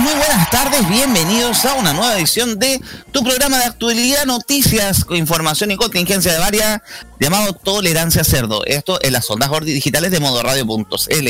Muy 0.00 0.14
buenas 0.14 0.48
tardes, 0.50 0.88
bienvenidos 0.88 1.64
a 1.66 1.74
una 1.74 1.92
nueva 1.92 2.16
edición 2.16 2.58
de 2.58 2.80
tu 3.12 3.22
programa 3.22 3.58
de 3.58 3.64
actualidad, 3.64 4.24
noticias, 4.24 5.04
información 5.10 5.70
y 5.72 5.76
contingencia 5.76 6.32
de 6.32 6.38
varias, 6.38 6.80
llamado 7.18 7.52
Tolerancia 7.52 8.24
Cerdo. 8.24 8.64
Esto 8.64 8.98
en 9.02 9.12
las 9.12 9.30
ondas 9.30 9.50
digitales 9.62 10.10
de 10.10 10.20
modoradio.cl. 10.20 11.28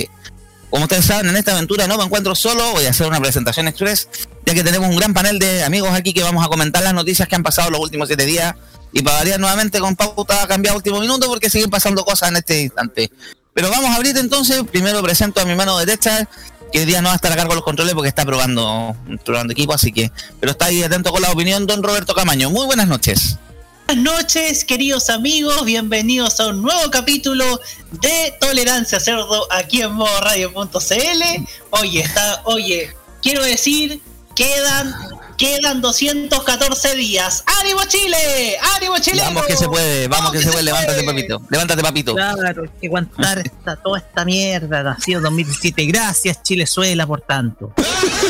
Como 0.71 0.85
ustedes 0.85 1.05
saben, 1.05 1.29
en 1.31 1.37
esta 1.37 1.53
aventura 1.53 1.89
no 1.89 1.99
me 1.99 2.05
encuentro 2.05 2.37
solo, 2.37 2.73
voy 2.73 2.87
a 2.87 2.91
hacer 2.91 3.09
una 3.09 3.21
presentación 3.21 3.67
express, 3.67 4.09
ya 4.47 4.55
que 4.55 4.63
tenemos 4.63 4.89
un 4.89 4.97
gran 4.97 5.15
panel 5.15 5.41
de 5.41 5.65
amigos 5.65 5.91
aquí 5.93 6.13
que 6.13 6.23
vamos 6.23 6.45
a 6.45 6.49
comentar 6.49 6.83
las 6.85 6.95
noticias 6.95 7.27
que 7.27 7.35
han 7.35 7.43
pasado 7.43 7.71
los 7.71 7.81
últimos 7.81 8.07
siete 8.07 8.25
días 8.25 8.55
y 8.93 9.03
para 9.03 9.19
variar 9.19 9.41
nuevamente 9.41 9.81
con 9.81 9.97
pauta 9.97 10.47
cambiado 10.47 10.77
último 10.77 11.01
minuto 11.01 11.27
porque 11.27 11.51
siguen 11.51 11.71
pasando 11.71 12.05
cosas 12.05 12.29
en 12.29 12.37
este 12.37 12.63
instante. 12.63 13.11
Pero 13.53 13.69
vamos 13.69 13.91
a 13.91 13.97
abrir 13.97 14.17
entonces, 14.17 14.63
primero 14.71 15.03
presento 15.03 15.41
a 15.41 15.45
mi 15.45 15.57
mano 15.57 15.77
derecha, 15.77 16.29
que 16.73 16.81
hoy 16.81 16.85
día 16.85 17.01
no 17.03 17.09
va 17.09 17.13
a 17.13 17.17
estar 17.17 17.33
a 17.33 17.37
cargo 17.37 17.51
de 17.51 17.57
los 17.57 17.65
controles 17.65 17.95
porque 17.95 18.09
está 18.09 18.25
probando, 18.25 18.97
probando 19.25 19.53
equipo, 19.53 19.73
así 19.73 19.93
que, 19.93 20.11
pero 20.39 20.53
está 20.53 20.67
ahí 20.67 20.83
atento 20.83 21.11
con 21.11 21.23
la 21.23 21.31
opinión, 21.31 21.67
don 21.67 21.83
Roberto 21.83 22.15
Camaño. 22.15 22.51
Muy 22.51 22.67
buenas 22.67 22.89
noches. 22.89 23.39
Buenas 23.87 24.05
noches, 24.05 24.65
queridos 24.65 25.11
amigos, 25.11 25.65
bienvenidos 25.65 26.39
a 26.39 26.49
un 26.49 26.63
nuevo 26.63 26.91
capítulo 26.93 27.61
de 27.91 28.35
Tolerancia 28.41 29.01
Cerdo 29.01 29.53
aquí 29.53 29.83
en 29.83 29.93
modoradio.cl. 29.93 31.23
Oye, 31.71 32.01
está, 32.01 32.43
oye, 32.45 32.95
quiero 33.21 33.43
decir, 33.43 34.01
quedan 34.41 34.95
Quedan 35.41 35.81
214 35.81 36.95
días. 36.97 37.45
¡Ánimo 37.61 37.81
Chile! 37.89 38.59
¡Ánimo 38.77 38.99
Chile! 38.99 39.23
Vamos 39.25 39.47
que 39.47 39.57
se 39.57 39.67
puede, 39.67 40.07
vamos, 40.07 40.33
que, 40.33 40.43
se, 40.43 40.51
puede. 40.51 40.65
Levántate, 40.65 41.03
papito. 41.03 41.41
Levántate, 41.49 41.83
papito. 41.83 42.15
Claro, 42.15 42.65
hay 42.65 42.69
que 42.79 42.87
aguantar 42.89 43.39
esta, 43.47 43.77
toda 43.77 44.01
esta 44.01 44.27
mierda. 44.27 44.91
Ha 44.91 45.01
sido 45.01 45.23
2017. 45.23 45.87
Gracias, 45.87 46.43
Chilezuela, 46.43 47.07
por 47.07 47.23
tanto. 47.23 47.73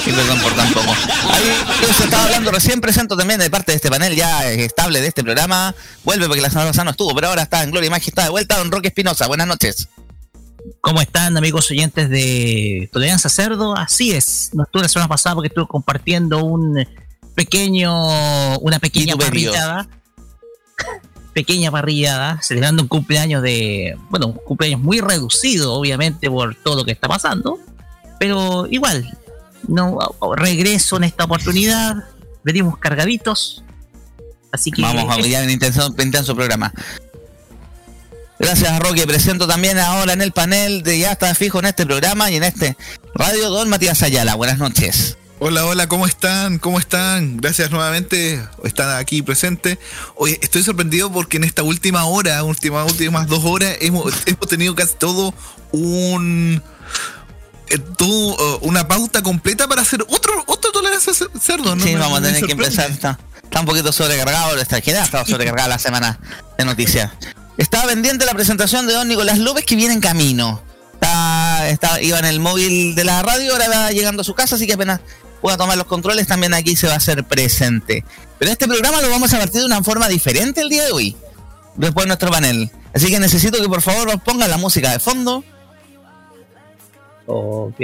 Sí, 0.04 0.12
perdón 0.12 0.38
por 0.38 0.52
tan 0.54 0.72
poco. 0.72 0.92
Ahí 1.32 1.92
se 1.92 2.04
estaba 2.04 2.26
hablando 2.26 2.52
recién, 2.52 2.80
presento 2.80 3.16
también 3.16 3.40
de 3.40 3.50
parte 3.50 3.72
de 3.72 3.76
este 3.76 3.90
panel 3.90 4.14
ya 4.14 4.48
estable 4.48 5.00
de 5.00 5.08
este 5.08 5.24
programa. 5.24 5.74
Vuelve 6.04 6.28
porque 6.28 6.42
la 6.42 6.50
semana 6.50 6.70
pasada 6.70 6.84
no 6.84 6.90
estuvo, 6.92 7.12
pero 7.12 7.26
ahora 7.26 7.42
está 7.42 7.64
en 7.64 7.72
Gloria 7.72 7.88
y 7.88 7.90
Majestad 7.90 8.22
de 8.22 8.30
vuelta, 8.30 8.56
don 8.56 8.70
Roque 8.70 8.86
Espinosa. 8.86 9.26
Buenas 9.26 9.48
noches. 9.48 9.88
¿Cómo 10.80 11.00
están 11.00 11.36
amigos 11.36 11.70
oyentes 11.70 12.08
de 12.08 12.88
Tolerancia 12.92 13.30
Cerdo? 13.30 13.76
Así 13.76 14.12
es, 14.12 14.50
no 14.52 14.64
estuve 14.64 14.82
la 14.82 14.88
semana 14.88 15.08
pasada 15.08 15.34
porque 15.34 15.48
estuve 15.48 15.66
compartiendo 15.66 16.44
un 16.44 16.86
pequeño, 17.34 18.58
una 18.58 18.78
pequeña 18.78 19.16
parrillada, 19.16 19.88
pequeña 21.32 21.70
parrillada, 21.70 22.40
celebrando 22.42 22.82
un 22.82 22.88
cumpleaños 22.88 23.42
de, 23.42 23.96
bueno, 24.10 24.28
un 24.28 24.34
cumpleaños 24.34 24.80
muy 24.80 25.00
reducido 25.00 25.72
obviamente 25.74 26.28
por 26.28 26.54
todo 26.54 26.76
lo 26.76 26.84
que 26.84 26.92
está 26.92 27.08
pasando, 27.08 27.58
pero 28.18 28.66
igual, 28.70 29.18
no 29.68 29.98
regreso 30.36 30.96
en 30.96 31.04
esta 31.04 31.24
oportunidad, 31.24 32.04
venimos 32.42 32.78
cargaditos, 32.78 33.62
así 34.52 34.70
que... 34.70 34.82
Vamos 34.82 35.12
a 35.12 35.16
ver 35.16 35.44
en 35.44 35.50
intenso, 35.50 35.94
intenso 35.98 36.34
programa. 36.34 36.72
Gracias, 38.40 38.78
Roque. 38.80 39.06
Presento 39.06 39.46
también 39.46 39.78
ahora 39.78 40.14
en 40.14 40.22
el 40.22 40.32
panel 40.32 40.82
de 40.82 40.98
Ya 40.98 41.12
está 41.12 41.34
fijo 41.34 41.58
en 41.58 41.66
este 41.66 41.84
programa 41.84 42.30
y 42.30 42.36
en 42.36 42.42
este 42.42 42.74
radio, 43.14 43.50
don 43.50 43.68
Matías 43.68 44.02
Ayala. 44.02 44.34
Buenas 44.34 44.58
noches. 44.58 45.18
Hola, 45.38 45.66
hola, 45.66 45.88
¿cómo 45.88 46.06
están? 46.06 46.58
¿Cómo 46.58 46.78
están? 46.78 47.36
Gracias 47.36 47.70
nuevamente, 47.70 48.42
están 48.64 48.96
aquí 48.96 49.22
presentes. 49.22 49.78
Oye, 50.16 50.38
estoy 50.42 50.62
sorprendido 50.62 51.12
porque 51.12 51.36
en 51.36 51.44
esta 51.44 51.62
última 51.62 52.04
hora, 52.04 52.42
última, 52.42 52.84
últimas 52.84 53.26
dos 53.26 53.44
horas, 53.44 53.76
hemos, 53.80 54.12
hemos 54.26 54.48
tenido 54.48 54.74
casi 54.74 54.94
todo 54.94 55.34
un 55.72 56.62
eh, 57.68 57.78
uh, 57.78 58.58
una 58.62 58.88
pauta 58.88 59.22
completa 59.22 59.68
para 59.68 59.82
hacer 59.82 60.02
otro, 60.08 60.44
otro 60.46 60.72
tolerancia 60.72 61.12
cerdo, 61.40 61.76
¿no? 61.76 61.84
Sí, 61.84 61.94
vamos 61.94 62.20
a 62.20 62.22
tener 62.22 62.44
que 62.44 62.52
empezar. 62.52 62.90
Está, 62.90 63.18
está, 63.42 63.60
un 63.60 63.66
poquito 63.66 63.92
sobrecargado, 63.92 64.56
esta 64.58 64.76
ha 64.76 64.78
estado 64.78 65.26
sobrecargada 65.26 65.68
la 65.68 65.78
semana 65.78 66.18
de 66.56 66.64
noticias. 66.64 67.10
Estaba 67.60 67.88
pendiente 67.88 68.24
la 68.24 68.32
presentación 68.32 68.86
de 68.86 68.94
don 68.94 69.06
Nicolás 69.06 69.38
López 69.38 69.66
que 69.66 69.76
viene 69.76 69.92
en 69.92 70.00
camino. 70.00 70.62
Está, 71.68 72.00
iba 72.00 72.18
en 72.18 72.24
el 72.24 72.40
móvil 72.40 72.94
de 72.94 73.04
la 73.04 73.20
radio, 73.20 73.52
ahora 73.52 73.68
va 73.68 73.90
llegando 73.90 74.22
a 74.22 74.24
su 74.24 74.32
casa, 74.32 74.54
así 74.54 74.66
que 74.66 74.72
apenas 74.72 75.00
pueda 75.42 75.58
tomar 75.58 75.76
los 75.76 75.86
controles, 75.86 76.26
también 76.26 76.54
aquí 76.54 76.74
se 76.74 76.86
va 76.86 76.94
a 76.94 76.96
hacer 76.96 77.22
presente. 77.24 78.02
Pero 78.38 78.50
este 78.50 78.66
programa 78.66 79.02
lo 79.02 79.10
vamos 79.10 79.34
a 79.34 79.38
partir 79.38 79.60
de 79.60 79.66
una 79.66 79.84
forma 79.84 80.08
diferente 80.08 80.62
el 80.62 80.70
día 80.70 80.84
de 80.84 80.92
hoy, 80.92 81.14
después 81.76 82.04
de 82.04 82.08
nuestro 82.08 82.30
panel. 82.30 82.70
Así 82.94 83.08
que 83.08 83.20
necesito 83.20 83.60
que 83.60 83.68
por 83.68 83.82
favor 83.82 84.06
nos 84.06 84.22
pongan 84.22 84.48
la 84.48 84.56
música 84.56 84.90
de 84.90 84.98
fondo. 84.98 85.44
Ok. 87.26 87.76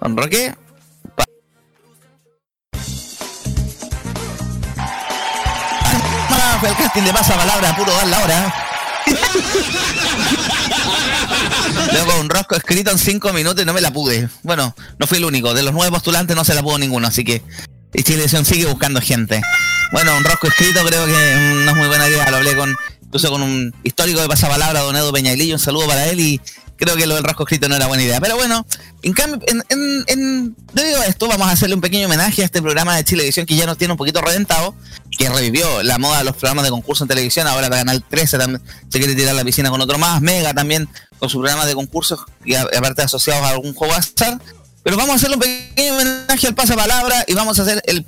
Con 0.00 0.16
Roque. 0.16 0.54
El 6.66 6.76
casting 6.76 7.02
le 7.02 7.12
pasa 7.12 7.36
palabra 7.36 7.76
puro 7.76 7.92
dar 7.92 8.06
la 8.06 8.18
hora. 8.22 8.54
Luego 11.92 12.20
un 12.20 12.28
rosco 12.28 12.56
escrito 12.56 12.90
en 12.90 12.98
cinco 12.98 13.32
minutos 13.32 13.62
y 13.62 13.66
no 13.66 13.72
me 13.72 13.80
la 13.80 13.92
pude. 13.92 14.28
Bueno, 14.42 14.74
no 14.98 15.06
fui 15.06 15.18
el 15.18 15.24
único. 15.24 15.54
De 15.54 15.62
los 15.62 15.72
nueve 15.72 15.90
postulantes 15.90 16.34
no 16.34 16.44
se 16.44 16.54
la 16.54 16.62
pudo 16.62 16.78
ninguno, 16.78 17.06
así 17.06 17.24
que 17.24 17.42
y 17.92 18.02
Chilevisión 18.02 18.44
sigue 18.44 18.66
buscando 18.66 19.00
gente. 19.00 19.40
Bueno, 19.92 20.16
un 20.16 20.24
rosco 20.24 20.48
escrito 20.48 20.84
creo 20.84 21.06
que 21.06 21.62
no 21.64 21.70
es 21.70 21.76
muy 21.76 21.86
buena 21.86 22.08
idea. 22.08 22.28
Lo 22.30 22.38
hablé 22.38 22.56
con 22.56 22.74
incluso 23.04 23.30
con 23.30 23.42
un 23.42 23.72
histórico 23.84 24.20
de 24.20 24.26
pasapalabra, 24.26 24.80
don 24.80 24.96
Edo 24.96 25.12
Peñailillo. 25.12 25.54
Un 25.54 25.60
saludo 25.60 25.86
para 25.86 26.06
él 26.06 26.18
y 26.18 26.40
creo 26.84 26.96
que 26.96 27.06
lo 27.06 27.14
del 27.14 27.24
rasco 27.24 27.44
escrito 27.44 27.68
no 27.68 27.76
era 27.76 27.86
buena 27.86 28.02
idea. 28.02 28.20
Pero 28.20 28.36
bueno, 28.36 28.66
en 29.02 29.12
cambio, 29.12 29.40
debido 30.72 31.00
a 31.00 31.06
esto, 31.06 31.28
vamos 31.28 31.48
a 31.48 31.52
hacerle 31.52 31.74
un 31.74 31.80
pequeño 31.80 32.06
homenaje 32.06 32.42
a 32.42 32.44
este 32.44 32.60
programa 32.60 32.96
de 32.96 33.04
Chilevisión 33.04 33.46
que 33.46 33.56
ya 33.56 33.66
nos 33.66 33.78
tiene 33.78 33.92
un 33.92 33.98
poquito 33.98 34.20
reventado, 34.20 34.74
que 35.18 35.28
revivió 35.28 35.82
la 35.82 35.98
moda 35.98 36.18
de 36.18 36.24
los 36.24 36.36
programas 36.36 36.64
de 36.64 36.70
concurso 36.70 37.04
en 37.04 37.08
televisión. 37.08 37.46
Ahora 37.46 37.68
la 37.68 37.76
Canal 37.76 38.04
13 38.08 38.38
también 38.38 38.62
se 38.88 38.98
quiere 38.98 39.14
tirar 39.14 39.34
la 39.34 39.44
piscina 39.44 39.70
con 39.70 39.80
otro 39.80 39.98
más, 39.98 40.20
Mega 40.20 40.52
también 40.52 40.88
con 41.18 41.28
su 41.30 41.38
programa 41.38 41.64
de 41.66 41.74
concursos 41.74 42.20
y 42.44 42.54
aparte 42.54 43.02
asociados 43.02 43.42
a 43.44 43.50
algún 43.50 43.74
juego 43.74 43.94
azar. 43.94 44.40
Pero 44.82 44.98
vamos 44.98 45.14
a 45.14 45.16
hacerle 45.16 45.36
un 45.36 45.40
pequeño 45.40 45.94
homenaje 45.94 46.46
al 46.46 46.54
pasapalabra 46.54 47.24
y 47.26 47.32
vamos 47.32 47.58
a 47.58 47.62
hacer 47.62 47.82
el, 47.86 48.04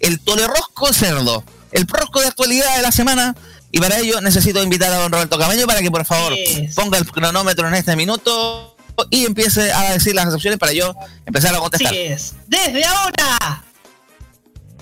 el 0.00 0.20
tolerosco 0.20 0.92
cerdo, 0.92 1.44
el 1.70 1.86
prosco 1.86 2.20
de 2.20 2.26
actualidad 2.26 2.76
de 2.76 2.82
la 2.82 2.90
semana 2.90 3.36
y 3.76 3.78
para 3.78 3.98
ello 3.98 4.22
necesito 4.22 4.62
invitar 4.62 4.90
a 4.90 4.96
don 4.96 5.12
Roberto 5.12 5.38
Camaño 5.38 5.66
para 5.66 5.82
que 5.82 5.90
por 5.90 6.06
favor 6.06 6.32
ponga 6.74 6.96
el 6.96 7.04
cronómetro 7.04 7.68
en 7.68 7.74
este 7.74 7.94
minuto 7.94 8.74
y 9.10 9.26
empiece 9.26 9.70
a 9.70 9.92
decir 9.92 10.14
las 10.14 10.32
opciones 10.32 10.58
para 10.58 10.72
yo 10.72 10.94
empezar 11.26 11.54
a 11.54 11.58
contestar. 11.58 11.92
Desde 11.92 12.84
ahora. 12.86 13.62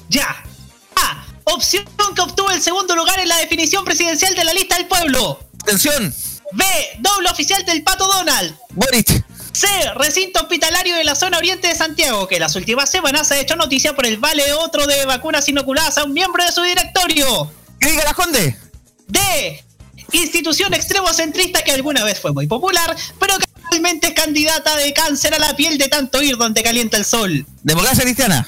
Ya. 0.09 0.29
A. 0.95 1.27
Opción 1.43 1.85
que 2.15 2.21
obtuvo 2.21 2.53
el 2.53 2.63
segundo 2.63 2.95
lugar 2.95 3.19
en 3.19 3.29
la 3.29 3.39
definición 3.39 3.85
presidencial 3.85 4.33
de 4.37 4.45
la 4.45 4.55
lista 4.55 4.77
del 4.77 4.87
pueblo. 4.87 5.41
Atención. 5.61 6.15
B. 6.53 6.65
Doble 7.01 7.31
oficial 7.31 7.65
del 7.65 7.83
Pato 7.83 8.07
Donald. 8.07 8.55
Boric. 8.75 9.25
C. 9.51 9.67
Recinto 9.97 10.41
hospitalario 10.41 10.95
de 10.95 11.03
la 11.03 11.17
zona 11.17 11.39
oriente 11.39 11.67
de 11.67 11.75
Santiago, 11.75 12.29
que 12.29 12.39
las 12.39 12.55
últimas 12.55 12.91
semanas 12.91 13.33
ha 13.33 13.41
hecho 13.41 13.57
noticia 13.57 13.97
por 13.97 14.07
el 14.07 14.19
vale 14.19 14.53
otro 14.53 14.87
de 14.87 15.05
vacunas 15.05 15.49
inoculadas 15.49 15.99
a 15.99 16.05
un 16.05 16.13
miembro 16.13 16.45
de 16.45 16.53
su 16.53 16.63
directorio. 16.63 17.51
Diga 17.81 18.05
la 18.05 18.15
Conde 18.15 18.64
de 19.07 19.65
institución 20.13 20.73
extremo 20.75 21.13
centrista 21.13 21.63
que 21.63 21.73
alguna 21.73 22.05
vez 22.05 22.21
fue 22.21 22.33
muy 22.33 22.47
popular, 22.47 22.97
pero 23.19 23.37
que 23.39 23.45
actualmente 23.45 24.09
es 24.09 24.15
candidata 24.15 24.77
de 24.77 24.93
cáncer 24.93 25.35
a 25.35 25.39
la 25.39 25.55
piel 25.57 25.79
de 25.79 25.89
tanto 25.89 26.23
ir 26.23 26.37
donde 26.37 26.63
calienta 26.63 26.97
el 26.97 27.05
sol. 27.05 27.47
Democracia 27.63 28.05
cristiana. 28.05 28.47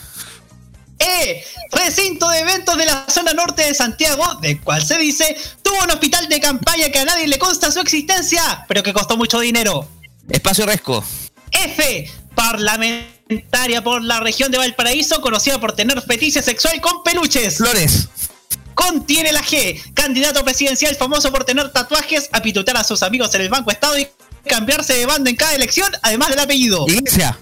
E. 0.98 1.44
Recinto 1.72 2.28
de 2.28 2.38
eventos 2.38 2.76
de 2.78 2.86
la 2.86 3.06
zona 3.08 3.34
norte 3.34 3.62
de 3.62 3.74
Santiago, 3.74 4.36
del 4.40 4.60
cual 4.60 4.84
se 4.86 4.96
dice 4.96 5.36
tuvo 5.62 5.82
un 5.82 5.90
hospital 5.90 6.28
de 6.28 6.40
campaña 6.40 6.88
que 6.90 7.00
a 7.00 7.04
nadie 7.04 7.26
le 7.26 7.38
consta 7.38 7.70
su 7.70 7.80
existencia, 7.80 8.64
pero 8.68 8.82
que 8.82 8.92
costó 8.92 9.16
mucho 9.16 9.40
dinero. 9.40 9.88
Espacio 10.28 10.64
Resco. 10.64 11.04
F. 11.50 12.10
Parlamentaria 12.34 13.82
por 13.82 14.02
la 14.02 14.20
región 14.20 14.50
de 14.50 14.58
Valparaíso, 14.58 15.20
conocida 15.20 15.58
por 15.58 15.72
tener 15.72 16.00
fetiche 16.02 16.42
sexual 16.42 16.80
con 16.80 17.02
peluches. 17.02 17.56
Flores 17.58 18.08
contiene 18.76 19.32
la 19.32 19.42
G. 19.42 19.82
Candidato 19.94 20.44
presidencial 20.44 20.94
famoso 20.94 21.32
por 21.32 21.44
tener 21.44 21.72
tatuajes, 21.72 22.28
a 22.30 22.42
a 22.78 22.84
sus 22.84 23.02
amigos 23.02 23.34
en 23.34 23.40
el 23.40 23.48
Banco 23.48 23.72
Estado 23.72 23.98
y 23.98 24.06
cambiarse 24.46 24.92
de 24.92 25.06
banda 25.06 25.30
en 25.30 25.36
cada 25.36 25.54
elección, 25.54 25.90
además 26.02 26.28
del 26.28 26.38
apellido. 26.38 26.84
Iglesia. 26.86 27.36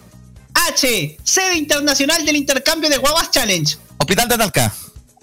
H. 0.55 1.19
Sede 1.23 1.57
internacional 1.57 2.25
del 2.25 2.37
intercambio 2.37 2.89
de 2.89 2.99
guaguas 2.99 3.31
challenge. 3.33 3.77
Hospital 3.99 4.29
de 4.29 4.39
Talca. 4.39 4.73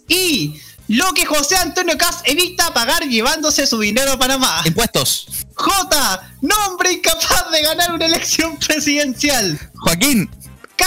Y 0.10 0.60
lo 0.90 1.14
que 1.14 1.26
José 1.26 1.56
Antonio 1.56 1.98
Cas 1.98 2.18
evita 2.26 2.74
pagar 2.74 3.04
llevándose 3.08 3.66
su 3.66 3.80
dinero 3.80 4.12
a 4.12 4.20
Panamá. 4.20 4.62
Impuestos. 4.66 5.28
J. 5.56 6.30
Nombre 6.42 6.92
incapaz 6.92 7.50
de 7.52 7.62
ganar 7.62 7.94
una 7.94 8.06
elección 8.06 8.58
presidencial. 8.58 9.58
Joaquín. 9.76 10.30
K. 10.76 10.86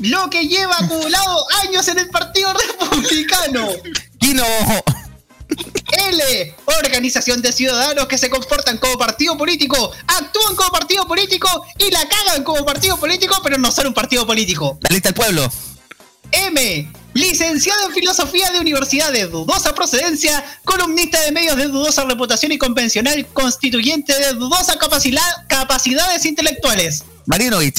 Lo 0.00 0.28
que 0.28 0.48
lleva 0.48 0.76
acumulado 0.76 1.46
años 1.62 1.86
en 1.86 2.00
el 2.00 2.10
Partido 2.10 2.52
Republicano. 2.52 3.68
Quino. 4.24 4.42
L. 5.98 6.54
Organización 6.64 7.42
de 7.42 7.52
ciudadanos 7.52 8.06
que 8.06 8.16
se 8.16 8.30
comportan 8.30 8.78
como 8.78 8.96
partido 8.96 9.36
político, 9.36 9.92
actúan 10.06 10.56
como 10.56 10.70
partido 10.70 11.06
político 11.06 11.46
y 11.78 11.90
la 11.90 12.08
cagan 12.08 12.42
como 12.42 12.64
partido 12.64 12.98
político, 12.98 13.38
pero 13.44 13.58
no 13.58 13.70
son 13.70 13.88
un 13.88 13.92
partido 13.92 14.26
político. 14.26 14.78
La 14.80 14.94
lista 14.94 15.10
del 15.10 15.14
pueblo. 15.14 15.52
M. 16.32 16.90
Licenciado 17.12 17.88
en 17.88 17.92
filosofía 17.92 18.50
de 18.50 18.60
universidad 18.60 19.12
de 19.12 19.26
dudosa 19.26 19.74
procedencia, 19.74 20.42
columnista 20.64 21.20
de 21.20 21.30
medios 21.30 21.56
de 21.56 21.66
dudosa 21.66 22.04
reputación 22.06 22.50
y 22.52 22.56
convencional, 22.56 23.26
constituyente 23.34 24.18
de 24.18 24.32
dudosa 24.32 24.78
capacidad, 24.78 25.20
capacidades 25.48 26.24
intelectuales. 26.24 27.04
Marinovich. 27.26 27.78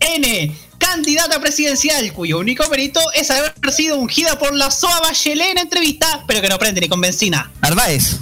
N. 0.00 0.56
Candidata 0.78 1.40
presidencial, 1.40 2.12
cuyo 2.12 2.38
único 2.38 2.68
mérito 2.68 3.00
es 3.14 3.30
haber 3.30 3.54
sido 3.72 3.96
ungida 3.96 4.38
por 4.38 4.54
la 4.54 4.70
SOA 4.70 5.00
Bachelet 5.00 5.52
en 5.52 5.58
entrevista, 5.58 6.24
pero 6.26 6.40
que 6.40 6.48
no 6.48 6.58
prende 6.58 6.80
ni 6.80 6.88
con 6.88 7.00
benzina. 7.00 7.50
Narváez. 7.62 8.16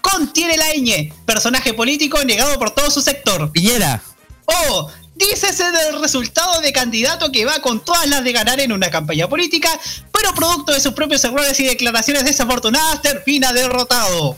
Contiene 0.00 0.56
la 0.56 0.66
ñ, 0.74 1.12
personaje 1.24 1.72
político 1.74 2.22
negado 2.24 2.58
por 2.58 2.70
todo 2.70 2.90
su 2.90 3.00
sector. 3.00 3.50
Piñera. 3.52 4.02
O. 4.46 4.90
Dícese 5.14 5.70
del 5.70 6.00
resultado 6.00 6.60
de 6.60 6.72
candidato 6.72 7.30
que 7.30 7.44
va 7.44 7.60
con 7.60 7.84
todas 7.84 8.06
las 8.08 8.24
de 8.24 8.32
ganar 8.32 8.58
en 8.60 8.72
una 8.72 8.90
campaña 8.90 9.28
política, 9.28 9.68
pero 10.10 10.34
producto 10.34 10.72
de 10.72 10.80
sus 10.80 10.94
propios 10.94 11.22
errores 11.24 11.58
y 11.60 11.64
declaraciones 11.64 12.24
desafortunadas 12.24 13.02
termina 13.02 13.52
derrotado. 13.52 14.36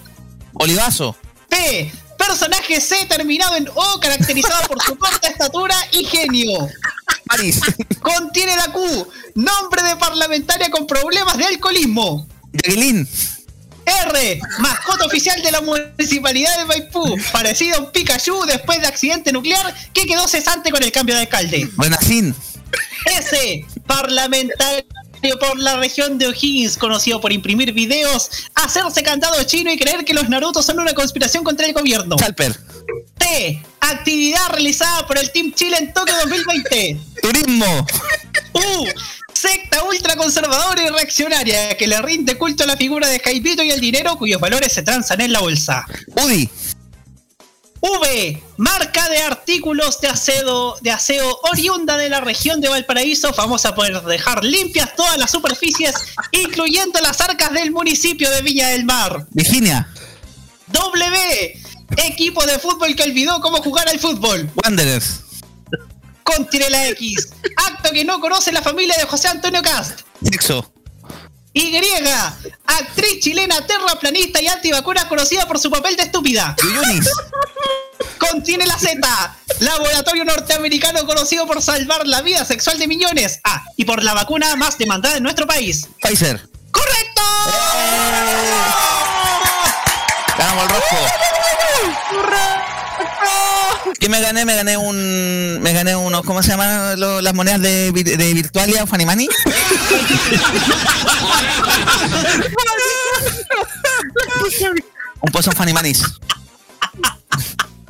Olivazo. 0.55 1.17
P. 1.49 1.93
Personaje 2.19 2.81
C 2.81 3.06
terminado 3.06 3.56
en 3.56 3.69
O, 3.75 4.00
caracterizado 4.00 4.67
por 4.67 4.82
su 4.82 4.96
corta 4.96 5.29
estatura 5.29 5.76
y 5.93 6.05
genio. 6.05 6.69
París. 7.26 7.61
Contiene 8.00 8.56
la 8.56 8.73
Q. 8.73 9.09
Nombre 9.35 9.82
de 9.82 9.97
parlamentaria 9.97 10.71
con 10.71 10.87
problemas 10.87 11.37
de 11.37 11.47
alcoholismo. 11.47 12.26
Jacqueline. 12.53 13.09
R. 13.87 14.41
Mascota 14.59 15.05
oficial 15.06 15.43
de 15.43 15.53
la 15.53 15.61
municipalidad 15.61 16.59
de 16.59 16.65
Maipú. 16.65 17.17
Parecido 17.32 17.76
a 17.76 17.81
un 17.81 17.93
Pikachu 17.93 18.44
después 18.47 18.81
de 18.81 18.87
accidente 18.87 19.32
nuclear 19.32 19.75
que 19.93 20.06
quedó 20.06 20.26
cesante 20.26 20.71
con 20.71 20.82
el 20.82 20.91
cambio 20.91 21.15
de 21.15 21.23
alcalde. 21.23 21.69
Buenacín. 21.76 22.35
S. 23.06 23.65
Por 25.41 25.59
la 25.59 25.76
región 25.76 26.19
de 26.19 26.26
O'Higgins, 26.26 26.76
conocido 26.76 27.19
por 27.19 27.32
imprimir 27.32 27.73
videos, 27.73 28.29
hacerse 28.55 29.03
cantado 29.03 29.43
chino 29.44 29.73
y 29.73 29.79
creer 29.79 30.05
que 30.05 30.12
los 30.12 30.29
Naruto 30.29 30.62
son 30.62 30.79
una 30.79 30.93
conspiración 30.93 31.43
contra 31.43 31.67
el 31.67 31.73
gobierno. 31.73 32.17
Chalper. 32.17 32.55
T. 33.17 33.62
Actividad 33.81 34.50
realizada 34.50 35.06
por 35.06 35.17
el 35.19 35.31
Team 35.32 35.53
Chile 35.55 35.79
en 35.79 35.94
Tokio 35.94 36.15
2020. 36.19 37.00
Turismo. 37.23 37.87
U. 38.53 38.87
Secta 39.32 39.82
ultraconservadora 39.85 40.85
y 40.85 40.88
reaccionaria 40.88 41.77
que 41.77 41.87
le 41.87 42.00
rinde 42.03 42.37
culto 42.37 42.65
a 42.65 42.67
la 42.67 42.77
figura 42.77 43.09
de 43.09 43.19
Jaipito 43.19 43.62
y 43.62 43.70
el 43.70 43.81
dinero 43.81 44.17
cuyos 44.17 44.41
valores 44.41 44.73
se 44.73 44.82
transan 44.82 45.23
en 45.23 45.32
la 45.32 45.41
bolsa. 45.41 45.87
UDI. 46.17 46.50
V. 47.84 48.42
Marca 48.56 49.10
de 49.10 49.19
artículos 49.19 50.00
de 50.00 50.08
aseo, 50.08 50.75
de 50.81 50.90
aseo 50.90 51.38
oriunda 51.52 51.98
de 51.98 52.08
la 52.08 52.20
región 52.20 52.62
de 52.62 52.70
Valparaíso, 52.70 53.34
famosa 53.34 53.75
por 53.75 54.04
dejar 54.06 54.42
limpias 54.42 54.96
todas 54.96 55.19
las 55.19 55.31
superficies, 55.31 55.94
incluyendo 56.32 56.98
las 57.00 57.20
arcas 57.20 57.52
del 57.52 57.72
municipio 57.72 58.31
de 58.31 58.40
Viña 58.40 58.69
del 58.69 58.86
Mar. 58.86 59.26
Virginia. 59.32 59.86
W. 60.69 61.62
Equipo 61.98 62.46
de 62.46 62.58
fútbol 62.58 62.96
que 62.96 63.02
olvidó 63.02 63.38
cómo 63.42 63.58
jugar 63.58 63.86
al 63.88 64.00
fútbol. 64.00 64.50
Wanderers. 64.64 65.20
Contiene 66.22 66.70
la 66.70 66.88
X. 66.88 67.28
Acto 67.69 67.90
que 67.92 68.02
no 68.02 68.19
conoce 68.19 68.50
la 68.50 68.62
familia 68.62 68.96
de 68.96 69.04
José 69.04 69.28
Antonio 69.28 69.60
Cast. 69.60 70.00
Sexo. 70.22 70.74
Y. 71.55 71.79
Actriz 72.67 73.21
chilena 73.21 73.65
terraplanista 73.65 74.43
y 74.43 74.49
antivacuna 74.49 75.09
conocida 75.09 75.47
por 75.47 75.61
su 75.61 75.71
papel 75.71 75.97
de 75.97 76.03
estúpida. 76.03 76.56
Contiene 78.19 78.67
la 78.67 78.77
Z. 78.77 79.37
Laboratorio 79.61 80.25
norteamericano 80.25 81.06
conocido 81.06 81.47
por 81.47 81.62
salvar 81.62 82.06
la 82.09 82.23
vida 82.23 82.45
sexual 82.45 82.79
de 82.79 82.89
millones. 82.89 83.41
Ah, 83.45 83.65
y 83.77 83.85
por 83.85 84.03
la 84.03 84.15
vacuna 84.15 84.56
más 84.56 84.77
demandada 84.79 85.17
en 85.17 85.23
nuestro 85.23 85.47
país. 85.47 85.87
Pfizer. 86.03 86.49
¡Correcto! 86.73 87.23
Ganamos 90.37 90.65
el 90.65 90.71
rojo. 90.71 90.97
¿Qué 93.99 94.08
me 94.08 94.20
gané? 94.20 94.44
Me 94.44 94.55
gané 94.55 94.76
un. 94.76 95.61
Me 95.62 95.73
gané 95.73 95.96
unos. 95.96 96.23
¿Cómo 96.25 96.43
se 96.43 96.50
llaman 96.50 96.99
lo- 97.00 97.20
las 97.20 97.35
monedas 97.35 97.61
de, 97.61 97.93
de 97.93 98.35
Virtualia 98.35 98.87
Fanimani? 98.87 99.29
un 105.20 105.32
pozo 105.32 105.52
Fanimanis. 105.52 106.02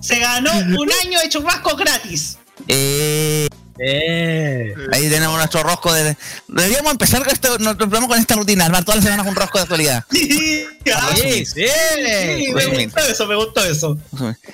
Se 0.00 0.18
ganó 0.18 0.52
un 0.52 0.88
año 1.04 1.18
de 1.20 1.28
churrascos 1.28 1.76
gratis. 1.76 2.38
Eh, 2.68 3.48
ahí 3.78 5.08
tenemos 5.10 5.36
nuestro 5.36 5.62
rosco 5.62 5.92
de. 5.92 6.16
Deberíamos 6.48 6.92
empezar 6.92 7.22
con 7.22 7.32
esto, 7.32 7.58
nos 7.58 7.72
empezamos 7.72 8.08
con 8.08 8.18
esta 8.18 8.34
rutina, 8.36 8.66
armar 8.66 8.84
todas 8.84 8.96
las 8.96 9.04
semanas 9.04 9.26
un 9.26 9.34
rosco 9.34 9.58
de 9.58 9.62
actualidad. 9.62 10.04
Sí, 10.10 11.44
sí. 11.44 11.44
sí, 11.46 12.52
me 12.54 12.84
gustó 12.84 13.00
eso, 13.00 13.26
me 13.26 13.36
gustó 13.36 13.64
eso. 13.64 13.98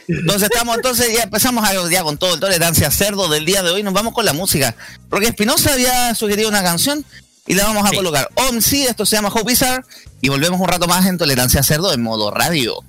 Entonces 0.09 0.45
estamos, 0.51 0.77
entonces 0.77 1.13
ya 1.13 1.25
empezamos 1.25 1.65
a, 1.65 1.89
ya 1.91 2.03
con 2.03 2.17
todo 2.17 2.35
el 2.35 2.41
tolerancia 2.41 2.91
cerdo 2.91 3.29
del 3.29 3.45
día 3.45 3.63
de 3.63 3.71
hoy, 3.71 3.83
nos 3.83 3.93
vamos 3.93 4.15
con 4.15 4.25
la 4.25 4.33
música. 4.33 4.75
Porque 5.09 5.27
Espinosa 5.27 5.73
había 5.75 6.15
sugerido 6.15 6.49
una 6.49 6.63
canción 6.63 7.05
y 7.47 7.55
la 7.55 7.65
vamos 7.65 7.91
a 7.91 7.95
colocar. 7.95 8.29
OM 8.35 8.61
sí, 8.61 8.87
esto 8.87 9.05
se 9.05 9.17
llama 9.17 9.29
Hope 9.29 9.43
Wizard 9.43 9.85
y 10.21 10.29
volvemos 10.29 10.61
un 10.61 10.69
rato 10.69 10.87
más 10.87 11.07
en 11.07 11.19
tolerancia 11.19 11.63
cerdo 11.63 11.93
en 11.93 12.03
modo 12.03 12.31
radio. 12.31 12.83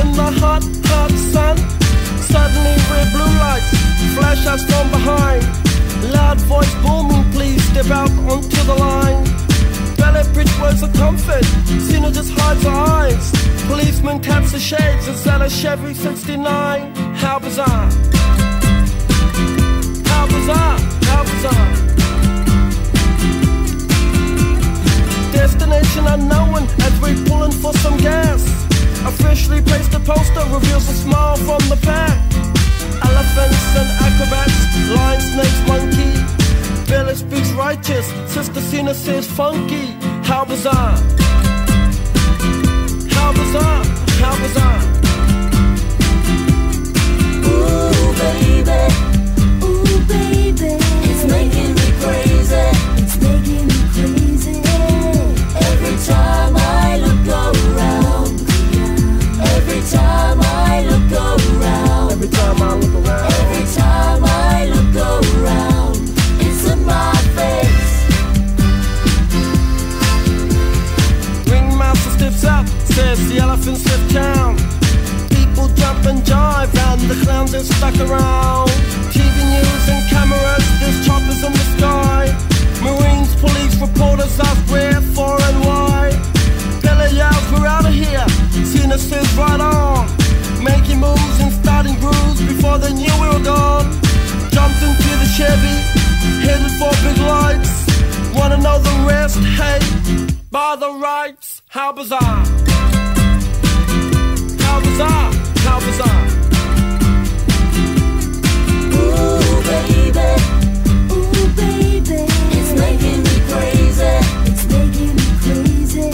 In 0.00 0.12
the 0.12 0.30
hot, 0.40 0.62
hot 0.90 1.10
sun. 1.32 1.56
Suddenly 2.18 2.74
red 2.90 3.12
blue 3.12 3.34
lights 3.38 3.84
flash 4.14 4.46
us 4.46 4.62
from 4.64 4.90
behind. 4.90 5.42
Loud 6.12 6.38
voice 6.42 6.74
booming, 6.82 7.24
please 7.32 7.62
step 7.70 7.90
out 7.90 8.10
onto 8.30 8.62
the 8.70 8.74
line. 8.74 9.24
Ballet 9.96 10.24
bridge 10.32 10.54
words 10.60 10.82
of 10.82 10.92
comfort, 10.94 11.44
Cena 11.86 12.10
just 12.10 12.30
hides 12.32 12.62
her 12.62 12.70
eyes. 12.70 13.32
Policeman 13.66 14.20
taps 14.20 14.52
the 14.52 14.60
shades, 14.60 15.08
is 15.08 15.24
that 15.24 15.40
a 15.42 15.48
Chevy 15.48 15.94
69? 15.94 16.94
How 17.14 17.38
bizarre! 17.38 17.90
How 20.10 20.26
bizarre! 20.26 20.78
How 21.08 21.22
bizarre! 21.30 21.70
Destination 25.32 26.06
unknown 26.06 26.62
as 26.86 26.94
we 27.00 27.10
pulling 27.28 27.52
for 27.52 27.72
some 27.74 27.96
gas. 27.98 28.63
Officially 29.06 29.60
placed 29.62 29.92
a 29.94 30.00
poster 30.00 30.44
reveals 30.52 30.88
a 30.88 30.94
smile 30.94 31.36
from 31.36 31.60
the 31.68 31.78
pack. 31.82 32.18
Elephants 33.04 33.76
and 33.76 33.88
acrobats, 34.06 34.54
lion, 34.96 35.20
snakes, 35.20 35.60
monkey. 35.68 36.12
Billy 36.88 37.14
speaks 37.14 37.50
righteous, 37.52 38.06
Sister 38.26 38.60
Cena 38.60 38.94
says 38.94 39.26
funky. 39.26 39.86
How 40.24 40.44
bizarre! 40.44 40.96
How 43.10 43.32
bizarre! 43.32 43.84
How 44.22 44.34
bizarre! 44.42 44.82
Ooh, 47.46 48.12
baby. 48.20 48.80
Ooh, 49.64 49.98
baby. 50.06 51.03
town. 74.14 74.54
People 75.34 75.66
jump 75.74 76.06
and 76.06 76.22
jive, 76.22 76.70
and 76.86 77.00
the 77.10 77.18
clowns 77.24 77.52
are 77.52 77.66
stuck 77.76 77.96
around. 78.06 78.70
TV 79.10 79.36
news 79.54 79.84
and 79.90 80.02
cameras, 80.08 80.64
there's 80.78 81.04
choppers 81.04 81.42
in 81.42 81.52
the 81.52 81.66
sky. 81.76 82.22
Marines, 82.86 83.34
police, 83.42 83.74
reporters 83.80 84.38
ask 84.38 84.62
where, 84.70 85.00
for, 85.16 85.34
and 85.48 85.58
why. 85.66 86.14
Billy 86.80 87.10
yells, 87.18 87.46
we're 87.52 87.66
out 87.66 87.86
of 87.86 87.92
here. 87.92 88.26
Zenith 88.70 89.00
says, 89.00 89.28
right 89.34 89.60
on. 89.60 90.06
Making 90.62 91.00
moves 91.00 91.38
and 91.42 91.52
starting 91.52 91.96
grooves 91.98 92.40
before 92.40 92.78
they 92.78 92.92
knew 92.92 93.14
we 93.20 93.28
were 93.34 93.44
gone. 93.44 93.86
Jumped 94.54 94.80
into 94.86 95.10
the 95.22 95.28
Chevy, 95.36 95.76
headed 96.46 96.72
for 96.78 96.92
big 97.02 97.18
lights. 97.18 97.72
Wanna 98.38 98.58
know 98.58 98.78
the 98.78 98.96
rest? 99.08 99.38
Hey, 99.58 99.80
by 100.52 100.76
the 100.76 100.92
rights, 100.92 101.62
how 101.66 101.90
bizarre. 101.92 102.93
How 104.96 105.00
bizarre! 105.00 105.32
How 105.66 105.78
bizarre! 105.80 106.24
Ooh, 108.94 109.62
baby. 109.66 110.28
Ooh, 111.10 111.48
baby. 111.56 112.20
It's 112.54 112.72
making 112.78 113.22
me 113.24 113.36
crazy. 113.50 114.14
It's 114.46 114.64
making 114.70 115.16
me 115.16 115.26
crazy. 115.42 116.10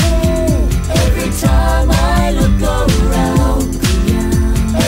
Every 1.05 1.31
time 1.41 1.91
I 1.91 2.33
look 2.33 2.63
around. 2.63 3.77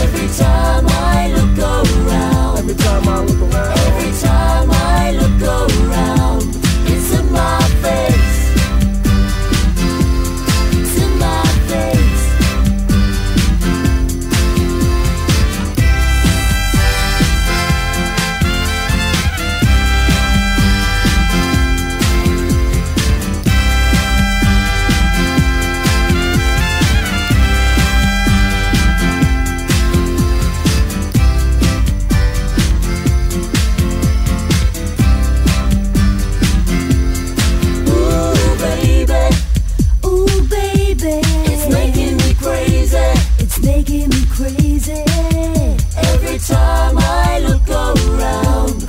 Every 0.01 0.29
time 0.39 0.87
I 0.89 1.29
look 1.37 1.59
around. 1.59 2.59
Every 2.61 2.75
time 2.77 3.09
I 3.09 3.25
look 3.27 3.53
around, 3.53 3.79
Every 3.79 4.13
time 4.23 4.71
I 4.71 5.13
look 5.13 5.43
around. 5.43 6.42
Time 46.47 46.99
I 46.99 47.39
look 47.39 47.69
around. 47.69 48.83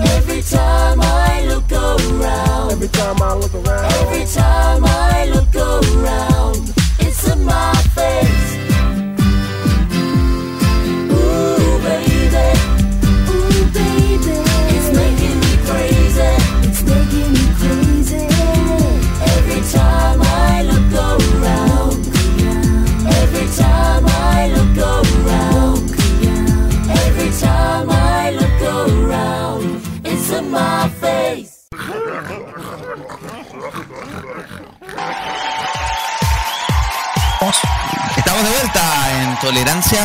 Every 0.00 0.42
time 0.42 1.00
I 1.00 1.44
look 1.46 1.72
around. 1.72 2.72
every 2.72 2.88
time 2.88 3.22
I 3.22 3.34
look 3.34 3.54
around, 3.54 3.92
Every 3.94 4.26
time 4.26 4.84
I 4.84 5.30
look 5.32 5.54
around. 5.56 6.69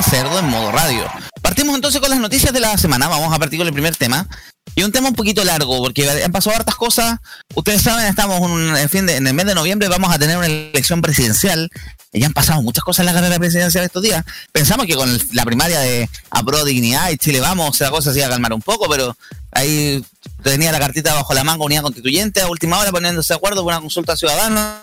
Cerdo 0.04 0.40
en 0.40 0.46
modo 0.46 0.72
radio. 0.72 1.10
Partimos 1.42 1.76
entonces 1.76 2.02
con 2.02 2.10
las 2.10 2.20
noticias 2.20 2.52
de 2.54 2.60
la 2.60 2.78
semana. 2.78 3.08
Vamos 3.08 3.34
a 3.34 3.40
partir 3.40 3.60
con 3.60 3.68
el 3.68 3.74
primer 3.74 3.96
tema. 3.96 4.28
Y 4.76 4.84
un 4.84 4.92
tema 4.92 5.08
un 5.10 5.16
poquito 5.16 5.44
largo, 5.44 5.78
porque 5.82 6.10
han 6.24 6.32
pasado 6.32 6.56
hartas 6.56 6.76
cosas. 6.76 7.20
Ustedes 7.54 7.82
saben, 7.82 8.06
estamos 8.08 8.42
un- 8.42 8.76
en, 8.76 8.90
fin 8.90 9.06
de- 9.06 9.16
en 9.16 9.26
el 9.28 9.34
mes 9.34 9.46
de 9.46 9.56
noviembre, 9.56 9.88
vamos 9.88 10.14
a 10.14 10.20
tener 10.20 10.38
una 10.38 10.48
elección 10.48 11.02
presidencial. 11.02 11.70
Y 12.12 12.20
ya 12.22 12.28
han 12.28 12.34
pasado 12.34 12.62
muchas 12.62 12.84
cosas 12.84 13.02
en 13.02 13.06
la 13.08 13.14
carrera 13.14 13.38
presidencial 13.40 13.86
estos 13.86 14.02
días. 14.02 14.26
Pensamos 14.52 14.86
que 14.86 14.96
con 14.96 15.10
el- 15.10 15.22
la 15.34 15.46
primaria 15.46 15.80
de 15.80 16.10
Apro 16.30 16.64
Dignidad 16.66 17.10
y 17.12 17.18
Chile 17.18 17.40
Vamos, 17.40 17.80
la 17.80 17.90
cosa 17.92 18.12
se 18.12 18.20
iba 18.20 18.28
a 18.28 18.32
calmar 18.32 18.54
un 18.54 18.62
poco, 18.62 18.90
pero 18.90 19.16
ahí 19.52 20.04
tenía 20.44 20.72
la 20.72 20.80
cartita 20.80 21.14
bajo 21.14 21.34
la 21.34 21.44
manga 21.44 21.64
unidad 21.64 21.84
constituyente 21.84 22.42
a 22.42 22.48
última 22.48 22.78
hora 22.80 22.92
poniéndose 22.92 23.34
de 23.34 23.38
acuerdo 23.38 23.64
por 23.64 23.72
una 23.72 23.82
consulta 23.82 24.18
ciudadana 24.18 24.82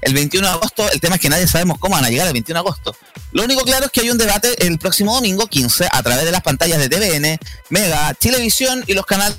el 0.00 0.14
21 0.14 0.46
de 0.46 0.52
agosto. 0.52 0.90
El 0.90 1.00
tema 1.00 1.16
es 1.16 1.20
que 1.20 1.28
nadie 1.28 1.46
sabemos 1.46 1.78
cómo 1.78 1.94
van 1.94 2.04
a 2.04 2.10
llegar 2.10 2.26
el 2.26 2.32
21 2.32 2.58
de 2.58 2.60
agosto. 2.60 2.96
Lo 3.32 3.44
único 3.44 3.62
claro 3.62 3.86
es 3.86 3.92
que 3.92 4.00
hay 4.00 4.10
un 4.10 4.18
debate 4.18 4.66
el 4.66 4.78
próximo 4.78 5.14
domingo 5.14 5.46
15 5.46 5.88
a 5.90 6.02
través 6.02 6.24
de 6.24 6.32
las 6.32 6.42
pantallas 6.42 6.78
de 6.78 6.88
TVN, 6.88 7.38
Mega, 7.70 8.14
Chilevisión 8.14 8.84
y 8.86 8.94
los 8.94 9.06
canales 9.06 9.36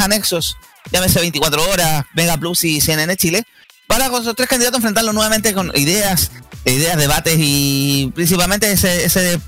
anexos, 0.00 0.56
llámese 0.90 1.20
24 1.20 1.70
horas, 1.70 2.04
Mega 2.14 2.36
Plus 2.36 2.64
y 2.64 2.80
CNN 2.80 3.16
Chile, 3.16 3.44
para 3.86 4.08
con 4.08 4.22
esos 4.22 4.34
tres 4.34 4.48
candidatos 4.48 4.78
enfrentarlos 4.78 5.14
nuevamente 5.14 5.52
con 5.52 5.70
ideas, 5.76 6.30
ideas, 6.64 6.96
debates 6.96 7.36
y 7.38 8.10
principalmente 8.14 8.70
ese, 8.70 9.04
ese, 9.04 9.38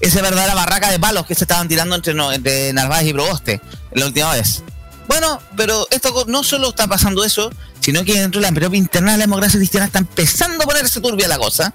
esa 0.00 0.22
verdadera 0.22 0.54
barraca 0.54 0.90
de 0.90 0.98
palos 0.98 1.26
que 1.26 1.34
se 1.34 1.44
estaban 1.44 1.68
tirando 1.68 1.94
entre, 1.94 2.12
entre 2.34 2.72
Narváez 2.72 3.06
y 3.06 3.12
Proboste 3.12 3.60
la 3.92 4.06
última 4.06 4.32
vez. 4.32 4.62
Bueno, 5.08 5.40
pero 5.56 5.86
esto 5.90 6.24
no 6.28 6.42
solo 6.42 6.70
está 6.70 6.86
pasando 6.86 7.24
eso, 7.24 7.50
sino 7.80 8.04
que 8.04 8.20
dentro 8.20 8.40
de 8.40 8.46
la 8.48 8.52
propia 8.52 8.78
interna 8.78 9.12
de 9.12 9.18
la 9.18 9.24
democracia 9.24 9.58
cristiana 9.58 9.86
está 9.86 9.98
empezando 9.98 10.64
a 10.64 10.66
ponerse 10.66 11.00
turbia 11.00 11.28
la 11.28 11.38
cosa. 11.38 11.72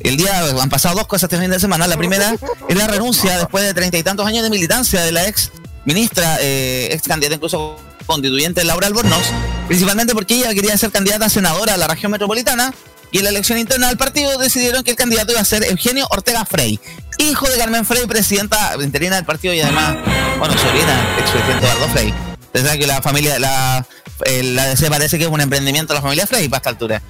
El 0.00 0.16
día 0.16 0.40
han 0.60 0.68
pasado 0.68 0.94
dos 0.94 1.06
cosas 1.06 1.24
este 1.24 1.42
fin 1.42 1.50
de 1.50 1.58
semana. 1.58 1.86
La 1.88 1.96
primera 1.96 2.34
es 2.68 2.76
la 2.76 2.86
renuncia 2.86 3.36
después 3.36 3.64
de 3.64 3.74
treinta 3.74 3.98
y 3.98 4.02
tantos 4.02 4.26
años 4.26 4.44
de 4.44 4.50
militancia 4.50 5.02
de 5.02 5.12
la 5.12 5.26
ex 5.26 5.50
ministra, 5.84 6.38
eh, 6.40 6.88
ex 6.92 7.02
candidata 7.02 7.34
incluso 7.34 7.76
constituyente 8.06 8.64
Laura 8.64 8.86
Albornoz, 8.86 9.26
principalmente 9.66 10.14
porque 10.14 10.36
ella 10.36 10.54
quería 10.54 10.76
ser 10.78 10.90
candidata 10.90 11.26
a 11.26 11.28
senadora 11.28 11.74
a 11.74 11.76
la 11.76 11.88
región 11.88 12.12
metropolitana 12.12 12.72
y 13.10 13.18
en 13.18 13.24
la 13.24 13.30
elección 13.30 13.58
interna 13.58 13.88
del 13.88 13.96
partido 13.96 14.38
decidieron 14.38 14.82
que 14.82 14.92
el 14.92 14.96
candidato 14.96 15.32
iba 15.32 15.40
a 15.40 15.44
ser 15.44 15.64
Eugenio 15.64 16.06
Ortega 16.10 16.44
Frey, 16.44 16.80
hijo 17.18 17.48
de 17.48 17.58
Carmen 17.58 17.84
Frey, 17.84 18.06
presidenta 18.06 18.74
interina 18.80 19.16
del 19.16 19.24
partido 19.24 19.52
y 19.54 19.60
además, 19.60 19.96
bueno, 20.38 20.54
sobrina, 20.58 21.18
expresidente 21.18 21.66
Eduardo 21.66 21.88
Frey. 21.88 22.27
Saben 22.54 22.80
que 22.80 22.86
la 22.86 23.00
familia, 23.02 23.38
la, 23.38 23.86
eh, 24.24 24.42
DC 24.42 24.88
parece 24.90 25.16
que 25.18 25.24
es 25.24 25.30
un 25.30 25.40
emprendimiento 25.40 25.92
de 25.92 25.98
la 25.98 26.02
familia 26.02 26.26
Frey 26.26 26.48
para 26.48 26.58
esta 26.58 26.70
altura. 26.70 27.02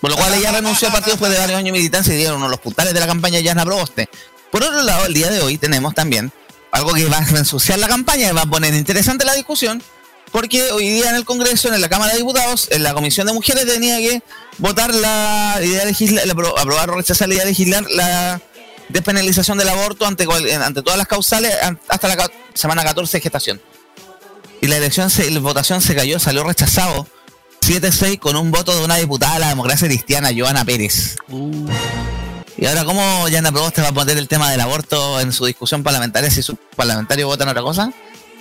Por 0.00 0.10
lo 0.10 0.16
cual 0.16 0.34
ella 0.34 0.52
renunció 0.52 0.88
al 0.88 0.92
partido 0.92 1.14
después 1.14 1.32
de 1.32 1.38
varios 1.38 1.58
años 1.58 1.72
de 1.72 1.78
militancia 1.78 2.12
y 2.12 2.18
dieron 2.18 2.36
uno 2.36 2.44
de 2.46 2.50
los 2.50 2.60
puntales 2.60 2.92
de 2.92 3.00
la 3.00 3.06
campaña 3.06 3.38
de 3.38 3.42
Yasna 3.44 3.64
Proboste. 3.64 4.08
Por 4.50 4.62
otro 4.62 4.82
lado, 4.82 5.06
el 5.06 5.14
día 5.14 5.30
de 5.30 5.40
hoy 5.40 5.56
tenemos 5.58 5.94
también 5.94 6.30
algo 6.70 6.92
que 6.92 7.06
va 7.06 7.18
a 7.18 7.28
ensuciar 7.38 7.78
la 7.78 7.88
campaña 7.88 8.28
y 8.28 8.32
va 8.32 8.42
a 8.42 8.46
poner 8.46 8.74
interesante 8.74 9.24
la 9.24 9.32
discusión, 9.34 9.82
porque 10.30 10.70
hoy 10.72 10.88
día 10.90 11.08
en 11.10 11.16
el 11.16 11.24
Congreso, 11.24 11.72
en 11.72 11.80
la 11.80 11.88
Cámara 11.88 12.12
de 12.12 12.18
Diputados, 12.18 12.68
en 12.70 12.82
la 12.82 12.92
Comisión 12.92 13.26
de 13.26 13.32
Mujeres 13.32 13.64
tenía 13.66 13.96
que 13.98 14.22
votar 14.58 14.94
la 14.94 15.58
idea 15.62 15.80
de 15.80 15.86
legislar, 15.86 16.26
la 16.26 16.34
apro- 16.34 16.54
aprobar 16.58 16.90
o 16.90 16.96
rechazar 16.96 17.28
la 17.28 17.34
idea 17.34 17.44
de 17.44 17.50
legislar 17.50 17.84
la 17.90 18.40
despenalización 18.90 19.56
del 19.58 19.68
aborto 19.70 20.06
ante, 20.06 20.26
ante 20.62 20.82
todas 20.82 20.98
las 20.98 21.06
causales 21.08 21.52
hasta 21.88 22.08
la 22.08 22.30
semana 22.52 22.84
14 22.84 23.16
de 23.16 23.22
gestación. 23.22 23.62
Y 24.60 24.66
la 24.68 24.76
elección, 24.76 25.10
se, 25.10 25.30
la 25.30 25.40
votación 25.40 25.80
se 25.82 25.94
cayó, 25.94 26.18
salió 26.18 26.42
rechazado 26.44 27.06
7-6 27.60 28.18
con 28.18 28.36
un 28.36 28.50
voto 28.50 28.74
de 28.76 28.84
una 28.84 28.96
diputada 28.96 29.34
de 29.34 29.40
la 29.40 29.48
democracia 29.48 29.88
cristiana, 29.88 30.30
Joana 30.36 30.64
Pérez. 30.64 31.16
Y 32.56 32.66
ahora, 32.66 32.84
¿cómo 32.84 33.28
Yana 33.28 33.50
Proboste 33.52 33.82
va 33.82 33.88
a 33.88 33.92
poner 33.92 34.16
el 34.16 34.28
tema 34.28 34.50
del 34.50 34.60
aborto 34.60 35.20
en 35.20 35.32
su 35.32 35.44
discusión 35.44 35.82
parlamentaria 35.82 36.30
si 36.30 36.42
sus 36.42 36.56
parlamentarios 36.76 37.26
votan 37.26 37.48
otra 37.48 37.62
cosa? 37.62 37.92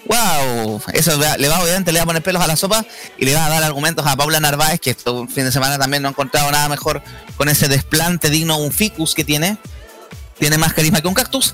¡Wow! 0.06 0.82
Eso 0.94 1.18
le 1.18 1.26
va- 1.28 1.38
le 1.38 1.48
va, 1.48 1.62
obviamente, 1.64 1.92
le 1.92 2.00
va 2.00 2.04
a 2.04 2.06
poner 2.06 2.22
pelos 2.22 2.42
a 2.44 2.48
la 2.48 2.56
sopa 2.56 2.86
y 3.18 3.26
le 3.26 3.34
va 3.34 3.46
a 3.46 3.50
dar 3.50 3.64
argumentos 3.64 4.06
a 4.06 4.16
Paula 4.16 4.40
Narváez, 4.40 4.80
que 4.80 4.92
este 4.92 5.10
fin 5.34 5.46
de 5.46 5.52
semana 5.52 5.78
también 5.80 6.04
no 6.04 6.10
ha 6.10 6.12
encontrado 6.12 6.52
nada 6.52 6.68
mejor 6.70 7.02
con 7.38 7.48
ese 7.50 7.68
desplante 7.70 8.30
digno 8.30 8.58
un 8.58 8.72
ficus 8.72 9.14
que 9.16 9.24
tiene. 9.24 9.58
Tiene 10.38 10.58
más 10.58 10.74
carisma 10.74 11.00
que 11.02 11.08
un 11.08 11.14
cactus. 11.14 11.54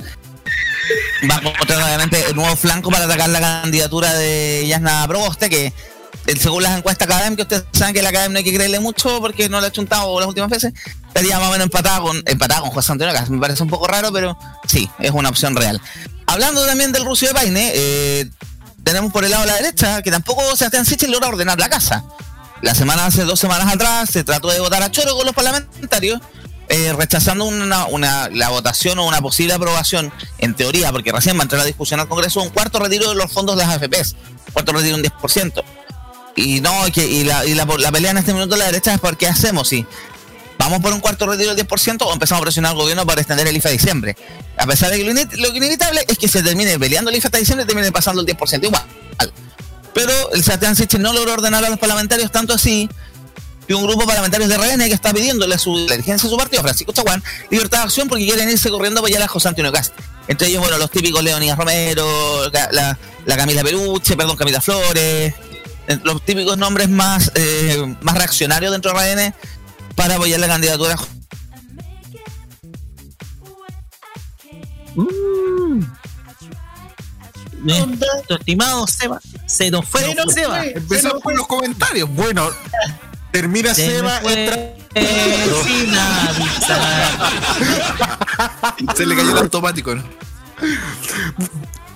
Va 1.29 1.35
a 1.35 1.39
encontrar, 1.39 1.83
obviamente, 1.83 2.25
el 2.29 2.35
nuevo 2.35 2.55
flanco 2.55 2.89
para 2.89 3.05
atacar 3.05 3.29
la 3.29 3.39
candidatura 3.39 4.13
de 4.13 4.65
Yasna 4.67 5.07
Proboste, 5.07 5.49
que 5.49 5.73
eh, 6.29 6.35
según 6.39 6.63
las 6.63 6.77
encuestas 6.77 7.07
académicas, 7.07 7.45
ustedes 7.45 7.63
saben 7.73 7.93
que 7.93 8.01
la 8.01 8.09
academia 8.09 8.33
no 8.33 8.37
hay 8.39 8.43
que 8.43 8.53
creerle 8.53 8.79
mucho 8.79 9.19
porque 9.19 9.49
no 9.49 9.59
la 9.59 9.67
ha 9.67 9.71
chuntado 9.71 10.19
las 10.19 10.27
últimas 10.27 10.49
veces, 10.49 10.73
estaría 11.07 11.39
más 11.39 11.49
o 11.49 11.51
menos 11.51 11.65
empatada 11.65 12.01
con, 12.01 12.21
empatada 12.25 12.61
con 12.61 12.69
José 12.71 12.91
Antonio 12.91 13.13
Caz. 13.13 13.29
Me 13.29 13.39
parece 13.39 13.63
un 13.63 13.69
poco 13.69 13.87
raro, 13.87 14.11
pero 14.11 14.37
sí, 14.67 14.89
es 14.99 15.11
una 15.11 15.29
opción 15.29 15.55
real. 15.55 15.81
Hablando 16.27 16.65
también 16.65 16.91
del 16.91 17.05
ruso 17.05 17.25
de 17.25 17.33
Paine, 17.33 17.71
eh, 17.73 18.29
tenemos 18.83 19.11
por 19.11 19.25
el 19.25 19.31
lado 19.31 19.43
de 19.43 19.51
la 19.51 19.55
derecha 19.55 20.01
que 20.01 20.11
tampoco 20.11 20.55
Sebastián 20.55 20.85
Sichel 20.85 21.11
logra 21.11 21.29
ordenar 21.29 21.59
la 21.59 21.69
casa. 21.69 22.03
La 22.61 22.75
semana, 22.75 23.05
hace 23.05 23.23
dos 23.23 23.39
semanas 23.39 23.73
atrás, 23.73 24.09
se 24.09 24.23
trató 24.23 24.49
de 24.49 24.59
votar 24.59 24.83
a 24.83 24.91
choro 24.91 25.15
con 25.15 25.25
los 25.25 25.33
parlamentarios, 25.33 26.19
eh, 26.69 26.93
rechazando 26.93 27.45
una, 27.45 28.29
la 28.29 28.49
votación 28.49 28.99
o 28.99 29.07
una 29.07 29.21
posible 29.21 29.53
aprobación, 29.53 30.13
en 30.37 30.53
teoría, 30.53 30.91
porque 30.91 31.11
recién 31.11 31.35
va 31.35 31.41
a 31.41 31.43
entrar 31.43 31.59
la 31.59 31.65
discusión 31.65 31.99
al 31.99 32.07
Congreso, 32.07 32.41
un 32.41 32.49
cuarto 32.49 32.77
retiro 32.77 33.09
de 33.09 33.15
los 33.15 33.31
fondos 33.31 33.57
de 33.57 33.65
las 33.65 33.75
AFPs, 33.75 34.15
cuarto 34.53 34.73
retiro 34.73 34.95
un 34.95 35.03
10%. 35.03 35.63
Y 36.35 36.61
no, 36.61 36.71
que, 36.93 37.05
y 37.05 37.23
la, 37.23 37.43
y 37.43 37.55
la, 37.55 37.65
pelea 37.65 38.11
en 38.11 38.17
este 38.17 38.33
minuto 38.33 38.53
de 38.53 38.59
la 38.59 38.65
derecha 38.65 38.93
es 38.93 38.99
por 38.99 39.17
qué 39.17 39.27
hacemos, 39.27 39.67
si 39.67 39.83
vamos 40.59 40.79
por 40.79 40.93
un 40.93 40.99
cuarto 40.99 41.25
retiro 41.25 41.55
del 41.55 41.65
10% 41.65 42.05
o 42.05 42.13
empezamos 42.13 42.41
a 42.41 42.43
presionar 42.43 42.71
al 42.73 42.77
gobierno 42.77 43.03
para 43.03 43.19
extender 43.19 43.47
el 43.47 43.57
IFA 43.57 43.69
a 43.69 43.71
diciembre. 43.71 44.15
A 44.55 44.67
pesar 44.67 44.91
de 44.91 44.97
que 44.99 45.03
lo, 45.37 45.55
inevitable 45.55 46.05
es 46.07 46.19
que 46.19 46.27
se 46.27 46.43
termine 46.43 46.77
peleando 46.77 47.09
el 47.09 47.17
IFA 47.17 47.29
hasta 47.29 47.37
diciembre 47.39 47.63
y 47.63 47.67
termine 47.67 47.91
pasando 47.91 48.21
el 48.21 48.27
10% 48.27 48.63
igual. 48.63 48.83
Pero 49.93 50.11
el 50.33 50.43
Sebastián 50.43 50.75
Sichel 50.75 51.01
no 51.01 51.13
logró 51.13 51.33
ordenar 51.33 51.65
a 51.65 51.69
los 51.69 51.79
parlamentarios 51.79 52.31
tanto 52.31 52.53
así 52.53 52.87
y 53.69 53.73
un 53.73 53.83
grupo 53.83 54.05
parlamentario 54.05 54.47
de 54.47 54.57
RN 54.57 54.79
que 54.87 54.93
está 54.93 55.13
pidiéndole 55.13 55.53
a 55.53 55.59
su, 55.59 55.73
la 55.87 55.91
dirigencia 55.95 56.27
de 56.27 56.31
su 56.31 56.37
partido, 56.37 56.61
Francisco 56.63 56.91
Chaguán, 56.91 57.23
libertad 57.51 57.77
de 57.77 57.83
acción 57.85 58.09
porque 58.09 58.25
quieren 58.25 58.49
irse 58.49 58.69
corriendo 58.71 58.99
a 58.99 59.01
apoyar 59.01 59.21
a 59.21 59.27
José 59.27 59.47
Antonio 59.47 59.71
Cast. 59.71 59.93
Entre 60.27 60.47
ellos, 60.47 60.61
bueno, 60.61 60.77
los 60.79 60.89
típicos 60.91 61.23
Leonidas 61.23 61.57
Romero, 61.57 62.49
la, 62.51 62.67
la- 62.71 62.97
la 63.25 63.37
Camila 63.37 63.63
Peluche, 63.63 64.17
perdón, 64.17 64.35
Camila 64.37 64.59
Flores, 64.59 65.33
eh, 65.87 65.99
los 66.03 66.25
típicos 66.25 66.57
nombres 66.57 66.89
más, 66.89 67.31
eh, 67.35 67.95
más 68.01 68.17
reaccionarios 68.17 68.71
dentro 68.71 68.91
de 68.91 69.13
RN 69.15 69.33
para 69.95 70.15
apoyar 70.15 70.39
la 70.39 70.47
candidatura. 70.47 70.97
Mm. 74.95 75.83
Nuestro 77.61 78.37
estimado 78.37 78.87
Seba. 78.87 79.19
Se 79.45 79.69
nos 79.69 79.85
fue 79.87 80.01
Se 80.01 80.15
nos 80.15 80.33
Seba. 80.33 80.59
fue. 80.59 80.73
Empezamos 80.77 81.21
con 81.21 81.35
los 81.35 81.45
comentarios. 81.47 82.09
Bueno, 82.09 82.49
termina 83.31 83.73
Se 83.73 83.85
Seba, 83.85 84.19
entra. 84.19 84.73
sin 85.63 85.95
avisar. 85.97 87.31
Se 88.95 89.05
le 89.05 89.15
cayó 89.15 89.31
el 89.31 89.37
automático, 89.37 89.95
¿no? 89.95 90.03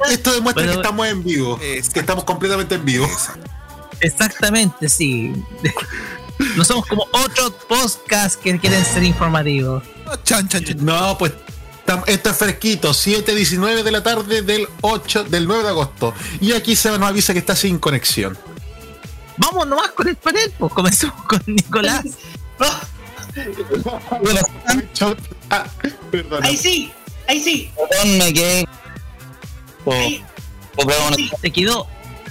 Esto 0.09 0.33
demuestra 0.33 0.63
Bueno, 0.63 0.71
que 0.73 0.77
estamos 0.81 1.07
en 1.07 1.23
vivo. 1.23 1.57
Que 1.59 1.79
estamos 1.79 2.23
completamente 2.23 2.75
en 2.75 2.85
vivo. 2.85 3.07
Exactamente, 3.99 4.89
sí. 4.89 5.33
No 6.55 6.65
somos 6.65 6.85
como 6.87 7.07
otros 7.11 7.53
podcasts 7.67 8.37
que 8.37 8.57
quieren 8.59 8.83
ser 8.83 9.03
informativos. 9.03 9.83
Chan, 10.23 10.47
chan, 10.49 10.63
chan. 10.63 10.77
No, 10.83 11.17
pues 11.17 11.31
esto 12.07 12.29
es 12.29 12.37
fresquito, 12.37 12.91
7.19 12.91 13.83
de 13.83 13.91
la 13.91 14.01
tarde 14.03 14.41
del 14.41 14.67
8 14.81 15.25
del 15.25 15.47
9 15.47 15.63
de 15.63 15.69
agosto. 15.69 16.13
Y 16.41 16.53
aquí 16.53 16.75
Seba 16.75 16.97
nos 16.97 17.09
avisa 17.09 17.33
que 17.33 17.39
está 17.39 17.55
sin 17.55 17.77
conexión. 17.79 18.37
Vamos 19.37 19.67
nomás 19.67 19.89
con 19.91 20.07
el 20.07 20.15
panel, 20.15 20.51
pues 20.57 20.73
comenzamos 20.73 21.23
con 21.25 21.41
Nicolás. 21.47 22.05
Ah, 25.49 25.65
perdón. 26.11 26.43
Ahí 26.43 26.55
sí, 26.57 26.91
ahí 27.27 27.41
sí. 27.41 27.71
Perdón, 27.89 28.17
me 28.17 28.33
quedé. 28.33 28.65
Oh, 29.85 29.91
Ahí, 29.93 30.23
oh, 30.77 30.85
perdón, 30.85 31.15
sí. 31.15 31.31
Te 31.41 31.51
quedó. 31.51 31.87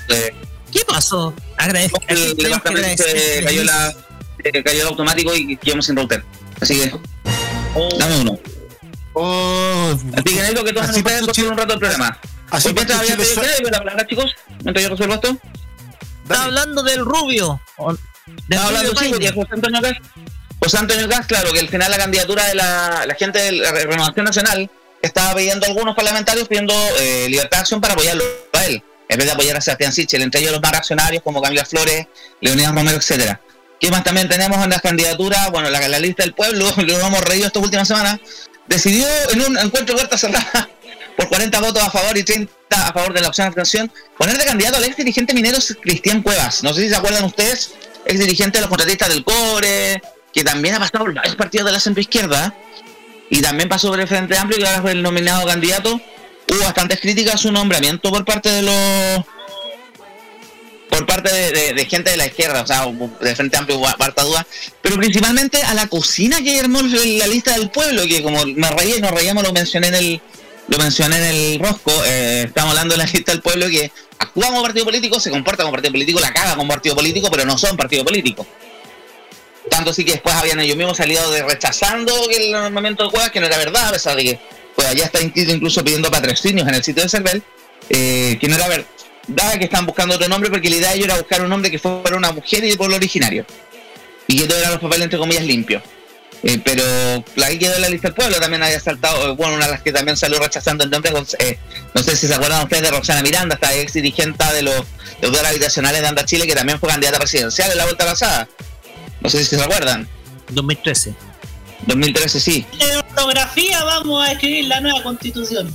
eh, 0.09 0.35
¿Qué 0.73 0.85
pasó? 0.87 1.35
Agradezco. 1.59 2.01
el 2.09 2.37
que 2.37 2.45
departamento 2.45 3.05
cayó, 3.45 3.65
la, 3.65 3.93
se 4.43 4.63
cayó 4.63 4.81
el 4.83 4.87
automático 4.89 5.35
y 5.35 5.57
quedamos 5.57 5.87
sin 5.87 5.97
router. 5.97 6.25
Así 6.61 6.75
que, 6.81 6.95
dame 7.99 8.21
uno. 8.21 8.39
Oh, 9.15 9.91
Así 10.15 10.25
que 10.25 10.35
necesito 10.35 10.65
que 10.65 10.73
todos 10.73 10.97
ustedes 10.97 11.39
un 11.39 11.57
rato 11.57 11.75
el 11.75 11.79
problema. 11.81 12.19
así 12.51 12.69
Hoy 12.69 12.75
mientras 12.75 13.01
había 13.01 13.17
pedido 13.17 13.71
la 13.71 13.79
palabra, 13.79 14.07
chicos, 14.07 14.35
mientras 14.63 14.83
yo 14.85 14.89
resuelvo 14.91 15.15
esto. 15.15 15.37
Está 16.23 16.45
hablando 16.45 16.83
del 16.83 17.05
rubio. 17.05 17.61
o- 17.77 17.93
Del 17.93 17.99
Estaba 18.49 18.67
hablando 18.69 18.97
sí, 19.01 19.09
porque. 19.11 19.33
José 19.33 19.49
Antonio 19.53 19.81
Gas. 19.81 19.93
José 20.63 20.79
Antonio 20.79 21.09
Gas, 21.09 21.27
claro, 21.27 21.53
que 21.53 21.59
al 21.61 21.69
final 21.69 21.91
la 21.91 21.99
candidatura 21.99 22.47
de 22.47 22.55
la, 22.55 23.05
la 23.07 23.15
gente 23.17 23.39
de 23.41 23.53
la 23.53 23.73
Renovación 23.73 24.25
Nacional 24.25 24.71
estaba 25.03 25.35
pidiendo 25.35 25.67
a 25.67 25.69
algunos 25.69 25.97
parlamentarios 25.97 26.47
pidiendo 26.47 26.73
eh, 27.01 27.27
libertad 27.29 27.59
de 27.59 27.61
acción 27.63 27.81
para 27.81 27.95
apoyarlo 27.95 28.23
a 28.53 28.65
él, 28.67 28.83
en 29.09 29.17
vez 29.19 29.27
de 29.27 29.33
apoyar 29.33 29.57
a 29.57 29.61
Sebastián 29.61 29.93
Sichel, 29.93 30.23
entre 30.23 30.41
ellos 30.41 30.53
los 30.53 30.63
más 30.63 30.71
reaccionarios 30.71 31.23
como 31.25 31.43
Camila 31.43 31.65
Flores, 31.65 32.07
Leonidas 32.41 32.73
Romero, 32.73 32.97
etcétera. 32.97 33.41
¿Qué 33.81 33.91
más 33.91 34.05
también 34.05 34.29
tenemos 34.29 34.63
en 34.63 34.71
las 34.71 34.81
candidaturas? 34.81 35.51
Bueno, 35.51 35.69
la, 35.69 35.89
la 35.89 35.99
lista 35.99 36.23
del 36.23 36.35
pueblo, 36.35 36.65
nos 36.77 36.79
hemos 37.03 37.21
reído 37.25 37.49
estas 37.49 37.61
últimas 37.65 37.89
semanas, 37.89 38.21
decidió 38.69 39.05
en 39.33 39.41
un 39.43 39.59
encuentro 39.59 39.97
de 39.97 40.03
puerta 40.03 40.17
cerrada 40.17 40.69
por 41.17 41.29
40 41.29 41.61
votos 41.61 41.83
a 41.83 41.91
favor 41.91 42.17
y 42.17 42.23
30 42.25 42.53
a 42.71 42.93
favor 42.93 43.13
de 43.13 43.21
la 43.21 43.29
opción 43.29 43.45
de 43.47 43.49
abstención, 43.49 43.93
poner 44.17 44.39
de 44.39 44.45
candidato 44.45 44.77
al 44.79 44.85
ex 44.85 44.97
dirigente 44.97 45.35
minero 45.35 45.59
Cristian 45.83 46.23
Cuevas. 46.23 46.63
No 46.63 46.73
sé 46.73 46.83
si 46.83 46.89
se 46.89 46.97
acuerdan 46.97 47.25
ustedes, 47.25 47.73
ex 48.07 48.19
dirigente 48.19 48.59
de 48.59 48.63
los 48.63 48.69
contratistas 48.69 49.09
del 49.11 49.25
CORE, 49.25 50.01
que 50.33 50.43
también 50.45 50.75
ha 50.75 50.79
pasado 50.79 51.05
por 51.05 51.15
varios 51.15 51.37
partidos 51.37 51.67
de 51.67 51.73
la 51.73 51.81
centroizquierda 51.81 52.55
y 53.31 53.41
también 53.43 53.69
pasó 53.69 53.89
por 53.91 54.01
el 54.01 54.09
Frente 54.09 54.37
Amplio 54.37 54.59
y 54.61 54.65
ahora 54.65 54.83
fue 54.83 54.93
el 54.93 55.03
nominado 55.03 55.47
candidato. 55.47 56.01
Hubo 56.49 56.59
bastantes 56.61 57.01
críticas 57.01 57.35
a 57.35 57.39
su 57.39 57.53
nombramiento 57.53 58.11
por 58.11 58.25
parte 58.25 58.49
de 58.51 58.63
los 58.63 59.25
por 60.89 61.07
parte 61.07 61.33
de, 61.33 61.73
de- 61.73 61.85
gente 61.87 62.11
de 62.11 62.19
la 62.19 62.27
izquierda, 62.27 62.61
o 62.63 62.67
sea, 62.67 62.85
del 63.21 63.35
Frente 63.37 63.57
Amplio 63.57 63.79
hubo 63.79 63.89
duda, 63.89 64.47
pero 64.83 64.97
principalmente 64.97 65.63
a 65.63 65.73
la 65.73 65.87
cocina 65.87 66.43
que 66.43 66.61
armó 66.61 66.83
la 66.83 67.27
lista 67.27 67.53
del 67.53 67.71
pueblo, 67.71 68.03
que 68.07 68.23
como 68.23 68.45
me 68.45 68.69
reía 68.71 68.97
y 68.97 69.01
nos 69.01 69.11
reíamos, 69.11 69.43
lo 69.43 69.53
mencioné 69.55 69.87
en 69.89 69.95
el 69.95 70.21
lo 70.69 70.79
mencioné 70.79 71.17
en 71.17 71.25
el 71.25 71.59
rosco, 71.59 71.93
eh, 72.07 72.45
estamos 72.47 72.71
hablando 72.71 72.95
de 72.95 72.99
la 72.99 73.05
lista 73.05 73.33
del 73.33 73.43
pueblo 73.43 73.67
que 73.69 73.91
actúa 74.19 74.47
como 74.47 74.63
partido 74.63 74.85
político, 74.85 75.19
se 75.21 75.31
comporta 75.31 75.63
como 75.65 75.73
partido 75.73 75.93
político, 75.93 76.21
la 76.21 76.33
caga 76.33 76.57
como 76.57 76.69
partido 76.69 76.95
político, 76.95 77.29
pero 77.31 77.45
no 77.45 77.59
son 77.59 77.77
partido 77.77 78.05
político. 78.05 78.47
Tanto 79.69 79.91
así 79.91 80.05
que 80.05 80.13
después 80.13 80.35
habían 80.35 80.61
ellos 80.61 80.77
mismos 80.77 80.97
salido 80.97 81.31
de 81.31 81.43
rechazando 81.43 82.13
el 82.31 82.53
nombramiento 82.53 83.05
de 83.05 83.11
Cuevas, 83.11 83.31
que 83.31 83.41
no 83.41 83.47
era 83.47 83.57
verdad, 83.59 83.89
a 83.89 83.93
pesar 83.93 84.17
de 84.17 84.25
que 84.25 84.41
pues 84.75 84.95
ya 84.95 85.05
está 85.05 85.21
incluso 85.21 85.85
pidiendo 85.85 86.11
patrocinios 86.11 86.67
en 86.67 86.75
el 86.75 86.83
sitio 86.83 87.03
de 87.03 87.09
Cervel, 87.09 87.43
eh, 87.89 88.39
que 88.41 88.49
no 88.49 88.57
era 88.57 88.69
verdad 88.69 89.59
que 89.59 89.65
estaban 89.65 89.87
buscando 89.87 90.15
otro 90.15 90.29
nombre 90.29 90.51
porque 90.51 90.71
la 90.71 90.77
idea 90.77 90.91
de 90.91 90.97
ellos 90.97 91.07
era 91.07 91.17
buscar 91.19 91.43
un 91.43 91.49
nombre 91.49 91.71
que 91.71 91.79
fuera 91.79 92.17
una 92.17 92.33
mujer 92.33 92.65
y 92.65 92.71
de 92.71 92.77
pueblo 92.77 92.97
originario. 92.97 93.45
Y 94.27 94.39
que 94.39 94.47
todo 94.47 94.59
eran 94.59 94.73
los 94.73 94.81
papeles 94.81 95.05
entre 95.05 95.19
comillas 95.19 95.45
limpios. 95.45 95.83
Eh, 96.45 96.61
pero 96.65 96.83
la 97.37 97.49
que 97.49 97.59
quedó 97.59 97.77
en 97.77 97.83
la 97.83 97.89
lista 97.89 98.09
del 98.09 98.17
pueblo 98.17 98.41
también 98.41 98.63
había 98.63 98.81
saltado, 98.81 99.31
eh, 99.31 99.35
bueno, 99.37 99.55
una 99.55 99.67
de 99.67 99.73
las 99.73 99.83
que 99.83 99.93
también 99.93 100.17
salió 100.17 100.41
rechazando 100.41 100.83
el 100.83 100.91
nombre, 100.91 101.13
eh, 101.39 101.59
no 101.95 102.03
sé 102.03 102.17
si 102.17 102.27
se 102.27 102.35
acuerdan 102.35 102.65
ustedes 102.65 102.83
de 102.83 102.91
Roxana 102.91 103.23
Miranda, 103.23 103.55
esta 103.55 103.73
ex 103.75 103.93
dirigente 103.93 104.45
de 104.53 104.63
los 104.63 104.85
deudores 105.21 105.47
habitacionales 105.47 106.01
de 106.01 106.09
Anda 106.09 106.25
Chile, 106.25 106.47
que 106.47 106.55
también 106.55 106.81
fue 106.81 106.89
candidata 106.89 107.19
presidencial 107.19 107.71
en 107.71 107.79
la 107.79 107.85
vuelta 107.85 108.05
pasada. 108.05 108.49
No 109.21 109.31
sé 109.31 109.45
si 109.45 109.57
se 109.57 109.63
acuerdan. 109.63 110.09
2013. 110.51 111.15
2013 111.87 112.41
sí. 112.41 112.67
En 112.79 112.97
ortografía 112.97 113.85
vamos 113.85 114.27
a 114.27 114.33
escribir 114.33 114.67
la 114.67 114.81
nueva 114.81 115.03
constitución. 115.03 115.75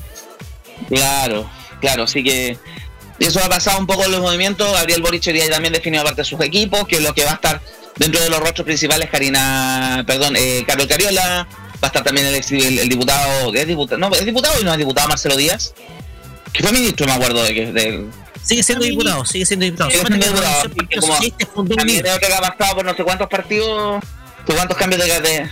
Claro, 0.89 1.49
claro, 1.79 2.03
así 2.03 2.23
que 2.23 2.57
eso 3.19 3.39
ha 3.43 3.49
pasado 3.49 3.79
un 3.79 3.87
poco 3.87 4.05
en 4.05 4.11
los 4.11 4.21
movimientos. 4.21 4.71
Gabriel 4.73 5.01
Boric 5.01 5.25
hoy 5.27 5.33
día 5.33 5.49
también 5.49 5.73
definió 5.73 6.01
aparte 6.01 6.21
de 6.21 6.25
sus 6.25 6.39
equipos, 6.41 6.87
que 6.87 6.97
es 6.97 7.01
lo 7.01 7.13
que 7.13 7.23
va 7.23 7.31
a 7.31 7.35
estar 7.35 7.61
dentro 7.97 8.21
de 8.21 8.29
los 8.29 8.39
rostros 8.39 8.65
principales, 8.65 9.09
Karina, 9.09 10.03
perdón, 10.07 10.35
eh, 10.37 10.63
Carlos 10.67 10.87
Cariola, 10.87 11.47
va 11.75 11.77
a 11.81 11.87
estar 11.87 12.03
también 12.03 12.27
el, 12.27 12.35
ex- 12.35 12.51
el, 12.51 12.79
el 12.79 12.89
diputado, 12.89 13.51
¿qué 13.51 13.61
es 13.61 13.67
diputado? 13.67 13.97
No, 13.99 14.13
es 14.15 14.25
diputado 14.25 14.59
y 14.59 14.63
no 14.63 14.71
es 14.71 14.77
diputado 14.77 15.07
Marcelo 15.07 15.35
Díaz, 15.35 15.73
que 16.53 16.63
fue 16.63 16.71
ministro, 16.71 17.05
me 17.05 17.13
acuerdo 17.13 17.43
de 17.43 17.53
que 17.53 17.65
de, 17.71 18.07
Sigue 18.43 18.63
siendo 18.63 18.85
diputado, 18.85 19.25
sigue 19.25 19.45
siendo 19.45 19.65
diputado. 19.65 19.89
Sigue 19.91 20.05
siendo 20.07 20.25
diputado, 20.25 20.69
que 21.37 21.45
como- 21.45 21.75
también 21.75 22.01
creo 22.01 22.17
que 22.19 22.33
ha 22.33 22.39
pasado 22.41 22.75
por 22.75 22.85
no 22.85 22.95
sé 22.95 23.03
cuántos 23.03 23.27
partidos, 23.27 24.03
por 24.45 24.55
cuántos 24.55 24.77
cambios 24.77 25.03
de... 25.03 25.21
de- 25.21 25.49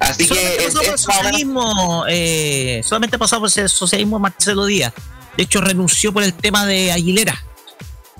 así 0.00 0.26
que 0.28 0.34
Solamente 0.34 0.64
es, 0.66 0.74
pasó 0.74 0.78
por 0.80 0.86
el 0.88 0.94
es 0.94 1.00
socialismo, 1.00 2.04
eh, 2.08 2.80
solamente 2.84 3.18
pasó 3.18 3.40
por 3.40 3.50
el 3.56 3.68
socialismo 3.68 4.18
Marcelo 4.18 4.64
Díaz. 4.66 4.92
De 5.36 5.42
hecho, 5.44 5.60
renunció 5.60 6.12
por 6.12 6.22
el 6.24 6.32
tema 6.34 6.66
de 6.66 6.90
Aguilera. 6.92 7.40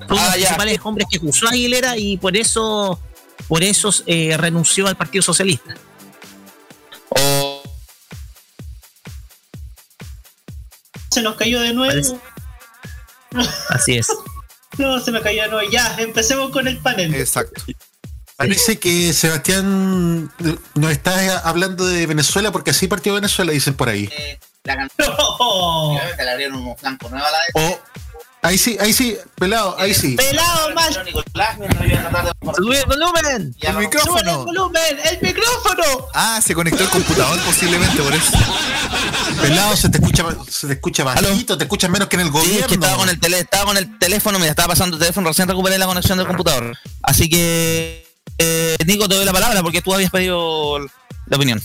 Fue 0.07 0.15
uno 0.15 0.15
de 0.17 0.21
Ah, 0.21 0.25
los 0.27 0.35
ya. 0.35 0.39
principales 0.49 0.79
hombres 0.83 1.07
que 1.09 1.17
acusó 1.17 1.47
a 1.47 1.49
Aguilera 1.51 1.97
y 1.97 2.17
por 2.17 2.37
eso, 2.37 2.99
por 3.47 3.63
eso 3.63 3.91
eh, 4.05 4.35
renunció 4.37 4.87
al 4.87 4.97
Partido 4.97 5.21
Socialista. 5.21 5.75
o- 7.09 7.61
Se 11.11 11.21
nos 11.21 11.35
cayó 11.35 11.59
de 11.61 11.73
nuevo. 11.73 11.91
Parece- 11.91 12.19
Así 13.69 13.97
es. 13.97 14.07
No, 14.77 14.99
se 14.99 15.11
me 15.11 15.21
cayó 15.21 15.41
de 15.41 15.47
nuevo. 15.49 15.67
Ya, 15.71 15.95
empecemos 15.97 16.51
con 16.51 16.67
el 16.67 16.77
panel. 16.77 17.15
Exacto. 17.15 17.63
Parece 18.35 18.77
que 18.77 19.11
Sebastián 19.11 20.31
nos 20.75 20.91
está 20.91 21.39
hablando 21.39 21.87
de 21.87 22.05
Venezuela 22.05 22.51
porque 22.51 22.69
así 22.69 22.87
partió 22.87 23.15
Venezuela, 23.15 23.51
dicen 23.53 23.73
por 23.73 23.89
ahí. 23.89 24.07
eh, 24.15 24.39
la 24.65 24.75
canción 24.75 25.15
No. 25.17 25.99
O 27.55 27.79
ahí 28.47 28.57
sí, 28.57 28.77
ahí 28.79 28.93
sí, 28.93 29.17
pelado, 29.35 29.75
ahí 29.79 29.93
sí. 29.93 30.15
Pelado 30.15 30.73
mal. 30.73 31.03
Nicolás, 31.05 31.57
mientras 31.59 31.83
yo 31.83 31.89
voy 31.89 31.97
a 31.97 32.09
tratar 32.09 32.25
de- 32.25 32.53
¡Sube 32.55 32.79
el 32.79 32.85
volumen! 32.85 33.25
El 33.25 33.43
vamos. 33.43 33.55
¡Sube 33.61 33.69
el 33.69 33.77
micrófono. 33.77 34.45
volumen! 34.45 34.97
¡El 35.03 35.21
micrófono! 35.21 35.83
Ah, 36.13 36.39
se 36.45 36.53
conectó 36.55 36.83
el 36.83 36.89
computador 36.89 37.39
posiblemente 37.41 38.01
por 38.01 38.13
eso. 38.13 38.31
Pelado 39.41 39.75
se 39.75 39.89
te 39.89 39.97
escucha, 39.97 40.25
se 40.49 40.67
te 40.67 40.73
escucha 40.73 41.03
bajito, 41.03 41.57
te 41.57 41.65
escuchas 41.65 41.89
menos 41.89 42.07
que 42.07 42.15
en 42.15 42.21
el 42.21 42.27
Sí, 42.27 42.31
gobierno. 42.33 42.59
es 42.61 42.67
que 42.67 42.73
estaba 42.75 42.95
con 42.97 43.09
el 43.09 43.19
tele, 43.19 43.39
estaba 43.39 43.65
con 43.65 43.77
el 43.77 43.99
teléfono, 43.99 44.39
me 44.39 44.47
estaba 44.47 44.69
pasando 44.69 44.95
el 44.95 44.99
teléfono, 45.01 45.27
recién 45.29 45.47
recuperé 45.47 45.77
la 45.77 45.85
conexión 45.85 46.17
del 46.17 46.27
computador. 46.27 46.75
Así 47.03 47.29
que 47.29 48.07
eh, 48.39 48.75
Nico, 48.85 49.07
te 49.07 49.15
doy 49.15 49.25
la 49.25 49.33
palabra 49.33 49.61
porque 49.61 49.81
tú 49.81 49.93
habías 49.93 50.09
pedido 50.11 50.79
la 50.79 51.37
opinión. 51.37 51.61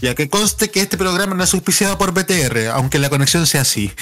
Ya 0.00 0.14
que 0.16 0.28
conste 0.28 0.70
que 0.70 0.80
este 0.80 0.96
programa 0.96 1.34
no 1.34 1.44
es 1.44 1.54
auspiciado 1.54 1.96
por 1.96 2.12
BTR, 2.12 2.68
aunque 2.72 2.98
la 2.98 3.08
conexión 3.08 3.46
sea 3.46 3.60
así. 3.60 3.92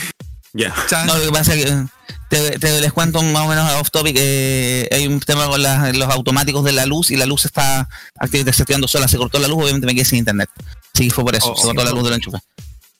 Ya. 0.53 0.75
No, 1.07 1.17
lo 1.17 1.25
que 1.27 1.33
pasa 1.33 1.55
es 1.55 1.65
que 1.65 1.71
eh, 1.71 1.87
te, 2.29 2.59
te 2.59 2.81
les 2.81 2.93
cuento 2.93 3.23
más 3.23 3.45
o 3.45 3.49
menos 3.49 3.71
off 3.75 3.91
topic. 3.91 4.17
eh, 4.19 4.89
hay 4.91 5.07
un 5.07 5.21
tema 5.21 5.47
con 5.47 5.63
los 5.63 6.09
automáticos 6.11 6.65
de 6.65 6.73
la 6.73 6.87
luz 6.87 7.11
y 7.11 7.17
la 7.17 7.27
luz 7.27 7.45
está 7.45 7.89
activamente 8.19 8.53
sola. 8.89 9.09
Se 9.09 9.17
cortó 9.17 9.39
la 9.39 9.49
luz, 9.49 9.63
obviamente 9.63 9.87
me 9.87 9.95
quedé 9.95 10.05
sin 10.05 10.19
internet. 10.19 10.51
Sí, 10.95 11.11
fue 11.11 11.25
por 11.25 11.35
eso. 11.35 11.53
Oh, 11.53 11.57
se 11.57 11.63
cortó 11.63 11.83
sí, 11.83 11.87
la 11.87 11.93
luz 11.93 12.05
del 12.05 12.15
enchufe. 12.15 12.39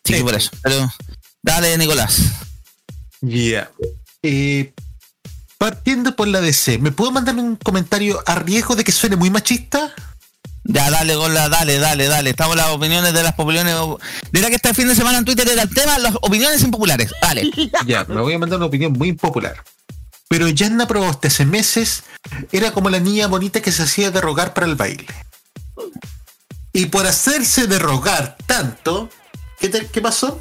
Sí, 0.05 0.15
fue 0.15 0.25
por 0.25 0.35
eso. 0.35 0.51
Pero 0.63 0.93
dale, 1.43 1.77
Nicolás. 1.77 2.19
Ya. 3.21 3.71
Eh, 4.23 4.73
Partiendo 5.61 6.17
por 6.17 6.27
la 6.27 6.41
DC, 6.41 6.79
¿me 6.79 6.91
puedo 6.91 7.11
mandar 7.11 7.35
un 7.35 7.55
comentario 7.55 8.23
a 8.25 8.35
riesgo 8.37 8.77
de 8.77 8.83
que 8.83 8.93
suene 8.93 9.17
muy 9.17 9.29
machista? 9.29 9.93
Ya, 10.73 10.89
dale, 10.91 11.17
Gola, 11.17 11.49
dale, 11.49 11.79
dale, 11.79 12.07
dale. 12.07 12.31
Estamos 12.31 12.55
las 12.57 12.69
opiniones 12.69 13.13
de 13.13 13.23
las 13.23 13.35
opiniones. 13.37 13.75
Dirá 14.33 14.49
que 14.49 14.55
este 14.57 14.73
fin 14.73 14.87
de 14.89 14.95
semana 14.95 15.19
en 15.19 15.25
Twitter 15.25 15.49
era 15.49 15.63
el 15.63 15.71
tema, 15.75 15.99
las 15.99 16.15
opiniones 16.23 16.63
impopulares. 16.63 17.11
Dale. 17.21 17.51
Ya, 17.87 18.05
me 18.05 18.21
voy 18.21 18.35
a 18.35 18.39
mandar 18.39 18.59
una 18.59 18.67
opinión 18.67 18.93
muy 18.93 19.09
impopular. 19.09 19.63
Pero 20.29 20.49
Yanna 20.49 20.87
Proboste 20.87 21.27
hace 21.29 21.45
meses 21.45 22.05
era 22.53 22.71
como 22.73 22.89
la 22.89 23.01
niña 23.01 23.27
bonita 23.27 23.61
que 23.61 23.73
se 23.73 23.83
hacía 23.83 24.13
de 24.13 24.21
rogar 24.21 24.55
para 24.55 24.67
el 24.67 24.77
baile. 24.77 25.07
Y 26.73 26.87
por 26.87 27.05
hacerse 27.07 27.67
de 27.67 27.81
rogar 27.81 28.37
tanto, 28.47 29.11
¿qué, 29.59 29.69
te- 29.69 29.87
qué 29.89 30.01
pasó? 30.01 30.41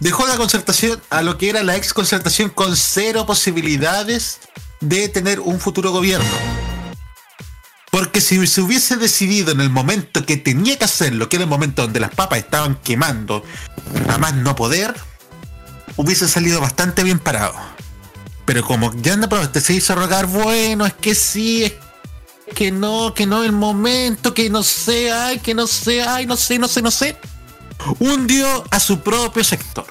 Dejó 0.00 0.26
la 0.26 0.36
concertación 0.36 1.00
a 1.08 1.22
lo 1.22 1.38
que 1.38 1.48
era 1.48 1.62
la 1.62 1.76
ex 1.76 1.94
concertación 1.94 2.50
con 2.50 2.76
cero 2.76 3.24
posibilidades 3.24 4.40
de 4.80 5.08
tener 5.08 5.40
un 5.40 5.58
futuro 5.58 5.90
gobierno. 5.92 6.28
Porque 7.94 8.20
si 8.20 8.44
se 8.48 8.60
hubiese 8.60 8.96
decidido 8.96 9.52
en 9.52 9.60
el 9.60 9.70
momento 9.70 10.26
que 10.26 10.36
tenía 10.36 10.76
que 10.76 10.84
hacerlo, 10.84 11.28
que 11.28 11.36
era 11.36 11.44
el 11.44 11.48
momento 11.48 11.82
donde 11.82 12.00
las 12.00 12.12
papas 12.12 12.40
estaban 12.40 12.74
quemando, 12.82 13.44
a 14.08 14.18
más 14.18 14.34
no 14.34 14.56
poder, 14.56 14.92
hubiese 15.94 16.26
salido 16.26 16.60
bastante 16.60 17.04
bien 17.04 17.20
parado. 17.20 17.54
Pero 18.46 18.64
como 18.64 18.92
ya 19.00 19.12
anda 19.12 19.28
Proboste 19.28 19.60
se 19.60 19.74
hizo 19.74 19.94
rogar, 19.94 20.26
bueno, 20.26 20.86
es 20.86 20.92
que 20.94 21.14
sí, 21.14 21.62
es 21.62 21.74
que 22.56 22.72
no, 22.72 23.14
que 23.14 23.26
no 23.26 23.44
el 23.44 23.52
momento, 23.52 24.34
que 24.34 24.50
no 24.50 24.64
sé, 24.64 25.12
ay, 25.12 25.38
que 25.38 25.54
no 25.54 25.68
sé, 25.68 26.02
ay, 26.02 26.26
no 26.26 26.36
sé, 26.36 26.58
no 26.58 26.66
sé, 26.66 26.82
no 26.82 26.90
sé. 26.90 27.16
Hundió 28.00 28.64
a 28.72 28.80
su 28.80 29.02
propio 29.02 29.44
sector. 29.44 29.86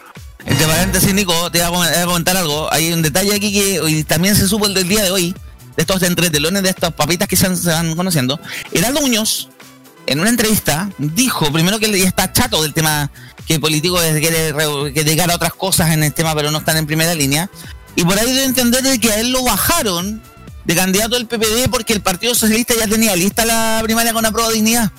Entre 0.45 0.67
paréntesis, 0.67 1.13
Nico, 1.13 1.49
te 1.51 1.65
voy 1.65 1.87
a 1.87 2.05
comentar 2.05 2.35
algo. 2.35 2.67
Hay 2.73 2.91
un 2.91 3.01
detalle 3.01 3.33
aquí 3.33 3.53
que 3.53 4.03
también 4.03 4.35
se 4.35 4.45
supo 4.49 4.65
el 4.65 4.73
del 4.73 4.89
día 4.89 5.03
de 5.03 5.11
hoy, 5.11 5.33
de 5.75 5.81
estos 5.81 6.01
entretelones, 6.03 6.63
de 6.63 6.69
estas 6.69 6.93
papitas 6.93 7.27
que 7.27 7.35
se, 7.35 7.55
se 7.55 7.69
van 7.69 7.95
conociendo. 7.95 8.39
Heraldo 8.71 9.01
Muñoz, 9.01 9.49
en 10.05 10.19
una 10.19 10.29
entrevista, 10.29 10.89
dijo 10.97 11.51
primero 11.51 11.79
que 11.79 11.97
ya 11.97 12.07
está 12.07 12.31
chato 12.31 12.61
del 12.61 12.73
tema 12.73 13.09
que 13.47 13.55
el 13.55 13.59
político 13.61 13.97
quiere 13.97 14.51
re- 14.53 14.93
que 14.93 15.03
dedicar 15.03 15.29
a 15.31 15.35
otras 15.35 15.53
cosas 15.53 15.91
en 15.91 16.03
el 16.03 16.13
tema, 16.13 16.33
pero 16.35 16.51
no 16.51 16.59
están 16.59 16.77
en 16.77 16.85
primera 16.85 17.13
línea. 17.15 17.49
Y 17.95 18.03
por 18.03 18.17
ahí 18.17 18.25
debe 18.27 18.45
entender 18.45 18.81
de 18.83 18.99
que 18.99 19.11
a 19.11 19.19
él 19.19 19.31
lo 19.31 19.43
bajaron 19.43 20.21
de 20.65 20.75
candidato 20.75 21.15
del 21.15 21.27
PPD 21.27 21.69
porque 21.69 21.93
el 21.93 22.01
Partido 22.01 22.33
Socialista 22.35 22.73
ya 22.79 22.87
tenía 22.87 23.15
lista 23.15 23.45
la 23.45 23.81
primaria 23.83 24.13
con 24.13 24.25
aprueba 24.25 24.49
dignidad. 24.51 24.91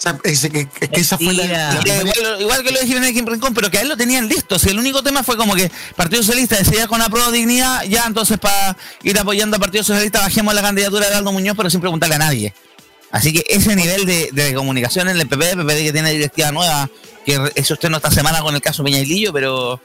O 0.00 0.02
sea, 0.02 0.18
es 0.24 0.40
que, 0.50 0.66
es 0.80 0.88
que 0.88 1.00
esa 1.02 1.18
fue 1.18 1.34
la, 1.34 1.74
igual, 2.00 2.40
igual 2.40 2.62
que 2.64 2.70
lo 2.70 2.80
de 2.80 2.86
Jiménez 2.86 3.12
Kim 3.12 3.26
Rincón, 3.26 3.52
pero 3.52 3.70
que 3.70 3.76
a 3.76 3.80
él 3.82 3.88
lo 3.90 3.98
tenían 3.98 4.28
listo. 4.28 4.58
Si 4.58 4.70
el 4.70 4.78
único 4.78 5.02
tema 5.02 5.22
fue 5.22 5.36
como 5.36 5.54
que 5.54 5.70
Partido 5.94 6.22
Socialista 6.22 6.56
decidía 6.56 6.86
con 6.86 7.02
apruebo 7.02 7.30
dignidad, 7.30 7.82
ya 7.84 8.06
entonces 8.06 8.38
para 8.38 8.78
ir 9.02 9.18
apoyando 9.18 9.56
al 9.56 9.60
Partido 9.60 9.84
Socialista 9.84 10.20
bajemos 10.20 10.54
la 10.54 10.62
candidatura 10.62 11.06
de 11.10 11.16
Aldo 11.16 11.32
Muñoz, 11.32 11.54
pero 11.54 11.68
sin 11.68 11.82
preguntarle 11.82 12.14
a 12.14 12.18
nadie. 12.18 12.54
Así 13.10 13.32
que 13.34 13.44
ese 13.50 13.76
nivel 13.76 14.06
de, 14.06 14.30
de 14.32 14.54
comunicación 14.54 15.08
en 15.10 15.20
el 15.20 15.28
PP, 15.28 15.56
PPD 15.56 15.76
que 15.84 15.92
tiene 15.92 16.12
directiva 16.12 16.50
nueva, 16.50 16.88
que 17.26 17.52
eso 17.56 17.74
usted 17.74 17.90
no 17.90 17.98
esta 17.98 18.10
semana 18.10 18.40
con 18.40 18.54
el 18.54 18.62
caso 18.62 18.82
Peña 18.82 19.00
y 19.00 19.04
Lillo, 19.04 19.34
pero 19.34 19.82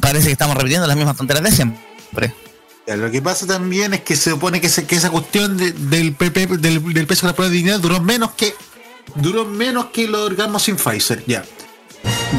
parece 0.00 0.26
que 0.28 0.32
estamos 0.32 0.56
repitiendo 0.56 0.86
las 0.86 0.96
mismas 0.96 1.16
tonterías 1.18 1.44
de 1.44 1.52
siempre. 1.52 2.32
Lo 2.86 3.10
que 3.10 3.20
pasa 3.20 3.46
también 3.46 3.92
es 3.92 4.00
que 4.00 4.16
se 4.16 4.30
supone 4.30 4.62
que, 4.62 4.70
se- 4.70 4.86
que 4.86 4.96
esa 4.96 5.10
cuestión 5.10 5.58
de- 5.58 5.72
del, 5.72 6.14
PP, 6.14 6.46
del, 6.58 6.94
del 6.94 7.06
peso 7.06 7.26
de 7.26 7.32
la 7.32 7.36
prueba 7.36 7.50
de 7.50 7.56
dignidad 7.56 7.80
duró 7.80 8.00
menos 8.00 8.30
que 8.32 8.54
duró 9.14 9.44
menos 9.44 9.86
que 9.86 10.08
los 10.08 10.20
orgasmos 10.20 10.62
sin 10.62 10.76
Pfizer, 10.76 11.24
ya. 11.26 11.44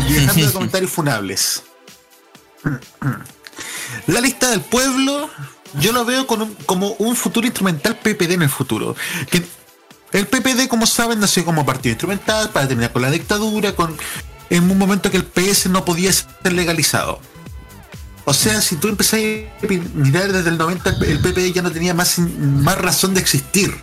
Y 0.08 0.14
dejando 0.14 0.46
de 0.46 0.54
comentarios 0.54 0.92
funables. 0.92 1.64
La 4.08 4.22
lista 4.22 4.50
del 4.50 4.62
pueblo, 4.62 5.30
yo 5.80 5.92
lo 5.92 6.06
veo 6.06 6.26
con 6.28 6.54
como 6.66 6.92
un 6.94 7.16
futuro 7.16 7.46
instrumental 7.46 7.96
PPD 7.96 8.34
en 8.34 8.44
el 8.44 8.50
futuro. 8.50 8.96
Que 9.30 9.44
el 10.12 10.28
PPD, 10.28 10.68
como 10.68 10.86
saben, 10.86 11.20
nació 11.20 11.46
como 11.46 11.66
partido 11.66 11.94
instrumental 11.94 12.50
para 12.50 12.68
terminar 12.68 12.92
con 12.92 13.02
la 13.02 13.12
dictadura, 13.12 13.76
con 13.76 13.96
en 14.50 14.72
un 14.72 14.78
momento 14.78 15.12
que 15.12 15.18
el 15.18 15.26
PS 15.26 15.68
no 15.68 15.86
podía 15.86 16.12
ser 16.12 16.54
legalizado. 16.54 17.22
O 18.26 18.34
sea, 18.34 18.62
si 18.62 18.76
tú 18.76 18.88
empezás 18.88 19.20
a 19.22 19.68
mirar 19.96 20.32
desde 20.32 20.50
el 20.50 20.58
90, 20.58 20.90
el 21.02 21.20
PPD 21.20 21.54
ya 21.54 21.62
no 21.62 21.72
tenía 21.72 21.94
más, 21.94 22.20
más 22.20 22.78
razón 22.78 23.14
de 23.14 23.22
existir. 23.22 23.76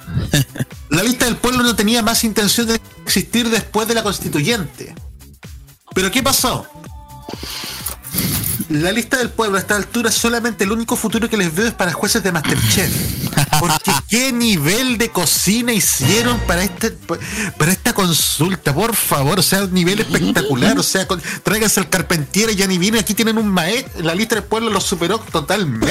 La 0.90 1.02
lista 1.02 1.24
del 1.24 1.36
pueblo 1.36 1.62
no 1.62 1.74
tenía 1.74 2.02
más 2.02 2.22
intención 2.24 2.68
de 2.68 2.80
existir 3.04 3.50
después 3.50 3.88
de 3.88 3.94
la 3.94 4.02
constituyente. 4.02 4.94
Pero 5.94 6.10
¿qué 6.10 6.22
pasó? 6.22 6.66
La 8.68 8.90
lista 8.90 9.18
del 9.18 9.30
pueblo 9.30 9.56
a 9.58 9.60
esta 9.60 9.76
altura 9.76 10.10
solamente 10.10 10.64
el 10.64 10.72
único 10.72 10.96
futuro 10.96 11.30
que 11.30 11.36
les 11.36 11.54
veo 11.54 11.66
es 11.68 11.72
para 11.74 11.92
jueces 11.92 12.22
de 12.24 12.32
Masterchef. 12.32 12.90
Porque 13.60 13.92
qué 14.08 14.32
nivel 14.32 14.98
de 14.98 15.10
cocina 15.10 15.72
hicieron 15.72 16.38
para 16.40 16.64
este 16.64 16.90
para 17.56 17.70
esta 17.70 17.92
consulta, 17.94 18.74
por 18.74 18.96
favor, 18.96 19.38
o 19.38 19.42
sea, 19.42 19.62
un 19.64 19.72
nivel 19.72 20.00
espectacular, 20.00 20.76
o 20.78 20.82
sea, 20.82 21.06
con- 21.06 21.22
tráiganse 21.44 21.78
al 21.78 21.88
carpentier 21.88 22.50
y 22.50 22.56
ya 22.56 22.66
ni 22.66 22.76
viene, 22.78 22.98
aquí 22.98 23.14
tienen 23.14 23.38
un 23.38 23.48
maestro, 23.48 24.02
la 24.02 24.14
lista 24.14 24.34
del 24.34 24.44
pueblo 24.44 24.68
lo 24.70 24.80
superó 24.80 25.18
totalmente. 25.20 25.86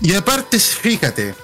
Y 0.00 0.14
aparte, 0.14 0.58
fíjate, 0.58 1.34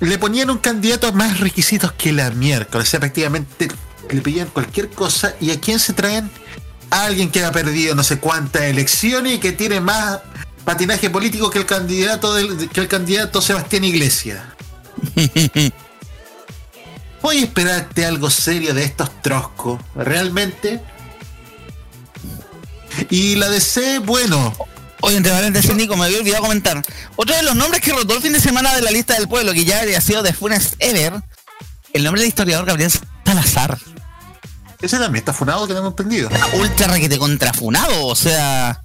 le 0.00 0.18
ponían 0.18 0.50
un 0.50 0.58
candidato 0.58 1.06
a 1.06 1.12
más 1.12 1.40
requisitos 1.40 1.92
que 1.92 2.12
la 2.12 2.30
miércoles. 2.30 2.88
O 2.88 2.90
sea, 2.90 3.00
prácticamente 3.00 3.68
le 4.10 4.20
pedían 4.20 4.48
cualquier 4.48 4.90
cosa. 4.90 5.34
¿Y 5.40 5.50
a 5.50 5.60
quién 5.60 5.78
se 5.78 5.92
traen? 5.92 6.30
A 6.90 7.04
alguien 7.04 7.30
que 7.30 7.44
ha 7.44 7.52
perdido 7.52 7.94
no 7.94 8.02
sé 8.02 8.18
cuántas 8.18 8.62
elecciones 8.62 9.34
y 9.34 9.38
que 9.38 9.52
tiene 9.52 9.80
más 9.80 10.20
patinaje 10.64 11.10
político 11.10 11.50
que 11.50 11.58
el 11.58 11.66
candidato 11.66 12.34
del, 12.34 12.68
que 12.68 12.80
el 12.80 12.88
candidato 12.88 13.40
Sebastián 13.40 13.84
Iglesias. 13.84 14.42
Voy 17.22 17.38
a 17.38 17.44
esperarte 17.44 18.04
algo 18.04 18.30
serio 18.30 18.74
de 18.74 18.82
estos 18.84 19.22
troscos, 19.22 19.80
realmente. 19.94 20.82
Y 23.10 23.36
la 23.36 23.48
DC, 23.48 24.00
bueno, 24.00 24.52
Oye, 25.02 25.16
entre 25.16 25.32
paréntesis, 25.32 25.74
Nico, 25.74 25.96
me 25.96 26.04
había 26.04 26.18
olvidado 26.18 26.42
comentar. 26.42 26.80
Otro 27.16 27.34
de 27.34 27.42
los 27.42 27.56
nombres 27.56 27.82
que 27.82 27.92
rotó 27.92 28.14
el 28.14 28.22
fin 28.22 28.32
de 28.32 28.40
semana 28.40 28.72
de 28.74 28.82
la 28.82 28.90
lista 28.92 29.14
del 29.14 29.26
pueblo, 29.26 29.52
que 29.52 29.64
ya 29.64 29.80
había 29.80 30.00
sido 30.00 30.22
de 30.22 30.32
Funes 30.32 30.76
Ever, 30.78 31.14
el 31.92 32.04
nombre 32.04 32.22
del 32.22 32.28
historiador 32.28 32.66
Gabriel 32.66 32.90
Salazar. 33.26 33.78
ese 34.80 34.98
también 34.98 35.22
está 35.22 35.32
funado 35.32 35.66
que 35.66 35.72
hemos 35.72 35.90
entendido. 35.90 36.30
Ultra 36.54 36.86
requete 36.86 37.18
contrafunado, 37.18 38.06
o 38.06 38.14
sea. 38.14 38.80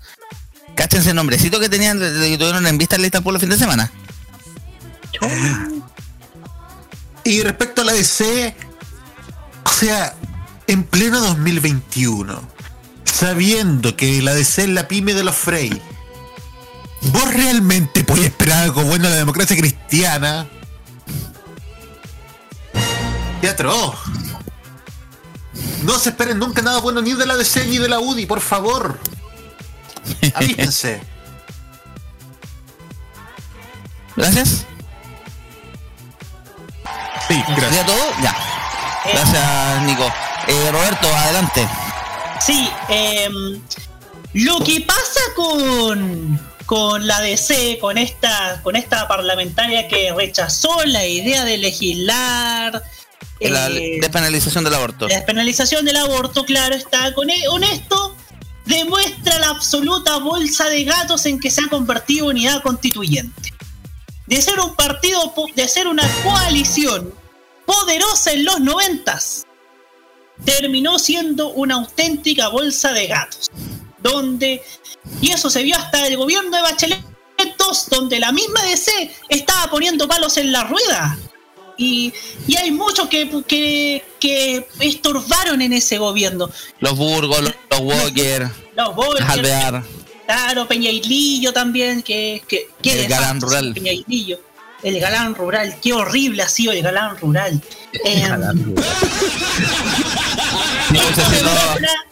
Cáchense 0.75 1.11
el 1.11 1.15
nombrecito 1.15 1.59
que 1.59 1.69
tenían, 1.69 1.99
que 1.99 2.37
tuvieron 2.37 2.65
en 2.65 2.77
vista 2.77 2.95
en 2.95 3.01
la 3.01 3.05
lista 3.05 3.19
del 3.19 3.23
pueblo 3.23 3.37
el 3.37 3.41
fin 3.41 3.49
de 3.49 3.57
semana. 3.57 3.91
Y 7.23 7.41
respecto 7.43 7.81
a 7.83 7.85
la 7.85 7.93
DC, 7.93 8.55
o 9.65 9.69
sea, 9.71 10.15
en 10.65 10.83
pleno 10.83 11.19
2021, 11.19 12.41
sabiendo 13.05 13.95
que 13.95 14.21
la 14.23 14.33
DC 14.33 14.63
es 14.63 14.69
la 14.69 14.87
pyme 14.87 15.13
de 15.13 15.23
los 15.23 15.35
Frey, 15.35 15.81
¿vos 17.11 17.33
realmente 17.33 18.03
podés 18.03 18.25
esperar 18.25 18.63
algo 18.63 18.83
bueno 18.83 19.05
de 19.05 19.11
la 19.11 19.15
democracia 19.17 19.55
cristiana? 19.57 20.47
Teatro. 23.41 23.93
No 25.83 25.97
se 25.99 26.09
esperen 26.09 26.39
nunca 26.39 26.61
nada 26.61 26.79
bueno 26.79 27.01
ni 27.01 27.13
de 27.13 27.25
la 27.25 27.35
DC 27.35 27.65
ni 27.65 27.77
de 27.77 27.87
la 27.87 27.99
UDI, 27.99 28.25
por 28.25 28.41
favor. 28.41 28.99
Avístense. 30.33 31.01
Gracias. 34.15 34.65
Sí, 37.27 37.43
gracias. 37.47 37.75
¿Ya 37.75 37.85
todo? 37.85 38.21
Ya. 38.21 38.35
Gracias, 39.13 39.81
Nico. 39.83 40.05
Eh, 40.47 40.71
Roberto, 40.71 41.07
adelante. 41.15 41.67
Sí, 42.39 42.69
em, 42.89 43.61
lo 44.33 44.63
que 44.63 44.81
pasa 44.81 45.19
con, 45.35 46.39
con 46.67 47.07
la 47.07 47.21
DC, 47.21 47.79
con 47.79 47.97
esta, 47.97 48.61
con 48.61 48.75
esta 48.75 49.07
parlamentaria 49.07 49.87
que 49.87 50.13
rechazó 50.13 50.83
la 50.85 51.07
idea 51.07 51.45
de 51.45 51.57
legislar, 51.57 52.83
La 53.39 53.67
eh, 53.69 53.99
despenalización 54.01 54.65
del 54.65 54.73
aborto. 54.75 55.07
la 55.07 55.15
despenalización 55.15 55.85
del 55.85 55.95
aborto, 55.95 56.43
claro 56.43 56.75
está, 56.75 57.13
con 57.13 57.29
e- 57.29 57.45
con 57.49 57.63
esto 57.63 58.15
demuestra 58.65 59.39
la 59.39 59.49
absoluta 59.51 60.17
bolsa 60.17 60.67
de 60.67 60.83
gatos 60.83 61.25
en 61.25 61.39
que 61.39 61.49
se 61.49 61.61
ha 61.61 61.69
convertido 61.69 62.27
unidad 62.27 62.61
constituyente. 62.61 63.53
De 64.25 64.41
ser 64.41 64.59
un 64.59 64.75
partido, 64.75 65.33
de 65.55 65.67
ser 65.69 65.87
una 65.87 66.03
coalición 66.21 67.13
poderosa 67.65 68.33
en 68.33 68.43
los 68.43 68.59
noventas, 68.59 69.45
terminó 70.43 70.99
siendo 70.99 71.47
una 71.51 71.75
auténtica 71.75 72.49
bolsa 72.49 72.91
de 72.91 73.07
gatos. 73.07 73.49
Donde, 73.99 74.61
y 75.21 75.31
eso 75.31 75.49
se 75.49 75.63
vio 75.63 75.75
hasta 75.75 76.05
el 76.07 76.17
gobierno 76.17 76.55
de 76.55 76.61
Bachelet 76.61 77.01
II, 77.39 77.55
donde 77.89 78.19
la 78.19 78.31
misma 78.31 78.61
DC 78.63 79.15
estaba 79.29 79.69
poniendo 79.69 80.07
palos 80.07 80.37
en 80.37 80.51
la 80.51 80.63
rueda 80.63 81.17
y, 81.77 82.11
y 82.47 82.57
hay 82.57 82.71
muchos 82.71 83.07
que, 83.07 83.29
que, 83.47 84.03
que 84.19 84.67
estorbaron 84.79 85.61
en 85.61 85.73
ese 85.73 85.97
gobierno. 85.99 86.49
Los 86.79 86.97
Burgos, 86.97 87.41
los, 87.41 87.53
los 87.69 87.79
Walker, 87.79 88.49
Los 88.75 88.95
los 88.95 89.29
Alvear. 89.29 89.83
claro, 90.25 90.67
Peñailillo 90.67 91.53
también, 91.53 92.01
que, 92.01 92.43
que, 92.47 92.67
que 92.81 93.03
El 93.03 93.07
galán 93.07 93.39
rural. 93.39 93.73
Peñailillo. 93.73 94.39
El 94.83 94.99
galán 94.99 95.33
rural, 95.35 95.77
qué 95.81 95.93
horrible 95.93 96.43
ha 96.43 96.49
sido 96.49 96.71
el 96.71 96.81
galán 96.83 97.17
rural. 97.17 97.61
Eh, 98.05 98.23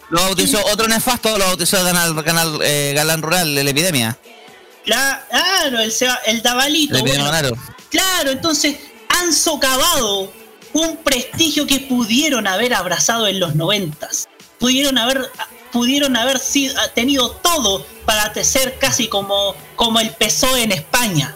lo 0.09 0.21
bautizó 0.21 0.63
otro 0.65 0.87
nefasto, 0.87 1.37
lo 1.37 1.45
bautizó 1.45 1.77
el 1.77 1.85
canal, 1.85 2.23
canal 2.23 2.59
eh, 2.61 2.93
Galán 2.95 3.21
Rural 3.21 3.55
de 3.55 3.63
la 3.63 3.69
epidemia. 3.69 4.17
Claro, 4.83 5.79
el, 5.79 5.93
el 6.27 6.41
bueno, 7.01 7.25
Bonaro. 7.25 7.57
claro, 7.89 8.31
entonces 8.31 8.77
han 9.09 9.33
socavado 9.33 10.31
un 10.73 10.97
prestigio 10.97 11.65
que 11.65 11.79
pudieron 11.79 12.47
haber 12.47 12.73
abrazado 12.73 13.27
en 13.27 13.39
los 13.39 13.55
noventas. 13.55 14.27
Pudieron 14.59 14.97
haber, 14.97 15.31
pudieron 15.71 16.15
haber 16.15 16.37
sido, 16.37 16.75
tenido 16.93 17.31
todo 17.31 17.85
para 18.05 18.31
ser 18.43 18.77
casi 18.77 19.07
como, 19.07 19.55
como 19.75 19.99
el 19.99 20.11
PSOE 20.11 20.63
en 20.63 20.71
España. 20.71 21.35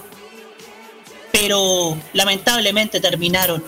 Pero 1.32 1.98
lamentablemente 2.14 3.00
terminaron, 3.00 3.64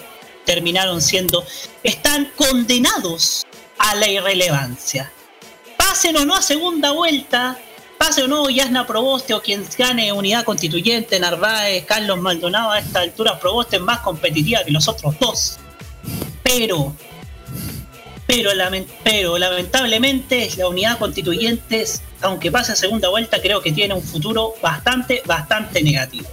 terminaron 0.45 1.01
siendo, 1.01 1.43
están 1.83 2.31
condenados 2.35 3.45
a 3.81 3.95
la 3.95 4.07
irrelevancia. 4.07 5.11
Pasen 5.75 6.15
o 6.17 6.25
no 6.25 6.35
a 6.35 6.41
segunda 6.41 6.91
vuelta, 6.91 7.57
pase 7.97 8.23
o 8.23 8.27
no 8.27 8.49
Yasna 8.49 8.85
Proboste 8.85 9.33
o 9.33 9.41
quien 9.41 9.65
gane 9.77 10.11
unidad 10.11 10.43
constituyente, 10.43 11.19
Narváez, 11.19 11.85
Carlos 11.85 12.19
Maldonado, 12.19 12.71
a 12.71 12.79
esta 12.79 12.99
altura 12.99 13.39
Proboste 13.39 13.77
es 13.77 13.81
más 13.81 13.99
competitiva 13.99 14.63
que 14.63 14.71
los 14.71 14.87
otros 14.87 15.17
dos. 15.19 15.57
Pero, 16.43 16.95
pero, 18.27 18.51
pero 19.03 19.37
lamentablemente 19.37 20.49
la 20.57 20.67
unidad 20.67 20.99
constituyente, 20.99 21.85
aunque 22.21 22.51
pase 22.51 22.73
a 22.73 22.75
segunda 22.75 23.09
vuelta, 23.09 23.41
creo 23.41 23.61
que 23.61 23.71
tiene 23.71 23.95
un 23.95 24.03
futuro 24.03 24.53
bastante, 24.61 25.23
bastante 25.25 25.81
negativo. 25.81 26.29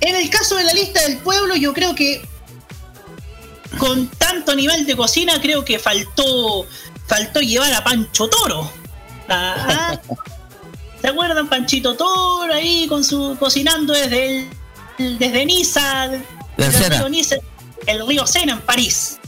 En 0.00 0.14
el 0.14 0.30
caso 0.30 0.56
de 0.56 0.64
la 0.64 0.72
lista 0.72 1.02
del 1.02 1.18
pueblo, 1.18 1.56
yo 1.56 1.72
creo 1.72 1.94
que 1.94 2.22
con 3.78 4.08
tanto 4.08 4.54
nivel 4.54 4.86
de 4.86 4.96
cocina, 4.96 5.40
creo 5.40 5.64
que 5.64 5.78
faltó, 5.78 6.66
faltó 7.06 7.40
llevar 7.40 7.72
a 7.72 7.82
Pancho 7.82 8.28
Toro. 8.28 8.70
Ah, 9.28 9.54
ah. 9.68 10.16
¿Se 11.00 11.08
acuerdan 11.08 11.48
Panchito 11.48 11.94
Toro 11.94 12.52
ahí 12.52 12.86
con 12.88 13.04
su 13.04 13.36
cocinando 13.38 13.92
desde 13.92 14.48
el, 14.98 15.18
desde 15.18 15.44
Niza, 15.44 16.06
el 16.56 16.72
río 16.72 17.08
Niza, 17.10 17.36
el 17.86 18.06
río 18.06 18.26
Sena 18.26 18.54
en 18.54 18.60
París? 18.62 19.18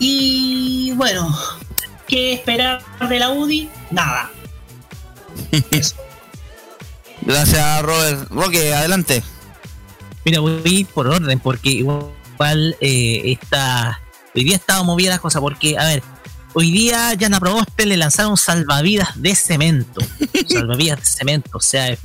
Y 0.00 0.92
bueno, 0.96 1.36
¿qué 2.08 2.32
esperar 2.34 2.82
de 3.08 3.18
la 3.18 3.30
UDI? 3.30 3.70
Nada. 3.90 4.30
Eso. 5.70 5.94
Gracias, 7.22 7.82
Robert. 7.82 8.28
Roque, 8.30 8.74
adelante. 8.74 9.22
Mira, 10.24 10.40
voy 10.40 10.60
a 10.64 10.68
ir 10.68 10.86
por 10.86 11.06
orden, 11.06 11.38
porque 11.38 11.70
igual 11.70 12.06
eh, 12.80 13.22
esta, 13.40 14.00
hoy 14.34 14.44
día 14.44 14.56
estaba 14.56 14.82
movida 14.82 15.10
las 15.10 15.20
cosas, 15.20 15.40
porque, 15.40 15.76
a 15.78 15.84
ver, 15.84 16.02
hoy 16.54 16.70
día 16.70 17.12
Yana 17.14 17.40
Proboste 17.40 17.86
le 17.86 17.96
lanzaron 17.96 18.36
salvavidas 18.36 19.20
de 19.20 19.34
cemento. 19.34 20.00
salvavidas 20.48 21.00
de 21.00 21.06
cemento, 21.06 21.50
o 21.54 21.60
sea, 21.60 21.88
es- 21.90 21.98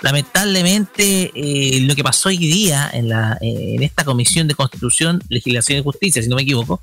lamentablemente 0.00 1.30
eh, 1.34 1.80
lo 1.82 1.94
que 1.94 2.02
pasó 2.02 2.28
hoy 2.28 2.38
día 2.38 2.90
en, 2.92 3.08
la, 3.08 3.38
eh, 3.40 3.74
en 3.76 3.82
esta 3.82 4.04
Comisión 4.04 4.48
de 4.48 4.54
Constitución, 4.54 5.22
Legislación 5.28 5.78
y 5.78 5.82
Justicia, 5.82 6.22
si 6.22 6.28
no 6.28 6.36
me 6.36 6.42
equivoco, 6.42 6.82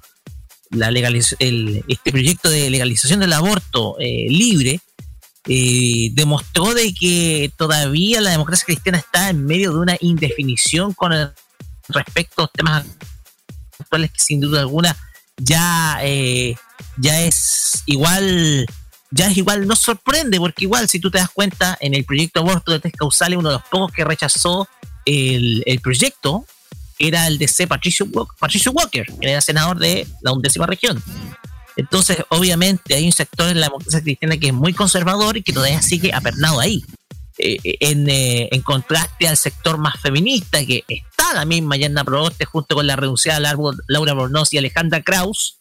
la 0.72 0.90
legaliz- 0.92 1.36
el- 1.40 1.84
este 1.88 2.12
proyecto 2.12 2.50
de 2.50 2.70
legalización 2.70 3.20
del 3.20 3.34
aborto 3.34 3.98
eh, 4.00 4.28
libre, 4.30 4.80
eh, 5.48 6.10
demostró 6.14 6.74
de 6.74 6.94
que 6.94 7.52
todavía 7.58 8.22
la 8.22 8.30
democracia 8.32 8.66
cristiana 8.66 9.00
está 9.00 9.30
en 9.30 9.46
medio 9.46 9.74
de 9.74 9.80
una 9.80 9.98
indefinición 10.00 10.94
con 10.94 11.12
el- 11.14 11.32
respecto 11.90 12.42
a 12.42 12.44
los 12.44 12.52
temas 12.52 12.86
actuales 13.78 14.12
que 14.12 14.20
sin 14.20 14.40
duda 14.40 14.62
alguna 14.62 14.96
ya, 15.38 16.00
eh, 16.02 16.56
ya 16.98 17.22
es 17.22 17.84
igual 17.86 18.66
ya 19.12 19.28
es 19.28 19.38
igual, 19.38 19.68
no 19.68 19.76
sorprende 19.76 20.38
porque 20.38 20.66
igual 20.66 20.88
si 20.88 21.00
tú 21.00 21.10
te 21.10 21.18
das 21.18 21.30
cuenta 21.30 21.78
en 21.82 21.96
el 21.96 22.06
proyecto 22.06 22.42
aborto 22.42 22.72
de 22.72 22.80
test 22.80 22.96
causales 22.96 23.40
uno 23.40 23.50
de 23.50 23.56
los 23.56 23.64
pocos 23.64 23.92
que 23.92 24.04
rechazó 24.04 24.68
el, 25.06 25.64
el 25.66 25.80
proyecto 25.80 26.46
era 27.00 27.26
el 27.28 27.38
de 27.38 27.48
C. 27.48 27.66
Patricio, 27.66 28.06
Patricio 28.38 28.72
Walker, 28.74 29.06
que 29.20 29.32
era 29.32 29.42
senador 29.42 29.80
de 29.80 30.06
la 30.22 30.34
undécima 30.34 30.68
región. 30.68 31.02
Entonces, 31.78 32.18
obviamente, 32.28 32.94
hay 32.94 33.06
un 33.06 33.14
sector 33.14 33.48
en 33.48 33.62
la 33.62 33.68
democracia 33.68 34.02
cristiana 34.02 34.36
que 34.36 34.48
es 34.48 34.54
muy 34.54 34.74
conservador 34.74 35.38
y 35.38 35.44
que 35.44 35.54
todavía 35.54 35.82
sigue 35.82 36.14
apernado 36.14 36.60
ahí. 36.60 36.84
Eh, 37.42 37.58
eh, 37.64 37.78
en, 37.80 38.10
eh, 38.10 38.50
en 38.52 38.62
contraste 38.62 39.26
al 39.26 39.38
sector 39.38 39.78
más 39.78 39.98
feminista, 40.02 40.60
que 40.66 40.84
está 40.90 41.34
la 41.34 41.46
misma 41.46 41.78
Yanna 41.78 42.04
Proboste 42.04 42.44
junto 42.44 42.76
con 42.76 42.86
la 42.86 42.98
renunciada 42.98 43.56
Laura 43.88 44.14
Bornoz 44.14 44.54
y 44.54 44.58
Alejandra 44.58 45.02
Kraus, 45.02 45.58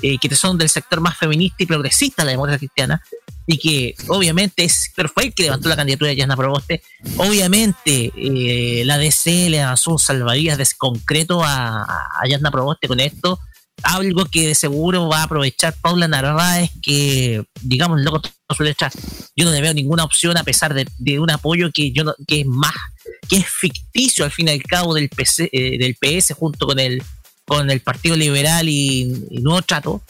eh, 0.00 0.16
que 0.18 0.34
son 0.34 0.56
del 0.56 0.70
sector 0.70 1.02
más 1.02 1.18
feminista 1.18 1.56
y 1.62 1.66
progresista 1.66 2.22
de 2.22 2.26
la 2.26 2.30
democracia 2.30 2.60
cristiana, 2.60 3.02
y 3.46 3.58
que 3.58 3.94
obviamente 4.08 4.64
es, 4.64 4.90
pero 4.96 5.12
el 5.16 5.34
que 5.34 5.42
levantó 5.42 5.68
la 5.68 5.76
candidatura 5.76 6.08
de 6.08 6.16
Yanna 6.16 6.36
Proboste. 6.36 6.82
Obviamente, 7.18 8.10
la 8.86 8.96
DC 8.96 9.50
le 9.50 9.58
lanzó 9.58 9.92
un 9.92 9.98
salvavidas 9.98 10.56
de 10.56 10.66
concreto 10.78 11.44
a, 11.44 11.82
a 11.82 12.26
Yanna 12.26 12.50
Proboste 12.50 12.88
con 12.88 13.00
esto, 13.00 13.38
algo 13.82 14.24
que 14.26 14.48
de 14.48 14.54
seguro 14.54 15.08
va 15.08 15.20
a 15.20 15.22
aprovechar 15.24 15.74
Paula 15.80 16.08
Narváez, 16.08 16.70
que, 16.82 17.44
digamos, 17.62 18.00
loco, 18.00 18.22
su 18.56 18.62
letra, 18.62 18.90
yo 19.36 19.44
no 19.44 19.50
le 19.52 19.60
veo 19.60 19.74
ninguna 19.74 20.04
opción 20.04 20.36
a 20.36 20.44
pesar 20.44 20.74
de, 20.74 21.20
un 21.20 21.30
apoyo 21.30 21.70
que 21.72 21.92
yo 21.92 22.04
no- 22.04 22.14
que 22.26 22.40
es 22.40 22.46
más, 22.46 22.74
que 23.28 23.36
es 23.36 23.46
ficticio 23.46 24.24
al 24.24 24.30
fin 24.30 24.48
y 24.48 24.52
al 24.52 24.62
cabo 24.62 24.94
del, 24.94 25.08
PC, 25.08 25.50
eh, 25.52 25.78
del 25.78 25.96
PS 25.96 26.34
junto 26.34 26.66
con 26.66 26.78
el, 26.78 27.02
con 27.46 27.70
el 27.70 27.80
Partido 27.80 28.16
Liberal 28.16 28.68
y, 28.68 29.26
y 29.30 29.38
Nuevo 29.40 29.62
Trato, 29.62 30.02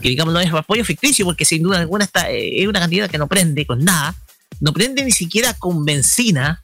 que 0.00 0.10
digamos 0.10 0.34
no 0.34 0.40
es 0.40 0.52
apoyo 0.52 0.84
ficticio 0.84 1.24
porque 1.24 1.44
sin 1.44 1.62
duda 1.62 1.78
alguna 1.80 2.04
está, 2.04 2.30
eh, 2.30 2.62
es 2.62 2.68
una 2.68 2.80
candidata 2.80 3.10
que 3.10 3.18
no 3.18 3.26
prende 3.28 3.66
con 3.66 3.82
nada, 3.84 4.14
no 4.60 4.72
prende 4.72 5.04
ni 5.04 5.10
siquiera 5.12 5.54
con 5.54 5.84
benzina. 5.84 6.60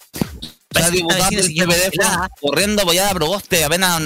La 0.75 0.91
diputada 0.91 1.29
del 1.31 1.55
PPD 1.55 1.93
fue 1.95 2.29
corriendo 2.41 2.83
apoyada 2.83 3.11
a 3.11 3.15
Proboste, 3.15 3.65
apenas 3.65 4.01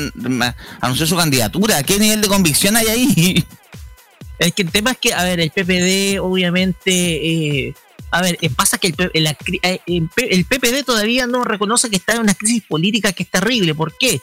anunció 0.81 1.07
su 1.07 1.17
candidatura. 1.17 1.83
¿Qué 1.83 1.99
nivel 1.99 2.21
de 2.21 2.29
convicción 2.29 2.77
hay 2.77 2.87
ahí? 2.87 3.45
Es 4.39 4.53
que 4.53 4.63
el 4.63 4.71
tema 4.71 4.91
es 4.91 4.99
que, 4.99 5.15
a 5.15 5.25
ver, 5.25 5.41
el 5.41 5.51
PPD 5.51 6.21
obviamente, 6.21 6.91
eh, 7.69 7.75
a 8.11 8.21
ver, 8.21 8.37
eh, 8.43 8.51
pasa 8.51 8.77
que 8.77 8.89
el, 9.15 9.27
eh, 9.27 9.81
el 9.87 10.11
el 10.17 10.45
PPD 10.45 10.85
todavía 10.85 11.27
no 11.27 11.43
reconoce 11.43 11.89
que 11.89 11.97
está 11.97 12.13
en 12.17 12.21
una 12.21 12.35
crisis 12.35 12.63
política 12.69 13.13
que 13.15 13.23
es 13.23 13.31
terrible. 13.31 13.75
¿Por 13.75 13.97
qué? 13.97 14.21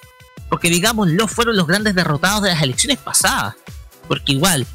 Porque, 0.51 0.69
digamos, 0.69 1.11
no 1.11 1.27
fueron 1.27 1.57
los 1.57 1.65
grandes 1.65 1.95
derrotados 1.95 2.43
de 2.43 2.49
las 2.49 2.61
elecciones 2.61 2.99
pasadas. 2.99 3.55
Porque 4.07 4.33
igual, 4.33 4.67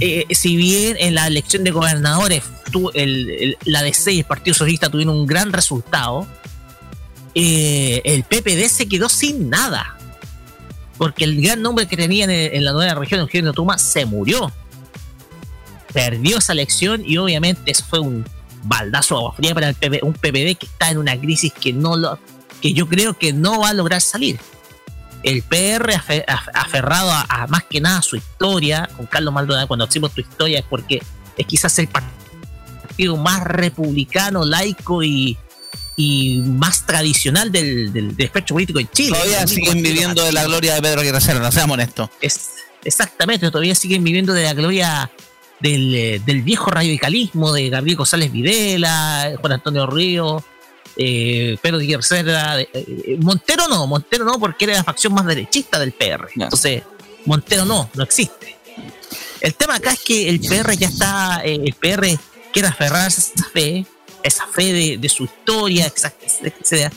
eh, 0.00 0.24
si 0.30 0.56
bien 0.56 0.96
en 0.98 1.14
la 1.16 1.26
elección 1.26 1.62
de 1.62 1.70
gobernadores 1.72 2.42
el- 2.94 3.28
el- 3.30 3.56
la 3.66 3.82
DC 3.82 4.12
y 4.12 4.18
el 4.20 4.24
Partido 4.24 4.54
Socialista 4.54 4.88
tuvieron 4.88 5.14
un 5.16 5.26
gran 5.26 5.52
resultado, 5.52 6.26
eh, 7.34 8.02
el 8.04 8.24
PPD 8.24 8.68
se 8.68 8.88
quedó 8.88 9.08
sin 9.08 9.50
nada 9.50 9.96
porque 10.98 11.24
el 11.24 11.40
gran 11.40 11.62
nombre 11.62 11.86
que 11.86 11.96
tenían 11.96 12.28
en, 12.28 12.62
la 12.62 12.72
nueva 12.72 12.92
región, 12.92 13.20
Eugenio 13.20 13.54
Tuma, 13.54 13.78
se 13.78 14.04
murió. 14.04 14.52
Perdió 15.94 16.36
esa 16.38 16.52
elección 16.52 17.02
y 17.06 17.16
obviamente 17.16 17.70
eso 17.70 17.84
fue 17.88 18.00
un 18.00 18.22
baldazo 18.64 19.16
agua 19.16 19.32
fría 19.32 19.54
para 19.54 19.70
el 19.70 19.76
un 20.02 20.12
PPD 20.12 20.58
que 20.58 20.66
está 20.66 20.90
en 20.90 20.98
una 20.98 21.18
crisis 21.18 21.54
que 21.54 21.72
no 21.72 21.96
lo, 21.96 22.18
que 22.60 22.74
yo 22.74 22.86
creo 22.86 23.14
que 23.14 23.32
no 23.32 23.60
va 23.60 23.70
a 23.70 23.72
lograr 23.72 24.02
salir. 24.02 24.38
El 25.22 25.42
PR 25.42 25.94
afe- 25.94 26.26
af- 26.26 26.50
aferrado 26.52 27.10
a, 27.10 27.22
a 27.28 27.46
más 27.46 27.64
que 27.64 27.80
nada 27.80 28.00
a 28.00 28.02
su 28.02 28.16
historia, 28.16 28.88
con 28.94 29.06
Carlos 29.06 29.32
Maldonado, 29.32 29.66
cuando 29.68 29.86
decimos 29.86 30.12
tu 30.12 30.20
historia 30.20 30.58
es 30.58 30.64
porque 30.68 31.02
es 31.36 31.46
quizás 31.46 31.78
el 31.78 31.88
partido 31.88 33.16
más 33.16 33.42
republicano, 33.42 34.44
laico 34.44 35.02
y, 35.02 35.38
y 36.00 36.38
más 36.38 36.86
tradicional 36.86 37.52
del, 37.52 37.92
del, 37.92 38.16
del 38.16 38.26
espectro 38.26 38.54
político 38.54 38.80
en 38.80 38.88
Chile. 38.90 39.10
Todavía 39.12 39.46
siguen 39.46 39.82
viviendo 39.82 40.24
de 40.24 40.32
la 40.32 40.44
gloria 40.44 40.74
de 40.74 40.82
Pedro 40.82 41.00
Aguirre 41.02 41.20
Cerda, 41.20 41.52
seamos 41.52 41.74
honestos. 41.74 42.08
Es, 42.20 42.50
exactamente, 42.84 43.50
todavía 43.50 43.74
siguen 43.74 44.02
viviendo 44.02 44.32
de 44.32 44.44
la 44.44 44.54
gloria 44.54 45.10
del, 45.60 45.94
eh, 45.94 46.22
del 46.24 46.42
viejo 46.42 46.70
radicalismo 46.70 47.52
de 47.52 47.68
Gabriel 47.68 47.98
González 47.98 48.32
Videla, 48.32 49.32
Juan 49.40 49.52
Antonio 49.52 49.86
Río, 49.86 50.42
eh, 50.96 51.58
Pedro 51.60 51.78
Aguirre 51.78 52.02
Cerda. 52.02 52.60
eh, 52.60 53.18
Montero 53.20 53.68
no, 53.68 53.86
Montero 53.86 54.24
no, 54.24 54.38
porque 54.38 54.64
era 54.64 54.74
la 54.74 54.84
facción 54.84 55.12
más 55.12 55.26
derechista 55.26 55.78
del 55.78 55.92
PR. 55.92 56.28
Entonces, 56.34 56.82
Montero 57.26 57.66
no, 57.66 57.90
no 57.92 58.02
existe. 58.02 58.56
El 59.40 59.54
tema 59.54 59.74
acá 59.76 59.92
es 59.92 60.00
que 60.00 60.28
el 60.30 60.40
PR 60.40 60.76
ya 60.76 60.88
está, 60.88 61.42
eh, 61.44 61.60
el 61.62 61.74
PR 61.74 62.06
quiere 62.52 62.68
aferrarse 62.68 63.20
a 63.20 63.34
esa 63.34 63.50
fe 63.50 63.86
esa 64.22 64.46
fe 64.46 64.72
de, 64.72 64.98
de 64.98 65.08
su 65.08 65.24
historia, 65.24 65.86
etcétera. 65.86 66.92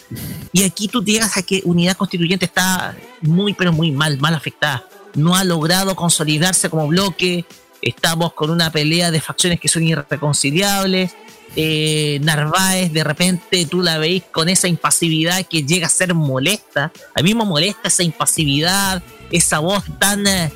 Y 0.52 0.64
aquí 0.64 0.88
tú 0.88 1.04
llegas 1.04 1.38
a 1.38 1.44
que 1.44 1.62
Unidad 1.66 1.98
Constituyente 1.98 2.46
está 2.46 2.96
muy, 3.22 3.54
pero 3.54 3.72
muy 3.72 3.92
mal, 3.92 4.18
mal 4.20 4.36
afectada. 4.36 4.88
No 5.16 5.36
ha 5.36 5.44
logrado 5.44 5.96
consolidarse 5.96 6.70
como 6.70 6.88
bloque. 6.88 7.46
Estamos 7.82 8.34
con 8.34 8.50
una 8.50 8.72
pelea 8.72 9.12
de 9.12 9.22
facciones 9.22 9.60
que 9.60 9.68
son 9.68 9.84
irreconciliables. 9.84 11.16
Eh, 11.56 12.20
Narváez, 12.24 12.92
de 12.92 13.04
repente 13.04 13.66
tú 13.68 13.84
la 13.84 14.00
veis 14.00 14.24
con 14.32 14.50
esa 14.50 14.68
impasividad 14.68 15.46
que 15.46 15.64
llega 15.64 15.88
a 15.88 15.90
ser 15.90 16.14
molesta. 16.16 16.92
A 17.14 17.22
mí 17.22 17.36
me 17.36 17.46
molesta 17.46 17.90
esa 17.90 18.04
impasividad, 18.04 19.04
esa 19.32 19.60
voz 19.60 19.84
tan. 20.00 20.26
eh, 20.26 20.52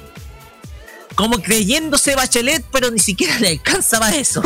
como 1.18 1.42
creyéndose 1.42 2.16
Bachelet, 2.16 2.64
pero 2.72 2.92
ni 2.92 3.00
siquiera 3.00 3.40
le 3.40 3.50
alcanza 3.50 3.98
eso. 4.16 4.40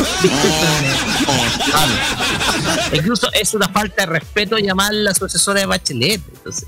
Incluso 2.94 3.28
es 3.34 3.52
una 3.52 3.68
falta 3.68 4.06
de 4.06 4.08
respeto 4.12 4.56
llamar 4.56 4.94
la 4.94 5.14
sucesora 5.14 5.60
de 5.60 5.66
Bachelet. 5.66 6.22
Entonces, 6.34 6.66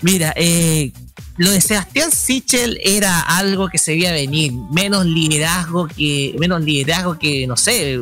mira, 0.00 0.32
eh, 0.34 0.92
lo 1.36 1.50
de 1.50 1.60
Sebastián 1.60 2.10
Sichel 2.10 2.80
era 2.82 3.20
algo 3.20 3.68
que 3.68 3.76
se 3.76 3.92
veía 3.92 4.12
venir, 4.12 4.54
menos 4.72 5.04
liderazgo 5.04 5.88
que, 5.88 6.34
menos 6.38 6.62
liderazgo 6.62 7.18
que, 7.18 7.46
no 7.46 7.58
sé, 7.58 8.00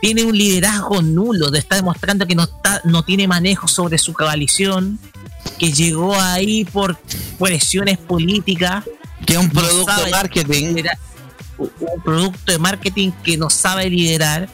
tiene 0.00 0.22
un 0.22 0.38
liderazgo 0.38 1.02
nulo, 1.02 1.50
de 1.50 1.58
está 1.58 1.74
demostrando 1.74 2.28
que 2.28 2.36
no 2.36 2.44
está, 2.44 2.82
no 2.84 3.02
tiene 3.02 3.26
manejo 3.26 3.66
sobre 3.66 3.98
su 3.98 4.12
coalición, 4.12 5.00
que 5.58 5.72
llegó 5.72 6.14
ahí 6.14 6.64
por 6.64 6.96
presiones 7.36 7.98
políticas 7.98 8.84
Que 9.26 9.34
es 9.34 9.38
un 9.38 9.50
producto 9.50 10.04
de 10.04 10.10
marketing. 10.10 10.74
liderar- 10.74 10.98
un 11.58 12.02
producto 12.02 12.52
de 12.52 12.58
marketing 12.58 13.10
que 13.22 13.36
no 13.36 13.48
sabe 13.50 13.88
liderar. 13.90 14.48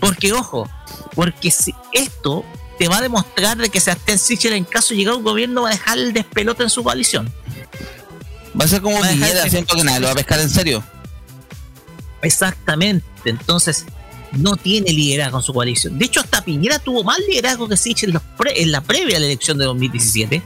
Porque, 0.00 0.32
ojo, 0.32 0.68
porque 1.14 1.50
si 1.50 1.74
esto 1.92 2.44
te 2.78 2.88
va 2.88 2.98
a 2.98 3.00
demostrar 3.02 3.56
de 3.56 3.68
que 3.70 3.80
Sebastián 3.80 4.18
Sichel, 4.18 4.52
en 4.52 4.64
caso 4.64 4.90
de 4.90 4.96
llegar 4.98 5.14
a 5.14 5.16
un 5.16 5.24
gobierno, 5.24 5.62
va 5.62 5.68
a 5.70 5.72
dejar 5.72 5.98
el 5.98 6.12
despelote 6.12 6.62
en 6.62 6.70
su 6.70 6.82
coalición. 6.84 7.32
Va 8.60 8.64
a 8.66 8.68
ser 8.68 8.82
como 8.82 9.00
Piñera, 9.00 9.48
siento 9.48 9.74
que 9.74 9.82
nadie 9.84 10.00
lo 10.00 10.06
va 10.06 10.12
a 10.12 10.16
pescar 10.16 10.40
en 10.40 10.50
serio. 10.50 10.84
Exactamente. 12.22 13.04
Entonces, 13.24 13.84
no 14.32 14.56
tiene 14.56 14.92
liderazgo 14.92 15.38
en 15.38 15.42
su 15.42 15.52
coalición. 15.54 15.98
De 15.98 16.06
hecho, 16.06 16.20
hasta 16.20 16.44
Piñera 16.44 16.78
tuvo 16.78 17.04
más 17.04 17.18
liderazgo 17.28 17.68
que 17.68 17.76
Sichel 17.76 18.10
en, 18.10 18.20
en 18.56 18.72
la 18.72 18.80
previa 18.80 19.16
a 19.16 19.20
la 19.20 19.26
elección 19.26 19.58
de 19.58 19.64
2017. 19.64 20.42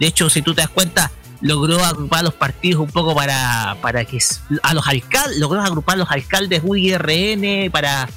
De 0.00 0.06
hecho, 0.06 0.28
si 0.30 0.42
tú 0.42 0.54
te 0.54 0.62
das 0.62 0.70
cuenta, 0.70 1.10
logró 1.40 1.84
agrupar 1.84 2.24
los 2.24 2.34
partidos 2.34 2.80
un 2.82 2.90
poco 2.90 3.14
para, 3.14 3.76
para 3.82 4.04
que 4.04 4.18
a 4.62 4.74
los 4.74 4.86
alcaldes, 4.86 5.38
logró 5.38 5.60
agrupar 5.62 5.98
los 5.98 6.10
alcaldes 6.10 6.62
UIRN 6.64 7.70
para 7.70 8.08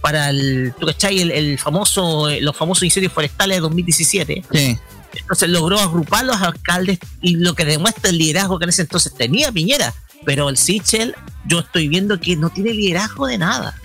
para 0.00 0.28
el, 0.28 0.74
¿tú 0.78 0.84
cachai? 0.86 1.18
El, 1.20 1.30
el 1.30 1.58
famoso, 1.58 2.28
eh, 2.28 2.42
los 2.42 2.54
famosos 2.54 2.82
incendios 2.84 3.10
forestales 3.12 3.56
de 3.56 3.60
2017. 3.62 4.44
Sí. 4.52 4.78
Entonces 5.14 5.48
logró 5.48 5.80
agrupar 5.80 6.26
los 6.26 6.36
alcaldes 6.42 6.98
y 7.22 7.36
lo 7.36 7.54
que 7.54 7.64
demuestra 7.64 8.10
el 8.10 8.18
liderazgo 8.18 8.58
que 8.58 8.64
en 8.64 8.68
ese 8.68 8.82
entonces 8.82 9.14
tenía 9.14 9.50
Piñera. 9.50 9.94
Pero 10.26 10.50
el 10.50 10.58
Sichel, 10.58 11.14
yo 11.46 11.60
estoy 11.60 11.88
viendo 11.88 12.20
que 12.20 12.36
no 12.36 12.50
tiene 12.50 12.74
liderazgo 12.74 13.26
de 13.26 13.38
nada. 13.38 13.80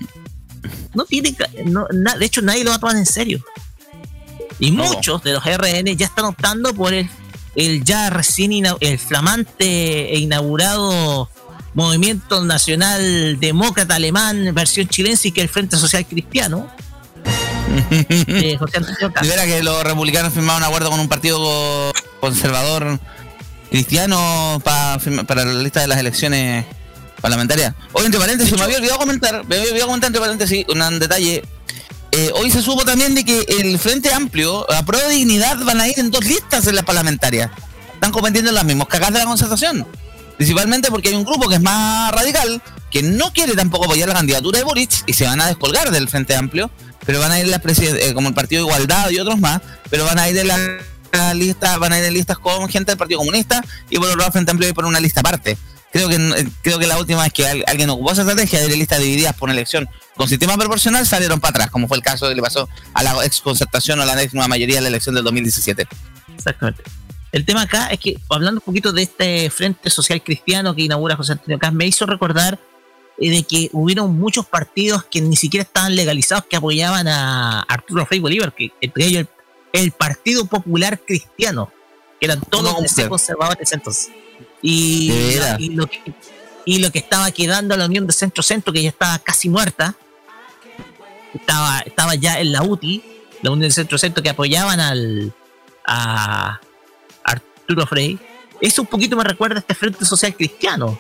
No 0.94 1.06
tiene, 1.06 1.38
no, 1.66 1.88
na- 1.94 2.18
de 2.18 2.26
hecho 2.26 2.42
nadie 2.42 2.66
lo 2.66 2.72
va 2.72 2.76
a 2.76 2.80
tomar 2.80 2.98
en 2.98 3.06
serio. 3.06 3.42
Y 4.60 4.72
No. 4.72 4.84
muchos 4.84 5.24
de 5.24 5.32
los 5.34 5.44
RN 5.46 5.96
ya 5.96 6.06
están 6.06 6.26
optando 6.26 6.74
por 6.74 6.94
el, 6.94 7.10
el 7.56 7.84
ya 7.84 8.10
recién 8.10 8.52
el 8.80 9.00
flamante 9.00 10.14
e 10.14 10.20
inaugurado 10.20 11.30
Movimiento 11.74 12.44
Nacional 12.46 13.40
Demócrata 13.40 13.96
Alemán 13.96 14.54
versión 14.54 14.88
chilense 14.88 15.30
y 15.30 15.32
que 15.32 15.42
el 15.42 15.50
Frente 15.50 15.78
Social 15.78 16.06
Cristiano. 16.06 16.68
de 18.28 18.58
José 18.60 18.78
Antonio 18.78 19.12
Cast. 19.14 19.24
De 19.26 19.30
veras 19.30 19.46
que 19.46 19.64
los 19.64 19.84
republicanos 19.84 20.34
firmaron 20.34 20.64
un 20.64 20.68
acuerdo 20.68 20.90
con 20.90 21.00
un 21.00 21.08
partido 21.08 21.92
conservador 22.20 23.00
cristiano 23.70 24.60
pa- 24.64 24.98
firma- 25.00 25.24
para 25.26 25.46
la 25.46 25.62
lista 25.62 25.80
de 25.82 25.88
las 25.88 26.00
elecciones 26.00 26.66
parlamentarias. 27.22 27.76
Hoy, 27.94 28.06
entre 28.06 28.20
paréntesis, 28.20 28.54
me 28.58 28.64
había 28.64 28.78
olvidado 28.78 28.98
comentar, 28.98 29.46
me 29.48 29.56
había 29.58 29.68
olvidado 29.70 29.88
comentar 29.88 30.08
entre 30.08 30.22
paréntesis 30.22 30.66
un 30.70 31.00
detalle. 31.00 31.44
Eh, 32.12 32.32
hoy 32.36 32.50
se 32.50 32.62
supo 32.62 32.86
también 32.86 33.14
de 33.14 33.24
que 33.24 33.46
el 33.60 33.78
Frente 33.78 34.12
Amplio, 34.14 34.70
a 34.72 34.84
prueba 34.84 35.08
de 35.08 35.16
dignidad, 35.16 35.58
van 35.64 35.80
a 35.80 35.88
ir 35.88 36.00
en 36.00 36.10
dos 36.10 36.26
listas 36.26 36.66
en 36.68 36.76
las 36.76 36.86
parlamentarias. 36.86 37.52
Están 37.94 38.12
compitiendo 38.12 38.50
en 38.50 38.56
las 38.56 38.66
mismas 38.66 38.88
cagas 38.88 39.14
de 39.14 39.20
la 39.20 39.26
concertación. 39.26 39.86
Principalmente 40.38 40.90
porque 40.90 41.10
hay 41.10 41.16
un 41.16 41.26
grupo 41.26 41.50
que 41.50 41.56
es 41.56 41.62
más 41.62 42.12
radical, 42.14 42.62
que 42.90 43.04
no 43.04 43.32
quiere 43.34 43.56
tampoco 43.56 43.86
apoyar 43.86 44.08
la 44.08 44.16
candidatura 44.16 44.58
de 44.58 44.64
Boric 44.64 45.04
y 45.06 45.14
se 45.14 45.26
van 45.26 45.42
a 45.42 45.48
descolgar 45.48 45.92
del 45.92 46.08
Frente 46.08 46.36
Amplio, 46.36 46.72
pero 47.06 47.20
van 47.20 47.32
a 47.32 47.40
ir 47.40 47.48
las 47.48 47.62
eh, 47.80 48.14
como 48.14 48.30
el 48.30 48.34
Partido 48.34 48.64
de 48.64 48.70
Igualdad 48.70 49.10
y 49.10 49.20
otros 49.20 49.38
más, 49.38 49.62
pero 49.90 50.06
van 50.06 50.18
a 50.18 50.30
ir 50.30 50.38
en 50.38 50.48
la, 50.48 51.34
lista, 51.34 51.78
van 51.78 51.94
a 51.94 52.00
ir 52.00 52.06
en 52.06 52.14
listas 52.14 52.40
con 52.40 52.70
gente 52.70 52.92
del 52.92 52.98
Partido 52.98 53.20
Comunista 53.20 53.64
y 53.90 53.98
por 53.98 54.06
otro 54.06 54.18
lado 54.18 54.32
Frente 54.32 54.52
Amplio 54.52 54.70
ir 54.70 54.76
por 54.76 54.86
una 54.86 55.00
lista 55.00 55.20
aparte. 55.20 55.58
Creo 55.92 56.08
que 56.08 56.16
eh, 56.16 56.48
creo 56.62 56.78
que 56.78 56.86
la 56.88 56.98
última 57.00 57.24
vez 57.24 57.34
que 57.34 57.48
al- 57.48 57.64
alguien 57.68 57.90
ocupó 57.90 58.12
esa 58.12 58.22
estrategia 58.22 58.62
de 58.62 58.76
listas 58.78 59.00
divididas 59.00 59.34
por 59.36 59.48
una 59.50 59.54
elección 59.54 59.90
con 60.16 60.28
sistema 60.30 60.56
proporcional 60.58 61.06
salieron 61.08 61.40
para 61.40 61.52
atrás, 61.52 61.70
como 61.72 61.88
fue 61.88 61.98
el 61.98 62.04
caso 62.04 62.28
que 62.30 62.36
le 62.36 62.42
pasó 62.42 62.70
a 62.94 63.04
la 63.04 63.26
ex 63.26 63.42
concertación 63.42 64.00
o 64.00 64.04
a 64.04 64.06
la 64.06 64.22
ex 64.22 64.34
nueva 64.34 64.48
mayoría 64.48 64.76
de 64.76 64.82
la 64.82 64.88
elección 64.90 65.16
del 65.16 65.24
2017. 65.24 65.88
Exactamente. 66.36 66.84
El 67.32 67.46
tema 67.46 67.62
acá 67.64 67.88
es 67.88 68.00
que, 68.00 68.18
hablando 68.30 68.60
un 68.60 68.66
poquito 68.66 68.92
de 68.92 69.04
este 69.04 69.50
Frente 69.50 69.90
Social 69.90 70.22
Cristiano 70.24 70.76
que 70.76 70.82
inaugura 70.84 71.16
José 71.16 71.34
Antonio 71.34 71.58
Cast, 71.60 71.74
me 71.74 71.86
hizo 71.86 72.06
recordar 72.06 72.60
eh, 73.20 73.30
de 73.32 73.44
que 73.44 73.70
hubieron 73.72 74.18
muchos 74.18 74.46
partidos 74.48 75.04
que 75.06 75.22
ni 75.22 75.36
siquiera 75.36 75.64
estaban 75.64 75.96
legalizados 75.96 76.46
que 76.50 76.56
apoyaban 76.56 77.08
a 77.08 77.62
Arturo 77.62 78.06
Frei 78.06 78.20
Bolívar, 78.20 78.54
que 78.54 78.72
entre 78.82 79.06
ellos 79.06 79.28
el, 79.74 79.82
el 79.82 79.92
Partido 79.92 80.46
Popular 80.46 81.00
Cristiano, 81.00 81.72
que 82.20 82.26
eran 82.26 82.42
todos 82.42 82.66
¿Cómo 82.72 82.80
de 82.82 82.86
ese 82.88 82.96
mujer? 82.96 83.10
conservadores 83.10 83.72
entonces. 83.74 84.10
Y, 84.62 85.12
y, 85.60 85.70
lo 85.70 85.88
que, 85.88 86.00
y 86.66 86.80
lo 86.80 86.92
que 86.92 87.00
estaba 87.00 87.32
quedando 87.32 87.74
a 87.74 87.78
la 87.78 87.86
Unión 87.86 88.06
de 88.08 88.14
Centro-Centro, 88.14 88.74
que 88.74 88.84
ya 88.84 88.90
estaba 88.90 89.18
casi 89.20 89.50
muerta, 89.50 89.96
estaba, 91.34 91.80
estaba 91.80 92.16
ya 92.16 92.40
en 92.40 92.52
la 92.52 92.64
UTI, 92.64 93.04
la 93.42 93.52
Unión 93.52 93.70
de 93.70 93.74
Centro-Centro, 93.74 94.22
que 94.24 94.30
apoyaban 94.30 94.80
al, 94.80 95.34
a 95.86 96.60
Arturo 97.24 97.86
Frey, 97.88 98.20
eso 98.62 98.82
un 98.82 98.88
poquito 98.88 99.16
me 99.16 99.24
recuerda 99.24 99.58
a 99.58 99.60
este 99.60 99.74
Frente 99.76 100.04
Social 100.06 100.36
Cristiano, 100.36 101.00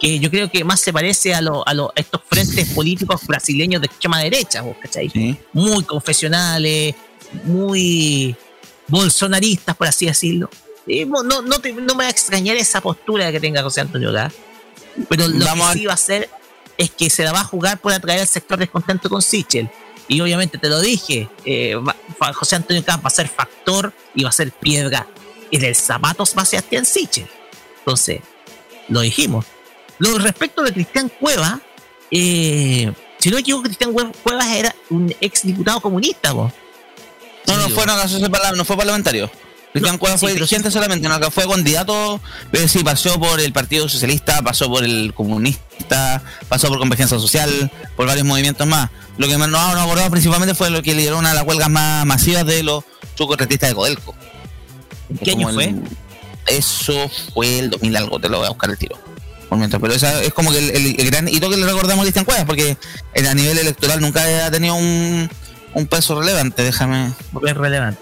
que 0.00 0.18
yo 0.18 0.30
creo 0.30 0.50
que 0.50 0.64
más 0.64 0.80
se 0.80 0.92
parece 0.92 1.34
a, 1.34 1.40
lo- 1.40 1.66
a, 1.68 1.74
lo- 1.74 1.90
a 1.90 2.00
estos 2.00 2.22
frentes 2.26 2.70
políticos 2.74 3.20
brasileños 3.26 3.80
de 3.82 3.86
extrema 3.86 4.18
derecha, 4.18 4.62
¿vos 4.62 4.76
cachai? 4.80 5.10
Sí. 5.10 5.36
Muy 5.52 5.84
confesionales, 5.84 6.94
muy 7.44 8.34
bolsonaristas, 8.88 9.76
por 9.76 9.86
así 9.86 10.06
decirlo. 10.06 10.50
No, 11.06 11.22
no, 11.42 11.58
te- 11.60 11.72
no 11.72 11.94
me 11.94 12.04
va 12.04 12.08
a 12.08 12.10
extrañar 12.10 12.56
esa 12.56 12.80
postura 12.80 13.30
que 13.32 13.40
tenga 13.40 13.62
José 13.62 13.80
Antonio 13.80 14.12
Gas, 14.12 14.32
pero 15.08 15.28
lo 15.28 15.44
Vamos 15.44 15.72
que 15.72 15.78
sí 15.78 15.86
va 15.86 15.92
a 15.92 15.94
hacer 15.94 16.28
es 16.76 16.90
que 16.90 17.10
se 17.10 17.24
la 17.24 17.32
va 17.32 17.40
a 17.40 17.44
jugar 17.44 17.78
por 17.80 17.92
atraer 17.92 18.20
al 18.20 18.26
sector 18.26 18.58
descontento 18.58 19.08
con 19.08 19.22
Sichel. 19.22 19.68
Y 20.08 20.20
obviamente 20.20 20.58
te 20.58 20.68
lo 20.68 20.80
dije, 20.80 21.28
eh, 21.44 21.76
José 22.34 22.56
Antonio 22.56 22.84
Camp 22.84 23.04
va 23.04 23.08
a 23.08 23.10
ser 23.10 23.28
factor 23.28 23.92
y 24.14 24.24
va 24.24 24.30
a 24.30 24.32
ser 24.32 24.50
piedra 24.50 25.06
en 25.52 25.64
el 25.64 25.74
zapatos 25.76 26.34
va 26.36 26.44
Sebastián 26.44 26.84
Sichel. 26.84 27.28
Entonces, 27.78 28.20
lo 28.88 29.00
dijimos. 29.00 29.46
Lo 29.98 30.18
respecto 30.18 30.62
de 30.62 30.72
Cristian 30.72 31.08
Cueva, 31.10 31.60
eh, 32.10 32.92
si 33.18 33.28
no 33.30 33.36
me 33.36 33.40
equivoco, 33.42 33.64
Cristian 33.64 33.92
Cuevas 33.92 34.48
era 34.48 34.74
un 34.88 35.14
ex 35.20 35.42
diputado 35.42 35.80
comunista, 35.80 36.32
po. 36.32 36.50
No, 37.46 37.56
no 37.56 37.68
fue, 37.68 37.86
no, 37.86 38.52
no 38.56 38.64
fue 38.64 38.76
parlamentario. 38.76 39.30
Cristian 39.72 39.98
Cueva 39.98 40.16
sí, 40.16 40.20
fue 40.20 40.30
pero 40.32 40.44
dirigente 40.46 40.70
solamente, 40.70 41.08
no, 41.08 41.20
que 41.20 41.30
fue 41.30 41.48
candidato, 41.48 42.20
pero 42.50 42.66
sí, 42.66 42.82
pasó 42.82 43.18
por 43.20 43.38
el 43.40 43.52
Partido 43.52 43.88
Socialista, 43.88 44.42
pasó 44.42 44.68
por 44.68 44.82
el 44.84 45.14
Comunista, 45.14 46.22
pasó 46.48 46.68
por 46.68 46.78
Convergencia 46.78 47.18
Social, 47.20 47.70
por 47.96 48.06
varios 48.06 48.26
movimientos 48.26 48.66
más. 48.66 48.90
Lo 49.16 49.28
que 49.28 49.38
no, 49.38 49.46
no 49.46 49.58
abordado 49.58 50.10
principalmente 50.10 50.54
fue 50.54 50.70
lo 50.70 50.82
que 50.82 50.94
lideró 50.94 51.18
una 51.18 51.28
de 51.30 51.34
las 51.36 51.44
huelgas 51.46 51.70
más 51.70 52.04
masivas 52.06 52.44
de 52.46 52.62
los 52.64 52.82
chucoretistas 53.14 53.68
de 53.68 53.74
Codelco. 53.76 54.14
¿En 55.08 55.18
qué 55.18 55.32
Como 55.32 55.48
año 55.48 55.54
fue? 55.54 55.64
el- 55.66 55.82
eso 56.46 57.08
fue 57.34 57.58
el 57.60 57.70
2000 57.70 57.96
algo, 57.96 58.18
te 58.18 58.28
lo 58.28 58.38
voy 58.38 58.46
a 58.46 58.50
buscar 58.50 58.70
el 58.70 58.78
tiro. 58.78 58.98
Por 59.48 59.58
mientras, 59.58 59.80
pero 59.82 59.94
esa 59.94 60.22
es 60.22 60.32
como 60.32 60.50
que 60.52 60.58
el, 60.58 60.70
el- 60.70 61.00
el 61.00 61.10
gran 61.10 61.28
hito 61.28 61.48
que 61.50 61.56
le 61.56 61.66
recordamos 61.66 62.00
a 62.00 62.02
Cristian 62.02 62.24
Cuevas, 62.24 62.44
porque 62.44 62.76
a 63.14 63.34
nivel 63.34 63.58
electoral 63.58 64.00
nunca 64.00 64.22
ha 64.46 64.50
tenido 64.50 64.74
un, 64.74 65.28
un 65.74 65.86
peso 65.86 66.18
relevante, 66.20 66.62
déjame. 66.64 67.12
es 67.46 67.56
relevante. 67.56 68.00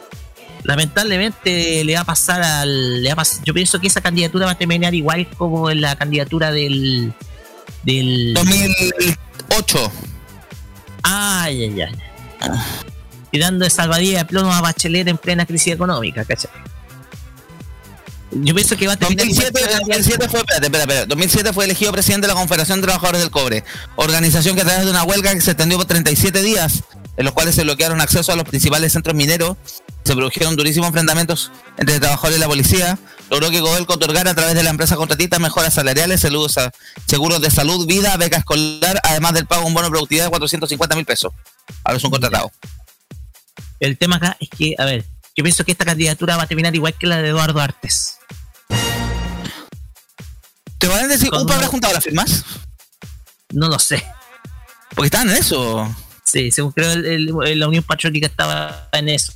Lamentablemente 0.64 1.84
le 1.84 1.94
va 1.94 2.00
a 2.00 2.04
pasar 2.04 2.42
al. 2.42 3.02
Le 3.02 3.08
va 3.14 3.22
a 3.22 3.24
pas- 3.24 3.40
yo 3.44 3.54
pienso 3.54 3.80
que 3.80 3.86
esa 3.86 4.00
candidatura 4.00 4.46
va 4.46 4.52
a 4.52 4.58
terminar 4.58 4.94
igual 4.94 5.28
como 5.36 5.70
en 5.70 5.80
la 5.80 5.96
candidatura 5.96 6.50
del. 6.52 7.12
del. 7.84 8.34
2008. 8.34 9.92
Ay, 11.02 11.64
ay, 11.64 11.80
ay. 11.82 12.50
Y 13.30 13.38
dando 13.38 13.64
de 13.64 13.70
salvadía 13.70 14.18
de 14.18 14.24
plomo 14.24 14.52
a 14.52 14.60
Bachelet 14.60 15.06
en 15.08 15.18
plena 15.18 15.46
crisis 15.46 15.72
económica, 15.74 16.24
¿cachai? 16.24 16.50
Yo 18.30 18.54
pienso 18.54 18.76
que 18.76 18.86
va 18.86 18.92
a 18.92 18.96
terminar 18.96 19.26
2007, 19.26 19.58
igual 19.58 19.64
que 19.68 19.72
la 19.72 19.78
2007 19.80 20.28
fue, 20.28 20.40
espérate, 20.40 20.66
espérate, 20.66 20.82
espérate. 20.92 21.06
2007 21.06 21.52
fue 21.54 21.64
elegido 21.64 21.92
presidente 21.92 22.26
de 22.26 22.34
la 22.34 22.38
Confederación 22.38 22.80
de 22.80 22.86
Trabajadores 22.86 23.22
del 23.22 23.30
Cobre, 23.30 23.64
organización 23.96 24.54
que 24.54 24.62
a 24.62 24.64
través 24.64 24.84
de 24.84 24.90
una 24.90 25.02
huelga 25.04 25.32
que 25.32 25.40
se 25.40 25.52
extendió 25.52 25.78
por 25.78 25.86
37 25.86 26.42
días, 26.42 26.82
en 27.16 27.24
los 27.24 27.32
cuales 27.32 27.54
se 27.54 27.62
bloquearon 27.62 28.00
acceso 28.02 28.30
a 28.32 28.36
los 28.36 28.44
principales 28.44 28.92
centros 28.92 29.14
mineros, 29.16 29.56
se 30.08 30.16
produjeron 30.16 30.56
durísimos 30.56 30.88
enfrentamientos 30.88 31.52
entre 31.76 32.00
trabajadores 32.00 32.38
y 32.38 32.40
la 32.40 32.46
policía, 32.48 32.98
logró 33.30 33.50
que 33.50 33.60
Codelco 33.60 33.94
otorgara 33.94 34.30
a 34.30 34.34
través 34.34 34.54
de 34.54 34.62
la 34.62 34.70
empresa 34.70 34.96
contratista 34.96 35.38
mejoras 35.38 35.74
salariales, 35.74 36.20
saludos 36.22 36.56
a- 36.58 36.72
seguros 37.06 37.40
de 37.40 37.50
salud, 37.50 37.86
vida, 37.86 38.16
beca 38.16 38.38
escolar, 38.38 39.00
además 39.04 39.34
del 39.34 39.46
pago 39.46 39.62
de 39.62 39.68
un 39.68 39.74
bono 39.74 39.86
de 39.86 39.90
productividad 39.90 40.24
de 40.24 40.30
450 40.30 40.96
mil 40.96 41.04
pesos. 41.04 41.32
Ahora 41.84 41.98
es 41.98 42.04
un 42.04 42.10
contratado. 42.10 42.50
El 43.80 43.96
tema 43.98 44.16
acá 44.16 44.36
es 44.40 44.48
que, 44.48 44.74
a 44.78 44.84
ver, 44.86 45.04
yo 45.36 45.44
pienso 45.44 45.62
que 45.64 45.72
esta 45.72 45.84
candidatura 45.84 46.36
va 46.36 46.44
a 46.44 46.46
terminar 46.46 46.74
igual 46.74 46.94
que 46.94 47.06
la 47.06 47.18
de 47.22 47.28
Eduardo 47.28 47.60
Artes. 47.60 48.16
¿Te 50.78 50.86
van 50.88 51.04
a 51.04 51.08
decir, 51.08 51.28
¿UPA 51.28 51.54
habrá 51.54 51.66
juntado 51.66 51.92
las 51.94 52.04
firmas? 52.04 52.44
No 53.52 53.68
lo 53.68 53.78
sé. 53.78 54.04
Porque 54.94 55.06
estaban 55.06 55.28
en 55.30 55.36
eso. 55.36 55.94
Sí, 56.24 56.50
según 56.50 56.72
creo 56.72 56.92
el- 56.92 57.30
el- 57.44 57.58
la 57.60 57.68
Unión 57.68 57.84
Patriótica 57.84 58.26
estaba 58.26 58.88
en 58.92 59.08
eso. 59.08 59.32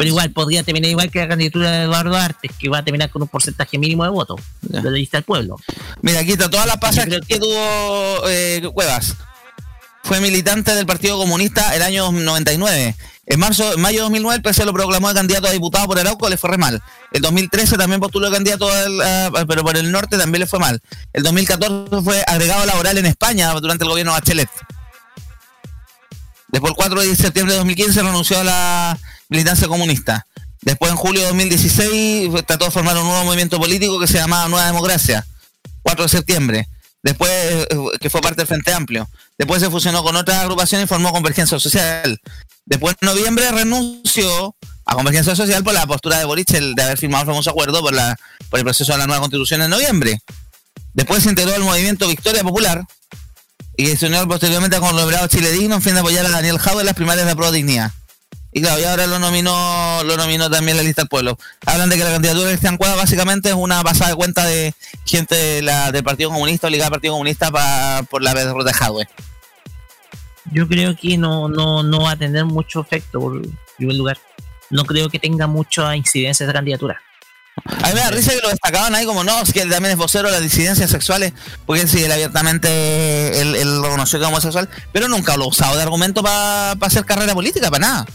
Pero 0.00 0.08
igual 0.08 0.30
podría 0.30 0.62
terminar 0.62 0.88
igual 0.90 1.10
que 1.10 1.18
la 1.18 1.28
candidatura 1.28 1.70
de 1.72 1.82
Eduardo 1.82 2.16
Artes, 2.16 2.50
que 2.58 2.70
va 2.70 2.78
a 2.78 2.82
terminar 2.82 3.10
con 3.10 3.20
un 3.20 3.28
porcentaje 3.28 3.76
mínimo 3.76 4.02
de 4.02 4.08
votos 4.08 4.40
de 4.62 4.82
la 4.82 4.90
lista 4.92 5.18
del 5.18 5.24
pueblo. 5.24 5.56
Mira, 6.00 6.20
aquí 6.20 6.32
está 6.32 6.48
todas 6.48 6.64
las 6.66 6.78
pasas 6.78 7.04
creo 7.04 7.20
que 7.20 7.38
tuvo 7.38 8.22
eh, 8.26 8.62
Cuevas. 8.72 9.14
Fue 10.02 10.18
militante 10.20 10.74
del 10.74 10.86
Partido 10.86 11.18
Comunista 11.18 11.76
el 11.76 11.82
año 11.82 12.10
99. 12.12 12.96
En 13.26 13.38
marzo, 13.40 13.74
en 13.74 13.80
mayo 13.82 13.98
de 13.98 14.02
2009 14.04 14.36
el 14.36 14.42
PC 14.42 14.64
lo 14.64 14.72
proclamó 14.72 15.08
de 15.10 15.14
candidato 15.16 15.48
a 15.48 15.50
diputado 15.50 15.86
por 15.86 15.98
Arauco, 15.98 16.30
le 16.30 16.38
fue 16.38 16.48
re 16.48 16.56
mal. 16.56 16.82
El 17.12 17.20
2013 17.20 17.76
también 17.76 18.00
postuló 18.00 18.30
de 18.30 18.32
candidato, 18.36 18.72
al- 18.72 19.02
a- 19.02 19.44
pero 19.46 19.62
por 19.62 19.76
el 19.76 19.92
norte 19.92 20.16
también 20.16 20.40
le 20.40 20.46
fue 20.46 20.60
mal. 20.60 20.80
El 21.12 21.22
2014 21.24 22.00
fue 22.02 22.24
agregado 22.26 22.64
laboral 22.64 22.96
en 22.96 23.04
España 23.04 23.52
durante 23.52 23.84
el 23.84 23.90
gobierno 23.90 24.14
de 24.14 24.20
Bachelet. 24.20 24.48
Después 26.48 26.70
el 26.70 26.76
4 26.76 27.02
de 27.02 27.14
septiembre 27.16 27.52
de 27.52 27.58
2015 27.58 28.02
renunció 28.02 28.40
a 28.40 28.44
la 28.44 28.98
militancia 29.30 29.66
comunista. 29.68 30.26
Después 30.62 30.90
en 30.90 30.98
julio 30.98 31.22
de 31.22 31.28
2016 31.28 32.30
fue- 32.30 32.42
trató 32.42 32.66
de 32.66 32.70
formar 32.70 32.96
un 32.98 33.04
nuevo 33.04 33.24
movimiento 33.24 33.58
político 33.58 33.98
que 33.98 34.06
se 34.06 34.18
llamaba 34.18 34.46
Nueva 34.48 34.66
Democracia. 34.66 35.26
4 35.82 36.04
de 36.04 36.08
septiembre. 36.10 36.68
Después, 37.02 37.30
eh, 37.32 37.66
que 37.98 38.10
fue 38.10 38.20
parte 38.20 38.36
del 38.42 38.46
Frente 38.46 38.74
Amplio. 38.74 39.08
Después 39.38 39.62
se 39.62 39.70
fusionó 39.70 40.02
con 40.02 40.16
otra 40.16 40.42
agrupación 40.42 40.82
y 40.82 40.86
formó 40.86 41.12
Convergencia 41.12 41.58
Social. 41.58 42.20
Después, 42.66 42.94
en 43.00 43.06
noviembre, 43.06 43.50
renunció 43.50 44.54
a 44.84 44.94
Convergencia 44.94 45.34
Social 45.34 45.64
por 45.64 45.72
la 45.72 45.86
postura 45.86 46.18
de 46.18 46.26
Boric 46.26 46.48
de 46.50 46.82
haber 46.82 46.98
firmado 46.98 47.22
el 47.22 47.28
famoso 47.28 47.48
acuerdo 47.50 47.80
por, 47.80 47.94
la, 47.94 48.18
por 48.50 48.58
el 48.58 48.64
proceso 48.64 48.92
de 48.92 48.98
la 48.98 49.06
nueva 49.06 49.20
constitución 49.20 49.62
en 49.62 49.70
noviembre. 49.70 50.20
Después 50.92 51.22
se 51.22 51.30
integró 51.30 51.54
al 51.54 51.62
movimiento 51.62 52.06
Victoria 52.06 52.42
Popular 52.42 52.84
y 53.76 53.96
se 53.96 54.06
unió 54.06 54.26
posteriormente 54.28 54.76
el 54.76 54.82
Conglomerado 54.82 55.26
Chile 55.28 55.52
Digno 55.52 55.76
en 55.76 55.82
fin 55.82 55.94
de 55.94 56.00
apoyar 56.00 56.26
a 56.26 56.30
Daniel 56.30 56.58
Jau 56.58 56.80
en 56.80 56.86
las 56.86 56.94
primarias 56.94 57.26
de 57.26 57.34
Pro 57.34 57.50
Dignidad. 57.50 57.92
Y 58.52 58.62
claro, 58.62 58.80
y 58.80 58.84
ahora 58.84 59.06
lo 59.06 59.18
nominó, 59.20 60.02
lo 60.04 60.16
nominó 60.16 60.50
también 60.50 60.76
la 60.76 60.82
lista 60.82 61.02
del 61.02 61.08
pueblo. 61.08 61.38
Hablan 61.66 61.88
de 61.88 61.96
que 61.96 62.02
la 62.04 62.10
candidatura 62.10 62.46
de 62.46 62.52
Cristian 62.54 62.76
Cuadra 62.76 62.96
básicamente 62.96 63.48
es 63.50 63.54
una 63.54 63.82
pasada 63.84 64.10
de 64.10 64.16
cuenta 64.16 64.44
de 64.44 64.74
gente 65.06 65.36
de 65.36 65.62
la, 65.62 65.92
del 65.92 66.02
Partido 66.02 66.30
Comunista, 66.30 66.68
ligada 66.68 66.86
al 66.88 66.92
Partido 66.92 67.12
Comunista 67.12 67.50
pa- 67.52 68.02
por 68.10 68.22
la 68.22 68.34
derrota 68.34 68.64
de 68.70 68.74
Jadwe. 68.74 69.08
Yo 70.52 70.66
creo 70.66 70.96
que 70.96 71.16
no, 71.16 71.48
no, 71.48 71.84
no 71.84 72.02
va 72.02 72.12
a 72.12 72.16
tener 72.16 72.44
mucho 72.44 72.80
efecto, 72.80 73.20
por 73.20 73.40
primer 73.76 73.94
lugar. 73.96 74.18
No 74.68 74.84
creo 74.84 75.08
que 75.08 75.20
tenga 75.20 75.46
mucha 75.46 75.94
incidencia 75.94 76.44
esa 76.44 76.52
candidatura. 76.52 77.00
A 77.66 77.88
mí 77.88 77.94
me 77.94 78.00
da 78.00 78.10
risa 78.10 78.32
que 78.32 78.40
lo 78.40 78.48
destacaban 78.48 78.94
ahí 78.94 79.04
como 79.04 79.22
no, 79.22 79.42
es 79.42 79.52
que 79.52 79.62
él 79.62 79.70
también 79.70 79.92
es 79.92 79.98
vocero 79.98 80.28
de 80.28 80.32
las 80.34 80.42
disidencias 80.42 80.90
sexuales, 80.90 81.32
porque 81.66 81.82
él 81.82 81.88
sí, 81.88 82.02
él 82.02 82.10
abiertamente, 82.10 83.40
él, 83.40 83.54
él 83.54 83.80
lo 83.80 83.90
conoció 83.90 84.18
como 84.18 84.30
homosexual, 84.30 84.68
pero 84.92 85.08
nunca 85.08 85.36
lo 85.36 85.44
ha 85.44 85.48
usado 85.48 85.76
de 85.76 85.82
argumento 85.82 86.22
para 86.22 86.72
hacer 86.72 87.04
carrera 87.04 87.34
política, 87.34 87.70
para 87.70 87.86
nada. 87.86 88.06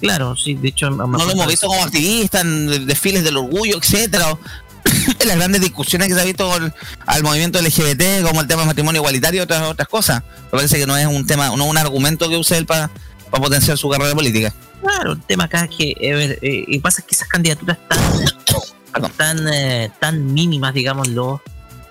Claro, 0.00 0.36
sí, 0.36 0.54
de 0.54 0.68
hecho... 0.68 0.90
No 0.90 1.06
lo 1.06 1.30
hemos 1.30 1.46
visto 1.46 1.66
como 1.66 1.82
activista 1.82 2.40
en 2.40 2.86
desfiles 2.86 3.24
del 3.24 3.36
orgullo, 3.36 3.78
etcétera. 3.78 4.38
las 5.26 5.36
grandes 5.36 5.60
discusiones 5.60 6.08
que 6.08 6.14
se 6.14 6.20
ha 6.20 6.24
visto 6.24 6.48
con- 6.48 6.72
al 7.06 7.22
movimiento 7.22 7.60
LGBT, 7.60 8.22
como 8.22 8.40
el 8.40 8.46
tema 8.46 8.62
del 8.62 8.68
matrimonio 8.68 9.00
igualitario 9.00 9.40
y 9.40 9.42
otras 9.42 9.62
otras 9.62 9.88
cosas. 9.88 10.22
Me 10.44 10.50
parece 10.58 10.78
que 10.78 10.86
no 10.86 10.96
es 10.96 11.06
un 11.06 11.26
tema, 11.26 11.48
no 11.48 11.64
es 11.64 11.70
un 11.70 11.78
argumento 11.78 12.28
que 12.28 12.36
use 12.36 12.56
él 12.56 12.66
para 12.66 12.90
potenciar 13.30 13.76
su 13.76 13.88
carrera 13.88 14.14
política. 14.14 14.54
Claro, 14.80 15.12
el 15.12 15.22
tema 15.22 15.44
acá 15.44 15.64
es 15.64 15.76
que, 15.76 15.94
a 16.12 16.16
ver, 16.16 16.38
eh, 16.42 16.64
y 16.66 16.78
pasa 16.78 17.02
que 17.02 17.14
esas 17.14 17.28
candidaturas 17.28 17.78
tan, 17.88 19.12
tan, 19.16 19.48
eh, 19.52 19.90
tan 20.00 20.32
mínimas, 20.32 20.72
digámoslo, 20.72 21.42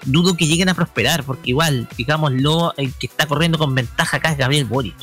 dudo 0.06 0.38
que 0.38 0.48
lleguen 0.48 0.70
a 0.70 0.74
prosperar, 0.74 1.24
porque 1.24 1.50
igual, 1.50 1.88
digámoslo, 1.98 2.74
el 2.78 2.94
que 2.94 3.08
está 3.08 3.26
corriendo 3.26 3.58
con 3.58 3.76
ventaja 3.76 4.18
acá 4.18 4.32
es 4.32 4.38
Gabriel 4.38 4.66
Boric. 4.66 4.96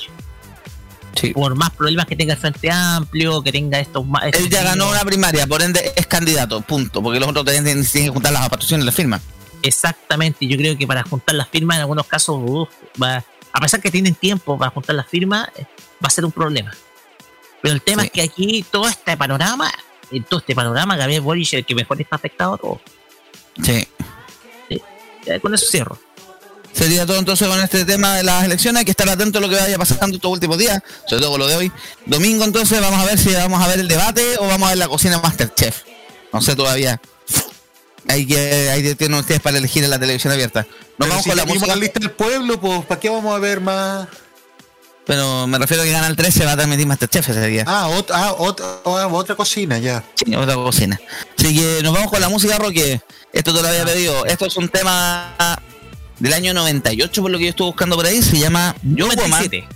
Sí. 1.14 1.32
Por 1.32 1.54
más 1.54 1.70
problemas 1.70 2.06
que 2.06 2.16
tenga 2.16 2.34
el 2.34 2.40
Frente 2.40 2.70
Amplio, 2.70 3.42
que 3.42 3.52
tenga 3.52 3.78
estos 3.80 4.04
más... 4.06 4.24
Él 4.32 4.48
ya 4.50 4.62
ganó 4.64 4.90
una 4.90 5.04
primaria, 5.04 5.46
por 5.46 5.62
ende 5.62 5.92
es 5.94 6.06
candidato, 6.06 6.60
punto. 6.60 7.02
Porque 7.02 7.20
los 7.20 7.28
otros 7.28 7.44
tienen, 7.44 7.84
tienen 7.86 8.10
que 8.10 8.12
juntar 8.14 8.32
las 8.32 8.42
aportaciones 8.42 8.84
y 8.84 8.86
las 8.86 8.94
firmas. 8.94 9.20
Exactamente, 9.62 10.46
yo 10.46 10.56
creo 10.56 10.76
que 10.76 10.86
para 10.86 11.02
juntar 11.04 11.34
las 11.36 11.48
firmas 11.48 11.76
en 11.76 11.82
algunos 11.82 12.06
casos, 12.06 12.36
uf, 12.44 12.68
va- 13.02 13.24
a 13.52 13.60
pesar 13.60 13.80
que 13.80 13.90
tienen 13.90 14.14
tiempo 14.14 14.58
para 14.58 14.70
juntar 14.70 14.96
las 14.96 15.06
firmas, 15.06 15.48
eh, 15.56 15.64
va 16.02 16.08
a 16.08 16.10
ser 16.10 16.24
un 16.24 16.32
problema. 16.32 16.72
Pero 17.62 17.74
el 17.74 17.80
tema 17.80 18.02
Sí. 18.02 18.06
es 18.08 18.12
que 18.12 18.22
aquí 18.22 18.66
todo 18.70 18.88
este 18.88 19.16
panorama, 19.16 19.70
en 20.10 20.22
todo 20.24 20.40
este 20.40 20.54
panorama, 20.54 20.96
Gabriel 20.96 21.22
Boric 21.22 21.46
es 21.46 21.52
el 21.54 21.64
que 21.64 21.74
mejor 21.74 21.98
está 22.00 22.16
afectado 22.16 22.54
a 22.54 22.58
todo. 22.58 22.80
Sí. 23.62 23.88
Ya, 25.26 25.40
con 25.40 25.54
eso 25.54 25.64
cierro. 25.66 25.98
Sería 26.74 27.06
todo 27.06 27.18
entonces 27.18 27.46
con 27.46 27.60
este 27.60 27.84
tema 27.84 28.16
de 28.16 28.24
las 28.24 28.44
elecciones. 28.44 28.80
Hay 28.80 28.84
que 28.84 28.90
estar 28.90 29.08
atento 29.08 29.38
a 29.38 29.40
lo 29.40 29.48
que 29.48 29.54
vaya 29.54 29.78
pasando 29.78 30.16
estos 30.16 30.30
últimos 30.30 30.58
días, 30.58 30.82
sobre 31.06 31.20
todo 31.22 31.30
con 31.32 31.40
lo 31.40 31.46
de 31.46 31.56
hoy. 31.56 31.72
Domingo 32.04 32.44
entonces 32.44 32.80
vamos 32.80 33.00
a 33.00 33.04
ver 33.04 33.18
si 33.18 33.32
vamos 33.32 33.62
a 33.62 33.68
ver 33.68 33.78
el 33.80 33.88
debate 33.88 34.36
o 34.38 34.46
vamos 34.48 34.66
a 34.66 34.70
ver 34.70 34.78
la 34.78 34.88
cocina 34.88 35.18
Masterchef. 35.20 35.82
No 36.32 36.40
sé 36.42 36.56
todavía. 36.56 37.00
Hay 38.08 38.26
que, 38.26 38.68
ahí 38.70 38.94
tienen 38.96 39.18
ustedes 39.18 39.40
para 39.40 39.56
elegir 39.56 39.84
en 39.84 39.90
la 39.90 39.98
televisión 39.98 40.32
abierta. 40.32 40.62
Nos 40.62 40.68
Pero 40.98 41.10
vamos 41.10 41.24
si 41.24 41.30
con 41.30 41.36
la 41.38 41.44
música. 41.46 41.66
la 41.68 41.76
lista 41.76 42.00
del 42.00 42.10
pueblo, 42.10 42.60
pues 42.60 42.84
¿para 42.86 43.00
qué 43.00 43.08
vamos 43.08 43.34
a 43.34 43.38
ver 43.38 43.60
más? 43.60 44.08
Pero 45.06 45.46
me 45.46 45.58
refiero 45.58 45.82
a 45.82 45.86
que 45.86 45.92
gana 45.92 46.06
el 46.08 46.16
13 46.16 46.44
va 46.44 46.52
a 46.52 46.56
transmitir 46.56 46.86
Masterchef 46.86 47.28
ese 47.28 47.46
día. 47.46 47.64
Ah, 47.66 47.88
ot- 47.90 48.10
ah, 48.12 48.34
ot- 48.38 48.62
ah, 48.84 49.06
otra 49.06 49.34
cocina, 49.36 49.78
ya. 49.78 50.02
Sí, 50.16 50.34
otra 50.34 50.54
cocina. 50.54 51.00
Así 51.38 51.54
que 51.54 51.80
nos 51.82 51.92
vamos 51.94 52.10
con 52.10 52.20
la 52.20 52.28
música, 52.28 52.58
Roque. 52.58 53.00
Esto 53.32 53.54
te 53.54 53.62
lo 53.62 53.68
había 53.68 53.84
pedido. 53.84 54.24
Esto 54.26 54.46
es 54.46 54.56
un 54.56 54.68
tema 54.68 55.34
del 56.24 56.32
año 56.32 56.54
98, 56.54 57.20
por 57.20 57.30
lo 57.30 57.36
que 57.36 57.44
yo 57.44 57.50
estuve 57.50 57.66
buscando 57.66 57.96
por 57.96 58.06
ahí. 58.06 58.22
Se 58.22 58.38
llama 58.38 58.74
Yo 58.82 59.06
Woman 59.06 59.30
97. 59.30 59.68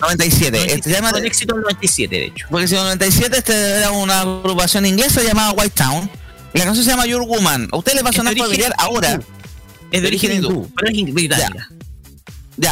97. 0.00 0.74
Este 0.74 0.90
se 0.90 0.90
llama 0.94 1.10
el 1.10 1.26
éxito 1.26 1.54
del 1.54 1.62
97, 1.62 2.14
de 2.14 2.24
hecho. 2.26 2.46
En 2.48 2.56
el 2.58 2.70
97 2.70 3.38
este 3.38 3.52
era 3.52 3.90
una 3.90 4.20
agrupación 4.20 4.86
inglesa 4.86 5.22
llamada 5.24 5.50
White 5.52 5.74
Town. 5.74 6.08
Y 6.54 6.58
la 6.58 6.64
canción 6.64 6.84
se 6.84 6.92
llama 6.92 7.06
Your 7.06 7.26
Woman. 7.26 7.68
A 7.72 7.76
usted 7.76 7.94
le 7.94 8.02
va 8.02 8.10
a 8.10 8.12
sonar 8.12 8.36
familiar 8.36 8.72
ahora. 8.78 9.18
Es 9.90 10.00
de 10.00 10.06
origen 10.06 10.32
hindú. 10.32 10.70
pero 10.76 10.92
es 10.92 11.12
británica. 11.12 11.68
Ya, 11.68 11.76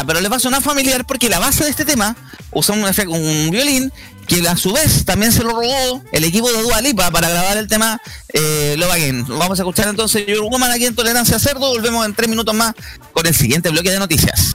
pero 0.06 0.20
le 0.20 0.28
va 0.28 0.36
a 0.36 0.40
sonar 0.40 0.62
familiar 0.62 1.04
porque 1.04 1.28
la 1.28 1.38
base 1.38 1.64
de 1.64 1.70
este 1.70 1.84
tema 1.84 2.16
usa 2.52 2.74
un, 2.74 2.84
un 2.84 3.50
violín 3.50 3.92
que 4.26 4.46
a 4.48 4.56
su 4.56 4.72
vez 4.72 5.04
también 5.04 5.32
se 5.32 5.42
lo 5.42 5.50
robó 5.50 6.02
el 6.12 6.24
equipo 6.24 6.50
de 6.50 6.62
Dua 6.62 6.80
Lipa 6.80 7.10
para 7.10 7.28
grabar 7.28 7.56
el 7.56 7.68
tema 7.68 8.00
eh, 8.32 8.74
Love 8.78 8.92
Again. 8.92 9.26
Vamos 9.28 9.58
a 9.58 9.62
escuchar 9.62 9.88
entonces 9.88 10.26
Your 10.26 10.40
Woman 10.42 10.70
aquí 10.70 10.86
en 10.86 10.94
Tolerancia 10.94 11.38
Cerdo. 11.38 11.68
Volvemos 11.68 12.04
en 12.06 12.14
tres 12.14 12.28
minutos 12.28 12.54
más 12.54 12.74
con 13.12 13.26
el 13.26 13.34
siguiente 13.34 13.68
bloque 13.70 13.90
de 13.90 13.98
noticias. 13.98 14.54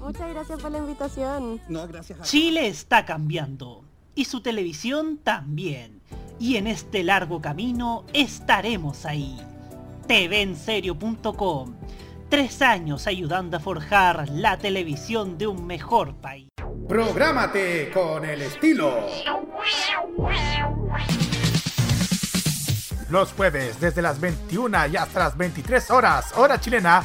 Muchas 0.00 0.30
gracias 0.30 0.60
por 0.60 0.72
la 0.72 0.78
invitación. 0.78 1.60
No, 1.68 1.86
gracias 1.86 2.20
a 2.20 2.22
Chile 2.22 2.66
está 2.66 3.04
cambiando 3.04 3.84
y 4.14 4.24
su 4.24 4.40
televisión 4.40 5.18
también. 5.18 6.00
Y 6.38 6.56
en 6.56 6.66
este 6.66 7.04
largo 7.04 7.40
camino 7.40 8.04
estaremos 8.12 9.04
ahí. 9.04 9.38
TVenserio.com. 10.06 11.74
Tres 12.28 12.62
años 12.62 13.06
ayudando 13.06 13.56
a 13.56 13.60
forjar 13.60 14.28
la 14.30 14.56
televisión 14.56 15.36
de 15.36 15.46
un 15.46 15.66
mejor 15.66 16.14
país. 16.14 16.48
Prográmate 16.88 17.90
con 17.92 18.24
el 18.24 18.42
estilo. 18.42 19.06
Los 23.10 23.32
jueves 23.32 23.80
desde 23.80 24.02
las 24.02 24.20
21 24.20 24.86
y 24.86 24.96
hasta 24.96 25.18
las 25.18 25.36
23 25.36 25.90
horas, 25.90 26.32
hora 26.36 26.60
chilena, 26.60 27.04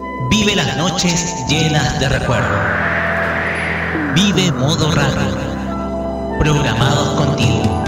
vive 0.29 0.55
las 0.55 0.77
noches 0.77 1.35
llenas 1.47 1.99
de 1.99 2.09
recuerdo. 2.09 2.59
Vive 4.15 4.51
modo 4.51 4.91
radio. 4.91 6.39
Programados 6.39 7.15
contigo. 7.15 7.81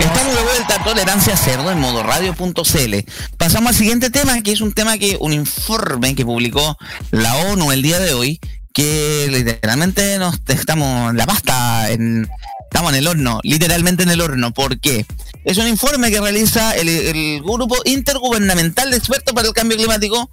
Estamos 0.00 0.34
de 0.34 0.42
vuelta 0.42 0.74
a 0.76 0.84
Tolerancia 0.84 1.36
Cerdo 1.36 1.70
en 1.70 1.78
modo 1.78 2.02
radio.cl. 2.02 2.94
Pasamos 3.36 3.68
al 3.68 3.74
siguiente 3.74 4.10
tema, 4.10 4.40
que 4.42 4.52
es 4.52 4.60
un 4.60 4.72
tema 4.72 4.96
que, 4.96 5.16
un 5.20 5.32
informe 5.32 6.14
que 6.14 6.24
publicó 6.24 6.78
la 7.10 7.34
ONU 7.36 7.70
el 7.72 7.82
día 7.82 7.98
de 7.98 8.14
hoy, 8.14 8.40
que 8.72 9.28
literalmente 9.30 10.18
nos 10.18 10.40
estamos, 10.48 11.14
la 11.14 11.26
pasta, 11.26 11.90
en, 11.90 12.28
estamos 12.70 12.92
en 12.92 12.98
el 13.00 13.08
horno, 13.08 13.40
literalmente 13.42 14.04
en 14.04 14.10
el 14.10 14.20
horno. 14.20 14.54
¿Por 14.54 14.78
qué? 14.78 15.04
Es 15.44 15.58
un 15.58 15.66
informe 15.66 16.10
que 16.12 16.20
realiza 16.20 16.76
el, 16.76 17.40
Grupo 17.42 17.76
Intergubernamental 17.84 18.90
de 18.92 18.96
Expertos 18.96 19.34
para 19.34 19.48
el 19.48 19.54
Cambio 19.54 19.76
Climático, 19.76 20.30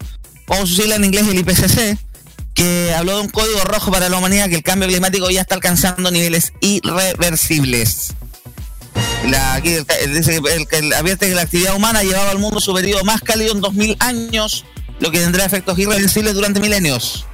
o 0.47 0.55
su 0.67 0.75
sigla 0.75 0.95
en 0.97 1.05
inglés 1.05 1.27
el 1.27 1.39
IPCC, 1.39 1.97
que 2.53 2.93
habló 2.95 3.15
de 3.17 3.21
un 3.23 3.29
código 3.29 3.63
rojo 3.63 3.91
para 3.91 4.07
la 4.07 4.17
humanidad, 4.17 4.49
que 4.49 4.55
el 4.55 4.63
cambio 4.63 4.87
climático 4.87 5.29
ya 5.31 5.41
está 5.41 5.55
alcanzando 5.55 6.11
niveles 6.11 6.53
irreversibles. 6.61 8.13
Aquí 9.53 9.73
el, 9.73 9.85
el- 10.71 10.93
advierte 10.93 11.27
que 11.27 11.35
la 11.35 11.41
actividad 11.41 11.75
humana 11.75 11.99
ha 11.99 12.03
llevado 12.03 12.29
al 12.29 12.37
mundo 12.39 12.59
su 12.59 12.73
periodo 12.73 13.03
más 13.03 13.21
cálido 13.21 13.51
en 13.53 13.61
2000 13.61 13.97
años, 13.99 14.63
lo 14.99 15.09
que 15.11 15.19
tendrá 15.19 15.43
efectos 15.45 15.77
irreversibles 15.79 16.33
durante 16.35 16.59
milenios. 16.59 17.25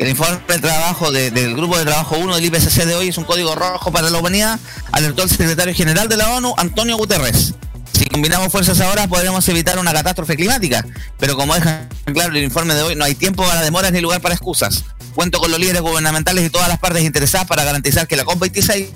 El 0.00 0.08
informe 0.08 0.40
de 0.48 0.58
trabajo 0.58 1.12
de- 1.12 1.30
del 1.30 1.54
grupo 1.54 1.76
de 1.78 1.84
trabajo 1.84 2.16
1 2.16 2.34
del 2.34 2.44
IPCC 2.46 2.86
de 2.86 2.94
hoy 2.94 3.08
es 3.08 3.18
un 3.18 3.24
código 3.24 3.54
rojo 3.54 3.92
para 3.92 4.08
la 4.08 4.18
humanidad, 4.18 4.58
alertó 4.92 5.22
el 5.24 5.28
secretario 5.28 5.74
general 5.74 6.08
de 6.08 6.16
la 6.16 6.30
ONU, 6.36 6.54
Antonio 6.56 6.96
Guterres. 6.96 7.52
Si 7.92 8.06
combinamos 8.06 8.50
fuerzas 8.50 8.80
ahora 8.80 9.06
podremos 9.08 9.46
evitar 9.50 9.78
una 9.78 9.92
catástrofe 9.92 10.36
climática, 10.36 10.86
pero 11.18 11.36
como 11.36 11.54
deja 11.54 11.86
claro 12.14 12.34
el 12.34 12.42
informe 12.42 12.74
de 12.74 12.80
hoy, 12.82 12.94
no 12.94 13.04
hay 13.04 13.14
tiempo 13.14 13.44
para 13.46 13.60
demoras 13.60 13.92
ni 13.92 14.00
lugar 14.00 14.22
para 14.22 14.34
excusas. 14.34 14.84
Cuento 15.14 15.38
con 15.38 15.50
los 15.50 15.60
líderes 15.60 15.82
gubernamentales 15.82 16.46
y 16.46 16.48
todas 16.50 16.68
las 16.68 16.78
partes 16.78 17.02
interesadas 17.02 17.46
para 17.46 17.62
garantizar 17.64 18.08
que 18.08 18.16
la 18.16 18.24
COP26 18.24 18.86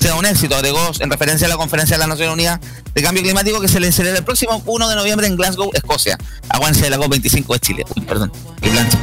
sea 0.00 0.14
un 0.14 0.24
éxito, 0.24 0.56
agregó 0.56 0.80
en 0.98 1.10
referencia 1.10 1.46
a 1.46 1.50
la 1.50 1.58
conferencia 1.58 1.96
de 1.96 1.98
las 1.98 2.08
Naciones 2.08 2.32
Unidas 2.32 2.58
de 2.94 3.02
Cambio 3.02 3.22
Climático 3.22 3.60
que 3.60 3.68
se 3.68 3.80
le 3.80 3.92
celebra 3.92 4.20
el 4.20 4.24
próximo 4.24 4.62
1 4.64 4.88
de 4.88 4.94
noviembre 4.96 5.26
en 5.26 5.36
Glasgow, 5.36 5.70
Escocia. 5.74 6.16
Aguánse 6.48 6.84
de 6.84 6.88
la 6.90 6.96
COP25 6.96 7.52
de 7.52 7.60
Chile. 7.60 7.84
Uy, 7.94 8.00
perdón, 8.06 8.32
qué 8.62 8.70
plancha. 8.70 8.98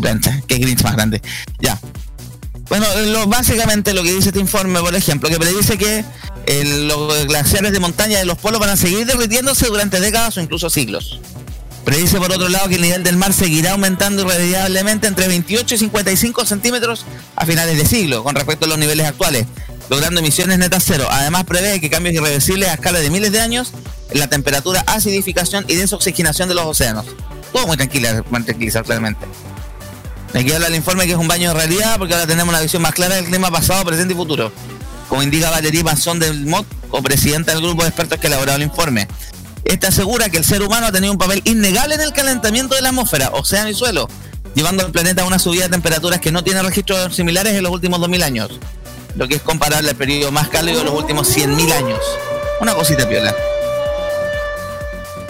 Plancha, 0.00 0.40
qué 0.46 0.58
grinch 0.58 0.82
más 0.82 0.94
grande. 0.94 1.20
Ya. 1.60 1.78
Bueno, 2.68 2.86
lo- 3.06 3.26
básicamente 3.26 3.92
lo 3.92 4.02
que 4.02 4.12
dice 4.12 4.28
este 4.30 4.40
informe, 4.40 4.80
por 4.80 4.94
ejemplo, 4.94 5.28
que 5.28 5.38
predice 5.38 5.76
que 5.76 6.04
el- 6.46 6.88
los 6.88 7.26
glaciares 7.26 7.72
de 7.72 7.80
montaña 7.80 8.18
de 8.18 8.24
los 8.24 8.38
polos 8.38 8.58
van 8.60 8.70
a 8.70 8.76
seguir 8.76 9.06
derritiéndose 9.06 9.66
durante 9.66 10.00
décadas 10.00 10.36
o 10.38 10.40
incluso 10.40 10.70
siglos. 10.70 11.20
Predice 11.84 12.16
por 12.16 12.32
otro 12.32 12.48
lado 12.48 12.68
que 12.70 12.76
el 12.76 12.80
nivel 12.82 13.02
del 13.02 13.16
mar 13.18 13.34
seguirá 13.34 13.72
aumentando 13.72 14.22
irremediablemente 14.22 15.06
entre 15.06 15.28
28 15.28 15.74
y 15.74 15.78
55 15.78 16.46
centímetros 16.46 17.04
a 17.36 17.44
finales 17.44 17.76
de 17.76 17.84
siglo 17.84 18.24
con 18.24 18.34
respecto 18.34 18.64
a 18.64 18.68
los 18.68 18.78
niveles 18.78 19.06
actuales, 19.06 19.44
logrando 19.90 20.20
emisiones 20.20 20.58
netas 20.58 20.82
cero. 20.86 21.06
Además 21.10 21.44
prevé 21.44 21.78
que 21.82 21.90
cambios 21.90 22.14
irreversibles 22.14 22.70
a 22.70 22.74
escala 22.74 23.00
de 23.00 23.10
miles 23.10 23.32
de 23.32 23.40
años 23.42 23.72
en 24.10 24.18
la 24.18 24.28
temperatura, 24.28 24.82
acidificación 24.86 25.66
y 25.68 25.74
desoxigenación 25.74 26.48
de 26.48 26.54
los 26.54 26.64
océanos. 26.64 27.04
Todo 27.52 27.66
muy 27.66 27.76
tranquila, 27.76 28.24
muy 28.30 28.42
claramente. 28.44 29.26
Aquí 30.34 30.52
habla 30.52 30.66
el 30.66 30.74
informe 30.74 31.06
que 31.06 31.12
es 31.12 31.18
un 31.18 31.28
baño 31.28 31.50
de 31.50 31.54
realidad 31.54 31.96
porque 31.98 32.14
ahora 32.14 32.26
tenemos 32.26 32.52
una 32.52 32.60
visión 32.60 32.82
más 32.82 32.92
clara 32.92 33.14
del 33.14 33.26
clima 33.26 33.50
pasado, 33.50 33.84
presente 33.84 34.14
y 34.14 34.16
futuro. 34.16 34.52
Como 35.08 35.22
indica 35.22 35.50
Valerie 35.50 35.84
Masson 35.84 36.18
del 36.18 36.44
MOT, 36.46 36.66
o 36.96 37.02
presidenta 37.02 37.52
del 37.52 37.60
grupo 37.60 37.82
de 37.82 37.88
expertos 37.88 38.18
que 38.20 38.26
ha 38.26 38.30
elaborado 38.30 38.56
el 38.56 38.62
informe. 38.62 39.08
Esta 39.64 39.88
asegura 39.88 40.28
que 40.28 40.38
el 40.38 40.44
ser 40.44 40.62
humano 40.62 40.86
ha 40.86 40.92
tenido 40.92 41.12
un 41.12 41.18
papel 41.18 41.40
innegable 41.44 41.96
en 41.96 42.02
el 42.02 42.12
calentamiento 42.12 42.76
de 42.76 42.82
la 42.82 42.90
atmósfera, 42.90 43.30
océano 43.32 43.68
y 43.68 43.74
suelo, 43.74 44.08
llevando 44.54 44.84
al 44.84 44.92
planeta 44.92 45.22
a 45.22 45.24
una 45.24 45.40
subida 45.40 45.64
de 45.64 45.70
temperaturas 45.70 46.20
que 46.20 46.30
no 46.30 46.44
tiene 46.44 46.62
registros 46.62 47.16
similares 47.16 47.54
en 47.54 47.64
los 47.64 47.72
últimos 47.72 48.00
2000 48.00 48.22
años, 48.22 48.60
lo 49.16 49.26
que 49.26 49.36
es 49.36 49.42
comparable 49.42 49.90
al 49.90 49.96
periodo 49.96 50.30
más 50.30 50.48
cálido 50.48 50.78
de 50.78 50.84
los 50.84 50.94
últimos 50.94 51.28
100.000 51.36 51.72
años. 51.72 52.00
Una 52.60 52.74
cosita 52.74 53.08
piola. 53.08 53.34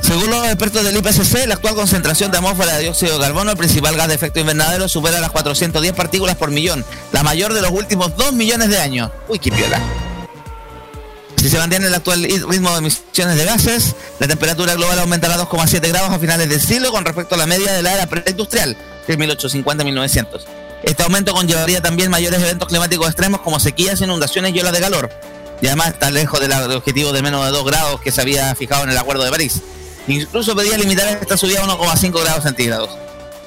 Según 0.04 0.28
los 0.28 0.44
expertos 0.44 0.84
del 0.84 0.98
IPCC, 0.98 1.46
la 1.46 1.54
actual 1.54 1.74
concentración 1.74 2.30
de 2.30 2.36
atmósfera 2.36 2.74
de 2.74 2.82
dióxido 2.82 3.14
de 3.14 3.24
carbono, 3.24 3.52
el 3.52 3.56
principal 3.56 3.96
gas 3.96 4.06
de 4.08 4.14
efecto 4.14 4.38
invernadero, 4.38 4.86
supera 4.86 5.18
las 5.18 5.30
410 5.30 5.94
partículas 5.94 6.36
por 6.36 6.50
millón, 6.50 6.84
la 7.10 7.22
mayor 7.22 7.54
de 7.54 7.62
los 7.62 7.70
últimos 7.70 8.14
2 8.14 8.34
millones 8.34 8.68
de 8.68 8.76
años. 8.76 9.10
Uy, 9.28 9.38
qué 9.38 9.50
piola. 9.50 9.80
Si 11.36 11.48
se 11.48 11.56
mantiene 11.56 11.86
el 11.86 11.94
actual 11.94 12.22
ritmo 12.22 12.70
de 12.72 12.78
emisiones 12.80 13.36
de 13.38 13.46
gases, 13.46 13.96
la 14.18 14.28
temperatura 14.28 14.74
global 14.74 14.98
aumentará 14.98 15.38
2,7 15.38 15.88
grados 15.88 16.10
a 16.10 16.18
finales 16.18 16.50
del 16.50 16.60
siglo 16.60 16.92
con 16.92 17.06
respecto 17.06 17.36
a 17.36 17.38
la 17.38 17.46
media 17.46 17.72
de 17.72 17.82
la 17.82 17.94
era 17.94 18.06
preindustrial, 18.06 18.76
es 19.08 19.18
1850-1900. 19.18 20.42
Este 20.82 21.02
aumento 21.02 21.32
conllevaría 21.32 21.80
también 21.80 22.10
mayores 22.10 22.42
eventos 22.42 22.68
climáticos 22.68 23.06
extremos 23.06 23.40
como 23.40 23.58
sequías, 23.58 24.02
inundaciones 24.02 24.54
y 24.54 24.60
olas 24.60 24.74
de 24.74 24.80
calor. 24.80 25.10
Y 25.62 25.66
además 25.66 25.88
está 25.88 26.10
lejos 26.10 26.40
del 26.40 26.52
objetivo 26.52 27.12
de 27.12 27.22
menos 27.22 27.42
de 27.46 27.52
2 27.52 27.64
grados 27.64 28.00
que 28.02 28.12
se 28.12 28.20
había 28.20 28.54
fijado 28.54 28.84
en 28.84 28.90
el 28.90 28.98
Acuerdo 28.98 29.24
de 29.24 29.30
París. 29.30 29.62
Incluso 30.06 30.54
pedía 30.54 30.76
limitar 30.76 31.08
esta 31.20 31.36
subida 31.36 31.62
a 31.62 31.66
1,5 31.66 32.22
grados 32.22 32.44
centígrados. 32.44 32.90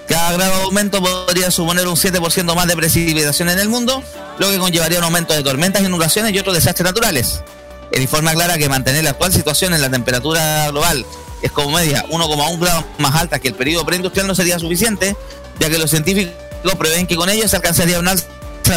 Cada 0.08 0.32
grado 0.34 0.58
de 0.58 0.64
aumento 0.64 1.02
podría 1.02 1.52
suponer 1.52 1.88
un 1.88 1.96
7% 1.96 2.56
más 2.56 2.68
de 2.68 2.76
precipitación 2.76 3.50
en 3.50 3.60
el 3.60 3.68
mundo, 3.68 4.02
lo 4.40 4.50
que 4.50 4.58
conllevaría 4.58 5.00
un 5.00 5.04
aumento 5.04 5.34
de 5.34 5.44
tormentas, 5.44 5.84
inundaciones 5.84 6.34
y 6.34 6.40
otros 6.40 6.56
desastres 6.56 6.86
naturales. 6.86 7.44
El 7.92 8.02
informe 8.02 8.32
aclara 8.32 8.58
que 8.58 8.70
mantener 8.70 9.04
la 9.04 9.12
actual 9.12 9.34
situación 9.34 9.74
en 9.74 9.82
la 9.82 9.90
temperatura 9.90 10.68
global 10.70 11.06
es 11.42 11.52
como 11.52 11.72
media 11.72 12.06
1,1 12.10 12.60
grados 12.60 12.86
más 12.98 13.16
alta 13.16 13.40
que 13.40 13.50
el 13.50 13.54
periodo 13.54 13.86
preindustrial 13.86 14.28
no 14.28 14.36
sería 14.36 14.60
suficiente, 14.60 15.16
ya 15.60 15.70
que 15.70 15.78
los 15.78 15.90
científicos 15.90 16.34
prevén 16.80 17.06
que 17.06 17.16
con 17.16 17.30
ello 17.30 17.48
se 17.48 17.56
alcanzaría 17.56 18.00
una 18.00 18.12
alza 18.12 18.28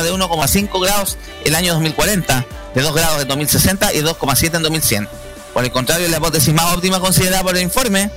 de 0.03 0.12
1,5 0.12 0.83
grados 0.83 1.16
el 1.45 1.55
año 1.55 1.72
2040, 1.74 2.47
de 2.74 2.83
2 2.83 2.95
grados 2.95 3.22
en 3.22 3.28
2060 3.28 3.95
y 3.95 4.01
2,7 4.01 4.57
en 4.57 4.62
2100. 4.62 5.09
Por 5.53 5.64
el 5.64 5.72
contrario, 5.72 6.09
la 6.09 6.18
hipótesis 6.18 6.55
más 6.55 6.74
óptima 6.74 7.01
considerada 7.01 7.42
por 7.42 7.57
el 7.57 7.62
informe, 7.62 8.11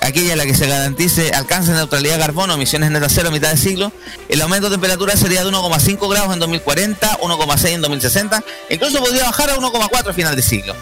aquella 0.00 0.32
en 0.32 0.38
la 0.38 0.44
que 0.44 0.54
se 0.54 0.66
garantice 0.66 1.32
alcance 1.32 1.70
de 1.70 1.78
neutralidad 1.78 2.14
de 2.14 2.20
carbono, 2.20 2.54
emisiones 2.54 2.90
netas 2.90 3.12
cero 3.14 3.28
a 3.28 3.32
mitad 3.32 3.50
de 3.50 3.56
siglo, 3.56 3.92
el 4.28 4.40
aumento 4.42 4.68
de 4.68 4.74
temperatura 4.74 5.16
sería 5.16 5.44
de 5.44 5.50
1,5 5.50 6.10
grados 6.10 6.32
en 6.32 6.40
2040, 6.40 7.18
1,6 7.18 7.68
en 7.68 7.80
2060, 7.80 8.44
e 8.68 8.74
incluso 8.74 8.98
podría 8.98 9.24
bajar 9.24 9.50
a 9.50 9.56
1,4 9.56 10.08
a 10.08 10.12
final 10.12 10.34
de 10.34 10.42
siglo. 10.42 10.74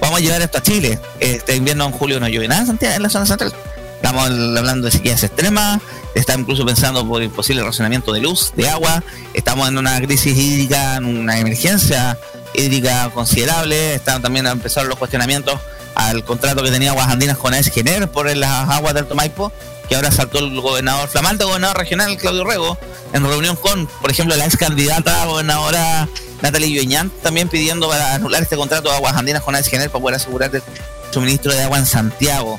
Vamos 0.00 0.18
a 0.18 0.22
llevar 0.22 0.42
esto 0.42 0.58
a 0.58 0.62
Chile. 0.62 0.98
Este 1.20 1.56
invierno 1.56 1.86
en 1.86 1.92
julio 1.92 2.20
no 2.20 2.28
llueve 2.28 2.48
nada 2.48 2.74
en 2.78 3.02
la 3.02 3.08
zona 3.08 3.26
central. 3.26 3.54
Estamos 3.96 4.26
hablando 4.26 4.84
de 4.84 4.90
sequías 4.90 5.22
extremas, 5.22 5.80
está 6.14 6.34
incluso 6.34 6.66
pensando 6.66 7.08
por 7.08 7.22
el 7.22 7.30
posible 7.30 7.62
racionamiento 7.62 8.12
de 8.12 8.20
luz, 8.20 8.52
de 8.54 8.68
agua, 8.68 9.02
estamos 9.32 9.66
en 9.66 9.78
una 9.78 9.98
crisis 10.02 10.36
hídrica, 10.36 10.96
en 10.96 11.06
una 11.06 11.38
emergencia 11.38 12.18
hídrica 12.54 13.10
considerable, 13.12 13.94
están 13.94 14.22
también 14.22 14.46
empezaron 14.46 14.88
los 14.88 14.98
cuestionamientos 14.98 15.60
al 15.94 16.24
contrato 16.24 16.62
que 16.62 16.70
tenía 16.70 16.90
Aguas 16.90 17.08
Andinas 17.08 17.38
con 17.38 17.54
Esgener 17.54 18.08
por 18.08 18.34
las 18.34 18.68
aguas 18.70 18.94
del 18.94 19.04
Alto 19.04 19.14
Maipo, 19.14 19.52
que 19.88 19.96
ahora 19.96 20.10
saltó 20.10 20.38
el 20.38 20.60
gobernador, 20.60 21.08
flamante 21.08 21.44
gobernador 21.44 21.78
regional 21.78 22.16
Claudio 22.16 22.44
Rego, 22.44 22.78
en 23.12 23.22
reunión 23.24 23.56
con, 23.56 23.86
por 23.86 24.10
ejemplo, 24.10 24.34
la 24.36 24.44
ex 24.46 24.56
candidata 24.56 25.22
a 25.22 25.26
gobernadora 25.26 26.08
Natalie 26.42 26.72
Yueñán, 26.72 27.10
también 27.22 27.48
pidiendo 27.48 27.88
para 27.88 28.14
anular 28.14 28.42
este 28.42 28.56
contrato 28.56 28.90
de 28.90 28.96
Aguas 28.96 29.16
Andinas 29.16 29.42
con 29.42 29.54
Esgener 29.54 29.90
para 29.90 30.02
poder 30.02 30.16
asegurar 30.16 30.54
el 30.54 30.62
suministro 31.10 31.52
de 31.52 31.62
agua 31.62 31.78
en 31.78 31.86
Santiago, 31.86 32.58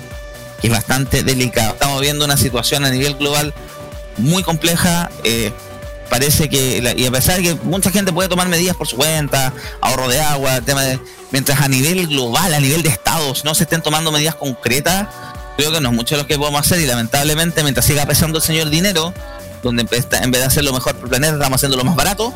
que 0.61 0.67
es 0.67 0.73
bastante 0.73 1.23
delicado. 1.23 1.73
Estamos 1.73 1.99
viendo 2.01 2.25
una 2.25 2.37
situación 2.37 2.85
a 2.85 2.89
nivel 2.89 3.15
global 3.15 3.53
muy 4.17 4.43
compleja. 4.43 5.09
eh, 5.23 5.51
parece 6.09 6.49
que, 6.49 6.93
y 6.97 7.05
a 7.05 7.11
pesar 7.11 7.37
de 7.37 7.43
que 7.43 7.55
mucha 7.63 7.91
gente 7.91 8.11
puede 8.13 8.29
tomar 8.29 8.47
medidas 8.47 8.75
por 8.75 8.87
su 8.87 8.95
cuenta, 8.95 9.53
ahorro 9.81 10.07
de 10.07 10.19
agua, 10.21 10.61
tema 10.61 10.83
de, 10.83 10.99
mientras 11.31 11.59
a 11.61 11.67
nivel 11.67 12.07
global, 12.07 12.53
a 12.53 12.59
nivel 12.59 12.81
de 12.83 12.89
estados, 12.89 13.43
no 13.43 13.55
se 13.55 13.63
estén 13.63 13.81
tomando 13.81 14.11
medidas 14.11 14.35
concretas, 14.35 15.07
creo 15.57 15.71
que 15.71 15.81
no 15.81 15.89
es 15.89 15.95
mucho 15.95 16.15
lo 16.17 16.27
que 16.27 16.37
podemos 16.37 16.61
hacer 16.61 16.79
y 16.81 16.85
lamentablemente 16.85 17.63
mientras 17.63 17.85
siga 17.85 18.05
pesando 18.05 18.37
el 18.39 18.43
señor 18.43 18.69
dinero, 18.69 19.13
donde 19.63 19.81
en 19.81 20.31
vez 20.31 20.41
de 20.41 20.43
hacerlo 20.45 20.73
mejor 20.73 20.95
por 20.95 21.05
el 21.05 21.09
planeta, 21.09 21.33
estamos 21.33 21.57
haciendo 21.57 21.77
lo 21.77 21.83
más 21.83 21.95
barato, 21.95 22.33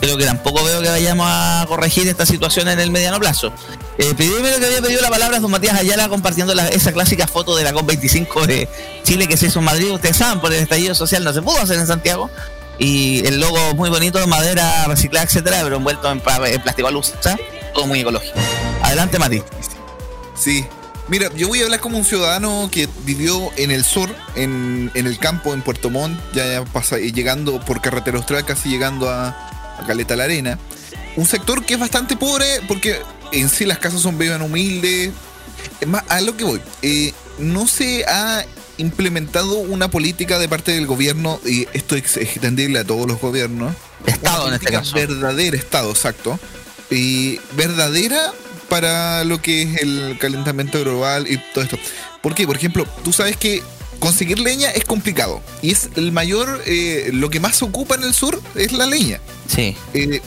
creo 0.00 0.16
que 0.16 0.24
tampoco 0.26 0.62
veo 0.64 0.80
que 0.82 0.88
vayamos 0.88 1.26
a 1.28 1.64
corregir 1.66 2.06
esta 2.06 2.26
situación 2.26 2.68
en 2.68 2.78
el 2.78 2.90
mediano 2.90 3.18
plazo. 3.18 3.52
Eh, 3.96 4.14
primero 4.16 4.58
que 4.58 4.66
había 4.66 4.80
pedido 4.82 5.00
la 5.00 5.08
palabra 5.10 5.36
es 5.36 5.42
don 5.42 5.50
Matías 5.50 5.76
Ayala 5.78 6.08
compartiendo 6.08 6.54
la- 6.54 6.68
esa 6.68 6.92
clásica 6.92 7.26
foto 7.26 7.56
de 7.56 7.64
la 7.64 7.72
COP25 7.72 8.46
de 8.46 8.68
Chile 9.02 9.26
que 9.26 9.36
se 9.36 9.46
hizo 9.46 9.58
en 9.58 9.64
Madrid. 9.64 9.90
Ustedes 9.90 10.16
saben, 10.18 10.40
por 10.40 10.52
el 10.52 10.60
estallido 10.62 10.94
social 10.94 11.24
no 11.24 11.32
se 11.32 11.42
pudo 11.42 11.58
hacer 11.60 11.78
en 11.80 11.86
Santiago. 11.86 12.30
Y 12.78 13.26
el 13.26 13.40
logo 13.40 13.74
muy 13.74 13.90
bonito 13.90 14.18
de 14.18 14.26
madera 14.26 14.84
reciclada, 14.86 15.26
etcétera, 15.26 15.60
pero 15.62 15.76
envuelto 15.76 16.10
en, 16.10 16.22
en 16.46 16.62
plástico 16.62 16.88
alusa. 16.88 17.36
Todo 17.74 17.86
muy 17.86 18.00
ecológico. 18.00 18.38
Adelante, 18.82 19.18
Mati. 19.18 19.42
Sí. 20.36 20.64
Mira, 21.08 21.30
yo 21.34 21.48
voy 21.48 21.60
a 21.60 21.64
hablar 21.64 21.80
como 21.80 21.96
un 21.96 22.04
ciudadano 22.04 22.68
que 22.70 22.86
vivió 23.04 23.50
en 23.56 23.70
el 23.70 23.82
sur, 23.82 24.14
en, 24.34 24.90
en 24.94 25.06
el 25.06 25.18
campo, 25.18 25.54
en 25.54 25.62
Puerto 25.62 25.88
Montt, 25.88 26.20
ya, 26.34 26.62
pasa, 26.66 26.98
llegando 26.98 27.60
por 27.60 27.80
carretera 27.80 28.18
austral, 28.18 28.44
casi 28.44 28.68
llegando 28.68 29.08
a, 29.08 29.28
a 29.28 29.84
Caleta 29.86 30.16
la 30.16 30.24
Arena. 30.24 30.58
Un 31.16 31.26
sector 31.26 31.64
que 31.64 31.74
es 31.74 31.80
bastante 31.80 32.16
pobre 32.16 32.46
porque 32.68 33.00
en 33.32 33.48
sí 33.48 33.64
las 33.64 33.78
casas 33.78 34.02
son 34.02 34.18
bien 34.18 34.42
humildes. 34.42 35.12
Es 35.80 35.88
más, 35.88 36.04
a 36.08 36.20
lo 36.20 36.36
que 36.36 36.44
voy. 36.44 36.60
eh, 36.82 37.12
no 37.38 37.66
se 37.66 38.04
ha 38.04 38.44
implementado 38.78 39.58
una 39.58 39.90
política 39.90 40.38
de 40.38 40.48
parte 40.48 40.72
del 40.72 40.86
gobierno, 40.86 41.40
y 41.44 41.66
esto 41.72 41.96
es 41.96 42.16
extendible 42.16 42.78
a 42.78 42.84
todos 42.84 43.06
los 43.06 43.20
gobiernos. 43.20 43.74
Estado 44.06 44.48
en 44.48 44.54
este 44.54 44.72
caso. 44.72 44.94
Verdadera, 44.94 45.56
Estado, 45.56 45.90
exacto. 45.90 46.38
Y 46.90 47.38
verdadera 47.56 48.32
para 48.68 49.24
lo 49.24 49.42
que 49.42 49.62
es 49.62 49.82
el 49.82 50.16
calentamiento 50.18 50.80
global 50.80 51.26
y 51.28 51.38
todo 51.52 51.64
esto. 51.64 51.78
¿Por 52.22 52.34
qué? 52.34 52.46
Por 52.46 52.56
ejemplo, 52.56 52.86
tú 53.04 53.12
sabes 53.12 53.36
que 53.36 53.62
conseguir 53.98 54.38
leña 54.38 54.70
es 54.70 54.84
complicado. 54.84 55.42
Y 55.62 55.72
es 55.72 55.90
el 55.96 56.12
mayor, 56.12 56.62
eh, 56.66 57.10
lo 57.12 57.30
que 57.30 57.40
más 57.40 57.62
ocupa 57.62 57.94
en 57.96 58.04
el 58.04 58.14
sur 58.14 58.40
es 58.54 58.72
la 58.72 58.86
leña. 58.86 59.20
Sí. 59.48 59.76
Eh, 59.94 60.20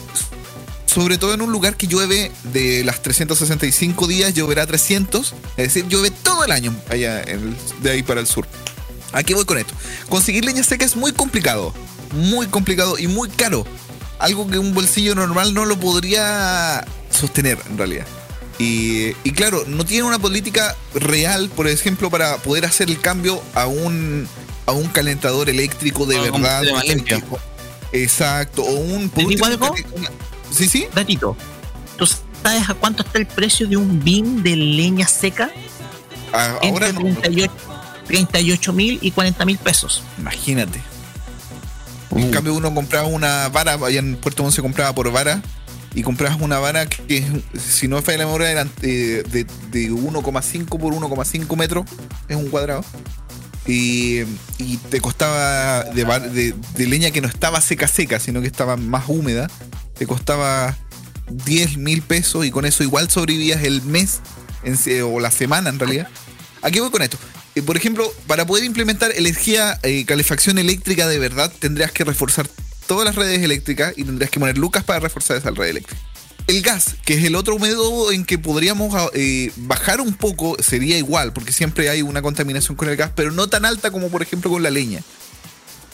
sobre 0.94 1.18
todo 1.18 1.34
en 1.34 1.42
un 1.42 1.52
lugar 1.52 1.78
que 1.78 1.88
llueve 1.88 2.32
de 2.44 2.84
las 2.84 3.02
365 3.02 4.08
días, 4.08 4.34
lloverá 4.34 4.66
300. 4.68 5.34
Es 5.58 5.74
decir, 5.74 5.88
llueve 5.88 6.12
todo 6.12 6.44
el 6.44 6.52
año 6.52 6.76
allá 6.89 7.22
en 7.22 7.30
el- 7.30 7.58
de 7.82 7.92
ahí 7.92 8.04
para 8.04 8.20
el 8.20 8.28
sur. 8.28 8.46
¿A 9.14 9.24
qué 9.24 9.34
voy 9.34 9.46
con 9.46 9.58
esto? 9.58 9.74
Conseguir 10.10 10.44
leña 10.46 10.64
seca 10.64 10.86
es 10.86 10.96
muy 10.96 11.12
complicado. 11.14 11.74
Muy 12.14 12.48
complicado 12.48 12.98
y 13.00 13.08
muy 13.08 13.30
caro. 13.30 13.66
Algo 14.20 14.48
que 14.50 14.58
un 14.60 14.74
bolsillo 14.74 15.16
normal 15.16 15.54
no 15.54 15.66
lo 15.66 15.80
podría 15.80 16.86
sostener 17.10 17.58
en 17.70 17.78
realidad. 17.78 18.06
Y, 18.60 19.14
y 19.24 19.32
claro, 19.32 19.64
no 19.68 19.86
tiene 19.86 20.04
una 20.04 20.20
política 20.20 20.76
real, 20.94 21.50
por 21.50 21.68
ejemplo, 21.68 22.10
para 22.10 22.38
poder 22.38 22.66
hacer 22.66 22.89
el 22.89 23.00
cambio 23.00 23.42
a 23.56 23.66
un, 23.66 24.28
a 24.66 24.72
un 24.74 24.88
calentador 24.89 25.50
eléctrico 25.50 26.06
de 26.06 26.18
verdad. 26.20 26.62
limpio. 26.84 27.39
Exacto. 27.94 28.62
O 28.64 28.72
un... 28.76 29.10
Sí, 30.52 30.68
sí. 30.68 30.88
Datito. 30.93 31.36
¿Tú 31.97 32.06
sabes 32.43 32.70
a 32.70 32.74
cuánto 32.74 33.04
está 33.04 33.18
el 33.18 33.26
precio 33.28 33.68
de 33.68 33.78
un 33.78 34.04
bin 34.04 34.43
de 34.43 34.56
leña 34.56 35.08
seca? 35.08 35.49
Ahora 36.34 36.60
Entre 36.62 36.93
no. 36.93 36.99
38 37.20 37.54
38 38.08 38.74
mil 38.74 38.99
y 39.02 39.12
40 39.12 39.45
mil 39.45 39.58
pesos. 39.58 40.04
Imagínate. 40.20 40.82
En 42.16 42.30
cambio, 42.32 42.54
uno 42.54 42.74
compraba 42.74 43.08
una 43.08 43.47
vara, 43.49 43.74
allá 43.74 43.99
en 43.99 44.18
Puerto 44.18 44.43
Montt 44.43 44.54
se 44.56 44.62
compraba 44.62 44.93
por 44.93 45.10
vara, 45.12 45.41
y 45.95 46.04
comprabas 46.04 46.41
una 46.41 46.60
vara 46.60 46.86
que, 46.88 47.26
si 47.58 47.88
no 47.88 47.95
me 47.97 48.02
falla 48.02 48.18
la 48.20 48.26
memoria, 48.26 48.52
eran 48.52 48.70
eh, 48.82 49.24
de, 49.30 49.45
de 49.72 49.91
1,5 49.91 50.66
por 50.78 50.93
1,5 50.93 51.58
metros, 51.58 51.86
es 52.28 52.36
un 52.36 52.49
cuadrado. 52.49 52.84
Y, 53.66 54.22
y 54.58 54.78
te 54.89 54.99
costaba 54.99 55.84
de- 55.84 56.54
de 56.76 56.88
leña 56.88 57.12
que 57.12 57.22
no 57.22 57.28
estaba 57.30 57.62
seca 57.62 57.88
seca, 57.88 58.20
sino 58.20 58.41
que 58.41 58.47
estaba 58.47 58.76
más 58.76 59.04
húmeda, 59.08 59.49
te 60.02 60.08
costaba 60.08 60.76
10 61.30 61.78
mil 61.78 62.02
pesos 62.02 62.43
y 62.43 62.49
con 62.49 62.66
eso 62.66 62.82
igual 62.82 63.12
sobrevivías 63.12 63.64
el 63.64 63.84
mes 63.84 64.22
o 65.04 65.20
la 65.20 65.30
semana 65.30 65.70
en 65.70 65.78
realidad. 65.78 66.08
¿A 66.64 66.72
qué 66.72 66.82
voy 66.82 66.89
con 66.89 67.04
esto? 67.04 67.20
Eh, 67.54 67.62
por 67.62 67.78
ejemplo, 67.78 68.12
para 68.26 68.47
poder 68.47 68.64
implementar 68.64 69.12
energía, 69.16 69.80
eh, 69.84 70.04
calefacción 70.08 70.58
eléctrica 70.58 71.08
de 71.08 71.20
verdad, 71.20 71.54
tendrías 71.60 71.91
que 71.91 72.04
reforzar 72.04 72.49
todas 72.88 73.06
las 73.06 73.14
redes 73.14 73.43
eléctricas 73.43 73.93
y 73.95 74.04
tendrías 74.04 74.32
que 74.32 74.39
poner 74.39 74.58
lucas 74.58 74.84
para 74.84 75.02
reforzar 75.02 75.38
esa 75.38 75.52
red 75.52 75.70
eléctrica. 75.70 76.02
El 76.47 76.64
gas, 76.64 76.95
que 77.06 77.14
es 77.14 77.24
el 77.24 77.36
otro 77.36 77.60
método 77.60 78.12
en 78.12 78.26
que 78.26 78.39
podríamos 78.39 78.95
ah, 78.95 79.08
eh, 79.14 79.52
bajar 79.56 80.02
un 80.02 80.16
poco, 80.16 80.58
sería 80.64 80.97
igual, 80.97 81.32
porque 81.32 81.54
siempre 81.54 81.91
hay 81.91 82.02
una 82.02 82.24
contaminación 82.24 82.76
con 82.76 82.89
el 82.89 82.95
gas, 82.95 83.12
pero 83.16 83.30
no 83.30 83.49
tan 83.49 83.66
alta 83.66 83.91
como 83.91 84.10
por 84.10 84.24
ejemplo 84.24 84.49
con 84.49 84.64
la 84.64 84.72
leña. 84.72 85.04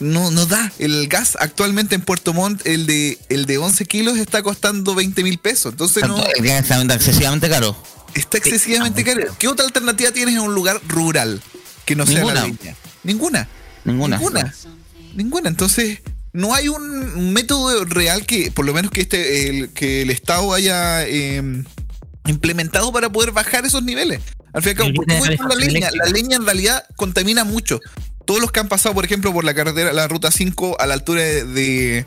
No, 0.00 0.30
no 0.30 0.46
da. 0.46 0.72
El 0.78 1.08
gas 1.08 1.36
actualmente 1.40 1.94
en 1.94 2.02
Puerto 2.02 2.32
Montt, 2.32 2.66
el 2.66 2.86
de, 2.86 3.18
el 3.28 3.46
de 3.46 3.58
11 3.58 3.84
kilos 3.86 4.18
está 4.18 4.42
costando 4.42 4.94
20 4.94 5.22
mil 5.22 5.38
pesos. 5.38 5.72
Entonces 5.72 6.06
no, 6.06 6.16
El 6.36 6.44
gas 6.44 6.70
está 6.70 6.94
excesivamente 6.94 7.48
caro. 7.48 7.76
está 8.14 8.38
excesivamente 8.38 9.04
caro. 9.04 9.22
¿Qué 9.38 9.48
otra 9.48 9.64
alternativa 9.66 10.12
tienes 10.12 10.34
en 10.34 10.40
un 10.40 10.54
lugar 10.54 10.80
rural 10.86 11.42
que 11.84 11.96
no 11.96 12.06
sea 12.06 12.24
la 12.24 12.42
leña? 12.44 12.76
Ninguna. 13.02 13.48
Ninguna. 13.84 14.18
Ninguna. 14.18 14.54
Ninguna. 15.14 15.48
Entonces, 15.48 16.00
no 16.32 16.54
hay 16.54 16.68
un 16.68 17.32
método 17.32 17.84
real 17.84 18.26
que, 18.26 18.50
por 18.50 18.64
lo 18.64 18.72
menos 18.72 18.90
que 18.90 19.00
este, 19.00 19.48
el, 19.48 19.70
que 19.70 20.02
el 20.02 20.10
Estado 20.10 20.52
haya 20.54 21.06
eh, 21.06 21.42
implementado 22.26 22.92
para 22.92 23.10
poder 23.10 23.32
bajar 23.32 23.64
esos 23.66 23.82
niveles. 23.82 24.20
Al 24.52 24.62
fin 24.62 24.70
y 24.70 24.70
al 24.70 24.76
cabo, 24.76 24.94
¿por 24.94 25.06
qué 25.06 25.18
voy 25.18 25.36
con 25.36 25.48
la 25.48 25.54
leña? 25.56 25.88
La 25.92 26.10
leña 26.10 26.36
en 26.36 26.44
realidad 26.44 26.84
contamina 26.96 27.44
mucho. 27.44 27.80
Todos 28.28 28.42
los 28.42 28.52
que 28.52 28.60
han 28.60 28.68
pasado, 28.68 28.94
por 28.94 29.06
ejemplo, 29.06 29.32
por 29.32 29.42
la 29.42 29.54
carretera, 29.54 29.90
la 29.94 30.06
ruta 30.06 30.30
5 30.30 30.76
a 30.78 30.86
la 30.86 30.92
altura 30.92 31.22
de, 31.22 31.44
de, 31.46 32.06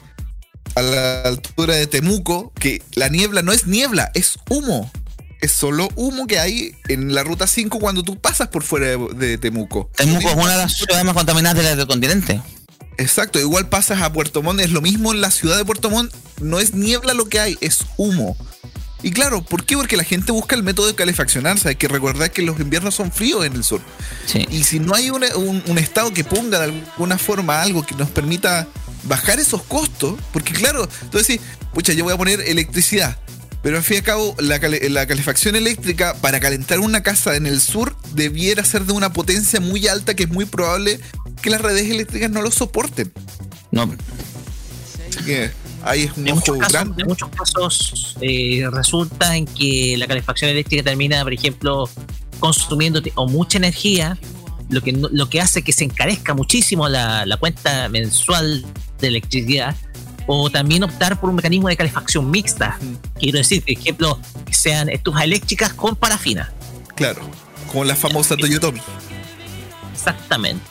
a 0.76 0.84
la 0.84 1.22
altura 1.24 1.74
de 1.74 1.88
Temuco, 1.88 2.54
que 2.60 2.84
la 2.94 3.10
niebla 3.10 3.42
no 3.42 3.52
es 3.52 3.66
niebla, 3.66 4.12
es 4.14 4.38
humo. 4.48 4.92
Es 5.42 5.52
solo 5.52 5.90
humo 5.96 6.28
que 6.28 6.38
hay 6.38 6.76
en 6.90 7.16
la 7.16 7.24
ruta 7.24 7.48
5 7.48 7.80
cuando 7.80 8.04
tú 8.04 8.22
pasas 8.22 8.50
por 8.50 8.62
fuera 8.62 8.86
de, 8.86 8.98
de 9.16 9.40
Temuco. 9.40 9.90
Temuco 9.96 10.30
es 10.30 10.36
una 10.36 10.52
de 10.52 10.58
las 10.60 10.76
ciudades 10.76 11.04
más 11.04 11.16
contaminadas 11.16 11.76
del 11.76 11.88
continente. 11.88 12.40
Exacto, 13.00 13.40
igual 13.40 13.68
pasas 13.68 14.04
a 14.04 14.14
Puerto 14.14 14.44
Montt, 14.44 14.62
es 14.62 14.70
lo 14.70 14.82
mismo 14.82 15.12
en 15.14 15.22
la 15.22 15.32
ciudad 15.32 15.58
de 15.58 15.66
Puerto 15.66 15.90
Montt, 15.90 16.14
no 16.40 16.60
es 16.60 16.76
niebla 16.76 17.16
lo 17.16 17.26
que 17.26 17.40
hay, 17.40 17.58
es 17.62 17.80
humo. 17.98 18.38
Y 19.04 19.12
claro, 19.12 19.41
¿por 19.43 19.66
qué? 19.66 19.76
Porque 19.76 19.97
la 19.97 20.04
gente 20.04 20.32
busca 20.32 20.56
el 20.56 20.64
método 20.64 20.88
de 20.88 20.95
calefaccionarse. 20.95 21.70
Hay 21.70 21.76
que 21.76 21.88
recordar 21.88 22.32
que 22.32 22.41
los 22.43 22.60
inviernos 22.60 22.93
son 22.95 23.12
fríos 23.12 23.45
en 23.45 23.54
el 23.54 23.64
sur. 23.64 23.82
Y 24.52 24.64
si 24.64 24.80
no 24.80 24.93
hay 24.93 25.10
un, 25.10 25.24
un 25.66 25.78
estado 25.78 26.14
que 26.14 26.24
ponga 26.24 26.60
de 26.60 26.66
alguna 26.66 27.18
forma 27.18 27.62
algo 27.62 27.84
que 27.86 27.95
nos 27.95 28.10
permita 28.10 28.68
bajar 29.04 29.39
esos 29.39 29.64
costos, 29.64 30.20
porque 30.32 30.54
claro, 30.54 30.88
tú 31.10 31.18
decís, 31.18 31.39
pucha, 31.74 31.93
yo 31.93 32.04
voy 32.04 32.14
a 32.14 32.18
poner 32.18 32.41
electricidad. 32.41 33.18
Pero 33.64 33.78
al 33.78 33.84
fin 33.84 33.95
y 33.95 33.97
al 33.99 34.04
cabo, 34.04 34.36
la, 34.39 34.60
cale- 34.60 34.89
la 34.89 35.06
calefacción 35.08 35.56
eléctrica 35.56 36.16
para 36.16 36.39
calentar 36.39 36.80
una 36.80 37.02
casa 37.04 37.36
en 37.36 37.45
el 37.45 37.62
sur 37.62 37.95
debiera 38.14 38.64
ser 38.64 38.86
de 38.86 38.93
una 38.93 39.14
potencia 39.14 39.60
muy 39.60 39.88
alta 39.88 40.16
que 40.16 40.24
es 40.24 40.30
muy 40.30 40.45
probable 40.45 40.99
que 41.41 41.49
las 41.49 41.62
redes 41.62 41.89
eléctricas 41.89 42.30
no 42.32 42.41
lo 42.41 42.52
soporten. 42.52 43.12
No. 43.72 43.84
Así 45.10 45.26
que 45.26 45.52
ahí 45.84 46.04
es 46.04 46.18
un 46.18 46.28
En 46.28 46.34
ojo 46.34 46.40
muchos 46.40 46.58
casos, 46.58 46.74
grande. 46.74 47.02
en 47.02 47.08
muchos 47.08 47.30
casos 47.30 48.18
eh, 48.22 48.64
resulta 48.72 49.36
en 49.36 49.46
que 49.46 49.96
la 49.98 50.08
calefacción 50.08 50.52
eléctrica 50.52 50.84
termina, 50.84 51.24
por 51.24 51.34
ejemplo, 51.34 51.90
consumiendo 52.40 53.02
o 53.16 53.28
mucha 53.28 53.58
energía, 53.58 54.18
lo 54.70 54.82
que, 54.82 54.94
lo 54.94 55.30
que 55.30 55.42
hace 55.42 55.64
que 55.64 55.74
se 55.74 55.84
encarezca 55.84 56.34
muchísimo 56.34 56.88
la, 56.88 57.26
la 57.26 57.38
cuenta 57.38 57.90
mensual 57.90 58.66
de 59.00 59.08
electricidad, 59.08 59.76
o 60.28 60.50
también 60.50 60.84
optar 60.84 61.20
por 61.20 61.30
un 61.30 61.36
mecanismo 61.36 61.68
de 61.68 61.76
calefacción 61.76 62.30
mixta. 62.30 62.78
Quiero 63.20 63.40
decir, 63.40 63.62
por 63.62 63.72
ejemplo, 63.72 64.20
que 64.46 64.54
sean 64.54 64.88
estufas 64.90 65.24
eléctricas 65.24 65.74
con 65.74 65.96
parafina. 65.96 66.52
Claro, 66.96 67.22
como 67.68 67.84
la 67.84 67.96
famosa 67.96 68.38
Toyotomi. 68.38 68.80
Exactamente. 69.94 70.64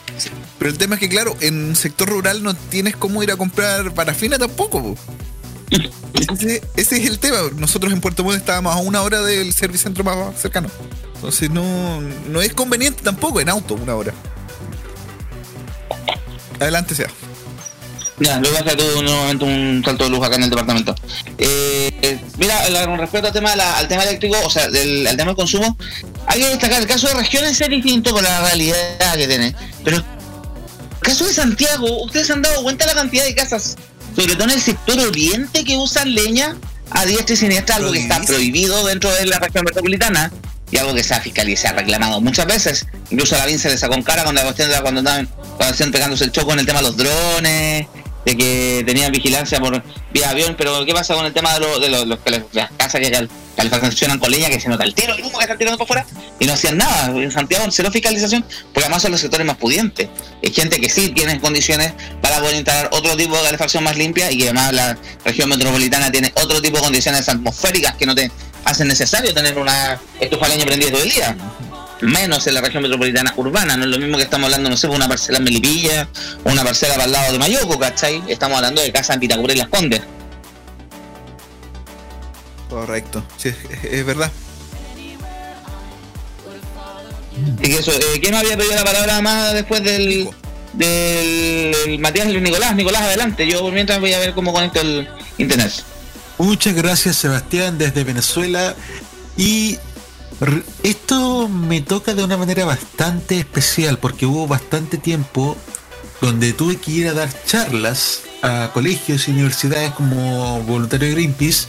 Pero 0.61 0.69
el 0.73 0.77
tema 0.77 0.93
es 0.93 0.99
que, 1.01 1.09
claro, 1.09 1.35
en 1.41 1.69
un 1.69 1.75
sector 1.75 2.07
rural 2.07 2.43
no 2.43 2.53
tienes 2.53 2.95
cómo 2.95 3.23
ir 3.23 3.31
a 3.31 3.35
comprar 3.35 3.95
parafina 3.95 4.37
tampoco. 4.37 4.93
po. 4.93 4.95
Ese, 6.37 6.61
es 6.75 6.91
el 6.91 7.17
tema. 7.17 7.37
Nosotros 7.55 7.91
en 7.91 7.99
Puerto 7.99 8.23
Montt 8.23 8.37
estábamos 8.37 8.75
a 8.75 8.77
una 8.77 9.01
hora 9.01 9.23
del 9.23 9.53
servicentro 9.53 10.03
más 10.03 10.39
cercano. 10.39 10.69
Entonces 11.15 11.49
no, 11.49 11.99
no 12.29 12.41
es 12.43 12.53
conveniente 12.53 13.01
tampoco 13.01 13.41
en 13.41 13.49
auto 13.49 13.73
una 13.73 13.95
hora. 13.95 14.13
Adelante 16.59 16.93
sea. 16.93 17.07
Ya, 18.19 18.37
luego 18.39 18.55
hacer 18.57 18.77
tú 18.77 19.01
nuevamente 19.01 19.43
un 19.45 19.81
salto 19.83 20.03
de 20.03 20.09
luz 20.11 20.23
acá 20.23 20.35
en 20.35 20.43
el 20.43 20.51
departamento. 20.51 20.93
Eh, 21.39 21.91
eh, 22.03 22.19
mira, 22.37 22.69
la- 22.69 22.85
con 22.85 22.99
respecto 22.99 23.29
al 23.29 23.33
tema, 23.33 23.55
la- 23.55 23.79
al 23.79 23.87
tema 23.87 24.03
eléctrico, 24.03 24.37
o 24.45 24.49
sea, 24.51 24.67
del, 24.69 25.07
al 25.07 25.17
tema 25.17 25.29
del 25.29 25.35
consumo, 25.37 25.75
hay 26.27 26.39
que 26.39 26.49
destacar 26.49 26.81
el 26.83 26.87
caso 26.87 27.07
de 27.07 27.15
regiones 27.15 27.59
es 27.59 27.67
distinto 27.67 28.11
con 28.13 28.23
la 28.23 28.41
realidad 28.41 29.15
que 29.15 29.27
tiene. 29.27 29.55
Pero 29.83 30.03
caso 31.01 31.25
de 31.25 31.33
Santiago, 31.33 32.03
ustedes 32.03 32.27
se 32.27 32.33
han 32.33 32.41
dado 32.41 32.61
cuenta 32.63 32.85
de 32.85 32.93
la 32.93 33.01
cantidad 33.01 33.23
de 33.25 33.35
casas, 33.35 33.75
sobre 34.15 34.33
todo 34.35 34.45
en 34.45 34.51
el 34.51 34.61
sector 34.61 34.99
oriente, 34.99 35.63
que 35.63 35.77
usan 35.77 36.13
leña 36.13 36.55
a 36.91 37.05
diestra 37.05 37.33
y 37.33 37.37
siniestra, 37.37 37.75
algo 37.77 37.91
que 37.91 37.99
está 37.99 38.21
prohibido 38.21 38.85
dentro 38.85 39.11
de 39.13 39.25
la 39.25 39.39
región 39.39 39.63
metropolitana 39.63 40.31
y 40.71 40.77
algo 40.77 40.93
que 40.93 41.03
se 41.03 41.13
ha 41.13 41.21
fiscalizado, 41.21 41.61
se 41.61 41.67
ha 41.67 41.79
reclamado 41.81 42.21
muchas 42.21 42.45
veces. 42.45 42.85
Incluso 43.09 43.35
a 43.35 43.45
la 43.45 43.57
se 43.57 43.69
le 43.69 43.77
sacó 43.77 43.93
en 43.95 44.03
cara 44.03 44.23
con 44.23 44.35
la 44.35 44.43
cuestión 44.43 44.69
de 44.69 44.75
la- 44.75 44.81
cuando 44.81 44.99
andaban, 44.99 45.27
cuando 45.57 45.73
hacían 45.73 45.91
pegándose 45.91 46.23
el 46.25 46.31
choco 46.31 46.53
en 46.53 46.59
el 46.59 46.65
tema 46.65 46.79
de 46.79 46.85
los 46.85 46.97
drones, 46.97 47.87
de 48.25 48.37
que 48.37 48.83
tenían 48.85 49.11
vigilancia 49.11 49.59
por 49.59 49.81
vía 50.13 50.29
avión, 50.29 50.55
pero 50.57 50.85
¿qué 50.85 50.93
pasa 50.93 51.15
con 51.15 51.25
el 51.25 51.33
tema 51.33 51.53
de, 51.55 51.59
lo- 51.59 51.79
de 51.79 51.89
lo- 52.05 52.19
cale- 52.23 52.45
las 52.53 52.69
casas 52.77 53.01
que 53.01 53.09
cal- 53.09 53.29
calefaccionan 53.55 54.19
con 54.19 54.29
leña, 54.31 54.49
que 54.49 54.59
se 54.59 54.69
nota 54.69 54.83
el 54.83 54.93
tiro, 54.93 55.13
el 55.15 55.23
humo 55.23 55.37
que 55.39 55.43
están 55.45 55.57
tirando 55.57 55.77
por 55.77 55.87
fuera, 55.87 56.05
y 56.39 56.45
no 56.45 56.53
hacían 56.53 56.77
nada? 56.77 57.07
En 57.19 57.31
Santiago 57.31 57.65
cero 57.71 57.89
fiscalización, 57.91 58.43
porque 58.73 58.81
además 58.85 59.01
son 59.01 59.11
los 59.11 59.21
sectores 59.21 59.45
más 59.47 59.57
pudientes. 59.57 60.07
Hay 60.43 60.53
gente 60.53 60.79
que 60.79 60.89
sí 60.89 61.09
tiene 61.09 61.39
condiciones 61.39 61.93
para 62.21 62.39
poder 62.39 62.55
instalar 62.55 62.89
otro 62.93 63.15
tipo 63.17 63.35
de 63.37 63.43
calefacción 63.43 63.83
más 63.83 63.97
limpia 63.97 64.31
y 64.31 64.37
que 64.37 64.43
además 64.45 64.73
la 64.73 64.97
región 65.25 65.49
metropolitana 65.49 66.11
tiene 66.11 66.31
otro 66.35 66.61
tipo 66.61 66.77
de 66.77 66.83
condiciones 66.83 67.27
atmosféricas 67.27 67.95
que 67.95 68.05
no 68.05 68.13
te 68.15 68.31
hacen 68.65 68.87
necesario 68.87 69.33
tener 69.33 69.57
una 69.57 69.99
estufa 70.19 70.45
de 70.47 70.53
leña 70.53 70.65
prendida 70.65 70.91
todo 70.91 71.01
el 71.03 71.09
día 71.09 71.35
menos 72.01 72.45
en 72.47 72.53
la 72.53 72.61
región 72.61 72.83
metropolitana 72.83 73.33
urbana, 73.37 73.77
no 73.77 73.83
es 73.83 73.89
lo 73.89 73.97
mismo 73.99 74.17
que 74.17 74.23
estamos 74.23 74.45
hablando, 74.45 74.69
no 74.69 74.77
sé, 74.77 74.87
una 74.87 75.07
parcela 75.07 75.37
en 75.37 75.43
Melipilla, 75.43 76.07
o 76.43 76.51
una 76.51 76.63
parcela 76.63 76.93
para 76.93 77.05
el 77.05 77.11
lado 77.11 77.33
de 77.33 77.39
Mayoco, 77.39 77.77
¿cachai? 77.79 78.23
Estamos 78.27 78.57
hablando 78.57 78.81
de 78.81 78.91
casa 78.91 79.13
en 79.13 79.19
Pitacura 79.19 79.53
y 79.53 79.57
Las 79.57 79.67
Condes. 79.69 80.01
Correcto, 82.69 83.23
sí, 83.37 83.53
es, 83.83 84.05
verdad. 84.05 84.31
Y 87.61 87.69
que 87.69 87.75
eso, 87.75 87.91
eh, 87.91 88.19
¿quién 88.21 88.31
me 88.31 88.39
había 88.39 88.55
pedido 88.55 88.75
la 88.75 88.83
palabra 88.83 89.21
más 89.21 89.53
después 89.53 89.83
del, 89.83 90.29
del 90.73 91.99
Matías 91.99 92.27
Luis 92.27 92.41
Nicolás? 92.41 92.75
Nicolás, 92.75 93.01
adelante, 93.01 93.45
yo 93.47 93.69
mientras 93.71 93.99
voy 93.99 94.13
a 94.13 94.19
ver 94.19 94.33
cómo 94.33 94.53
conecto 94.53 94.79
el 94.81 95.07
internet. 95.37 95.71
Muchas 96.37 96.73
gracias 96.73 97.17
Sebastián 97.17 97.77
desde 97.77 98.03
Venezuela 98.03 98.73
y 99.37 99.77
esto 100.83 101.47
me 101.47 101.81
toca 101.81 102.15
de 102.15 102.23
una 102.23 102.35
manera 102.35 102.65
bastante 102.65 103.37
especial 103.37 103.99
porque 103.99 104.25
hubo 104.25 104.47
bastante 104.47 104.97
tiempo 104.97 105.55
donde 106.19 106.53
tuve 106.53 106.77
que 106.77 106.91
ir 106.91 107.07
a 107.07 107.13
dar 107.13 107.29
charlas 107.45 108.23
a 108.41 108.71
colegios 108.73 109.27
y 109.27 109.31
universidades 109.31 109.91
como 109.91 110.61
voluntario 110.63 111.07
de 111.07 111.13
Greenpeace 111.13 111.67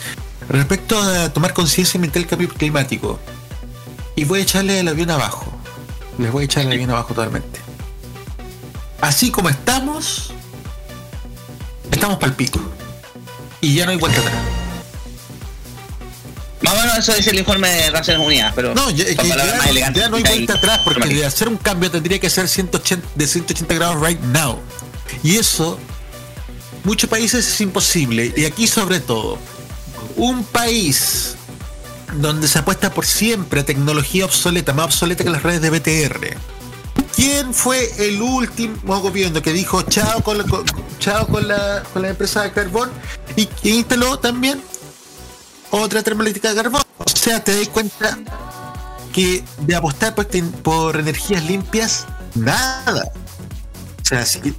respecto 0.49 0.99
a 0.99 1.33
tomar 1.33 1.53
conciencia 1.53 1.99
ambiental 1.99 2.23
del 2.23 2.31
cambio 2.31 2.49
climático. 2.49 3.19
Y 4.17 4.25
voy 4.25 4.41
a 4.41 4.43
echarle 4.43 4.81
el 4.81 4.89
avión 4.89 5.11
abajo. 5.11 5.53
Les 6.19 6.31
voy 6.31 6.43
a 6.43 6.45
echar 6.47 6.65
el 6.65 6.73
avión 6.73 6.91
abajo 6.91 7.15
totalmente. 7.15 7.61
Así 9.01 9.31
como 9.31 9.49
estamos, 9.49 10.33
estamos 11.91 12.19
pico. 12.35 12.61
Y 13.61 13.75
ya 13.75 13.85
no 13.85 13.93
hay 13.93 13.99
vuelta 13.99 14.21
atrás. 14.21 14.62
Más 16.63 16.75
o 16.75 16.77
menos 16.77 16.99
eso 16.99 17.15
dice 17.15 17.31
el 17.31 17.39
informe 17.41 17.69
de 17.69 17.91
Naciones 17.91 18.25
Unidas, 18.27 18.53
pero 18.55 18.75
No, 18.75 18.89
ya, 18.91 19.05
palabras 19.17 19.57
más 19.59 19.67
elegantes. 19.67 20.03
ya 20.03 20.09
no 20.09 20.17
hay 20.17 20.23
vuelta 20.23 20.55
atrás 20.55 20.81
porque 20.85 21.09
de 21.09 21.27
hacer 21.27 21.49
un 21.49 21.57
cambio 21.57 21.91
tendría 21.91 22.19
que 22.21 22.31
ser 22.31 22.49
180, 22.49 23.07
de 23.15 23.27
180 23.27 23.75
grados 23.75 24.07
right 24.07 24.21
now. 24.21 24.59
Y 25.23 25.37
eso, 25.37 25.79
muchos 26.85 27.11
países 27.11 27.47
es 27.47 27.61
imposible. 27.61 28.33
Y 28.37 28.45
aquí 28.45 28.67
sobre 28.67 29.01
todo, 29.01 29.39
un 30.17 30.45
país 30.45 31.35
donde 32.15 32.47
se 32.47 32.59
apuesta 32.59 32.93
por 32.93 33.07
siempre 33.07 33.61
a 33.61 33.65
tecnología 33.65 34.25
obsoleta, 34.25 34.73
más 34.73 34.87
obsoleta 34.87 35.25
que 35.25 35.31
las 35.31 35.43
redes 35.43 35.63
de 35.63 35.71
BTR. 35.71 36.37
¿Quién 37.17 37.53
fue 37.55 37.91
el 38.07 38.21
último 38.23 39.01
gobierno 39.01 39.43
que 39.43 39.53
dijo 39.53 39.83
chao 39.83 40.23
con 40.23 40.39
la, 40.39 40.45
con- 40.45 40.65
chao 40.99 41.27
con 41.27 41.47
la, 41.49 41.83
con 41.93 42.03
la 42.03 42.09
empresa 42.11 42.43
de 42.43 42.53
carbón 42.53 42.91
y 43.37 43.47
que 43.47 43.71
instaló 43.71 44.19
también 44.19 44.63
otra 45.73 46.03
termoeléctrica 46.03 46.51
de 46.51 46.57
carbón? 46.57 46.83
O 46.99 47.05
sea, 47.17 47.43
te 47.43 47.57
das 47.59 47.69
cuenta 47.69 48.19
que 49.13 49.45
de 49.59 49.75
apostar 49.77 50.15
por, 50.15 50.25
ten- 50.27 50.51
por 50.53 50.99
energías 50.99 51.45
limpias, 51.45 52.07
nada. 52.35 53.05
O 54.01 54.05
sea, 54.05 54.25
si, 54.25 54.55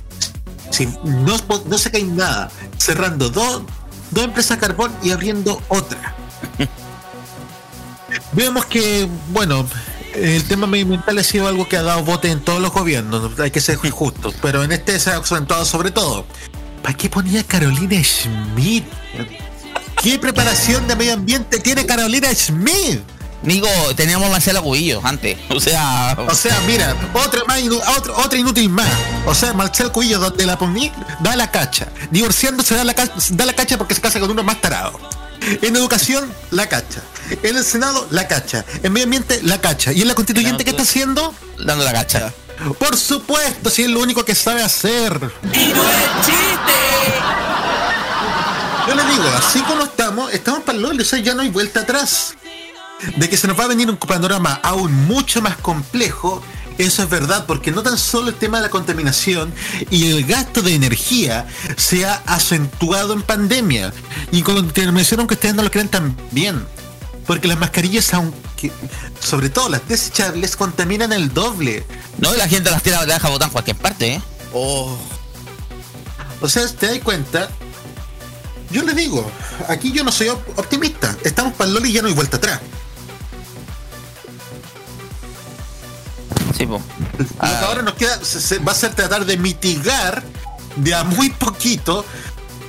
si 0.72 0.88
no, 1.04 1.38
no 1.68 1.78
se 1.78 1.92
cae 1.92 2.04
nada, 2.04 2.52
cerrando 2.78 3.30
dos, 3.30 3.64
dos 4.12 4.24
empresas 4.26 4.58
carbón 4.58 4.92
y 5.02 5.12
abriendo 5.12 5.62
otra. 5.70 6.16
Vemos 8.34 8.66
que, 8.66 9.08
bueno, 9.30 9.66
el 10.14 10.44
tema 10.46 10.68
medioambiental 10.68 11.18
ha 11.18 11.24
sido 11.24 11.48
algo 11.48 11.68
que 11.68 11.78
ha 11.78 11.84
dado 11.84 12.04
bote 12.04 12.30
en 12.30 12.40
todos 12.42 12.62
los 12.62 12.72
gobiernos, 12.72 13.40
hay 13.40 13.52
que 13.52 13.62
ser 13.62 13.78
justos, 13.92 14.36
pero 14.42 14.64
en 14.64 14.72
este 14.72 15.00
se 15.00 15.12
ha 15.12 15.18
acentuado 15.18 15.66
sobre 15.66 15.92
todo. 15.92 16.26
¿Para 16.82 16.96
qué 16.96 17.10
ponía 17.10 17.44
Carolina 17.44 18.04
Schmidt? 18.04 18.84
¿Qué 20.04 20.20
preparación 20.20 20.86
de 20.88 20.96
medio 20.98 21.14
ambiente 21.14 21.60
tiene 21.60 21.86
Carolina 21.86 22.28
Schmidt? 22.36 23.00
Nico, 23.42 23.68
teníamos 23.96 24.30
Marcela 24.30 24.62
Cubillo 24.62 25.02
antes, 25.04 25.38
o 25.50 25.60
sea... 25.60 26.16
O 26.30 26.36
sea, 26.36 26.58
mira, 26.68 26.96
otra 27.14 27.44
más 27.46 27.62
otra, 27.98 28.14
otra 28.18 28.38
inútil 28.40 28.70
más. 28.70 28.88
O 29.26 29.34
sea, 29.36 29.54
Marcel 29.54 29.92
Cuillo, 29.92 30.20
donde 30.20 30.46
la 30.46 30.58
poní, 30.58 30.92
da 31.20 31.36
la 31.36 31.52
cacha. 31.52 31.88
Divorciándose 32.12 32.76
da 32.76 32.84
la, 32.86 32.94
ca- 32.94 33.10
da 33.32 33.46
la 33.46 33.54
cacha 33.54 33.78
porque 33.78 33.96
se 33.96 34.02
casa 34.02 34.20
con 34.22 34.30
uno 34.32 34.44
más 34.44 34.62
tarado. 34.62 34.98
En 35.62 35.76
educación, 35.76 36.32
la 36.52 36.68
cacha. 36.68 37.02
En 37.42 37.58
el 37.58 37.66
Senado, 37.66 38.08
la 38.12 38.28
cacha. 38.30 38.64
En 38.82 38.94
medio 38.94 39.06
ambiente, 39.06 39.42
la 39.44 39.60
cacha. 39.60 39.92
¿Y 39.92 40.02
en 40.02 40.08
la 40.08 40.16
constituyente 40.16 40.64
qué 40.64 40.70
está 40.72 40.84
haciendo? 40.84 41.34
Dando 41.60 41.84
la 41.84 41.92
cacha. 41.92 42.32
Por 42.80 42.96
supuesto, 42.96 43.70
si 43.70 43.84
es 43.84 43.90
lo 43.90 44.00
único 44.00 44.24
que 44.24 44.36
sabe 44.36 44.64
hacer. 44.64 45.20
¡Y 45.54 45.74
no 45.74 45.84
es 45.84 46.26
chiste! 46.26 47.43
Yo 48.88 48.96
le 48.96 49.04
digo, 49.06 49.24
así 49.38 49.62
como 49.62 49.84
estamos, 49.84 50.34
estamos 50.34 50.64
para 50.64 50.78
el 50.78 50.84
LOL, 50.84 51.00
o 51.00 51.06
sea, 51.06 51.20
ya 51.20 51.34
no 51.34 51.42
hay 51.42 51.50
vuelta 51.50 51.82
atrás. 51.82 52.36
De 53.18 53.30
que 53.30 53.38
se 53.38 53.48
nos 53.48 53.60
va 53.60 53.66
a 53.66 53.68
venir 53.68 53.90
un 53.90 53.98
panorama 53.98 54.60
aún 54.64 54.94
mucho 55.08 55.42
más 55.42 55.58
complejo 55.58 56.42
Eso 56.78 57.04
es 57.04 57.10
verdad, 57.10 57.46
porque 57.46 57.72
no 57.72 57.84
tan 57.84 57.98
solo 57.98 58.30
el 58.30 58.36
tema 58.36 58.58
de 58.58 58.64
la 58.64 58.70
contaminación 58.70 59.54
y 59.92 60.10
el 60.12 60.26
gasto 60.26 60.62
de 60.62 60.74
energía 60.74 61.48
se 61.78 62.06
ha 62.06 62.16
acentuado 62.26 63.14
en 63.14 63.22
pandemia. 63.22 63.94
Y 64.32 64.42
con 64.42 64.56
contaminación, 64.56 65.20
aunque 65.20 65.36
ustedes 65.36 65.54
no 65.54 65.64
lo 65.64 65.70
crean 65.70 65.90
también. 65.90 66.66
Porque 67.28 67.48
las 67.48 67.60
mascarillas, 67.60 68.14
aunque, 68.14 68.72
sobre 69.20 69.50
todo 69.50 69.70
las 69.70 69.88
desechables, 69.88 70.56
contaminan 70.56 71.14
el 71.14 71.34
doble. 71.34 71.86
No, 72.18 72.34
la 72.36 72.48
gente 72.48 72.72
las 72.72 72.82
tira, 72.82 72.98
las 72.98 73.08
deja 73.08 73.30
botar 73.30 73.48
en 73.48 73.54
cualquier 73.54 73.78
parte, 73.78 74.14
¿eh? 74.16 74.22
Oh, 74.52 74.98
O 76.42 76.50
sea, 76.50 76.68
te 76.68 76.88
das 76.88 77.00
cuenta. 77.00 77.50
Yo 78.72 78.82
les 78.84 78.96
digo, 78.96 79.30
aquí 79.68 79.92
yo 79.92 80.04
no 80.04 80.12
soy 80.12 80.30
op- 80.30 80.58
optimista. 80.60 81.16
Estamos 81.24 81.54
para 81.54 81.68
el 81.70 81.74
Loli 81.76 81.90
y 81.90 81.94
ya 81.94 82.02
no 82.02 82.08
hay 82.08 82.14
vuelta 82.14 82.38
atrás. 82.38 82.60
Sí, 86.58 86.68
que 87.40 87.66
ahora 87.66 87.82
nos 87.82 87.94
queda 87.96 88.24
se- 88.24 88.40
se- 88.42 88.60
va 88.60 88.72
a 88.72 88.76
ser 88.76 88.94
tratar 88.94 89.26
de 89.26 89.38
mitigar 89.38 90.24
de 90.76 90.94
a 90.94 91.04
muy 91.04 91.30
poquito 91.30 92.06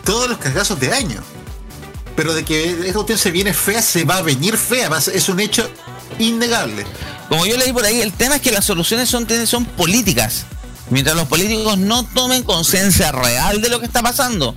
todos 0.04 0.28
los 0.28 0.38
cagazos 0.38 0.78
de 0.80 0.92
año. 0.92 1.22
Pero 2.16 2.32
de 2.34 2.44
que 2.44 2.70
esta 2.70 2.92
cuestión 2.94 3.18
se 3.18 3.30
viene 3.30 3.52
fea, 3.52 3.82
se 3.82 4.04
va 4.04 4.18
a 4.18 4.22
venir 4.22 4.56
fea. 4.56 4.88
va 4.88 4.98
a 4.98 5.00
ser- 5.00 5.16
Es 5.16 5.28
un 5.28 5.40
hecho 5.40 5.68
innegable. 6.18 6.86
Como 7.28 7.44
yo 7.46 7.56
leí 7.56 7.72
por 7.72 7.84
ahí, 7.84 8.00
el 8.00 8.12
tema 8.12 8.36
es 8.36 8.42
que 8.42 8.52
las 8.52 8.64
soluciones 8.64 9.08
son, 9.08 9.26
son 9.46 9.64
políticas. 9.64 10.44
Mientras 10.90 11.16
los 11.16 11.26
políticos 11.28 11.78
no 11.78 12.04
tomen 12.04 12.42
conciencia 12.42 13.10
real 13.10 13.60
de 13.62 13.68
lo 13.68 13.80
que 13.80 13.86
está 13.86 14.02
pasando. 14.02 14.54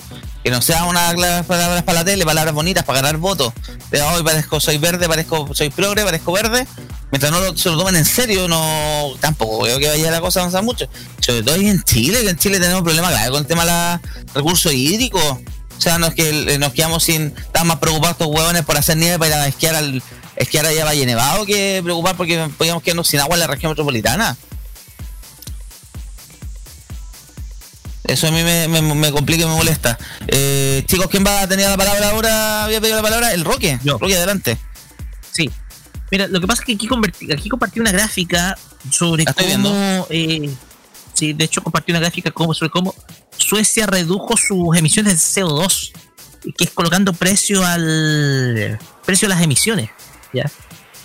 Que 0.48 0.52
no 0.52 0.62
sea 0.62 0.86
una 0.86 1.14
palabras 1.46 1.84
para 1.84 2.00
la 2.00 2.06
tele, 2.06 2.24
palabras 2.24 2.54
bonitas 2.54 2.86
para 2.86 3.02
ganar 3.02 3.18
votos. 3.18 3.52
De 3.92 4.02
hoy 4.02 4.24
parezco 4.24 4.62
soy 4.62 4.78
verde, 4.78 5.06
parezco 5.06 5.54
soy 5.54 5.70
progre, 5.70 6.06
parezco 6.06 6.32
verde. 6.32 6.66
Mientras 7.12 7.34
no 7.34 7.42
lo- 7.42 7.58
se 7.58 7.68
lo 7.70 7.78
tomen 7.78 7.98
en 7.98 8.06
serio, 8.06 8.48
no 8.48 9.10
tampoco 9.20 9.64
veo 9.64 9.78
que 9.78 9.90
vaya 9.90 10.10
la 10.10 10.22
cosa 10.22 10.48
mucho. 10.62 10.88
Sobre 11.20 11.44
todo 11.44 11.56
en 11.56 11.84
Chile, 11.84 12.22
que 12.22 12.30
en 12.30 12.38
Chile 12.38 12.62
tenemos 12.62 12.82
problemas 12.84 13.12
graves 13.12 13.30
con 13.32 13.42
el 13.42 13.46
tema 13.46 13.66
de 13.66 14.00
los 14.24 14.34
recursos 14.36 14.72
hídricos. 14.72 15.22
O 15.22 15.82
sea, 15.82 15.98
no 15.98 16.08
es 16.08 16.16
que 16.16 16.58
nos 16.58 16.72
quedamos 16.72 17.04
sin. 17.04 17.34
Están 17.38 17.68
más 17.68 17.80
preocupados 17.80 18.14
estos 18.14 18.28
huevones 18.28 18.64
por 18.64 18.78
hacer 18.78 18.96
nieve 18.96 19.20
para 19.20 19.46
esquiar 19.50 19.76
al 19.76 20.02
esquiar 20.38 20.66
allá 20.66 20.84
a 20.84 20.86
Valle 20.86 21.06
Nevado 21.06 21.46
que 21.46 21.82
preocupar 21.84 22.16
porque 22.16 22.48
podíamos 22.58 22.84
quedarnos 22.84 23.06
sin 23.10 23.20
agua 23.20 23.36
en 23.36 23.42
la 23.42 23.48
región 23.48 23.72
metropolitana. 23.74 24.38
Eso 28.08 28.28
a 28.28 28.32
mí 28.32 28.42
me, 28.44 28.68
me, 28.70 28.82
me 28.82 29.12
complica 29.12 29.44
y 29.44 29.46
me 29.48 29.54
molesta. 29.56 29.98
Eh, 30.28 30.84
chicos, 30.88 31.08
¿quién 31.10 31.26
va 31.26 31.42
a 31.42 31.48
tener 31.48 31.70
la 31.70 31.78
palabra 31.78 32.10
ahora? 32.12 32.64
Había 32.64 32.80
pedido 32.80 32.98
la 32.98 33.04
palabra 33.04 33.34
el 33.34 33.44
Roque. 33.44 33.80
Roque, 33.84 34.16
adelante. 34.16 34.58
Sí. 35.32 35.50
Mira, 36.10 36.28
lo 36.28 36.40
que 36.40 36.48
pasa 36.48 36.62
es 36.62 36.66
que 36.66 36.74
aquí, 36.74 36.88
convertí- 36.88 37.32
aquí 37.34 37.50
compartí 37.50 37.80
una 37.82 37.92
gráfica 37.92 38.58
sobre 38.90 39.26
cómo. 39.26 40.08
eh, 40.10 40.50
sí, 41.14 41.34
de 41.34 41.44
hecho, 41.44 41.62
compartí 41.62 41.92
una 41.92 42.00
gráfica 42.00 42.32
como, 42.32 42.54
sobre 42.54 42.72
cómo 42.72 42.96
Suecia 43.36 43.86
redujo 43.86 44.36
sus 44.38 44.76
emisiones 44.78 45.14
de 45.36 45.42
CO2, 45.42 45.92
que 46.58 46.64
es 46.64 46.70
colocando 46.72 47.12
precio 47.14 47.66
al 47.66 48.80
precio 49.06 49.28
a 49.28 49.30
las 49.30 49.42
emisiones. 49.42 49.90
¿ya? 50.34 50.50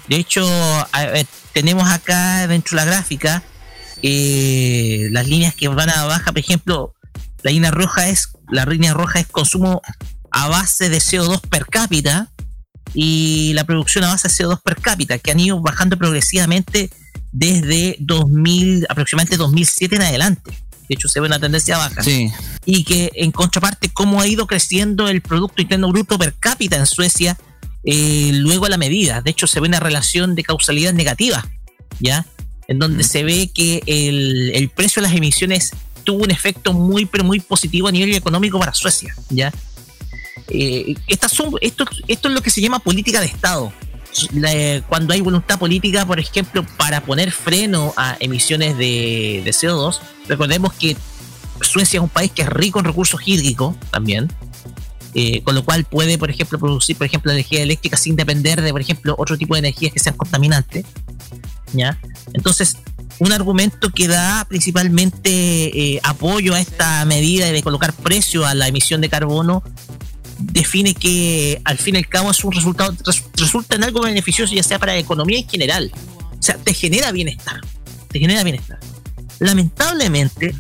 De 0.07 0.17
hecho, 0.17 0.47
a 0.93 1.05
ver, 1.07 1.27
tenemos 1.53 1.91
acá 1.91 2.47
dentro 2.47 2.79
de 2.79 2.85
la 2.85 2.91
gráfica 2.91 3.43
eh, 4.03 5.09
las 5.11 5.27
líneas 5.27 5.55
que 5.55 5.69
van 5.69 5.91
a 5.91 6.05
baja, 6.05 6.33
por 6.33 6.39
ejemplo, 6.39 6.95
la 7.43 7.51
línea 7.51 7.71
roja 7.71 8.09
es 8.09 8.33
la 8.53 8.67
línea 8.67 8.93
roja 8.93 9.21
es 9.21 9.27
consumo 9.27 9.81
a 10.31 10.49
base 10.49 10.89
de 10.89 10.99
CO2 10.99 11.41
per 11.41 11.67
cápita 11.67 12.31
y 12.95 13.53
la 13.55 13.65
producción 13.65 14.05
a 14.05 14.09
base 14.09 14.29
de 14.29 14.35
CO2 14.35 14.61
per 14.63 14.77
cápita, 14.77 15.19
que 15.19 15.31
han 15.31 15.41
ido 15.41 15.61
bajando 15.61 15.97
progresivamente 15.97 16.91
desde 17.33 17.97
2000, 18.01 18.87
aproximadamente 18.89 19.37
2007 19.37 19.97
en 19.97 20.03
adelante. 20.03 20.51
De 20.89 20.95
hecho, 20.95 21.09
se 21.09 21.21
ve 21.21 21.27
una 21.27 21.39
tendencia 21.39 21.79
baja. 21.79 22.03
Sí. 22.03 22.31
Y 22.67 22.85
que 22.85 23.11
en 23.15 23.33
contraparte, 23.33 23.89
cómo 23.89 24.21
ha 24.21 24.27
ido 24.27 24.47
creciendo 24.47 25.09
el 25.09 25.23
Producto 25.23 25.63
Interno 25.63 25.89
Bruto 25.89 26.19
per 26.19 26.35
cápita 26.35 26.77
en 26.77 26.87
Suecia 26.87 27.39
eh, 27.85 28.31
luego 28.35 28.67
a 28.67 28.69
la 28.69 28.77
medida. 28.77 29.23
De 29.23 29.31
hecho, 29.31 29.47
se 29.47 29.61
ve 29.61 29.69
una 29.69 29.81
relación 29.81 30.35
de 30.35 30.43
causalidad 30.43 30.93
negativa, 30.93 31.49
¿ya? 32.01 32.27
En 32.69 32.79
donde 32.79 33.05
se 33.05 33.25
ve 33.25 33.51
que 33.53 33.83
el, 33.87 34.53
el 34.55 34.69
precio 34.69 35.03
de 35.03 35.09
las 35.09 35.17
emisiones 35.17 35.73
tuvo 36.05 36.25
un 36.25 36.31
efecto 36.31 36.73
muy, 36.73 37.07
pero 37.07 37.25
muy 37.25 37.41
positivo 37.41 37.89
a 37.89 37.93
nivel 37.93 38.15
económico 38.15 38.59
para 38.59 38.75
Suecia, 38.75 39.15
¿ya? 39.31 39.53
Eh, 40.49 40.95
estas 41.07 41.33
son, 41.33 41.55
esto, 41.61 41.85
esto 42.09 42.29
es 42.29 42.35
lo 42.35 42.43
que 42.43 42.51
se 42.51 42.61
llama 42.61 42.79
política 42.79 43.21
de 43.21 43.27
Estado. 43.27 43.73
Cuando 44.89 45.15
hay 45.15 45.23
voluntad 45.23 45.59
política, 45.59 46.05
por 46.05 46.21
ejemplo, 46.21 46.67
para 46.77 47.01
poner 47.03 47.31
freno 47.31 47.95
a 47.97 48.17
emisiones 48.21 48.77
de, 48.77 49.41
de 49.43 49.51
CO2, 49.53 50.01
recordemos 50.29 50.75
que 50.75 50.97
Suecia 51.63 51.99
es 51.99 52.03
un 52.03 52.11
país 52.11 52.31
que 52.31 52.43
es 52.43 52.49
rico 52.49 52.79
en 52.79 52.85
recursos 52.85 53.21
hídricos 53.25 53.75
también, 53.91 54.31
eh, 55.15 55.43
con 55.43 55.55
lo 55.55 55.65
cual 55.65 55.85
puede, 55.85 56.19
por 56.19 56.31
ejemplo, 56.31 56.59
producir, 56.59 56.97
por 56.97 57.07
ejemplo, 57.07 57.31
energía 57.33 57.63
eléctrica 57.63 57.97
sin 57.97 58.17
depender 58.17 58.63
de, 58.63 58.71
por 58.73 58.81
ejemplo, 58.81 59.15
otro 59.19 59.37
tipo 59.37 59.55
de 59.55 59.61
energías 59.61 59.93
que 59.93 59.99
sean 60.01 60.17
contaminantes. 60.17 60.85
¿ya? 61.73 61.99
Entonces, 62.35 62.77
un 63.19 63.33
argumento 63.33 63.91
que 63.91 64.09
da 64.09 64.45
principalmente 64.49 65.29
eh, 65.95 66.01
apoyo 66.03 66.55
a 66.55 66.61
esta 66.61 67.05
medida 67.05 67.47
de 67.53 67.63
colocar 67.63 67.93
precio 67.93 68.47
a 68.47 68.55
la 68.55 68.69
emisión 68.69 69.01
de 69.01 69.09
carbono 69.09 69.63
define 70.39 70.95
que 70.95 71.61
al 71.65 71.79
fin 71.79 71.95
y 71.95 71.99
al 71.99 72.09
cabo 72.09 72.31
es 72.31 72.43
un 72.43 72.53
resultado 72.53 72.95
res- 73.07 73.23
resulta 73.37 73.77
en 73.77 73.85
algo 73.85 74.01
beneficioso 74.01 74.55
ya 74.55 74.63
sea 74.65 74.79
para 74.79 74.95
la 74.95 74.99
economía 74.99 75.39
en 75.39 75.49
general 75.49 75.93
o 75.95 76.43
sea 76.43 76.57
te 76.57 76.75
genera 76.75 77.13
bienestar 77.13 77.61
te 78.09 78.19
genera 78.19 78.43
bienestar 78.43 78.81
lamentablemente 79.39 80.55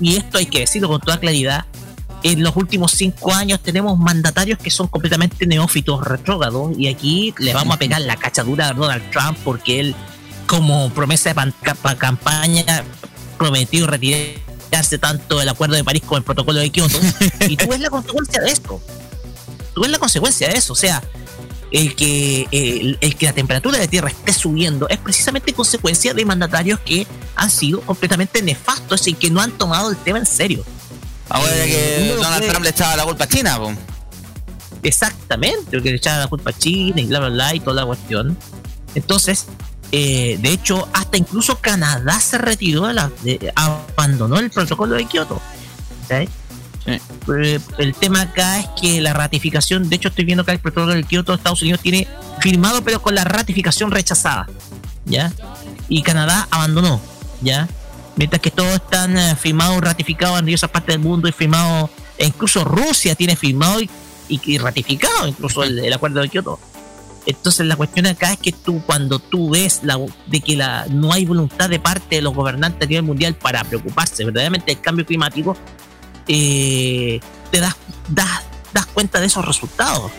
y 0.00 0.16
esto 0.16 0.38
hay 0.38 0.46
que 0.46 0.60
decirlo 0.60 0.88
con 0.88 1.00
toda 1.00 1.20
claridad 1.20 1.66
en 2.22 2.42
los 2.42 2.56
últimos 2.56 2.92
cinco 2.92 3.32
años 3.32 3.60
tenemos 3.60 3.98
mandatarios 3.98 4.58
que 4.58 4.70
son 4.70 4.88
completamente 4.88 5.46
neófitos 5.46 6.04
retrógrados 6.04 6.76
y 6.76 6.88
aquí 6.88 7.34
le 7.38 7.54
vamos 7.54 7.76
a 7.76 7.78
pegar 7.78 8.00
la 8.00 8.16
cachadura 8.16 8.68
a 8.68 8.74
Donald 8.74 9.08
Trump 9.10 9.38
porque 9.44 9.80
él 9.80 9.94
como 10.46 10.90
promesa 10.90 11.32
de 11.32 11.96
campaña 11.96 12.84
prometió 13.36 13.86
retirarse 13.86 14.98
tanto 14.98 15.38
del 15.38 15.48
Acuerdo 15.48 15.76
de 15.76 15.84
París 15.84 16.02
como 16.04 16.18
el 16.18 16.24
Protocolo 16.24 16.58
de 16.58 16.70
Kioto. 16.70 16.98
Y 17.48 17.56
tú 17.56 17.68
ves 17.68 17.80
la 17.80 17.90
consecuencia 17.90 18.40
de 18.40 18.50
esto. 18.50 18.80
Tú 19.74 19.82
ves 19.82 19.90
la 19.90 19.98
consecuencia 19.98 20.48
de 20.48 20.56
eso. 20.56 20.72
O 20.72 20.76
sea 20.76 21.02
el 21.70 21.94
que 21.94 22.48
el, 22.50 22.96
el 23.02 23.16
que 23.16 23.26
la 23.26 23.34
temperatura 23.34 23.76
de 23.76 23.84
la 23.84 23.90
Tierra 23.90 24.08
esté 24.08 24.32
subiendo 24.32 24.88
es 24.88 24.96
precisamente 24.98 25.52
consecuencia 25.52 26.14
de 26.14 26.24
mandatarios 26.24 26.80
que 26.80 27.06
han 27.36 27.50
sido 27.50 27.82
completamente 27.82 28.40
nefastos 28.40 29.06
y 29.06 29.12
que 29.12 29.30
no 29.30 29.42
han 29.42 29.52
tomado 29.52 29.90
el 29.90 29.96
tema 29.98 30.18
en 30.18 30.26
serio 30.26 30.64
Ahora 31.28 31.50
Eh, 31.52 31.66
que 32.08 32.14
Donald 32.16 32.46
Trump 32.48 32.64
le 32.64 32.70
echaba 32.70 32.96
la 32.96 33.04
culpa 33.04 33.24
a 33.24 33.28
China, 33.28 33.58
po. 33.58 33.72
Exactamente, 34.82 35.70
porque 35.72 35.90
le 35.90 35.96
echaban 35.96 36.20
la 36.20 36.26
culpa 36.28 36.50
a 36.50 36.52
China 36.52 37.00
y 37.00 37.06
bla, 37.06 37.18
bla, 37.20 37.28
bla 37.30 37.54
y 37.54 37.60
toda 37.60 37.76
la 37.82 37.86
cuestión. 37.86 38.36
Entonces, 38.94 39.46
eh, 39.92 40.38
de 40.40 40.50
hecho, 40.50 40.88
hasta 40.92 41.16
incluso 41.16 41.58
Canadá 41.58 42.20
se 42.20 42.38
retiró, 42.38 42.86
de 42.86 42.94
la, 42.94 43.10
de- 43.22 43.52
abandonó 43.54 44.38
el 44.38 44.50
protocolo 44.50 44.94
de 44.94 45.04
Kioto. 45.06 45.34
¿ok? 46.04 46.28
Eh, 46.86 47.60
El 47.76 47.94
tema 47.94 48.22
acá 48.22 48.60
es 48.60 48.66
que 48.80 49.00
la 49.02 49.12
ratificación, 49.12 49.90
de 49.90 49.96
hecho 49.96 50.08
estoy 50.08 50.24
viendo 50.24 50.42
acá 50.42 50.52
el 50.52 50.58
protocolo 50.60 50.94
de 50.94 51.04
Kioto, 51.04 51.34
Estados 51.34 51.60
Unidos 51.60 51.80
tiene 51.82 52.08
firmado 52.40 52.82
pero 52.82 53.02
con 53.02 53.14
la 53.14 53.24
ratificación 53.24 53.90
rechazada, 53.90 54.46
¿ya? 55.04 55.30
Y 55.90 56.02
Canadá 56.02 56.48
abandonó, 56.50 56.98
¿ya? 57.42 57.68
Mientras 58.18 58.42
que 58.42 58.50
todos 58.50 58.74
están 58.74 59.16
eh, 59.16 59.34
firmados, 59.36 59.80
ratificados 59.80 60.38
en 60.40 60.44
diversas 60.46 60.70
partes 60.70 60.94
del 60.94 60.98
mundo 61.00 61.28
y 61.28 61.32
firmados, 61.32 61.88
e 62.18 62.26
incluso 62.26 62.64
Rusia 62.64 63.14
tiene 63.14 63.36
firmado 63.36 63.80
y, 63.80 63.88
y- 64.28 64.40
y 64.44 64.58
ratificado 64.58 65.26
incluso 65.26 65.62
el, 65.62 65.78
el 65.78 65.92
acuerdo 65.92 66.20
de 66.20 66.28
Kioto. 66.28 66.58
Entonces 67.26 67.64
la 67.66 67.76
cuestión 67.76 68.06
acá 68.06 68.32
es 68.32 68.38
que 68.38 68.52
tú 68.52 68.82
cuando 68.84 69.18
tú 69.20 69.50
ves 69.50 69.80
la, 69.84 69.98
de 70.26 70.40
que 70.40 70.56
la, 70.56 70.86
no 70.90 71.12
hay 71.12 71.24
voluntad 71.26 71.68
de 71.70 71.78
parte 71.78 72.16
de 72.16 72.22
los 72.22 72.34
gobernantes 72.34 72.86
a 72.86 72.88
nivel 72.88 73.04
mundial 73.04 73.34
para 73.34 73.62
preocuparse 73.64 74.24
verdaderamente 74.24 74.72
del 74.74 74.80
cambio 74.80 75.06
climático, 75.06 75.56
eh, 76.26 77.20
te 77.50 77.60
das, 77.60 77.76
das, 78.08 78.42
das 78.72 78.86
cuenta 78.86 79.20
de 79.20 79.26
esos 79.26 79.44
resultados. 79.44 80.10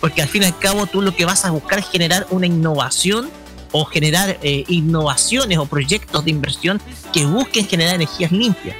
Porque 0.00 0.22
al 0.22 0.28
fin 0.28 0.42
y 0.42 0.46
al 0.46 0.58
cabo 0.58 0.86
tú 0.86 1.02
lo 1.02 1.14
que 1.14 1.24
vas 1.24 1.44
a 1.44 1.50
buscar 1.50 1.78
es 1.80 1.88
generar 1.88 2.26
una 2.30 2.46
innovación 2.46 3.28
o 3.72 3.84
generar 3.84 4.38
eh, 4.42 4.64
innovaciones 4.68 5.58
o 5.58 5.66
proyectos 5.66 6.24
de 6.24 6.30
inversión 6.30 6.80
que 7.12 7.26
busquen 7.26 7.66
generar 7.66 7.96
energías 7.96 8.30
limpias. 8.30 8.76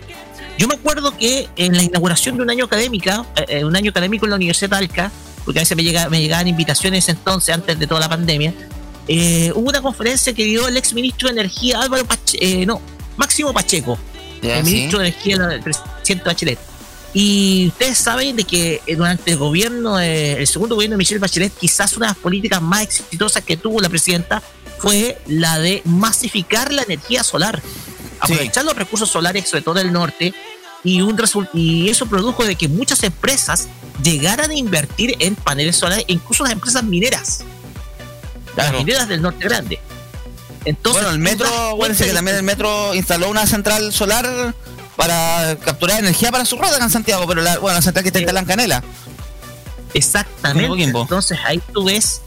Yo 0.58 0.68
me 0.68 0.74
acuerdo 0.74 1.16
que 1.16 1.48
en 1.56 1.76
la 1.76 1.82
inauguración 1.82 2.36
de 2.36 2.42
un 2.42 2.50
año 2.50 2.66
académica, 2.66 3.26
eh, 3.36 3.44
eh, 3.48 3.64
un 3.64 3.74
año 3.74 3.90
académico 3.90 4.26
en 4.26 4.30
la 4.30 4.36
Universidad 4.36 4.70
de 4.70 4.86
Talca, 4.86 5.12
porque 5.44 5.58
a 5.58 5.62
veces 5.62 5.76
me, 5.76 5.82
llega, 5.82 6.08
me 6.08 6.20
llegaban 6.20 6.46
invitaciones 6.46 7.08
entonces, 7.08 7.54
antes 7.54 7.78
de 7.78 7.86
toda 7.86 8.00
la 8.00 8.08
pandemia, 8.08 8.54
eh, 9.08 9.50
hubo 9.54 9.68
una 9.68 9.82
conferencia 9.82 10.32
que 10.32 10.44
dio 10.44 10.68
el 10.68 10.76
ex 10.76 10.94
ministro 10.94 11.28
de 11.28 11.32
Energía 11.32 11.80
Álvaro 11.80 12.04
Pacheco, 12.04 12.66
no, 12.66 12.80
Máximo 13.16 13.52
Pacheco, 13.52 13.98
Ya, 14.40 14.58
el 14.58 14.64
sí. 14.64 14.72
ministro 14.72 15.00
de 15.00 15.08
Energía 15.08 15.38
del 15.38 15.62
presidente 15.62 16.24
Bachelet. 16.24 16.58
Y 17.14 17.68
ustedes 17.68 17.98
saben 17.98 18.36
de 18.36 18.44
que 18.44 18.80
eh, 18.86 18.96
durante 18.96 19.32
el 19.32 19.36
gobierno, 19.36 20.00
eh, 20.00 20.34
el 20.38 20.46
segundo 20.46 20.76
gobierno 20.76 20.94
de 20.94 20.98
Michelle 20.98 21.18
Bachelet, 21.18 21.52
quizás 21.58 21.96
una 21.96 22.06
de 22.06 22.12
las 22.12 22.18
políticas 22.18 22.62
más 22.62 22.82
exitosas 22.82 23.44
que 23.44 23.56
tuvo 23.56 23.80
la 23.80 23.88
presidenta 23.88 24.42
fue 24.82 25.16
la 25.28 25.60
de 25.60 25.80
masificar 25.84 26.72
la 26.72 26.82
energía 26.82 27.22
solar, 27.22 27.62
aprovechar 28.18 28.64
los 28.64 28.74
recursos 28.74 29.08
solares, 29.08 29.48
sobre 29.48 29.62
todo 29.62 29.74
del 29.74 29.92
norte, 29.92 30.34
y, 30.82 31.00
un 31.02 31.16
y 31.54 31.88
eso 31.88 32.06
produjo 32.06 32.44
de 32.44 32.56
que 32.56 32.66
muchas 32.66 33.04
empresas 33.04 33.68
llegaran 34.02 34.50
a 34.50 34.54
invertir 34.54 35.14
en 35.20 35.36
paneles 35.36 35.76
solares, 35.76 36.04
incluso 36.08 36.42
las 36.42 36.52
empresas 36.52 36.82
mineras, 36.82 37.44
las 38.56 38.72
mineras 38.72 39.06
del 39.06 39.22
norte 39.22 39.44
grande. 39.44 39.78
Entonces, 40.64 41.02
bueno, 41.02 41.14
el 41.14 41.20
metro, 41.20 41.46
acuérdense 41.70 42.04
que 42.04 42.12
también 42.12 42.36
el 42.36 42.42
metro 42.42 42.92
instaló 42.96 43.30
una 43.30 43.46
central 43.46 43.92
solar 43.92 44.52
para 44.96 45.56
capturar 45.64 46.00
energía 46.00 46.32
para 46.32 46.44
su 46.44 46.56
rueda 46.56 46.74
acá 46.74 46.84
en 46.84 46.90
Santiago, 46.90 47.24
pero 47.28 47.40
la, 47.40 47.58
bueno, 47.58 47.76
la 47.76 47.82
central 47.82 48.02
que 48.02 48.08
está 48.08 48.18
instalada 48.18 48.40
en 48.40 48.46
Canela. 48.46 48.82
Exactamente. 49.94 50.82
Entonces 50.82 51.38
ahí 51.44 51.62
tú 51.72 51.84
ves 51.84 52.20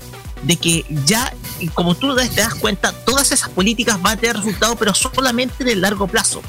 de 0.45 0.57
que 0.57 0.85
ya, 1.05 1.33
como 1.73 1.95
tú 1.95 2.15
te 2.15 2.41
das 2.41 2.55
cuenta, 2.55 2.91
todas 2.91 3.31
esas 3.31 3.49
políticas 3.49 4.01
van 4.01 4.17
a 4.17 4.21
tener 4.21 4.37
resultados, 4.37 4.75
pero 4.77 4.93
solamente 4.93 5.63
de 5.63 5.75
largo 5.75 6.07
plazo. 6.07 6.41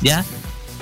¿Ya? 0.00 0.24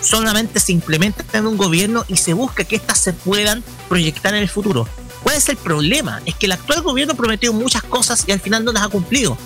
Solamente 0.00 0.60
se 0.60 0.72
implementan 0.72 1.26
en 1.32 1.46
un 1.46 1.56
gobierno 1.56 2.04
y 2.08 2.16
se 2.16 2.34
busca 2.34 2.64
que 2.64 2.76
éstas 2.76 3.00
se 3.00 3.12
puedan 3.12 3.64
proyectar 3.88 4.34
en 4.34 4.42
el 4.42 4.48
futuro. 4.48 4.86
¿Cuál 5.22 5.36
es 5.36 5.48
el 5.48 5.56
problema? 5.56 6.20
Es 6.26 6.34
que 6.34 6.46
el 6.46 6.52
actual 6.52 6.82
gobierno 6.82 7.14
prometió 7.14 7.52
muchas 7.52 7.82
cosas 7.82 8.24
y 8.26 8.32
al 8.32 8.40
final 8.40 8.64
no 8.64 8.72
las 8.72 8.84
ha 8.84 8.88
cumplido. 8.88 9.36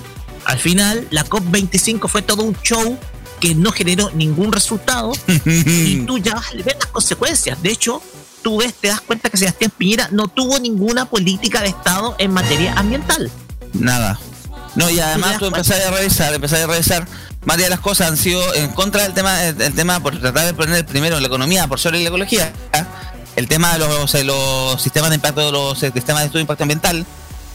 Al 0.45 0.59
final, 0.59 1.07
la 1.11 1.25
COP25 1.25 2.09
fue 2.09 2.23
todo 2.23 2.43
un 2.43 2.57
show 2.63 2.99
que 3.41 3.55
no 3.55 3.73
generó 3.73 4.11
ningún 4.11 4.53
resultado 4.53 5.13
y 5.47 6.01
tú 6.01 6.19
ya 6.19 6.35
vas 6.35 6.49
a 6.49 6.55
ver 6.57 6.77
las 6.79 6.89
consecuencias. 6.89 7.63
De 7.63 7.71
hecho, 7.71 8.03
tú 8.43 8.59
ves, 8.59 8.75
te 8.75 8.89
das 8.89 9.01
cuenta 9.01 9.31
que 9.31 9.37
Sebastián 9.37 9.73
Piñera 9.77 10.09
no 10.11 10.29
tuvo 10.29 10.59
ninguna 10.59 11.07
política 11.07 11.61
de 11.61 11.69
Estado 11.69 12.15
en 12.19 12.33
materia 12.33 12.75
ambiental. 12.75 13.31
Nada. 13.73 14.19
No, 14.75 14.89
y 14.91 15.01
además 15.01 15.39
tú 15.39 15.47
empezás 15.47 15.85
a 15.85 15.91
revisar, 15.91 16.33
empezás 16.33 16.61
a 16.61 16.67
revisar, 16.67 17.07
varias 17.45 17.67
de 17.67 17.71
las 17.71 17.81
cosas 17.81 18.09
han 18.09 18.17
sido 18.17 18.55
en 18.55 18.71
contra 18.71 19.03
del 19.03 19.13
tema, 19.13 19.45
el 19.45 19.75
tema 19.75 20.01
por 20.01 20.19
tratar 20.19 20.47
de 20.47 20.55
poner 20.55 20.87
primero 20.87 21.21
la 21.21 21.27
economía 21.27 21.67
por 21.67 21.79
sobre 21.79 22.01
la 22.01 22.09
ecología, 22.09 22.53
el 23.37 23.49
tema 23.49 23.77
de 23.77 24.25
los, 24.25 24.83
sistemas 24.83 25.11
de 25.11 25.17
impacto, 25.17 25.45
de 25.45 25.53
los 25.53 25.83
eh, 25.83 25.91
sistemas 25.93 26.23
de 26.23 26.27
estudio 26.27 26.41
de 26.41 26.43
impacto 26.43 26.65
ambiental, 26.65 27.07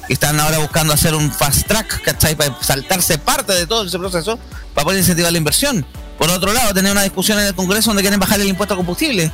que 0.08 0.14
están 0.14 0.40
ahora 0.40 0.60
buscando 0.60 0.94
hacer 0.94 1.16
un 1.16 1.32
fast 1.32 1.68
track, 1.68 2.02
¿cachai? 2.04 2.36
Para 2.36 2.56
saltarse 2.62 3.18
parte 3.18 3.54
de 3.54 3.68
todo 3.68 3.86
ese 3.86 3.98
proceso, 3.98 4.40
para 4.74 4.86
poder 4.86 5.00
incentivar 5.00 5.32
la 5.32 5.38
inversión. 5.38 5.86
Por 6.18 6.30
otro 6.32 6.54
lado, 6.54 6.74
tener 6.74 6.92
una 6.92 7.04
discusión 7.04 7.40
en 7.40 7.48
el 7.48 7.56
Congreso 7.56 7.90
donde 7.90 8.02
quieren 8.02 8.20
bajar 8.20 8.40
el 8.40 8.48
impuesto 8.48 8.74
a 8.74 8.78
combustible. 8.78 9.32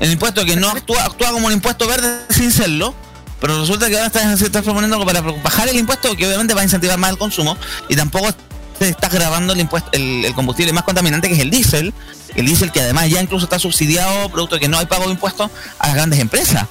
El 0.00 0.12
impuesto 0.12 0.44
que 0.44 0.56
no 0.56 0.70
actúa, 0.70 1.04
actúa 1.04 1.30
como 1.30 1.46
un 1.46 1.52
impuesto 1.52 1.86
verde 1.86 2.20
sin 2.30 2.50
serlo, 2.50 2.94
pero 3.38 3.60
resulta 3.60 3.88
que 3.88 3.96
ahora 3.96 4.06
estás, 4.06 4.38
se 4.38 4.46
está 4.46 4.62
proponiendo 4.62 5.04
para 5.04 5.20
bajar 5.20 5.68
el 5.68 5.76
impuesto 5.76 6.16
que 6.16 6.26
obviamente 6.26 6.54
va 6.54 6.62
a 6.62 6.64
incentivar 6.64 6.98
más 6.98 7.10
el 7.10 7.18
consumo 7.18 7.56
y 7.88 7.96
tampoco 7.96 8.28
se 8.78 8.88
está 8.88 9.10
grabando 9.10 9.52
el 9.52 9.60
impuesto 9.60 9.90
el, 9.92 10.24
el 10.24 10.34
combustible 10.34 10.72
más 10.72 10.84
contaminante 10.84 11.28
que 11.28 11.34
es 11.34 11.40
el 11.40 11.50
diésel, 11.50 11.92
el 12.34 12.46
diésel 12.46 12.72
que 12.72 12.80
además 12.80 13.10
ya 13.10 13.20
incluso 13.20 13.44
está 13.44 13.58
subsidiado, 13.58 14.30
producto 14.30 14.56
de 14.56 14.60
que 14.62 14.68
no 14.68 14.78
hay 14.78 14.86
pago 14.86 15.04
de 15.04 15.12
impuestos 15.12 15.50
a 15.78 15.86
las 15.88 15.96
grandes 15.96 16.18
empresas. 16.18 16.66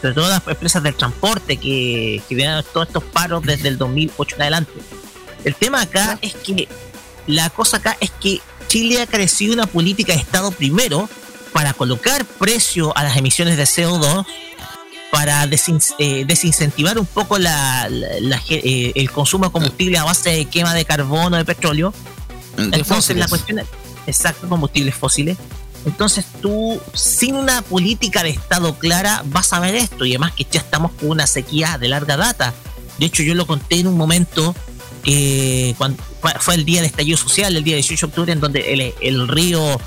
Sobre 0.00 0.14
todo 0.14 0.28
las 0.28 0.46
empresas 0.46 0.82
del 0.82 0.94
transporte 0.94 1.58
que, 1.58 2.22
que 2.28 2.34
vienen 2.34 2.62
todos 2.72 2.88
estos 2.88 3.04
paros 3.04 3.42
desde 3.42 3.68
el 3.68 3.78
2008 3.78 4.36
en 4.36 4.42
adelante. 4.42 4.72
El 5.44 5.54
tema 5.54 5.82
acá 5.82 6.18
es 6.22 6.34
que 6.34 6.68
la 7.26 7.50
cosa 7.50 7.78
acá 7.78 7.96
es 8.00 8.10
que 8.10 8.40
Chile 8.68 9.02
ha 9.02 9.06
crecido 9.06 9.54
una 9.54 9.66
política 9.66 10.12
de 10.14 10.18
Estado 10.18 10.50
primero 10.50 11.08
para 11.54 11.72
colocar 11.72 12.26
precio 12.26 12.94
a 12.98 13.02
las 13.04 13.16
emisiones 13.16 13.56
de 13.56 13.62
CO2 13.62 14.26
para 15.12 15.46
desin- 15.46 15.94
eh, 16.00 16.24
desincentivar 16.26 16.98
un 16.98 17.06
poco 17.06 17.38
la, 17.38 17.88
la- 17.88 18.08
la 18.20 18.38
ge- 18.38 18.60
eh, 18.64 18.92
el 18.96 19.10
consumo 19.12 19.46
de 19.46 19.52
combustible 19.52 19.96
a 19.96 20.04
base 20.04 20.30
de 20.30 20.44
quema 20.46 20.74
de 20.74 20.84
carbono, 20.84 21.36
de 21.36 21.44
petróleo. 21.44 21.94
Entonces 22.58 22.86
fósiles. 22.88 23.20
la 23.20 23.28
cuestión 23.28 23.58
es, 23.60 23.66
exacto, 24.06 24.48
combustibles 24.48 24.94
fósiles. 24.96 25.38
Entonces 25.86 26.24
tú, 26.42 26.80
sin 26.92 27.36
una 27.36 27.62
política 27.62 28.22
de 28.24 28.30
Estado 28.30 28.76
clara, 28.78 29.22
vas 29.26 29.52
a 29.52 29.60
ver 29.60 29.76
esto. 29.76 30.04
Y 30.04 30.10
además 30.10 30.32
que 30.32 30.44
ya 30.50 30.58
estamos 30.60 30.90
con 30.92 31.10
una 31.10 31.26
sequía 31.28 31.78
de 31.78 31.88
larga 31.88 32.16
data. 32.16 32.52
De 32.98 33.06
hecho, 33.06 33.22
yo 33.22 33.34
lo 33.34 33.46
conté 33.46 33.78
en 33.80 33.86
un 33.86 33.96
momento, 33.96 34.54
eh, 35.04 35.74
cuando 35.78 36.02
fue- 36.20 36.34
fue 36.40 36.54
el 36.56 36.64
día 36.64 36.80
del 36.80 36.86
estallido 36.90 37.16
social, 37.18 37.54
el 37.56 37.62
día 37.62 37.76
18 37.76 38.06
de 38.06 38.10
octubre, 38.10 38.32
en 38.32 38.40
donde 38.40 38.72
el, 38.72 38.94
el 39.00 39.28
río, 39.28 39.80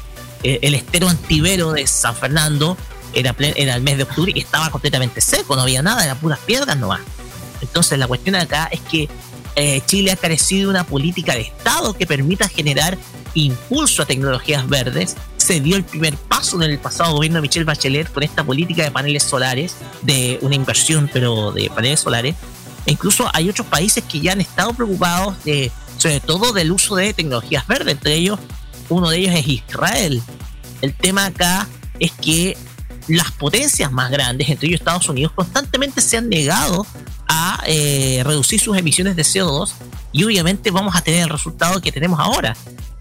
eh, 0.47 0.59
el 0.61 0.75
estero 0.75 1.09
antivero 1.09 1.73
de 1.73 1.85
San 1.87 2.15
Fernando, 2.15 2.77
era, 3.13 3.35
era 3.37 3.75
el 3.75 3.81
mes 3.81 3.97
de 3.97 4.03
octubre 4.03 4.31
y 4.33 4.39
estaba 4.39 4.69
completamente 4.69 5.19
seco, 5.19 5.57
no 5.57 5.63
había 5.63 5.81
nada, 5.81 6.05
eran 6.05 6.17
puras 6.19 6.39
piedras 6.39 6.77
nomás. 6.77 7.01
Entonces 7.59 7.99
la 7.99 8.07
cuestión 8.07 8.35
acá 8.35 8.69
es 8.71 8.79
que 8.79 9.09
eh, 9.57 9.81
Chile 9.85 10.11
ha 10.11 10.15
carecido 10.15 10.69
de 10.69 10.75
una 10.75 10.85
política 10.85 11.33
de 11.33 11.41
Estado 11.41 11.93
que 11.93 12.07
permita 12.07 12.47
generar 12.47 12.97
impulso 13.33 14.03
a 14.03 14.05
tecnologías 14.05 14.69
verdes. 14.69 15.17
Se 15.35 15.59
dio 15.59 15.75
el 15.75 15.83
primer 15.83 16.15
paso 16.15 16.55
en 16.61 16.71
el 16.71 16.79
pasado 16.79 17.11
gobierno 17.11 17.39
de 17.39 17.41
Michelle 17.41 17.65
Bachelet 17.65 18.09
con 18.09 18.23
esta 18.23 18.45
política 18.45 18.83
de 18.83 18.91
paneles 18.91 19.23
solares, 19.23 19.75
de 20.01 20.39
una 20.43 20.55
inversión, 20.55 21.09
pero 21.11 21.51
de 21.51 21.69
paneles 21.69 21.99
solares. 21.99 22.35
E 22.85 22.93
incluso 22.93 23.29
hay 23.33 23.49
otros 23.49 23.67
países 23.67 24.01
que 24.05 24.21
ya 24.21 24.31
han 24.31 24.39
estado 24.39 24.73
preocupados 24.73 25.43
de, 25.43 25.73
sobre 25.97 26.21
todo 26.21 26.53
del 26.53 26.71
uso 26.71 26.95
de 26.95 27.13
tecnologías 27.13 27.67
verdes. 27.67 27.95
Entre 27.95 28.13
ellos, 28.13 28.39
uno 28.89 29.09
de 29.09 29.17
ellos 29.17 29.35
es 29.35 29.47
Israel. 29.47 30.21
El 30.81 30.93
tema 30.93 31.25
acá 31.27 31.67
es 31.99 32.11
que 32.11 32.57
las 33.07 33.31
potencias 33.31 33.91
más 33.91 34.11
grandes, 34.11 34.49
entre 34.49 34.67
ellos 34.67 34.81
Estados 34.81 35.07
Unidos, 35.09 35.31
constantemente 35.33 36.01
se 36.01 36.17
han 36.17 36.29
negado 36.29 36.85
a 37.27 37.61
eh, 37.65 38.21
reducir 38.25 38.59
sus 38.59 38.77
emisiones 38.77 39.15
de 39.15 39.23
CO2 39.23 39.71
y 40.11 40.23
obviamente 40.23 40.71
vamos 40.71 40.95
a 40.95 41.01
tener 41.01 41.23
el 41.23 41.29
resultado 41.29 41.81
que 41.81 41.91
tenemos 41.91 42.19
ahora. 42.19 42.55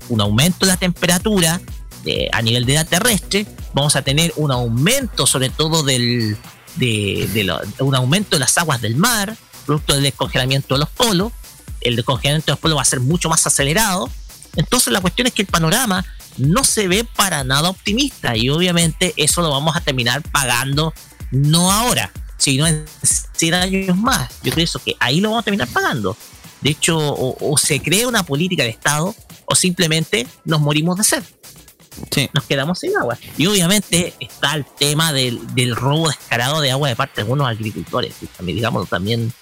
Un 0.09 0.21
aumento 0.21 0.65
de 0.67 0.73
la 0.73 0.77
temperatura 0.77 1.61
de- 2.05 2.29
a 2.33 2.41
nivel 2.43 2.65
de 2.67 2.75
la 2.75 2.85
terrestre, 2.85 3.47
vamos 3.75 3.97
a 3.97 4.03
tener 4.03 4.33
un 4.37 4.53
aumento 4.53 5.27
sobre 5.27 5.51
todo 5.51 5.83
del, 5.83 6.37
de, 6.77 7.29
de 7.35 7.45
lo- 7.45 7.61
un 7.81 7.95
aumento 7.95 8.37
de 8.37 8.41
las 8.41 8.57
aguas 8.59 8.81
del 8.81 8.97
mar, 8.97 9.37
producto 9.65 9.95
del 9.95 10.05
descongelamiento 10.05 10.75
de 10.75 10.81
los 10.81 10.89
polos, 10.91 11.33
el 11.81 11.97
descongelamiento 11.97 12.47
de 12.47 12.53
los 12.53 12.61
polos 12.61 12.79
va 12.79 12.83
a 12.83 12.87
ser 12.87 13.01
mucho 13.01 13.29
más 13.29 13.45
acelerado, 13.47 14.09
entonces 14.57 14.93
la 14.93 15.01
cuestión 15.01 15.27
es 15.27 15.33
que 15.33 15.43
el 15.43 15.49
panorama 15.49 16.05
no 16.39 16.65
se 16.65 16.89
ve 16.89 17.05
para 17.05 17.45
nada 17.45 17.71
optimista 17.71 18.37
y 18.37 18.49
obviamente 18.51 19.15
eso 19.17 19.43
lo 19.43 19.51
vamos 19.51 19.77
a 19.77 19.81
terminar 19.81 20.23
pagando 20.31 20.93
no 21.31 21.73
ahora, 21.73 22.13
sino 22.37 22.67
en 22.67 22.85
100 23.33 23.55
años 23.55 23.97
más. 23.97 24.31
Yo 24.43 24.55
pienso 24.55 24.79
que 24.79 24.97
ahí 25.01 25.21
lo 25.21 25.31
vamos 25.31 25.43
a 25.43 25.45
terminar 25.45 25.69
pagando. 25.69 26.17
De 26.61 26.71
hecho, 26.71 26.99
o, 26.99 27.53
o 27.53 27.57
se 27.57 27.81
crea 27.81 28.09
una 28.09 28.23
política 28.23 28.63
de 28.63 28.71
Estado 28.71 29.15
o 29.47 29.55
simplemente 29.55 30.27
nos 30.45 30.61
morimos 30.61 30.97
de 30.97 31.05
sed. 31.05 31.23
Nos 32.35 32.45
quedamos 32.45 32.79
sin 32.79 32.97
agua. 32.97 33.19
Y 33.39 33.47
obviamente 33.47 34.15
está 34.21 34.55
el 34.55 34.65
tema 34.65 35.13
del, 35.13 35.55
del 35.55 35.75
robo 35.75 36.09
descarado 36.09 36.61
de 36.61 36.71
agua 36.71 36.89
de 36.89 36.97
parte 36.97 37.17
de 37.17 37.23
algunos 37.23 37.49
agricultores. 37.49 38.15
Digamos, 38.41 38.89
también 38.89 39.33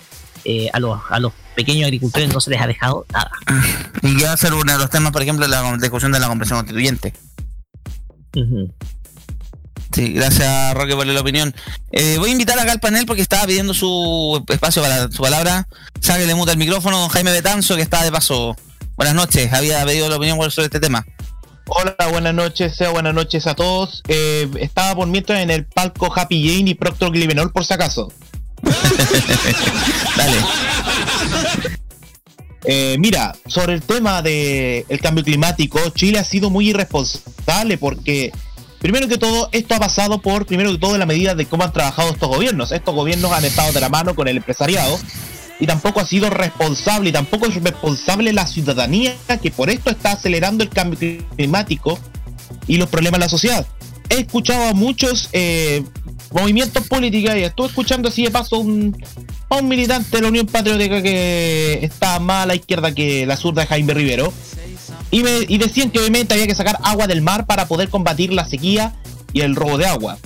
eh, 0.44 0.68
a, 0.72 0.80
los, 0.80 1.00
a 1.10 1.18
los 1.18 1.32
pequeños 1.54 1.84
agricultores 1.84 2.32
no 2.32 2.40
se 2.40 2.50
les 2.50 2.60
ha 2.60 2.66
dejado 2.66 3.06
nada. 3.12 3.30
Y 4.02 4.16
que 4.16 4.24
va 4.24 4.32
a 4.32 4.36
ser 4.36 4.52
uno 4.52 4.70
de 4.70 4.78
los 4.78 4.90
temas, 4.90 5.12
por 5.12 5.22
ejemplo, 5.22 5.46
la 5.46 5.76
discusión 5.78 6.12
de 6.12 6.20
la 6.20 6.28
comprensión 6.28 6.58
constituyente. 6.58 7.14
Sí, 9.94 10.12
gracias 10.12 10.74
Roque 10.74 10.96
por 10.96 11.06
la 11.06 11.20
opinión. 11.20 11.54
Eh, 11.92 12.16
voy 12.18 12.30
a 12.30 12.32
invitar 12.32 12.58
acá 12.58 12.72
al 12.72 12.80
panel 12.80 13.06
porque 13.06 13.22
estaba 13.22 13.46
pidiendo 13.46 13.72
su 13.72 14.44
espacio 14.48 14.82
para 14.82 15.10
su 15.10 15.22
palabra. 15.22 15.68
Sáquele 16.00 16.34
muta 16.34 16.52
el 16.52 16.58
micrófono, 16.58 16.98
don 16.98 17.08
Jaime 17.08 17.30
Betanzo, 17.32 17.76
que 17.76 17.82
está 17.82 18.02
de 18.02 18.10
paso. 18.10 18.56
Buenas 18.96 19.14
noches, 19.14 19.52
había 19.52 19.84
pedido 19.84 20.08
la 20.08 20.16
opinión 20.16 20.38
sobre 20.50 20.66
este 20.66 20.80
tema. 20.80 21.06
Hola, 21.66 21.96
buenas 22.10 22.34
noches, 22.34 22.76
sea 22.76 22.90
buenas 22.90 23.14
noches 23.14 23.46
a 23.46 23.54
todos. 23.54 24.02
Eh, 24.08 24.50
estaba 24.60 24.94
por 24.96 25.08
mientras 25.08 25.40
en 25.40 25.50
el 25.50 25.64
palco 25.64 26.12
Happy 26.14 26.46
Jane 26.46 26.70
y 26.70 26.74
Proctor 26.74 27.10
Glivenol 27.10 27.52
por 27.52 27.64
si 27.64 27.72
acaso. 27.72 28.12
Eh, 32.66 32.96
mira, 32.98 33.36
sobre 33.46 33.74
el 33.74 33.82
tema 33.82 34.22
del 34.22 35.00
cambio 35.02 35.22
climático, 35.22 35.78
Chile 35.90 36.18
ha 36.18 36.24
sido 36.24 36.48
muy 36.48 36.70
irresponsable 36.70 37.76
porque, 37.76 38.32
primero 38.80 39.06
que 39.06 39.18
todo, 39.18 39.50
esto 39.52 39.74
ha 39.74 39.78
pasado 39.78 40.22
por, 40.22 40.46
primero 40.46 40.72
que 40.72 40.78
todo, 40.78 40.96
la 40.96 41.04
medida 41.04 41.34
de 41.34 41.44
cómo 41.44 41.64
han 41.64 41.74
trabajado 41.74 42.10
estos 42.10 42.28
gobiernos. 42.28 42.72
Estos 42.72 42.94
gobiernos 42.94 43.32
han 43.32 43.44
estado 43.44 43.72
de 43.72 43.80
la 43.80 43.90
mano 43.90 44.14
con 44.14 44.28
el 44.28 44.38
empresariado 44.38 44.98
y 45.60 45.66
tampoco 45.66 46.00
ha 46.00 46.06
sido 46.06 46.30
responsable 46.30 47.10
y 47.10 47.12
tampoco 47.12 47.46
es 47.46 47.62
responsable 47.62 48.32
la 48.32 48.46
ciudadanía 48.46 49.14
que 49.42 49.50
por 49.50 49.70
esto 49.70 49.90
está 49.90 50.12
acelerando 50.12 50.64
el 50.64 50.70
cambio 50.70 50.98
climático 51.36 51.98
y 52.66 52.78
los 52.78 52.88
problemas 52.88 53.18
de 53.18 53.26
la 53.26 53.28
sociedad. 53.28 53.66
He 54.08 54.20
escuchado 54.20 54.68
a 54.68 54.72
muchos 54.74 55.28
eh, 55.32 55.82
movimientos 56.32 56.86
políticos 56.88 57.34
y 57.36 57.42
estuve 57.44 57.68
escuchando 57.68 58.08
así 58.08 58.22
de 58.22 58.30
paso 58.30 58.58
un, 58.58 58.96
a 59.48 59.56
un 59.56 59.68
militante 59.68 60.16
de 60.16 60.22
la 60.22 60.28
Unión 60.28 60.46
Patriótica 60.46 61.02
que 61.02 61.80
está 61.82 62.18
más 62.20 62.44
a 62.44 62.46
la 62.46 62.54
izquierda 62.54 62.92
que 62.94 63.26
la 63.26 63.36
zurda 63.36 63.62
de 63.62 63.68
Jaime 63.68 63.94
Rivero. 63.94 64.32
Y, 65.10 65.22
me, 65.22 65.30
y 65.48 65.58
decían 65.58 65.90
que 65.90 66.00
obviamente 66.00 66.34
había 66.34 66.46
que 66.46 66.54
sacar 66.54 66.78
agua 66.82 67.06
del 67.06 67.22
mar 67.22 67.46
para 67.46 67.66
poder 67.68 67.88
combatir 67.88 68.32
la 68.32 68.46
sequía 68.46 68.94
y 69.32 69.40
el 69.42 69.54
robo 69.54 69.78
de 69.78 69.86
agua. 69.86 70.18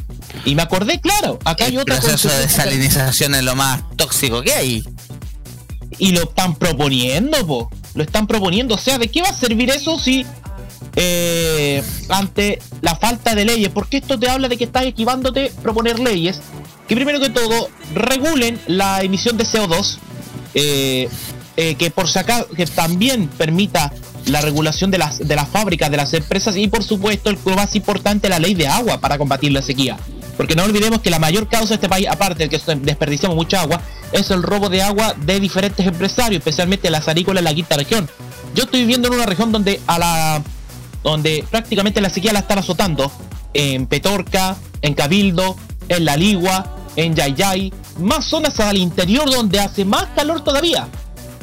Y 0.45 0.55
me 0.55 0.63
acordé, 0.63 1.01
claro, 1.01 1.39
acá 1.45 1.65
hay 1.67 1.75
El 1.75 1.81
otra 1.81 1.99
proceso 1.99 2.29
de 2.29 2.39
desalinización 2.41 3.35
es 3.35 3.43
lo 3.43 3.55
más 3.55 3.83
tóxico 3.97 4.43
que 4.43 4.53
hay. 4.53 4.85
y 5.99 6.13
lo 6.13 6.23
están 6.23 6.55
proponiendo, 6.55 7.47
po. 7.47 7.71
Lo 7.95 8.03
están 8.03 8.27
proponiendo. 8.27 8.75
O 8.75 8.79
sea, 8.79 8.99
¿de 8.99 9.09
qué 9.09 9.23
va 9.23 9.29
a 9.29 9.35
servir 9.35 9.71
eso 9.71 9.99
si 9.99 10.25
eh, 10.97 11.83
ante 12.09 12.61
la 12.81 12.97
falta 12.97 13.35
de 13.35 13.45
leyes? 13.45 13.69
Porque 13.71 13.99
esto 13.99 14.19
te 14.19 14.29
habla 14.29 14.49
de 14.49 14.57
que 14.57 14.65
estás 14.65 14.85
equivándote 14.85 15.53
proponer 15.63 15.99
leyes 15.99 16.41
que 16.89 16.97
primero 16.97 17.21
que 17.21 17.29
todo 17.29 17.69
regulen 17.95 18.59
la 18.67 19.03
emisión 19.03 19.37
de 19.37 19.45
CO2, 19.45 19.99
eh, 20.55 21.09
eh, 21.57 21.75
que 21.75 21.91
por 21.91 22.09
sacar, 22.09 22.47
que 22.47 22.67
también 22.67 23.29
permita 23.29 23.93
la 24.27 24.41
regulación 24.41 24.91
de 24.91 24.99
las, 24.99 25.19
de 25.19 25.37
las 25.37 25.49
fábricas, 25.49 25.91
de 25.91 25.99
las 25.99 26.13
empresas 26.15 26.57
y 26.57 26.67
por 26.69 26.83
supuesto 26.83 27.31
lo 27.31 27.55
más 27.55 27.77
importante, 27.77 28.29
la 28.29 28.39
ley 28.39 28.55
de 28.55 28.67
agua 28.67 29.01
para 29.01 29.19
combatir 29.19 29.53
la 29.53 29.63
sequía. 29.63 29.99
Porque 30.37 30.55
no 30.55 30.65
olvidemos 30.65 31.01
que 31.01 31.11
la 31.11 31.19
mayor 31.19 31.49
causa 31.49 31.71
de 31.71 31.75
este 31.75 31.89
país, 31.89 32.07
aparte 32.09 32.49
de 32.49 32.49
que 32.49 32.61
desperdiciamos 32.77 33.37
mucha 33.37 33.61
agua, 33.61 33.83
es 34.13 34.31
el 34.31 34.43
robo 34.43 34.69
de 34.71 34.83
agua 34.83 35.15
de 35.15 35.41
diferentes 35.41 35.87
empresarios, 35.87 36.39
especialmente 36.39 36.91
las 36.91 37.09
arícolas 37.09 37.41
en 37.41 37.45
la 37.45 37.55
quinta 37.55 37.77
región. 37.77 38.09
Yo 38.55 38.65
estoy 38.65 38.81
viviendo 38.81 39.09
en 39.09 39.15
una 39.15 39.27
región 39.27 39.53
donde 39.53 39.81
a 39.87 39.99
la 39.99 40.43
donde 41.03 41.45
prácticamente 41.51 42.01
la 42.01 42.11
sequía 42.11 42.33
la 42.33 42.41
están 42.41 42.59
azotando. 42.59 43.11
En 43.55 43.87
Petorca, 43.87 44.57
en 44.83 44.95
Cabildo, 44.95 45.57
en 45.89 46.05
La 46.05 46.17
Ligua, 46.17 46.77
en 46.97 47.15
Yayay, 47.15 47.73
más 48.01 48.25
zonas 48.27 48.59
al 48.61 48.77
interior 48.77 49.31
donde 49.31 49.61
hace 49.61 49.85
más 49.85 50.07
calor 50.15 50.43
todavía. 50.43 50.89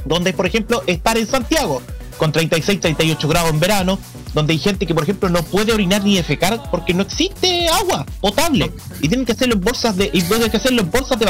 Donde, 0.06 0.34
por 0.34 0.45
ejemplo, 0.45 0.84
estar 0.86 1.18
en 1.18 1.26
Santiago, 1.26 1.82
con 2.18 2.32
36, 2.32 2.80
38 2.80 3.27
grados 3.27 3.49
en 3.49 3.60
verano, 3.60 3.99
donde 4.34 4.53
hay 4.53 4.60
gente 4.60 4.86
que, 4.86 4.94
por 4.94 5.03
ejemplo, 5.03 5.30
no 5.30 5.41
puede 5.44 5.73
orinar 5.73 6.03
ni 6.03 6.15
defecar 6.15 6.69
porque 6.69 6.94
no 6.94 7.03
existe 7.03 7.68
agua 7.69 8.06
potable. 8.19 8.72
Y 9.02 9.07
tienen 9.07 9.26
que 9.26 9.32
hacerlo 9.32 9.56
en 9.56 9.61
bolsas 9.61 9.95
de. 9.95 10.10
Y 10.14 10.22
tienen 10.22 10.52
que 10.52 10.57
hacerlo 10.57 10.82
en 10.82 10.91
bolsas 10.91 11.18
de 11.18 11.26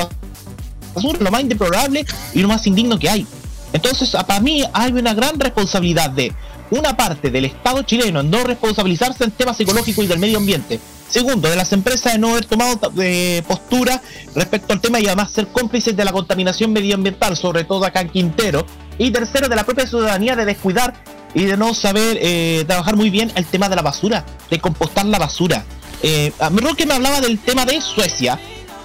basura, 0.94 1.20
lo 1.20 1.32
más 1.32 1.42
indeplorable 1.42 2.06
y 2.34 2.40
lo 2.40 2.48
más 2.48 2.66
indigno 2.68 2.98
que 2.98 3.10
hay. 3.10 3.28
Entonces, 3.74 4.10
para 4.12 4.40
mí 4.40 4.64
hay 4.74 4.92
una 4.92 5.14
gran 5.14 5.40
responsabilidad 5.40 6.10
de 6.10 6.34
una 6.72 6.96
parte 6.98 7.30
del 7.30 7.46
Estado 7.46 7.84
chileno 7.84 8.22
en 8.22 8.30
no 8.30 8.44
responsabilizarse 8.44 9.24
en 9.24 9.32
temas 9.32 9.60
ecológicos 9.60 10.06
y 10.06 10.08
del 10.08 10.20
medio 10.20 10.38
ambiente. 10.38 10.80
Segundo, 11.10 11.50
de 11.50 11.56
las 11.56 11.72
empresas 11.72 12.14
de 12.14 12.20
no 12.20 12.32
haber 12.32 12.46
tomado 12.46 12.92
eh, 13.00 13.44
postura 13.48 14.02
respecto 14.34 14.74
al 14.74 14.82
tema 14.82 15.00
y 15.00 15.06
además 15.06 15.32
ser 15.32 15.48
cómplices 15.48 15.96
de 15.96 16.04
la 16.04 16.12
contaminación 16.12 16.74
medioambiental, 16.74 17.38
sobre 17.38 17.64
todo 17.64 17.86
acá 17.86 18.02
en 18.02 18.10
Quintero. 18.10 18.66
Y 18.98 19.12
tercero, 19.12 19.48
de 19.48 19.56
la 19.56 19.64
propia 19.64 19.86
ciudadanía 19.86 20.36
de 20.36 20.46
descuidar 20.46 20.94
y 21.34 21.44
de 21.44 21.58
no 21.58 21.74
saber 21.74 22.18
eh, 22.22 22.64
trabajar 22.66 22.96
muy 22.96 23.10
bien 23.10 23.32
el 23.36 23.46
tema 23.46 23.70
de 23.70 23.76
la 23.76 23.82
basura, 23.82 24.26
de 24.50 24.60
compostar 24.60 25.06
la 25.06 25.20
basura. 25.20 25.64
Eh, 26.02 26.32
a 26.40 26.50
mí 26.50 26.62
que 26.76 26.86
me 26.86 26.94
hablaba 26.94 27.22
del 27.22 27.40
tema 27.40 27.66
de 27.66 27.82
Suecia. 27.82 28.40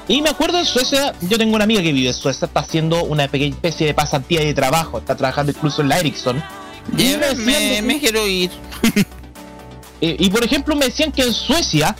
Y 0.09 0.23
me 0.23 0.31
acuerdo 0.31 0.59
en 0.59 0.67
Suecia, 0.67 1.15
yo 1.21 1.39
tengo 1.39 1.55
una 1.55 1.65
amiga 1.65 1.83
que 1.83 1.93
vive 1.93 2.09
en 2.09 2.15
Suecia, 2.15 2.47
está 2.47 2.61
haciendo 2.61 3.05
una 3.05 3.29
pequeña 3.29 3.55
especie 3.55 3.87
de 3.87 3.95
pasantía 3.95 4.41
de 4.41 4.53
trabajo, 4.53 4.99
está 4.99 5.17
trabajando 5.17 5.53
incluso 5.53 5.83
en 5.83 5.89
la 5.89 6.01
Ericsson. 6.01 6.43
Me 7.83 8.01
quiero 8.01 8.27
ir. 8.27 8.51
eh, 10.01 10.17
y 10.19 10.31
por 10.31 10.45
ejemplo 10.45 10.75
me 10.77 10.87
decían 10.87 11.13
que 11.13 11.23
en 11.23 11.33
Suecia 11.33 11.97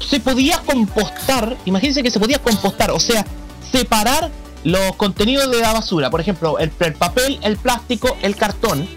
se 0.00 0.20
podía 0.20 0.58
compostar, 0.58 1.56
imagínense 1.64 2.02
que 2.02 2.10
se 2.10 2.20
podía 2.20 2.38
compostar, 2.38 2.90
o 2.90 3.00
sea, 3.00 3.24
separar 3.70 4.30
los 4.64 4.96
contenidos 4.96 5.50
de 5.50 5.60
la 5.60 5.72
basura, 5.72 6.10
por 6.10 6.20
ejemplo, 6.20 6.58
el, 6.58 6.72
el 6.80 6.94
papel, 6.94 7.38
el 7.42 7.56
plástico, 7.56 8.16
el 8.22 8.36
cartón, 8.36 8.88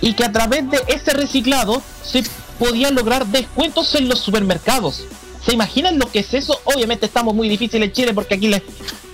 y 0.00 0.14
que 0.14 0.24
a 0.24 0.32
través 0.32 0.68
de 0.70 0.82
ese 0.88 1.12
reciclado 1.12 1.82
se 2.02 2.24
podían 2.58 2.94
lograr 2.94 3.26
descuentos 3.26 3.94
en 3.94 4.08
los 4.08 4.20
supermercados. 4.20 5.04
¿Se 5.46 5.52
imaginan 5.52 5.96
lo 5.96 6.10
que 6.10 6.18
es 6.18 6.34
eso? 6.34 6.60
Obviamente 6.64 7.06
estamos 7.06 7.32
muy 7.32 7.48
difíciles 7.48 7.88
en 7.88 7.94
Chile 7.94 8.12
porque 8.12 8.34
aquí 8.34 8.48
le, 8.48 8.60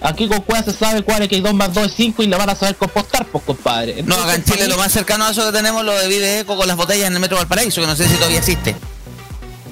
aquí 0.00 0.26
con 0.26 0.40
cuál 0.40 0.64
se 0.64 0.72
sabe 0.72 1.02
cuál 1.02 1.22
es 1.22 1.28
que 1.28 1.38
2 1.42 1.52
más 1.52 1.74
2 1.74 1.86
es 1.86 1.92
5 1.94 2.22
y 2.22 2.26
la 2.26 2.38
van 2.38 2.48
a 2.48 2.54
saber 2.54 2.76
compostar, 2.76 3.26
pues 3.26 3.44
compadre. 3.44 4.02
No, 4.02 4.14
acá 4.14 4.36
en 4.36 4.44
Chile 4.44 4.66
lo 4.66 4.78
más 4.78 4.92
cercano 4.92 5.26
a 5.26 5.30
eso 5.30 5.44
que 5.44 5.52
tenemos 5.52 5.84
lo 5.84 5.92
de 5.92 6.08
Vive 6.08 6.40
Eco 6.40 6.56
con 6.56 6.66
las 6.66 6.78
botellas 6.78 7.08
en 7.08 7.12
el 7.12 7.20
Metro 7.20 7.36
Valparaíso, 7.36 7.82
que 7.82 7.86
no 7.86 7.94
sé 7.94 8.08
si 8.08 8.14
todavía 8.14 8.38
existe. 8.38 8.74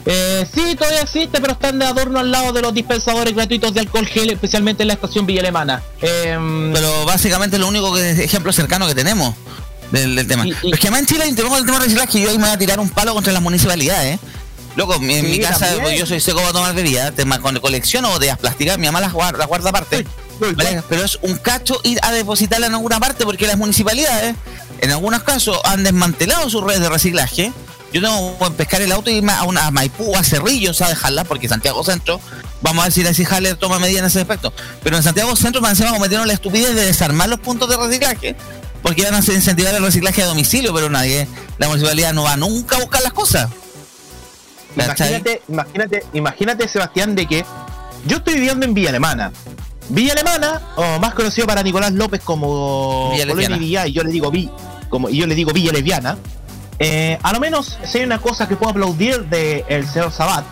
Eh, 0.05 0.47
sí, 0.55 0.77
todavía 0.77 1.01
existe, 1.01 1.41
pero 1.41 1.55
están 1.55 1.78
de 1.78 1.87
adorno 1.87 2.19
al 2.19 2.31
lado 2.31 2.53
de 2.53 2.61
los 2.61 2.74
dispensadores 2.74 3.35
gratuitos 3.35 3.73
de 3.73 3.81
alcohol 3.81 4.07
gel, 4.07 4.31
especialmente 4.31 4.82
en 4.82 4.89
la 4.89 4.95
estación 4.95 5.24
Villa 5.24 5.41
Alemana. 5.41 5.82
Em, 6.03 6.73
Pero 6.74 7.07
básicamente 7.07 7.57
es 7.57 7.61
lo 7.61 7.69
único 7.69 7.95
que 7.95 8.11
ejemplo 8.23 8.53
cercano 8.53 8.87
que 8.87 8.95
tenemos 8.95 9.35
del, 9.93 10.15
del 10.15 10.27
tema. 10.27 10.45
Pero 10.45 10.57
es 10.74 10.81
que 10.81 10.89
además 10.89 11.01
en 11.01 11.07
Chile 11.07 11.32
tenemos 11.35 11.59
el 11.59 11.65
tema 11.65 11.78
de 11.78 11.85
reciclaje 11.85 12.19
y 12.19 12.23
yo 12.23 12.31
ahí 12.31 12.39
me 12.39 12.45
voy 12.45 12.53
a 12.53 12.59
tirar 12.59 12.81
un 12.81 12.91
palo 12.91 13.15
contra 13.15 13.32
las 13.32 13.43
municipalidades. 13.43 14.16
¿eh? 14.16 14.20
Loco, 14.77 14.95
en 14.95 15.01
Sí, 15.01 15.23
mi 15.23 15.39
casa, 15.41 15.67
también. 15.75 15.97
yo 15.97 16.07
soy 16.07 16.21
seco 16.21 16.41
para 16.41 16.53
tomar 16.53 16.75
bebida, 16.75 17.13
con 17.43 17.59
colecciono 17.59 18.11
botellas 18.11 18.39
plásticas, 18.39 18.79
mi 18.79 18.87
mamá 18.87 19.01
las 19.01 19.13
guarda, 19.13 19.39
las 19.39 19.49
guarda 19.49 19.71
aparte. 19.71 20.07
Pero 20.89 21.05
es 21.05 21.19
un 21.23 21.37
cacho 21.37 21.79
ir 21.85 21.99
a 22.03 22.13
depositarla 22.13 22.67
en 22.67 22.75
alguna 22.75 22.99
parte 22.99 23.25
porque 23.25 23.47
las 23.47 23.59
municipalidades, 23.59 24.35
en 24.81 24.91
algunos 24.91 25.23
casos, 25.23 25.59
han 25.65 25.83
desmantelado 25.85 26.49
sus 26.49 26.63
redes 26.65 26.81
de 26.81 26.89
reciclaje. 26.89 27.53
Yo 27.93 28.01
tengo 28.01 28.39
que 28.39 28.51
pescar 28.53 28.81
el 28.83 28.93
auto 28.93 29.11
y 29.11 29.15
irme 29.15 29.33
a 29.33 29.43
una 29.43 29.67
a 29.67 29.71
Maipú, 29.71 30.15
a 30.17 30.23
Cerrillos, 30.23 30.81
a 30.81 30.89
dejarla, 30.89 31.25
porque 31.25 31.49
Santiago 31.49 31.83
Centro, 31.83 32.21
vamos 32.63 32.83
a 32.83 32.85
ver 32.89 32.93
si 32.93 33.03
la 33.03 33.37
Haller 33.37 33.57
toma 33.57 33.81
medidas 33.81 34.01
en 34.01 34.07
ese 34.07 34.21
aspecto. 34.21 34.53
Pero 34.83 34.97
en 34.97 35.03
Santiago 35.03 35.35
Centro, 35.35 35.61
más 35.61 35.73
encima, 35.73 35.91
cometieron 35.91 36.29
la 36.29 36.35
estupidez 36.35 36.75
de 36.77 36.87
desarmar 36.87 37.29
los 37.29 37.41
puntos 37.41 37.69
de 37.69 37.77
reciclaje, 37.77 38.37
porque 38.83 39.03
iban 39.03 39.15
a 39.15 39.19
incentivar 39.19 39.75
el 39.75 39.83
reciclaje 39.83 40.23
a 40.23 40.27
domicilio, 40.27 40.73
pero 40.73 40.89
nadie, 40.89 41.27
la 41.59 41.67
municipalidad 41.67 42.13
no 42.13 42.23
va 42.23 42.37
nunca 42.37 42.77
a 42.77 42.81
buscar 42.81 43.03
las 43.03 43.13
cosas. 43.13 43.51
Imagínate, 44.77 45.43
imagínate, 45.49 46.05
imagínate, 46.13 46.69
Sebastián, 46.69 47.15
de 47.15 47.27
que 47.27 47.45
yo 48.07 48.19
estoy 48.19 48.35
viviendo 48.35 48.65
en 48.67 48.75
Villa 48.75 48.91
Alemana. 48.91 49.33
Villa 49.89 50.13
Alemana, 50.13 50.61
o 50.77 50.99
más 51.01 51.15
conocido 51.15 51.47
para 51.47 51.63
Nicolás 51.63 51.93
López 51.93 52.21
como 52.23 53.11
Villa 53.11 53.25
y 53.25 53.27
Lesbiana. 53.27 53.57
Villa, 53.57 53.87
y 53.87 53.93
yo 53.93 54.05
le 54.05 54.11
digo 54.11 54.31
Vi, 54.31 54.49
como 54.89 55.09
y 55.09 55.17
yo 55.17 55.27
le 55.27 55.35
digo 55.35 55.53
Villa 55.53 55.73
Lesbiana. 55.73 56.17
Eh, 56.79 57.19
a 57.23 57.33
lo 57.33 57.41
menos 57.41 57.79
si 57.85 57.99
hay 57.99 58.05
una 58.05 58.19
cosa 58.19 58.49
que 58.49 58.57
puedo 58.57 58.71
aplaudir 58.71 59.27
del 59.27 59.65
el 59.69 59.89
señor 59.89 60.13
Sabat, 60.13 60.45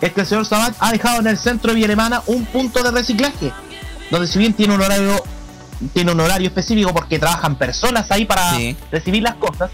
es 0.00 0.12
que 0.12 0.20
el 0.20 0.26
señor 0.26 0.44
Sabat 0.44 0.74
ha 0.80 0.92
dejado 0.92 1.20
en 1.20 1.28
el 1.28 1.38
centro 1.38 1.70
de 1.70 1.76
Villa 1.76 1.86
Alemana 1.86 2.22
un 2.26 2.44
punto 2.46 2.82
de 2.82 2.90
reciclaje, 2.90 3.52
donde 4.10 4.26
si 4.26 4.38
bien 4.38 4.52
tiene 4.52 4.74
un 4.74 4.82
horario 4.82 5.22
tiene 5.94 6.12
un 6.12 6.20
horario 6.20 6.48
específico 6.48 6.92
porque 6.92 7.18
trabajan 7.18 7.56
personas 7.56 8.10
ahí 8.10 8.26
para 8.26 8.52
recibir 8.90 9.22
las 9.22 9.36
cosas, 9.36 9.70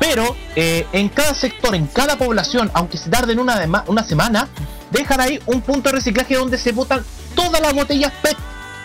pero 0.00 0.34
eh, 0.56 0.86
en 0.92 1.10
cada 1.10 1.34
sector, 1.34 1.74
en 1.74 1.86
cada 1.86 2.16
población, 2.16 2.70
aunque 2.72 2.96
se 2.96 3.10
tarden 3.10 3.38
una, 3.38 3.84
una 3.86 4.02
semana, 4.02 4.48
dejan 4.90 5.20
ahí 5.20 5.38
un 5.44 5.60
punto 5.60 5.90
de 5.90 5.96
reciclaje 5.96 6.36
donde 6.36 6.56
se 6.56 6.72
botan 6.72 7.04
todas 7.34 7.60
las 7.60 7.74
botellas 7.74 8.10
PET. 8.22 8.36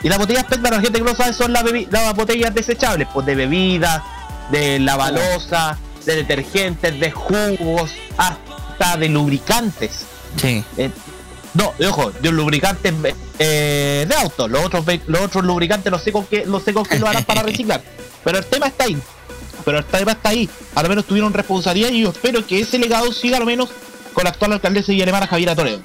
Y 0.03 0.09
las 0.09 0.19
botellas 0.19 0.43
PET, 0.43 0.61
para 0.61 0.75
la 0.75 0.81
gente 0.83 0.99
que 0.99 1.05
no 1.05 1.15
sabe, 1.15 1.31
son 1.31 1.53
las, 1.53 1.63
las 1.89 2.15
botellas 2.15 2.53
desechables, 2.53 3.07
pues 3.13 3.25
de 3.25 3.33
bebidas, 3.33 4.03
de 4.51 4.77
lavalosa, 4.77 5.77
de 6.05 6.17
detergentes, 6.17 6.99
de 6.99 7.11
jugos, 7.11 7.91
hasta 8.17 8.97
de 8.97 9.07
lubricantes. 9.07 10.05
Sí. 10.35 10.65
Eh, 10.75 10.91
no, 11.53 11.73
ojo, 11.89 12.11
de 12.11 12.29
lubricantes 12.29 12.93
eh, 13.39 14.05
de 14.05 14.15
auto. 14.15 14.49
Los 14.49 14.65
otros, 14.65 14.85
los 15.07 15.21
otros 15.21 15.45
lubricantes 15.45 15.89
no 15.89 15.97
sé 15.97 16.11
con 16.11 16.25
qué, 16.25 16.45
no 16.45 16.59
sé 16.59 16.73
con 16.73 16.83
qué 16.83 16.99
lo 16.99 17.07
harán 17.07 17.23
para 17.23 17.41
reciclar. 17.43 17.81
Pero 18.21 18.37
el 18.37 18.45
tema 18.45 18.67
está 18.67 18.83
ahí. 18.83 18.97
Pero 19.65 19.79
el 19.79 19.85
tema 19.85 20.13
está 20.13 20.29
ahí. 20.29 20.49
A 20.75 20.83
lo 20.83 20.89
menos 20.89 21.05
tuvieron 21.05 21.33
responsabilidad 21.33 21.89
y 21.89 22.01
yo 22.01 22.11
espero 22.11 22.45
que 22.45 22.61
ese 22.61 22.77
legado 22.77 23.11
siga 23.11 23.37
a 23.37 23.39
lo 23.39 23.45
menos 23.45 23.69
con 24.13 24.23
la 24.23 24.29
actual 24.29 24.53
alcaldesa 24.53 24.93
y 24.93 25.01
alemana 25.01 25.27
Javiera 25.27 25.55
Toledo. 25.55 25.81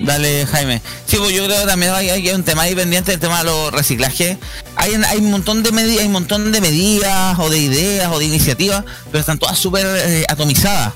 Dale, 0.00 0.46
Jaime. 0.46 0.80
Sí, 1.06 1.16
pues 1.16 1.32
yo 1.32 1.44
creo 1.44 1.60
que 1.60 1.66
también 1.66 1.92
hay, 1.92 2.08
hay 2.08 2.28
un 2.30 2.44
tema 2.44 2.62
ahí 2.62 2.74
pendiente 2.74 3.10
del 3.10 3.20
tema 3.20 3.38
de 3.38 3.44
los 3.44 3.72
reciclajes. 3.72 4.38
Hay, 4.76 4.94
hay 4.94 5.18
un 5.18 5.30
montón 5.30 5.62
de 5.62 5.72
medidas, 5.72 6.00
hay 6.00 6.06
un 6.06 6.12
montón 6.12 6.52
de 6.52 6.60
medidas 6.60 7.38
o 7.38 7.50
de 7.50 7.58
ideas 7.58 8.10
o 8.12 8.18
de 8.18 8.24
iniciativas, 8.24 8.84
pero 9.06 9.18
están 9.18 9.38
todas 9.38 9.58
súper 9.58 9.84
eh, 9.86 10.24
atomizadas. 10.28 10.92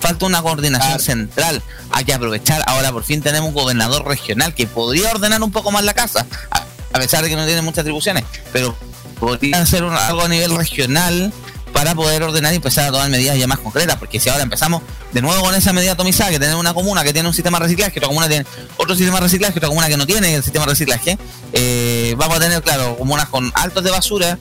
Falta 0.00 0.26
una 0.26 0.40
coordinación 0.42 1.00
central. 1.00 1.62
Hay 1.90 2.04
que 2.04 2.14
aprovechar. 2.14 2.62
Ahora 2.66 2.92
por 2.92 3.02
fin 3.02 3.22
tenemos 3.22 3.48
un 3.48 3.54
gobernador 3.54 4.06
regional 4.06 4.54
que 4.54 4.66
podría 4.66 5.10
ordenar 5.10 5.42
un 5.42 5.50
poco 5.50 5.72
más 5.72 5.82
la 5.82 5.94
casa, 5.94 6.24
a, 6.50 6.64
a 6.92 6.98
pesar 7.00 7.24
de 7.24 7.30
que 7.30 7.36
no 7.36 7.46
tiene 7.46 7.62
muchas 7.62 7.80
atribuciones, 7.80 8.24
pero 8.52 8.76
podría 9.18 9.60
hacer 9.60 9.84
un- 9.84 9.94
algo 9.94 10.22
a 10.22 10.28
nivel 10.28 10.56
regional 10.56 11.32
para 11.72 11.94
poder 11.96 12.22
ordenar 12.22 12.52
y 12.52 12.56
empezar 12.56 12.88
a 12.88 12.92
tomar 12.92 13.10
medidas 13.10 13.36
ya 13.36 13.48
más 13.48 13.58
concretas, 13.58 13.96
porque 13.96 14.20
si 14.20 14.28
ahora 14.28 14.44
empezamos 14.44 14.82
de 15.12 15.20
nuevo 15.22 15.42
con 15.42 15.54
esa 15.56 15.72
medida 15.72 15.92
atomizada, 15.92 16.30
que 16.30 16.38
tenemos 16.38 16.60
una 16.60 16.72
comuna 16.72 17.02
que 17.02 17.12
tiene 17.12 17.28
un 17.28 17.34
sistema 17.34 17.58
de 17.58 17.64
reciclaje, 17.64 17.98
otra 17.98 18.08
comuna 18.08 18.28
tiene 18.28 18.46
otro 18.76 18.94
sistema 18.94 19.16
de 19.18 19.24
reciclaje, 19.24 19.58
otra 19.58 19.68
comuna 19.68 19.88
que 19.88 19.96
no 19.96 20.06
tiene 20.06 20.36
el 20.36 20.42
sistema 20.44 20.66
de 20.66 20.70
reciclaje, 20.70 21.18
eh, 21.52 22.14
vamos 22.16 22.36
a 22.36 22.40
tener, 22.40 22.62
claro, 22.62 22.96
comunas 22.96 23.28
con 23.28 23.50
altos 23.56 23.82
de 23.82 23.90
basura, 23.90 24.38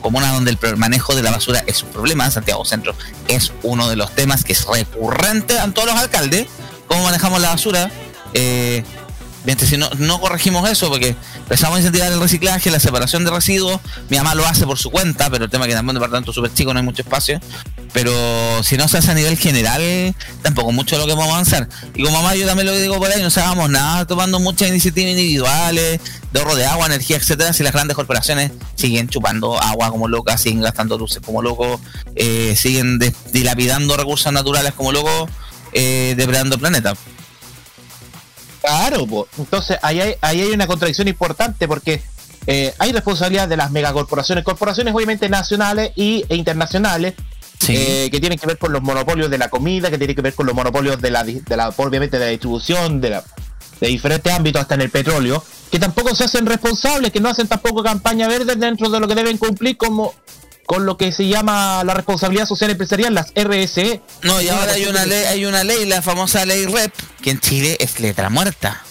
comunas 0.00 0.32
donde 0.32 0.56
el 0.62 0.76
manejo 0.76 1.14
de 1.14 1.22
la 1.22 1.30
basura 1.30 1.62
es 1.66 1.82
un 1.82 1.90
problema, 1.90 2.28
Santiago 2.30 2.64
Centro 2.64 2.94
es 3.28 3.52
uno 3.62 3.88
de 3.88 3.94
los 3.96 4.12
temas 4.14 4.42
que 4.44 4.52
es 4.52 4.64
recurrente 4.66 5.58
a 5.60 5.70
todos 5.72 5.88
los 5.92 5.96
alcaldes, 5.96 6.46
cómo 6.88 7.04
manejamos 7.04 7.40
la 7.40 7.50
basura, 7.50 7.90
eh, 8.34 8.82
Mientras 9.44 9.68
si 9.68 9.76
no, 9.76 9.90
no 9.98 10.20
corregimos 10.20 10.68
eso, 10.70 10.88
porque 10.88 11.16
empezamos 11.36 11.76
a 11.76 11.78
incentivar 11.80 12.12
el 12.12 12.20
reciclaje, 12.20 12.70
la 12.70 12.78
separación 12.78 13.24
de 13.24 13.30
residuos, 13.30 13.80
mi 14.08 14.16
mamá 14.16 14.34
lo 14.34 14.46
hace 14.46 14.66
por 14.66 14.78
su 14.78 14.90
cuenta, 14.90 15.30
pero 15.30 15.44
el 15.44 15.50
tema 15.50 15.64
es 15.64 15.70
que 15.70 15.74
también 15.74 15.96
un 15.96 16.00
departamento 16.00 16.32
súper 16.32 16.54
chico, 16.54 16.72
no 16.72 16.78
hay 16.78 16.84
mucho 16.84 17.02
espacio. 17.02 17.40
pero 17.92 18.12
si 18.62 18.76
no 18.76 18.88
se 18.88 18.98
hace 18.98 19.10
a 19.10 19.14
nivel 19.14 19.36
general, 19.36 20.14
tampoco 20.42 20.72
mucho 20.72 20.96
lo 20.96 21.06
que 21.06 21.12
vamos 21.12 21.28
a 21.28 21.32
avanzar. 21.32 21.68
Y 21.94 22.02
como 22.02 22.16
mamá, 22.16 22.34
yo 22.34 22.46
también 22.46 22.66
lo 22.66 22.72
digo 22.78 22.98
por 22.98 23.10
ahí, 23.10 23.20
no 23.20 23.28
hagamos 23.28 23.68
nada 23.68 24.06
tomando 24.06 24.38
muchas 24.38 24.68
iniciativas 24.68 25.10
individuales, 25.10 26.00
de 26.32 26.40
ahorro 26.40 26.54
de 26.54 26.64
agua, 26.64 26.86
energía, 26.86 27.16
etcétera, 27.16 27.52
si 27.52 27.62
las 27.62 27.72
grandes 27.72 27.96
corporaciones 27.96 28.52
siguen 28.76 29.08
chupando 29.08 29.60
agua 29.60 29.90
como 29.90 30.08
locas, 30.08 30.40
siguen 30.40 30.60
gastando 30.60 30.96
luces 30.96 31.20
como 31.24 31.42
locos, 31.42 31.80
eh, 32.14 32.54
siguen 32.56 32.98
dilapidando 33.32 33.96
recursos 33.96 34.32
naturales 34.32 34.72
como 34.72 34.92
locos, 34.92 35.30
eh, 35.72 36.14
depredando 36.16 36.54
el 36.54 36.60
planeta. 36.60 36.94
Claro, 38.62 39.06
po. 39.06 39.28
entonces 39.38 39.76
ahí 39.82 40.00
hay, 40.00 40.14
ahí 40.20 40.40
hay 40.40 40.50
una 40.52 40.68
contradicción 40.68 41.08
importante 41.08 41.66
porque 41.66 42.00
eh, 42.46 42.72
hay 42.78 42.92
responsabilidad 42.92 43.48
de 43.48 43.56
las 43.56 43.70
megacorporaciones, 43.70 44.44
corporaciones 44.44 44.94
obviamente 44.94 45.28
nacionales 45.28 45.92
y, 45.96 46.24
e 46.28 46.36
internacionales, 46.36 47.14
eh, 47.68 48.08
que 48.10 48.20
tienen 48.20 48.38
que 48.38 48.46
ver 48.46 48.58
con 48.58 48.72
los 48.72 48.82
monopolios 48.82 49.30
de 49.30 49.38
la 49.38 49.48
comida, 49.48 49.90
que 49.90 49.98
tienen 49.98 50.16
que 50.16 50.22
ver 50.22 50.34
con 50.34 50.46
los 50.46 50.54
monopolios 50.54 51.00
de 51.00 51.10
la, 51.10 51.22
de 51.22 51.56
la 51.56 51.68
obviamente 51.68 52.18
de 52.18 52.24
la 52.24 52.30
distribución, 52.30 53.00
de, 53.00 53.10
la, 53.10 53.24
de 53.80 53.88
diferentes 53.88 54.32
ámbitos, 54.32 54.62
hasta 54.62 54.74
en 54.74 54.80
el 54.80 54.90
petróleo, 54.90 55.42
que 55.70 55.78
tampoco 55.78 56.14
se 56.14 56.24
hacen 56.24 56.46
responsables, 56.46 57.12
que 57.12 57.20
no 57.20 57.28
hacen 57.28 57.46
tampoco 57.46 57.82
campaña 57.82 58.26
verde 58.26 58.56
dentro 58.56 58.88
de 58.88 58.98
lo 58.98 59.06
que 59.06 59.14
deben 59.14 59.38
cumplir 59.38 59.76
como 59.76 60.14
con 60.66 60.86
lo 60.86 60.96
que 60.96 61.12
se 61.12 61.26
llama 61.28 61.82
la 61.84 61.94
responsabilidad 61.94 62.46
social 62.46 62.70
empresarial, 62.70 63.14
las 63.14 63.32
RSE. 63.34 64.00
No, 64.22 64.40
y 64.40 64.48
ahora 64.48 64.72
hay 64.72 64.86
una 64.86 65.04
ley, 65.06 65.24
hay 65.24 65.44
una 65.44 65.64
ley, 65.64 65.84
la 65.86 66.02
famosa 66.02 66.44
ley 66.46 66.66
REP, 66.66 66.92
que 67.22 67.30
en 67.30 67.40
Chile 67.40 67.76
es 67.80 68.00
letra 68.00 68.30
muerta. 68.30 68.82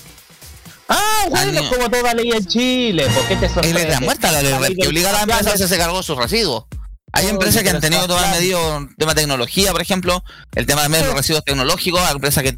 Ah, 0.89 1.25
bueno, 1.29 1.61
como 1.69 1.89
toda 1.89 2.13
ley 2.13 2.31
en 2.31 2.45
Chile, 2.45 3.07
¿por 3.13 3.25
qué 3.27 3.35
te 3.37 3.45
Es 3.45 3.53
sorprende? 3.53 3.79
letra 3.79 3.99
muerta 4.01 4.31
la 4.31 4.41
ley 4.41 4.53
REP, 4.53 4.77
que 4.81 4.87
obliga 4.87 5.09
a 5.09 5.13
las 5.13 5.21
empresas 5.23 5.47
a 5.47 5.53
hacerse 5.55 5.77
cargo 5.77 5.97
de 5.97 6.03
sus 6.03 6.17
residuos. 6.17 6.65
Hay 7.13 7.27
empresas 7.27 7.63
que 7.63 7.69
han 7.69 7.81
tenido 7.81 8.01
que 8.03 8.07
tomar 8.09 8.29
medidas, 8.31 8.59
tema 8.97 9.13
de 9.13 9.21
tecnología, 9.21 9.71
por 9.71 9.81
ejemplo, 9.81 10.23
el 10.55 10.65
tema 10.65 10.87
de 10.87 11.03
los 11.05 11.13
residuos 11.13 11.43
tecnológicos, 11.43 11.99
hay 12.01 12.11
empresas 12.13 12.43
que 12.43 12.57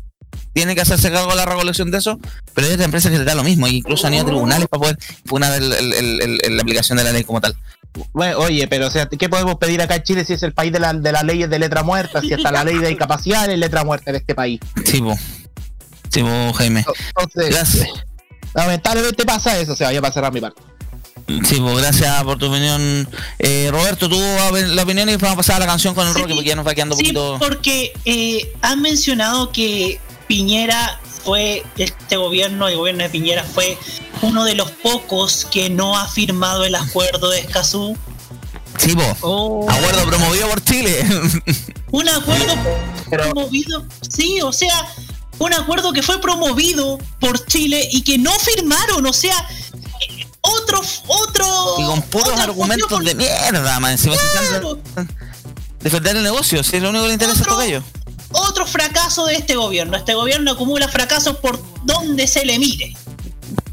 tienen 0.53 0.75
que 0.75 0.81
hacerse 0.81 1.11
cargo 1.11 1.29
de 1.31 1.35
la 1.37 1.45
recolección 1.45 1.89
de 1.91 1.97
eso, 1.99 2.19
pero 2.53 2.67
hay 2.67 2.73
otras 2.73 2.85
empresas 2.85 3.11
que 3.11 3.17
se 3.17 3.23
da 3.23 3.33
lo 3.35 3.43
mismo, 3.43 3.65
e 3.67 3.71
incluso 3.71 4.05
han 4.07 4.13
ido 4.13 4.23
a 4.23 4.25
tribunales 4.27 4.67
para 4.67 4.79
poder 4.79 4.97
el- 5.61 6.55
la 6.55 6.61
aplicación 6.61 6.97
de 6.97 7.03
la 7.03 7.11
ley 7.11 7.23
como 7.23 7.41
tal. 7.41 7.55
Bueno, 8.11 8.39
oye, 8.39 8.67
pero 8.67 8.87
o 8.87 8.91
sea, 8.91 9.05
¿qué 9.07 9.29
podemos 9.29 9.55
pedir 9.57 9.81
acá 9.81 9.95
en 9.97 10.03
Chile 10.03 10.25
si 10.25 10.33
es 10.33 10.43
el 10.43 10.53
país 10.53 10.71
de, 10.73 10.79
la, 10.79 10.93
de 10.93 11.11
las 11.11 11.23
leyes 11.23 11.49
de 11.49 11.59
letra 11.59 11.83
muerta? 11.83 12.21
Si 12.21 12.33
hasta 12.33 12.51
la 12.51 12.63
ley 12.63 12.77
de 12.79 12.87
discapacidad 12.89 13.49
es 13.49 13.57
letra 13.59 13.83
muerta 13.83 14.09
en 14.09 14.15
este 14.17 14.33
país. 14.33 14.59
Sí, 14.85 15.01
po. 15.01 15.15
Sí, 16.09 16.21
po, 16.23 16.53
Jaime. 16.53 16.85
Entonces, 17.17 17.49
Gracias. 17.55 17.89
lamentablemente 18.53 19.25
pasa 19.25 19.57
eso, 19.59 19.73
o 19.73 19.75
sea, 19.75 19.91
ya 19.91 20.01
para 20.01 20.13
cerrar 20.13 20.33
mi 20.33 20.41
parte. 20.41 20.61
Sí, 21.45 21.55
pues 21.61 21.77
gracias 21.77 22.21
por 22.23 22.37
tu 22.37 22.47
opinión. 22.47 23.07
Eh, 23.39 23.69
Roberto, 23.71 24.09
tú 24.09 24.19
la 24.19 24.83
opinión 24.83 25.07
y 25.09 25.15
vamos 25.15 25.33
a 25.33 25.37
pasar 25.37 25.55
a 25.55 25.59
la 25.59 25.65
canción 25.67 25.95
con 25.95 26.05
el 26.07 26.13
Rocky 26.13 26.33
porque 26.33 26.49
ya 26.49 26.55
nos 26.55 26.67
va 26.67 26.73
quedando 26.75 26.95
un 26.95 26.99
Sí, 26.99 27.13
poquito. 27.13 27.37
porque 27.39 27.93
eh, 28.05 28.51
han 28.61 28.81
mencionado 28.81 29.49
que 29.51 29.99
Piñera 30.27 30.99
fue, 31.23 31.63
este 31.77 32.17
gobierno, 32.17 32.67
el 32.67 32.77
gobierno 32.77 33.03
de 33.03 33.09
Piñera 33.09 33.43
fue 33.43 33.77
uno 34.21 34.43
de 34.45 34.55
los 34.55 34.71
pocos 34.71 35.45
que 35.51 35.69
no 35.69 35.97
ha 35.97 36.07
firmado 36.07 36.63
el 36.63 36.75
acuerdo 36.75 37.29
de 37.29 37.39
Escazú. 37.39 37.97
Sí, 38.77 38.95
po. 38.95 39.17
Oh. 39.21 39.67
Acuerdo 39.69 40.05
promovido 40.05 40.49
por 40.49 40.63
Chile. 40.63 41.05
Un 41.91 42.09
acuerdo 42.09 42.55
promovido, 43.09 43.85
sí, 44.09 44.41
o 44.41 44.51
sea, 44.51 44.87
un 45.37 45.53
acuerdo 45.53 45.93
que 45.93 46.01
fue 46.01 46.19
promovido 46.19 46.97
por 47.19 47.45
Chile 47.45 47.87
y 47.91 48.01
que 48.01 48.17
no 48.17 48.31
firmaron, 48.39 49.05
o 49.05 49.13
sea, 49.13 49.35
otro, 50.41 50.81
otro... 51.05 51.75
y 51.77 51.85
con 51.85 52.01
puros 52.03 52.39
argumentos 52.39 53.03
de 53.03 53.13
mierda, 53.13 53.79
man. 53.79 53.91
Encima 53.91 54.15
se 54.15 54.25
están 54.25 54.81
defender 55.81 56.15
el 56.15 56.23
negocio, 56.23 56.63
si 56.63 56.77
es 56.77 56.81
lo 56.81 56.89
único 56.89 57.03
que 57.03 57.09
le 57.09 57.13
interesa 57.13 57.39
a 57.39 57.41
estos 57.41 57.57
gallos. 57.57 57.83
Otro 58.33 58.65
fracaso 58.65 59.25
de 59.25 59.35
este 59.35 59.55
gobierno. 59.55 59.97
Este 59.97 60.13
gobierno 60.13 60.51
acumula 60.51 60.87
fracasos 60.87 61.37
por 61.37 61.59
donde 61.83 62.27
se 62.27 62.45
le 62.45 62.59
mire. 62.59 62.95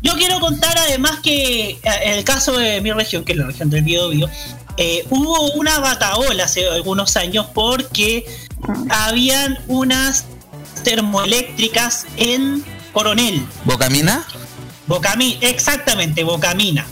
Yo 0.03 0.15
quiero 0.15 0.41
contar 0.41 0.79
además 0.79 1.21
que 1.21 1.71
eh, 1.71 1.81
en 1.83 2.15
el 2.15 2.25
caso 2.25 2.57
de 2.57 2.81
mi 2.81 2.93
región, 2.93 3.25
que 3.25 3.33
es 3.33 3.39
la 3.39 3.47
región 3.47 3.71
del 3.71 3.83
Biobío, 3.85 4.29
eh, 4.77 5.05
hubo 5.11 5.53
una 5.53 5.79
bataola 5.79 6.45
hace 6.45 6.69
algunos 6.69 7.17
años 7.17 7.47
porque 7.53 8.25
habían 8.89 9.59
unas 9.69 10.25
termoeléctricas 10.85 12.07
en 12.17 12.65
Coronel. 12.93 13.45
¿Bocamina? 13.65 14.25
Bocamina, 14.87 15.39
exactamente, 15.43 16.25
Bocamina. 16.25 16.87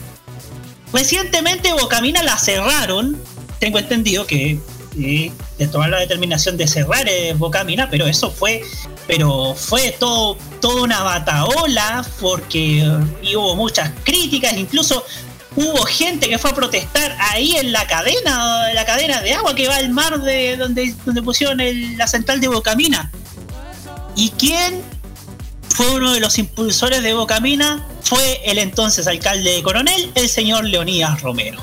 Recientemente 0.93 1.73
Bocamina 1.73 2.23
la 2.23 2.37
cerraron, 2.39 3.21
tengo 3.59 3.79
entendido 3.79 4.27
que 4.27 4.61
de 4.95 5.33
tomar 5.71 5.91
la 5.91 5.99
determinación 6.01 6.57
de 6.57 6.67
cerrar 6.67 7.09
eh, 7.09 7.35
Bocamina, 7.35 7.89
pero 7.91 8.07
eso 8.07 8.31
fue, 8.31 8.63
pero 9.07 9.55
fue 9.55 9.95
todo, 9.99 10.37
toda 10.61 10.83
una 10.83 11.03
bataola 11.03 12.05
porque 12.21 12.89
hubo 13.37 13.55
muchas 13.57 13.91
críticas, 14.05 14.57
incluso 14.57 15.05
hubo 15.57 15.83
gente 15.85 16.29
que 16.29 16.39
fue 16.39 16.51
a 16.51 16.55
protestar 16.55 17.17
ahí 17.33 17.57
en 17.57 17.73
la 17.73 17.87
cadena, 17.87 18.73
la 18.75 18.85
cadena 18.85 19.21
de 19.23 19.35
agua 19.35 19.55
que 19.55 19.67
va 19.69 19.77
al 19.77 19.91
mar 19.91 20.21
de 20.21 20.57
donde, 20.57 20.95
donde 21.05 21.23
pusieron 21.23 21.61
el- 21.61 21.97
la 21.97 22.07
central 22.07 22.41
de 22.41 22.49
Bocamina. 22.49 23.11
¿Y 24.17 24.31
quién 24.31 24.83
fue 25.69 25.91
uno 25.95 26.13
de 26.13 26.21
los 26.21 26.39
impulsores 26.39 27.03
de 27.03 27.13
Bocamina? 27.15 27.87
Fue 28.03 28.41
el 28.45 28.59
entonces 28.59 29.07
alcalde 29.07 29.53
de 29.53 29.63
Coronel, 29.63 30.11
el 30.15 30.29
señor 30.29 30.65
Leonidas 30.65 31.21
Romero. 31.23 31.61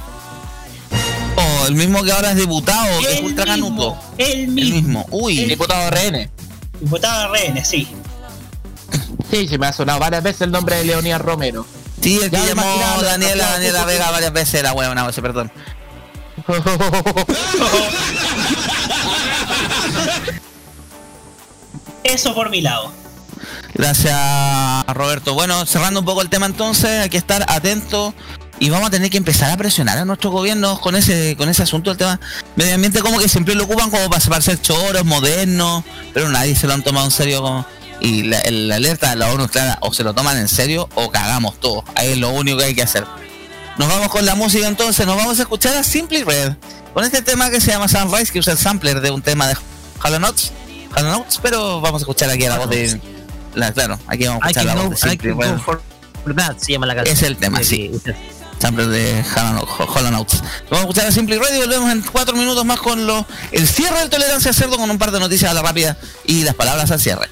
El 1.68 1.76
mismo 1.76 2.04
que 2.04 2.12
ahora 2.12 2.32
es 2.32 2.38
diputado, 2.38 3.00
que 3.00 3.12
es 3.14 3.20
El 3.20 3.26
ultra 3.26 3.46
mismo, 3.56 3.68
canuto. 3.70 3.98
El 4.18 4.48
mismo. 4.48 4.76
El 4.76 4.84
mismo. 4.84 5.06
Uy, 5.12 5.40
El- 5.42 5.50
Diputado 5.50 5.90
RN. 5.90 6.30
Diputado 6.80 7.32
de 7.34 7.40
RN, 7.50 7.66
sí. 7.66 7.88
Sí, 9.32 9.48
sí, 9.48 9.58
me 9.58 9.68
ha 9.68 9.74
sonado 9.74 10.00
varias 10.00 10.24
veces 10.24 10.42
el 10.42 10.52
nombre 10.52 10.78
de 10.78 10.86
Leonidas 10.86 11.22
Romero. 11.22 11.66
Sí, 12.02 12.20
el 12.22 12.30
que 12.30 12.38
llamó 12.38 12.62
Daniela, 12.62 12.96
no, 12.96 13.02
Daniela 13.52 13.80
no, 13.82 13.86
Vega 13.88 14.12
varias 14.12 14.34
veces 14.34 14.62
la 14.64 14.74
huevona, 14.74 15.10
perdón. 15.12 15.52
Eso 22.04 22.36
por 22.36 22.50
mi 22.50 22.62
lado. 22.62 22.92
Gracias, 23.74 24.16
Roberto. 24.88 25.34
Bueno, 25.34 25.66
cerrando 25.66 26.00
un 26.00 26.06
poco 26.06 26.22
el 26.22 26.30
tema 26.30 26.46
entonces, 26.46 27.02
hay 27.02 27.10
que 27.10 27.18
estar 27.18 27.44
atentos 27.50 28.14
y 28.60 28.70
vamos 28.70 28.88
a 28.88 28.92
tener 28.92 29.10
que 29.10 29.18
empezar 29.18 29.52
a 29.52 29.58
presionar 29.58 29.98
a 29.98 30.06
nuestros 30.06 30.32
gobiernos 30.32 30.80
con 30.80 30.96
ese 30.96 31.36
con 31.38 31.50
ese 31.50 31.64
asunto 31.64 31.90
del 31.90 31.98
tema 31.98 32.20
medio 32.56 32.76
ambiente 32.76 33.02
como 33.02 33.20
que 33.20 33.28
siempre 33.28 33.54
lo 33.56 33.66
ocupan 33.66 33.90
como 33.90 34.10
para, 34.10 34.24
para 34.26 34.42
ser 34.42 34.62
choros, 34.62 35.04
modernos, 35.06 35.84
pero 36.14 36.30
nadie 36.30 36.56
se 36.56 36.66
lo 36.68 36.74
han 36.74 36.84
tomado 36.84 37.06
en 37.06 37.12
serio 37.12 37.42
como 37.42 37.66
y 38.02 38.24
la, 38.24 38.40
el- 38.42 38.68
la 38.68 38.76
alerta 38.76 39.10
de 39.12 39.16
la 39.18 39.32
ONU 39.32 39.48
clara, 39.48 39.78
o 39.82 39.94
se 39.94 40.04
lo 40.04 40.14
toman 40.14 40.38
en 40.38 40.48
serio 40.50 40.90
o 40.96 41.10
cagamos 41.12 41.60
todos. 41.60 41.84
Ahí 41.96 42.10
es 42.12 42.18
lo 42.18 42.30
único 42.30 42.58
que 42.58 42.66
hay 42.66 42.76
que 42.76 42.84
hacer. 42.84 43.06
Nos 43.78 43.88
vamos 43.90 44.10
con 44.10 44.26
la 44.26 44.36
música 44.36 44.68
entonces, 44.68 45.06
nos 45.06 45.16
vamos 45.18 45.40
a 45.40 45.42
escuchar 45.44 45.76
a 45.76 45.84
Simply 45.84 46.24
Red 46.24 46.54
con 46.94 47.04
este 47.04 47.22
tema 47.22 47.50
que 47.50 47.60
se 47.62 47.72
llama 47.72 47.88
Sunrise, 47.88 48.32
que 48.32 48.40
usa 48.40 48.54
el 48.54 48.60
sampler 48.60 49.02
de 49.02 49.12
un 49.12 49.22
tema 49.22 49.48
de 49.48 49.58
Hollow 50.04 50.20
Notes, 50.20 50.52
Hollow 50.96 51.12
Notes, 51.12 51.40
pero 51.42 51.82
vamos 51.82 52.02
a 52.02 52.04
escuchar 52.04 52.30
aquí 52.30 52.46
a 52.46 52.50
la 52.52 52.58
voz 52.60 52.70
de 52.70 53.00
la, 53.54 53.72
claro, 53.74 54.00
aquí 54.08 54.26
vamos 54.26 54.44
a 54.44 54.48
escuchar 54.50 54.66
la 54.66 54.82
voz 54.82 54.90
de 55.02 55.10
Simply 55.10 55.32
Red. 55.32 55.52
go 55.58 55.60
for 56.24 56.36
that, 56.36 56.58
se 56.58 56.72
llama 56.74 56.86
la 56.88 56.96
canción. 56.96 57.16
Es 57.18 57.24
el 57.24 57.38
tema, 57.38 57.62
sí. 57.64 57.92
Sampler 58.60 58.88
de 58.88 59.24
Hollow 59.78 60.12
Notes. 60.12 60.42
Vamos 60.70 60.78
a 60.78 60.82
escuchar 60.82 61.06
a 61.08 61.12
Simply 61.12 61.38
Red 61.38 61.56
y 61.56 61.60
volvemos 61.60 61.92
en 61.92 62.02
cuatro 62.02 62.36
minutos 62.36 62.66
más 62.66 62.80
con 62.80 63.06
lo, 63.06 63.26
el 63.52 63.68
cierre 63.68 64.00
del 64.00 64.10
Tolerancia 64.10 64.54
Cerdo 64.54 64.78
con 64.78 64.90
un 64.90 64.98
par 64.98 65.12
de 65.12 65.20
noticias 65.20 65.52
a 65.52 65.54
la 65.54 65.62
rápida 65.62 65.98
y 66.26 66.44
las 66.44 66.56
palabras 66.56 66.92
al 66.92 67.00
cierre. 67.00 67.30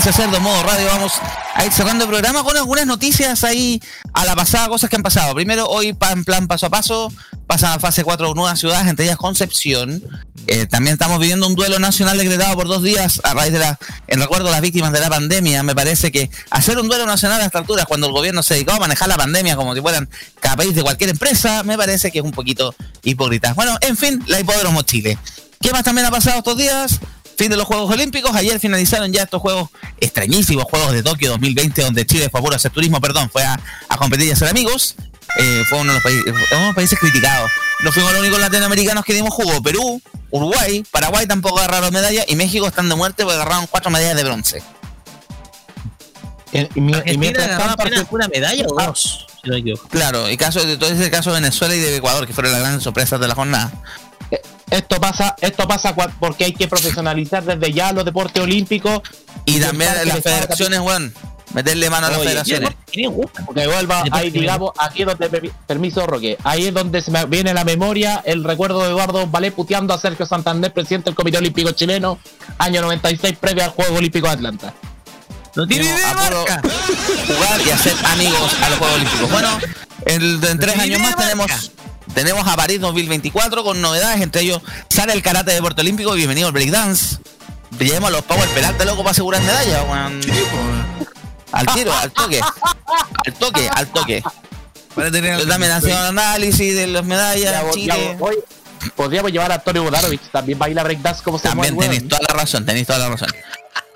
Tolerancia 0.00 0.24
Cerdo 0.24 0.40
Modo 0.40 0.62
Radio. 0.62 0.86
Vamos 0.86 1.12
a 1.54 1.66
ir 1.66 1.72
cerrando 1.72 2.04
el 2.04 2.10
programa 2.10 2.42
con 2.42 2.56
algunas 2.56 2.86
noticias 2.86 3.44
ahí 3.44 3.82
a 4.14 4.24
la 4.24 4.34
pasada, 4.34 4.68
cosas 4.68 4.88
que 4.88 4.96
han 4.96 5.02
pasado. 5.02 5.34
Primero, 5.34 5.66
hoy 5.66 5.88
en 5.88 6.24
plan 6.24 6.48
paso 6.48 6.66
a 6.66 6.70
paso, 6.70 7.12
pasa 7.46 7.74
a 7.74 7.78
fase 7.78 8.02
4 8.02 8.32
nuevas 8.32 8.58
ciudades, 8.58 8.88
entre 8.88 9.04
ellas 9.04 9.18
Concepción. 9.18 10.02
Eh, 10.46 10.64
también 10.64 10.94
estamos 10.94 11.18
viviendo 11.18 11.46
un 11.46 11.54
duelo 11.54 11.78
nacional 11.78 12.16
decretado 12.16 12.56
por 12.56 12.66
dos 12.66 12.82
días 12.82 13.20
a 13.24 13.34
raíz 13.34 13.52
de 13.52 13.58
la, 13.58 13.78
en 14.06 14.20
recuerdo 14.20 14.48
a 14.48 14.52
las 14.52 14.62
víctimas 14.62 14.90
de 14.92 15.00
la 15.00 15.10
pandemia. 15.10 15.62
Me 15.64 15.74
parece 15.74 16.10
que 16.10 16.30
hacer 16.50 16.78
un 16.78 16.88
duelo 16.88 17.04
nacional 17.04 17.42
a 17.42 17.44
esta 17.44 17.58
altura, 17.58 17.84
cuando 17.84 18.06
el 18.06 18.14
gobierno 18.14 18.42
se 18.42 18.54
dedicó 18.54 18.72
a 18.72 18.78
manejar 18.78 19.06
la 19.08 19.18
pandemia 19.18 19.54
como 19.54 19.74
si 19.74 19.82
fueran 19.82 20.08
cada 20.40 20.56
país 20.56 20.74
de 20.74 20.82
cualquier 20.82 21.10
empresa, 21.10 21.62
me 21.62 21.76
parece 21.76 22.10
que 22.10 22.20
es 22.20 22.24
un 22.24 22.32
poquito 22.32 22.74
hipócrita. 23.02 23.52
Bueno, 23.52 23.76
en 23.82 23.98
fin, 23.98 24.24
la 24.28 24.40
Hipódromo 24.40 24.80
Chile. 24.80 25.18
¿Qué 25.60 25.72
más 25.72 25.84
también 25.84 26.06
ha 26.06 26.10
pasado 26.10 26.38
estos 26.38 26.56
días? 26.56 27.00
Fin 27.40 27.48
de 27.50 27.56
los 27.56 27.66
Juegos 27.66 27.90
Olímpicos. 27.90 28.36
Ayer 28.36 28.60
finalizaron 28.60 29.10
ya 29.14 29.22
estos 29.22 29.40
juegos 29.40 29.70
extrañísimos, 29.98 30.64
Juegos 30.64 30.92
de 30.92 31.02
Tokio 31.02 31.30
2020, 31.30 31.80
donde 31.80 32.04
Chile 32.04 32.28
fue 32.28 32.38
a 32.38 32.42
puro 32.42 32.54
hacer 32.54 32.70
turismo, 32.70 33.00
perdón, 33.00 33.30
fue 33.30 33.42
a, 33.42 33.58
a 33.88 33.96
competir 33.96 34.28
y 34.28 34.30
a 34.32 34.36
ser 34.36 34.48
amigos. 34.48 34.94
Eh, 35.38 35.62
fue 35.66 35.78
uno 35.78 35.92
de, 35.92 35.94
los 35.94 36.02
países, 36.02 36.24
uno 36.26 36.60
de 36.60 36.66
los 36.66 36.74
países 36.74 36.98
criticados. 36.98 37.50
No 37.82 37.92
fuimos 37.92 38.12
los 38.12 38.20
únicos 38.20 38.40
latinoamericanos 38.40 39.06
que 39.06 39.14
dimos 39.14 39.32
jugo. 39.32 39.62
Perú, 39.62 40.02
Uruguay, 40.30 40.84
Paraguay 40.90 41.26
tampoco 41.26 41.60
agarraron 41.60 41.94
medallas 41.94 42.26
y 42.28 42.36
México 42.36 42.66
están 42.66 42.90
de 42.90 42.94
muerte 42.94 43.22
porque 43.24 43.36
agarraron 43.36 43.66
cuatro 43.68 43.90
medallas 43.90 44.16
de 44.16 44.24
bronce. 44.24 44.62
Y, 46.52 46.78
mi- 46.78 46.92
y 47.06 47.16
mientras 47.16 47.48
tanto, 47.56 47.72
apenas 47.82 48.04
una 48.10 48.28
medalla 48.28 48.66
o 48.68 48.74
dos, 48.84 49.26
si 49.42 49.48
no 49.48 49.54
me 49.54 49.60
equivoco. 49.60 49.88
Claro, 49.88 50.28
y 50.28 50.36
caso 50.36 50.60
todo 50.76 50.90
ese 50.90 51.10
caso 51.10 51.30
de 51.32 51.40
Venezuela 51.40 51.74
y 51.74 51.78
de 51.78 51.96
Ecuador, 51.96 52.26
que 52.26 52.34
fueron 52.34 52.52
las 52.52 52.60
grandes 52.60 52.82
sorpresas 52.82 53.18
de 53.18 53.28
la 53.28 53.34
jornada. 53.34 53.72
Esto 54.70 55.00
pasa, 55.00 55.34
esto 55.40 55.66
pasa 55.68 55.94
porque 55.94 56.44
hay 56.44 56.52
que 56.52 56.68
profesionalizar 56.68 57.44
desde 57.44 57.72
ya 57.72 57.92
los 57.92 58.04
deportes 58.04 58.42
olímpicos 58.42 59.00
Y 59.44 59.60
también 59.60 59.90
dejar 59.90 60.02
que 60.02 60.08
las 60.14 60.22
federaciones, 60.22 60.80
weón. 60.80 61.14
Meterle 61.52 61.90
mano 61.90 62.06
a 62.06 62.10
las 62.10 62.20
federaciones. 62.20 62.70
Porque 63.44 63.66
vuelva 63.66 64.04
ahí, 64.12 64.30
digamos, 64.30 64.70
aquí 64.78 65.02
es 65.02 65.06
donde, 65.08 65.28
permi- 65.30 65.52
permiso, 65.66 66.06
Roque, 66.06 66.38
ahí 66.44 66.66
es 66.66 66.74
donde 66.74 67.02
se 67.02 67.10
me 67.10 67.24
viene 67.24 67.52
la 67.52 67.64
memoria 67.64 68.22
el 68.24 68.44
recuerdo 68.44 68.82
de 68.84 68.90
Eduardo 68.90 69.26
Valé 69.26 69.50
puteando 69.50 69.92
a 69.92 69.98
Sergio 69.98 70.26
Santander, 70.26 70.72
presidente 70.72 71.06
del 71.06 71.16
Comité 71.16 71.38
Olímpico 71.38 71.72
Chileno, 71.72 72.20
año 72.58 72.82
96, 72.82 73.36
previo 73.40 73.64
al 73.64 73.70
Juego 73.70 73.96
Olímpico 73.96 74.28
de 74.28 74.32
Atlanta. 74.34 74.74
No 75.56 75.66
tiene 75.66 75.86
idea, 75.86 76.14
jugar 77.26 77.60
y 77.66 77.70
hacer 77.70 77.94
amigos 78.04 78.54
a 78.62 78.70
los 78.70 78.78
Juegos 78.78 78.96
Olímpicos. 78.96 79.30
Bueno, 79.32 79.58
el- 80.06 80.44
en 80.44 80.58
tres 80.60 80.78
años 80.78 81.00
más 81.00 81.16
tenemos 81.16 81.72
tenemos 82.14 82.46
a 82.46 82.56
París 82.56 82.80
2024 82.80 83.64
con 83.64 83.80
novedades, 83.80 84.20
entre 84.20 84.42
ellos 84.42 84.60
sale 84.88 85.12
el 85.12 85.22
karate 85.22 85.52
de 85.52 85.60
Puerto 85.60 85.82
Olímpico 85.82 86.14
y 86.14 86.18
bienvenido 86.18 86.48
al 86.48 86.52
breakdance. 86.52 87.18
Llevemos 87.78 88.08
a 88.08 88.12
los 88.12 88.22
Power 88.22 88.48
Peralta 88.50 88.84
loco 88.84 88.98
para 88.98 89.12
asegurar 89.12 89.40
medallas, 89.42 89.82
weón. 89.88 90.20
Al 91.52 91.66
tiro, 91.66 91.92
al 91.94 92.10
toque. 92.12 92.40
Al 93.26 93.32
toque, 93.34 93.70
al 93.74 93.86
toque. 93.88 94.22
Yo 94.96 95.46
también 95.48 95.72
haciendo 95.72 96.02
análisis 96.02 96.74
de 96.74 96.86
las 96.88 97.04
medallas, 97.04 97.62
Ya, 97.64 97.70
Chile. 97.70 98.16
ya, 98.18 98.24
oye, 98.24 98.38
podríamos 98.96 99.30
llevar 99.30 99.52
a 99.52 99.54
Antonio 99.56 99.84
Bodarovich, 99.84 100.20
también 100.32 100.58
baila 100.58 100.82
breakdance 100.82 101.22
como 101.22 101.38
se 101.38 101.48
También 101.48 101.74
mueve, 101.74 101.94
tenéis 101.94 102.08
toda 102.08 102.22
la 102.28 102.34
razón, 102.34 102.66
tenéis 102.66 102.86
toda 102.86 102.98
la 102.98 103.08
razón. 103.08 103.28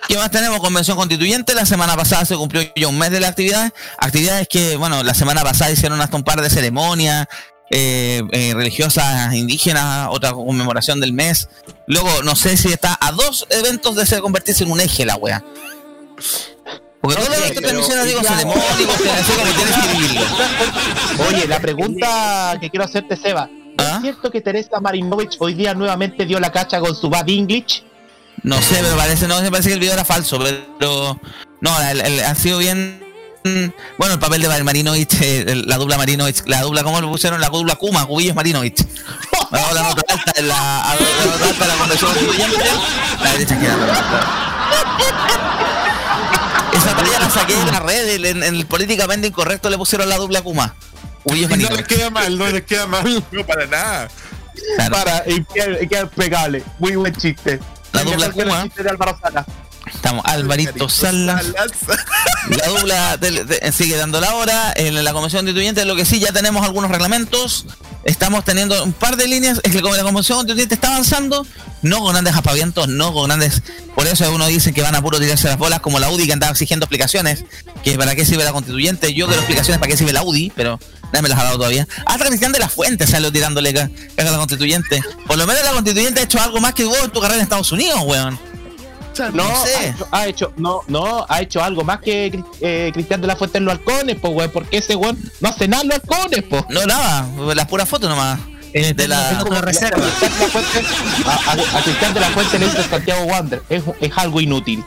¿Qué 0.07 0.17
más 0.19 0.31
tenemos? 0.31 0.61
Convención 0.61 0.97
Constituyente. 0.97 1.55
La 1.55 1.65
semana 1.65 1.97
pasada 1.97 2.25
se 2.27 2.37
cumplió 2.37 2.63
ya 2.77 2.89
un 2.89 2.99
mes 2.99 3.11
de 3.11 3.21
la 3.21 3.29
actividad. 3.29 3.73
Actividades 3.99 4.47
que, 4.49 4.77
bueno, 4.77 5.03
la 5.03 5.15
semana 5.15 5.43
pasada 5.43 5.71
hicieron 5.71 5.99
hasta 6.01 6.15
un 6.17 6.23
par 6.25 6.43
de 6.43 6.51
ceremonias 6.51 7.27
eh, 7.71 8.23
eh, 8.33 8.53
religiosas 8.55 9.35
indígenas, 9.35 10.09
otra 10.11 10.33
conmemoración 10.33 11.01
del 11.01 11.13
mes. 11.13 11.49
Luego, 11.87 12.23
no 12.23 12.37
sé 12.37 12.57
si 12.57 12.69
está 12.69 12.97
a 13.01 13.13
dos 13.13 13.47
eventos 13.51 13.97
de 13.97 14.07
se 14.07 14.21
convertirse 14.21 14.65
en 14.65 14.71
un 14.71 14.81
eje 14.81 15.05
la 15.05 15.17
wea. 15.17 15.45
Porque 17.01 17.21
eventos 17.23 17.61
que 17.63 17.73
mencionas, 17.75 18.07
digo, 18.07 18.21
como 18.23 18.55
tienes 18.55 19.77
que 19.83 19.93
vivirlo. 19.99 20.21
Oye, 21.29 21.47
la 21.47 21.61
pregunta 21.61 22.57
que 22.61 22.71
quiero 22.71 22.85
hacerte, 22.85 23.17
Seba. 23.17 23.49
¿Es 23.77 24.01
cierto 24.03 24.31
que 24.31 24.41
Teresa 24.41 24.81
Marinovich 24.81 25.37
hoy 25.41 25.53
día 25.55 25.75
nuevamente 25.75 26.25
dio 26.25 26.39
la 26.41 26.51
cacha 26.53 26.81
con 26.81 26.95
su 26.95 27.11
bad 27.11 27.29
English? 27.29 27.85
No 28.43 28.61
sé, 28.63 28.77
pero 28.81 28.97
parece, 28.97 29.27
no, 29.29 29.41
me 29.43 29.51
parece 29.51 29.69
que 29.71 29.75
el 29.75 29.81
video 29.81 29.95
era 29.95 30.05
falso, 30.05 30.39
pero 30.79 31.21
no, 31.61 31.83
el- 31.91 32.01
el- 32.01 32.21
ha 32.25 32.35
sido 32.35 32.59
bien. 32.59 33.04
Mm, 33.45 33.67
Bueno, 33.99 34.15
el 34.15 34.21
papel 34.21 34.43
de 34.43 34.65
Marinovich, 34.65 35.15
eh, 35.21 35.63
la 35.67 35.77
dupla 35.77 35.97
Marinovich, 35.99 36.43
la 36.47 36.63
dupla, 36.63 36.83
¿cómo 36.83 37.01
lo 37.01 37.09
pusieron? 37.11 37.41
La 37.41 37.49
dupla 37.49 37.77
Kuma, 37.77 38.07
Cubillos 38.07 38.35
Marinovich. 38.35 38.81
Hago 39.51 39.75
la 39.75 39.83
nota 39.89 40.03
alta 40.09 40.33
en 40.37 40.49
la, 40.49 40.55
la 40.57 41.27
nota 41.27 41.47
alta 41.49 41.67
la 41.67 41.75
constituyente, 41.97 42.65
la 43.23 43.33
derecha 43.33 43.59
quedando. 43.61 43.87
Esa 46.73 46.97
talla 46.97 47.21
la 47.21 47.31
saqué 47.31 47.55
de 47.55 47.65
la 47.73 47.81
red, 47.81 48.25
en, 48.25 48.43
en 48.43 48.55
el 48.57 48.67
políticamente 48.67 49.29
incorrecto 49.29 49.71
le 49.71 49.79
pusieron 49.79 50.09
la 50.09 50.17
dupla 50.17 50.43
Kuma. 50.43 50.75
Cubillos 51.23 51.49
No 51.51 51.57
Marinovich. 51.57 51.79
les 51.79 51.89
queda 51.89 52.11
mal, 52.11 52.39
no 52.39 52.47
les 52.49 52.63
queda 52.65 52.87
mal. 52.87 53.25
No, 53.33 53.47
para 53.47 53.67
nada. 53.67 54.09
Para, 54.91 55.25
y 55.29 55.43
queda, 55.45 55.83
y 55.83 55.87
queda 55.89 56.01
impecable. 56.03 56.63
Muy 56.79 56.97
buen 56.97 57.15
chiste. 57.15 57.61
La 57.93 58.03
dupla 58.05 58.31
que 58.31 58.41
el 58.41 58.47
Kuma. 58.49 58.63
chiste 58.65 58.83
de 58.83 58.91
Álvaro 58.91 59.19
Sala. 59.21 59.45
Estamos 60.05 60.23
Alvarito 60.27 60.87
Salas. 60.91 61.47
La 62.51 62.67
dupla 62.69 63.17
de- 63.17 63.45
de- 63.47 63.73
sigue 63.73 63.97
dando 63.97 64.21
la 64.21 64.35
hora 64.35 64.75
en 64.77 65.03
la 65.03 65.15
Convención 65.15 65.41
Constituyente. 65.47 65.83
Lo 65.87 65.97
que 65.97 66.05
sí, 66.05 66.21
ya 66.21 66.31
tenemos 66.31 66.63
algunos 66.63 66.91
reglamentos. 66.91 67.65
Estamos 68.05 68.45
teniendo 68.45 68.85
un 68.85 68.93
par 68.93 69.17
de 69.17 69.27
líneas. 69.27 69.61
Es 69.63 69.73
que 69.73 69.81
como 69.81 69.97
la 69.97 70.03
Convención 70.03 70.37
Constituyente 70.37 70.75
está 70.75 70.89
avanzando, 70.89 71.47
no 71.81 72.01
con 72.01 72.13
grandes 72.13 72.35
apavientos, 72.37 72.87
no 72.87 73.15
con 73.15 73.29
grandes. 73.29 73.63
Por 73.95 74.07
eso 74.07 74.31
uno 74.31 74.47
dice 74.47 74.75
que 74.75 74.83
van 74.83 74.95
a 74.95 75.01
puro 75.01 75.19
tirarse 75.19 75.49
las 75.49 75.57
bolas, 75.57 75.81
como 75.81 75.99
la 75.99 76.11
UDI 76.11 76.27
que 76.27 76.35
andaba 76.35 76.53
exigiendo 76.53 76.85
explicaciones. 76.85 77.47
Que 77.83 77.97
para 77.97 78.15
qué 78.15 78.27
sirve 78.27 78.45
la 78.45 78.53
Constituyente. 78.53 79.15
Yo 79.15 79.25
quiero 79.25 79.41
explicaciones 79.41 79.79
para 79.79 79.91
qué 79.91 79.97
sirve 79.97 80.13
la 80.13 80.23
UDI, 80.23 80.53
pero 80.55 80.79
nadie 81.15 81.23
me 81.23 81.29
las 81.31 81.39
ha 81.39 81.45
dado 81.45 81.57
todavía. 81.57 81.89
Hasta 82.05 82.27
Cristian 82.27 82.53
de 82.53 82.59
la 82.59 82.69
Fuente 82.69 83.07
salió 83.07 83.33
tirándole 83.33 83.73
caga 83.73 83.89
a 84.19 84.33
la 84.33 84.37
Constituyente. 84.37 85.03
Por 85.27 85.39
lo 85.39 85.47
menos 85.47 85.65
la 85.65 85.71
Constituyente 85.73 86.21
ha 86.21 86.25
hecho 86.25 86.39
algo 86.43 86.61
más 86.61 86.75
que 86.75 86.85
vos 86.85 86.99
en 87.03 87.11
tu 87.11 87.21
carrera 87.21 87.37
en 87.39 87.43
Estados 87.45 87.73
Unidos, 87.73 88.01
weón. 88.05 88.39
No, 89.33 89.49
No 89.49 89.65
sé. 89.65 89.75
ha, 89.77 89.85
hecho, 89.87 90.09
ha 90.11 90.27
hecho- 90.27 90.53
no, 90.57 90.81
no, 90.89 91.25
ha 91.29 91.41
hecho 91.41 91.63
algo 91.63 91.85
más 91.85 92.01
que 92.01 92.43
eh, 92.61 92.91
Cristian 92.93 93.21
de 93.21 93.27
la 93.27 93.37
Fuente 93.37 93.59
en 93.59 93.65
los 93.65 93.75
halcones, 93.75 94.17
pues, 94.21 94.33
weón, 94.35 94.51
porque 94.51 94.79
ese 94.79 94.97
weón 94.97 95.19
no 95.41 95.49
hace 95.49 95.69
nada 95.69 95.83
en 95.83 95.89
los 95.91 95.99
halcones, 95.99 96.43
pues. 96.49 96.65
No, 96.71 96.85
nada, 96.87 97.27
las 97.55 97.67
puras 97.69 97.89
fotos 97.89 98.09
nomás. 98.11 98.39
De 98.73 99.07
la, 99.07 99.31
Es 99.31 99.39
como 99.45 99.61
Cristian 99.61 99.91
de 99.93 99.99
la 99.99 100.07
Fuente- 100.07 100.85
a, 101.27 101.31
a- 101.51 101.79
a 101.79 101.83
Cristian 101.83 102.13
de 102.15 102.21
la 102.21 102.31
Fuente 102.31 102.59
le 102.59 102.67
dice 102.67 102.83
Santiago 102.89 103.23
Wander, 103.25 103.63
es, 103.69 103.83
es 104.01 104.13
algo 104.17 104.41
inútil. 104.41 104.83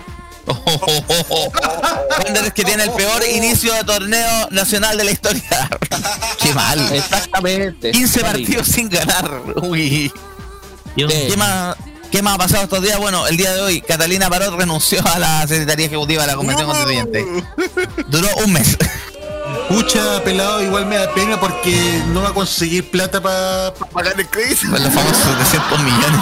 Wander 2.20 2.45
es 2.45 2.54
que 2.54 2.64
tiene 2.64 2.84
el 2.84 2.91
peor 2.91 3.24
inicio 3.34 3.74
de 3.74 3.84
torneo 3.84 4.48
nacional 4.52 4.98
de 4.98 5.04
la 5.06 5.12
historia. 5.12 5.70
Qué 6.41 6.54
mal. 6.54 6.80
Exactamente. 6.94 7.91
15 7.91 8.22
partidos 8.22 8.68
sin 8.68 8.90
ganar. 8.90 9.30
Uy. 9.62 10.12
¿Qué 10.95 11.36
más, 11.38 11.76
¿Qué 12.12 12.22
más 12.22 12.36
ha 12.36 12.38
pasado 12.38 12.64
estos 12.64 12.82
días? 12.82 12.98
Bueno, 13.00 13.28
el 13.28 13.36
día 13.38 13.54
de 13.54 13.62
hoy, 13.62 13.82
Catalina 13.82 14.30
Parot 14.30 14.58
renunció 14.58 15.06
a 15.06 15.20
la 15.20 15.46
Secretaría 15.48 15.88
Ejecutiva 15.88 16.22
de 16.22 16.28
la 16.28 16.36
Convención 16.36 16.68
Constituyente. 16.68 17.26
Duró 18.08 18.30
un 18.46 18.54
mes. 18.54 18.78
Pucha, 19.70 20.24
pelado, 20.24 20.64
igual 20.64 20.86
me 20.86 20.96
da 20.96 21.14
pena 21.14 21.40
porque 21.40 22.02
no 22.08 22.22
va 22.22 22.30
a 22.30 22.34
conseguir 22.34 22.90
plata 22.90 23.22
para 23.22 23.74
pagar 23.74 24.18
el 24.18 24.28
crédito. 24.28 24.62
Con 24.72 24.82
los 24.82 24.94
famosos 24.94 25.18
700 25.18 25.80
millones. 25.80 26.22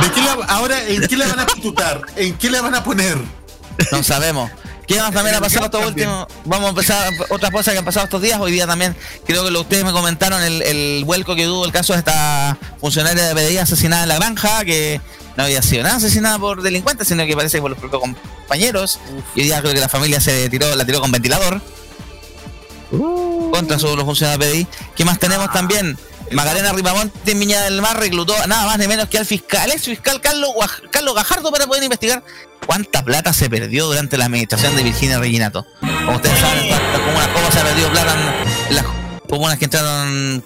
¿De 0.00 0.10
qué 0.10 0.22
la, 0.22 0.32
ahora, 0.48 0.82
¿en 0.84 1.06
qué 1.06 1.16
la 1.16 1.26
van 1.26 1.40
a 1.40 1.46
pitutar? 1.46 2.00
¿En 2.16 2.36
qué 2.38 2.50
la 2.50 2.62
van 2.62 2.74
a 2.74 2.82
poner? 2.82 3.18
No 3.92 4.02
sabemos. 4.02 4.50
¿Qué 4.86 5.00
más 5.00 5.12
también 5.12 5.34
ha 5.36 5.40
pasado 5.40 5.64
estos 5.66 5.84
últimos? 5.84 6.26
Vamos 6.44 6.66
a 6.66 6.70
empezar 6.70 7.12
otras 7.30 7.50
cosas 7.50 7.72
que 7.72 7.78
han 7.78 7.84
pasado 7.84 8.04
estos 8.04 8.22
días. 8.22 8.38
Hoy 8.40 8.52
día 8.52 8.66
también 8.66 8.94
creo 9.26 9.44
que 9.44 9.50
lo, 9.50 9.62
ustedes 9.62 9.84
me 9.84 9.90
comentaron 9.92 10.40
el, 10.42 10.62
el 10.62 11.04
vuelco 11.04 11.34
que 11.34 11.44
tuvo 11.44 11.64
el 11.64 11.72
caso 11.72 11.92
de 11.92 11.98
esta 12.00 12.56
funcionaria 12.80 13.26
de 13.26 13.34
PDI 13.34 13.58
asesinada 13.58 14.04
en 14.04 14.08
la 14.10 14.14
granja, 14.16 14.64
que 14.64 15.00
no 15.36 15.42
había 15.44 15.60
sido 15.62 15.82
nada 15.82 15.96
asesinada 15.96 16.38
por 16.38 16.62
delincuentes, 16.62 17.08
sino 17.08 17.26
que 17.26 17.34
parece 17.34 17.58
que 17.58 17.62
por 17.62 17.70
los 17.72 17.80
propios 17.80 18.00
compañeros. 18.00 19.00
Y 19.34 19.40
hoy 19.40 19.46
día 19.46 19.60
creo 19.60 19.74
que 19.74 19.80
la 19.80 19.88
familia 19.88 20.20
se 20.20 20.48
tiró, 20.50 20.72
la 20.76 20.84
tiró 20.84 21.00
con 21.00 21.10
ventilador. 21.10 21.60
Contra 23.52 23.78
su- 23.78 23.96
los 23.96 24.04
funcionarios 24.04 24.38
de 24.38 24.52
PDI. 24.52 24.66
¿Qué 24.94 25.04
más 25.04 25.18
tenemos 25.18 25.50
también? 25.52 25.98
Macarena 26.32 26.72
Ripamonte 26.72 27.30
en 27.30 27.40
Viña 27.40 27.62
del 27.62 27.80
Mar 27.80 27.98
reclutó 27.98 28.34
nada 28.46 28.66
más 28.66 28.78
ni 28.78 28.86
menos 28.88 29.08
que 29.08 29.18
al 29.18 29.26
fiscal, 29.26 29.70
ex 29.70 29.82
fiscal 29.84 30.20
Carlos, 30.20 30.50
Carlos 30.90 31.14
Gajardo 31.14 31.50
para 31.52 31.66
poder 31.66 31.84
investigar 31.84 32.22
cuánta 32.66 33.04
plata 33.04 33.32
se 33.32 33.48
perdió 33.48 33.86
durante 33.86 34.16
la 34.18 34.24
administración 34.26 34.74
de 34.76 34.82
Virginia 34.82 35.18
Reginato. 35.18 35.66
Como 35.80 36.16
ustedes 36.16 36.38
saben, 36.38 36.64
en 36.64 36.70
tantas 36.70 37.00
comunas 37.00 37.28
como 37.28 37.50
se 37.52 37.60
ha 37.60 37.64
perdido 37.64 37.90
plata 37.90 38.14
en 38.68 38.74
las 38.74 38.84
comunas 39.28 39.58
que 39.58 39.64
entraron 39.66 40.44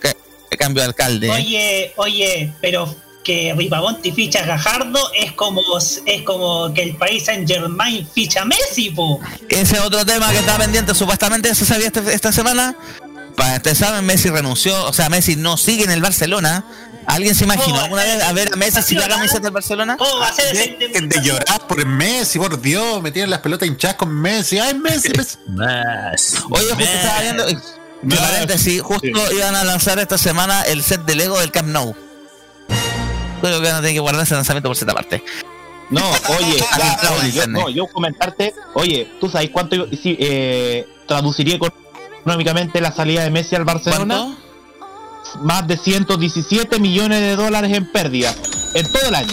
a 0.52 0.56
cambio 0.56 0.82
de 0.82 0.88
alcalde. 0.88 1.30
Oye, 1.30 1.92
oye, 1.96 2.52
pero 2.60 2.94
que 3.24 3.54
Ripamonti 3.56 4.12
ficha 4.12 4.40
a 4.40 4.46
Gajardo 4.46 4.98
es 5.14 5.32
como 5.32 5.60
es 5.78 6.22
como 6.24 6.72
que 6.72 6.82
el 6.82 6.96
país 6.96 7.24
Saint 7.26 7.46
Germain 7.48 8.06
ficha 8.14 8.42
a 8.42 8.44
Messi, 8.44 8.90
po. 8.90 9.20
Ese 9.48 9.76
es 9.76 9.80
otro 9.80 10.04
tema 10.06 10.30
que 10.30 10.38
está 10.38 10.56
pendiente, 10.56 10.94
supuestamente 10.94 11.54
se 11.54 11.64
sabía 11.66 11.86
este- 11.88 12.14
esta 12.14 12.32
semana. 12.32 12.74
Para 13.36 13.56
ustedes 13.56 13.78
saben, 13.78 14.04
Messi 14.06 14.28
renunció, 14.30 14.84
o 14.86 14.92
sea, 14.92 15.08
Messi 15.08 15.36
no 15.36 15.56
sigue 15.56 15.84
en 15.84 15.90
el 15.90 16.00
Barcelona. 16.02 16.64
¿Alguien 17.06 17.34
se 17.34 17.44
imaginó 17.44 17.80
alguna 17.80 18.04
vez 18.04 18.22
a 18.22 18.32
ver 18.32 18.50
a 18.52 18.56
Messi 18.56 18.82
sin 18.82 18.98
la 18.98 19.08
camiseta 19.08 19.40
del 19.40 19.52
Barcelona? 19.52 19.96
¿Cómo 19.96 20.18
va 20.18 20.28
a 20.28 20.32
ser 20.32 20.54
De, 20.54 21.00
de 21.08 21.22
llorar 21.22 21.66
por 21.66 21.84
Messi, 21.86 22.38
por 22.38 22.60
Dios, 22.60 23.02
me 23.02 23.10
tienen 23.10 23.30
las 23.30 23.40
pelotas 23.40 23.66
hinchadas 23.66 23.96
con 23.96 24.14
Messi. 24.14 24.58
¡Ay, 24.58 24.74
Messi! 24.74 25.08
Messi! 25.46 26.36
Oye, 26.50 26.66
justo 26.68 26.82
estaba 26.84 27.20
viendo. 27.22 27.48
eh, 27.48 27.58
De 28.02 28.16
paréntesis, 28.16 28.82
justo 28.82 29.32
iban 29.32 29.56
a 29.56 29.64
lanzar 29.64 29.98
esta 29.98 30.18
semana 30.18 30.62
el 30.62 30.82
set 30.82 31.00
de 31.04 31.14
Lego 31.16 31.40
del 31.40 31.50
Camp 31.50 31.68
Nou. 31.68 31.94
Creo 33.40 33.60
que 33.60 33.66
van 33.66 33.76
a 33.76 33.80
tener 33.80 33.94
que 33.94 34.00
guardar 34.00 34.22
ese 34.22 34.34
lanzamiento 34.34 34.68
por 34.68 34.76
cierta 34.76 34.94
parte. 34.94 35.24
No, 35.88 36.08
oye, 36.38 36.58
ya, 36.78 36.96
claro, 36.98 37.16
oye, 37.20 37.32
yo, 37.32 37.46
no, 37.48 37.68
yo 37.70 37.86
comentarte, 37.88 38.54
oye, 38.74 39.10
¿tú 39.20 39.28
sabes 39.28 39.50
cuánto 39.50 39.74
yo- 39.74 39.86
sí, 39.90 40.16
eh, 40.20 40.86
traduciría 41.08 41.58
económicamente 42.20 42.80
la 42.80 42.92
salida 42.92 43.22
de 43.24 43.30
Messi 43.30 43.56
al 43.56 43.64
Barcelona? 43.64 44.36
Más 45.42 45.66
de 45.66 45.76
117 45.76 46.78
millones 46.80 47.20
de 47.20 47.36
dólares 47.36 47.72
en 47.76 47.90
pérdida 47.92 48.34
en 48.74 48.90
todo 48.90 49.08
el 49.08 49.14
año. 49.14 49.32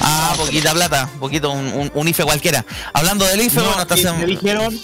Ah, 0.00 0.34
poquita 0.36 0.72
plata, 0.72 1.08
poquito, 1.20 1.50
un, 1.52 1.66
un- 1.66 1.90
un 1.94 2.08
IFE 2.08 2.24
cualquiera. 2.24 2.64
Hablando 2.92 3.24
del 3.24 3.40
IFE, 3.42 3.60
No, 3.60 3.64
bueno, 3.64 3.86
sem- 3.86 4.18
que 4.20 4.26
dijeron, 4.26 4.78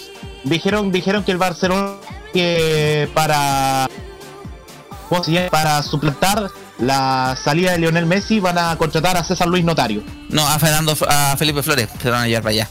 dijeron, 0.45 0.91
dijeron 0.91 1.23
que 1.23 1.31
el 1.31 1.37
Barcelona 1.37 1.95
que 2.33 3.09
para 3.13 3.87
¿cómo 5.09 5.23
se 5.23 5.49
para 5.51 5.83
suplantar 5.83 6.49
la 6.79 7.37
salida 7.43 7.73
de 7.73 7.79
Lionel 7.79 8.05
Messi 8.05 8.39
van 8.39 8.57
a 8.57 8.75
contratar 8.77 9.17
a 9.17 9.23
César 9.23 9.47
Luis 9.49 9.63
Notario. 9.65 10.01
No, 10.29 10.47
a 10.47 10.57
Fernando, 10.57 10.95
a 11.07 11.35
Felipe 11.37 11.61
Flores, 11.61 11.89
se 12.01 12.09
van 12.09 12.21
a 12.23 12.27
llevar 12.27 12.43
para 12.43 12.53
allá. 12.53 12.69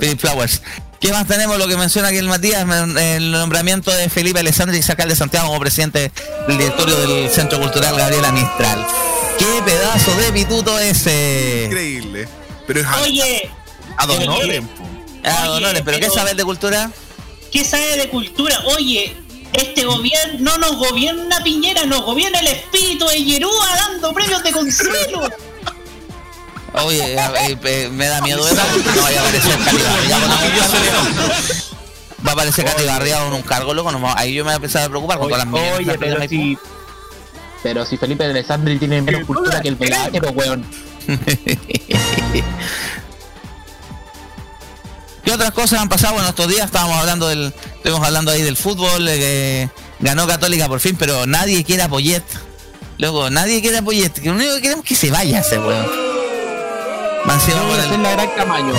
Philip 0.00 0.18
Flowers. 0.20 0.60
¿Qué 1.00 1.12
más 1.12 1.26
tenemos? 1.26 1.58
Lo 1.58 1.68
que 1.68 1.76
menciona 1.76 2.08
aquí 2.08 2.16
el 2.18 2.28
Matías, 2.28 2.66
el 2.98 3.30
nombramiento 3.30 3.90
de 3.90 4.08
Felipe 4.08 4.40
Alessandri, 4.40 4.80
alcalde 4.88 5.14
de 5.14 5.18
Santiago, 5.18 5.48
como 5.48 5.60
presidente 5.60 6.10
del 6.48 6.58
directorio 6.58 6.96
del 6.96 7.30
Centro 7.30 7.60
Cultural 7.60 7.96
Gabriela 7.96 8.32
Mistral. 8.32 8.86
¡Qué 9.38 9.62
pedazo 9.64 10.14
de 10.16 10.32
pituto 10.32 10.78
ese! 10.78 11.64
Increíble. 11.66 12.28
Pero 12.66 12.80
es 12.80 12.86
Oye, 13.02 13.50
A 13.96 14.06
Don 14.06 14.28
Oye, 14.28 14.62
A 15.24 15.46
Don 15.46 15.62
Noren, 15.62 15.84
¿pero 15.84 15.98
qué 15.98 16.10
sabes 16.10 16.36
de 16.36 16.44
cultura? 16.44 16.90
¿qué 17.56 17.64
sabe 17.64 17.96
de 17.96 18.08
cultura? 18.10 18.54
Oye, 18.76 19.16
este 19.54 19.84
gobierno 19.84 20.38
no 20.40 20.58
nos 20.58 20.76
gobierna 20.76 21.42
Piñera, 21.42 21.86
nos 21.86 22.02
gobierna 22.02 22.40
el 22.40 22.48
espíritu 22.48 23.06
de 23.06 23.24
Yerúa 23.24 23.68
dando 23.76 24.12
premios 24.12 24.42
de 24.42 24.52
consuelo. 24.52 25.30
Oye, 26.84 27.14
eh, 27.14 27.58
eh, 27.64 27.88
me 27.90 28.06
da 28.06 28.20
miedo 28.20 28.46
eso 28.46 28.62
porque 28.72 28.90
no 28.94 29.02
vaya 29.02 29.20
a 29.20 29.22
aparecer 29.22 29.58
Cati 29.64 29.76
Barriado 29.82 30.26
con 30.26 30.42
un 30.42 30.52
cargo. 30.52 31.28
Va 32.26 32.30
a 32.30 32.32
aparecer 32.32 32.64
Cati 32.64 32.84
Barriado 32.84 33.24
con 33.24 33.34
un 33.34 33.42
cargo, 33.42 33.74
loco. 33.74 33.92
no 33.92 34.14
ahí 34.16 34.34
yo 34.34 34.44
me 34.44 34.48
voy 34.48 34.52
a 34.52 34.56
empezar 34.56 34.82
a 34.82 34.88
preocupar 34.88 35.18
con 35.18 35.28
todas 35.28 35.44
las 35.44 35.52
millones 35.52 35.78
Oye, 35.78 35.98
pero 35.98 36.28
si, 36.28 36.58
pero 37.62 37.86
si 37.86 37.96
Felipe 37.96 38.24
Alessandri 38.24 38.78
tiene 38.78 39.00
menos 39.00 39.24
cultura 39.26 39.60
que 39.62 39.68
el 39.68 39.76
Velázquez, 39.76 40.22
weón. 40.34 40.66
¿Qué 45.24 45.32
otras 45.32 45.52
cosas 45.52 45.80
han 45.80 45.88
pasado? 45.88 46.14
Bueno, 46.14 46.28
estos 46.28 46.46
días 46.46 46.66
estábamos 46.66 46.98
hablando 46.98 47.26
del, 47.28 47.52
estuvimos 47.76 48.06
hablando 48.06 48.30
ahí 48.30 48.42
del 48.42 48.56
fútbol, 48.56 49.06
de 49.06 49.18
que 49.18 49.70
ganó 49.98 50.26
Católica 50.26 50.68
por 50.68 50.78
fin, 50.78 50.94
pero 50.96 51.26
nadie 51.26 51.64
quiere 51.64 51.82
a 51.82 51.88
Poyet. 51.88 52.22
Luego, 52.98 53.30
nadie 53.30 53.60
quiere 53.60 53.78
a 53.78 53.82
Poyet, 53.82 54.12
que 54.12 54.28
lo 54.28 54.34
único 54.34 54.54
que 54.56 54.62
queremos 54.62 54.84
es 54.84 54.88
que 54.88 54.94
se 54.94 55.10
vaya 55.10 55.40
ese 55.40 55.58
weón. 55.58 56.05
Yo 57.26 57.66
voy 57.66 57.78
a 57.78 57.82
hacer 57.82 57.98
la 57.98 58.12
gran 58.12 58.30
Camaño. 58.36 58.74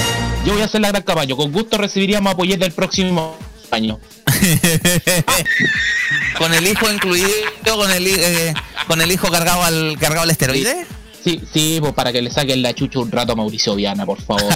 Yo 0.45 0.53
voy 0.53 0.61
a 0.61 0.65
hacer 0.65 0.81
la 0.81 0.89
gran 0.89 1.03
Camaño. 1.03 1.35
Con 1.35 1.51
gusto 1.51 1.77
recibiríamos 1.77 2.33
a 2.33 2.37
Poyet 2.37 2.57
del 2.57 2.71
próximo 2.71 3.37
año. 3.71 3.99
con 6.37 6.53
el 6.53 6.67
hijo 6.67 6.91
incluido, 6.91 7.29
con 7.75 7.91
el, 7.91 8.07
eh, 8.07 8.53
con 8.87 9.01
el 9.01 9.11
hijo 9.11 9.29
cargado 9.29 9.63
al 9.63 9.97
cargado 9.99 10.23
al 10.23 10.31
esteroide. 10.31 10.85
Sí, 11.23 11.41
sí, 11.51 11.77
pues 11.81 11.93
para 11.93 12.11
que 12.11 12.21
le 12.21 12.31
saquen 12.31 12.61
la 12.61 12.73
chucha 12.73 12.99
un 12.99 13.11
rato 13.11 13.33
a 13.33 13.35
Mauricio 13.35 13.75
Viana, 13.75 14.05
por 14.05 14.21
favor. 14.21 14.53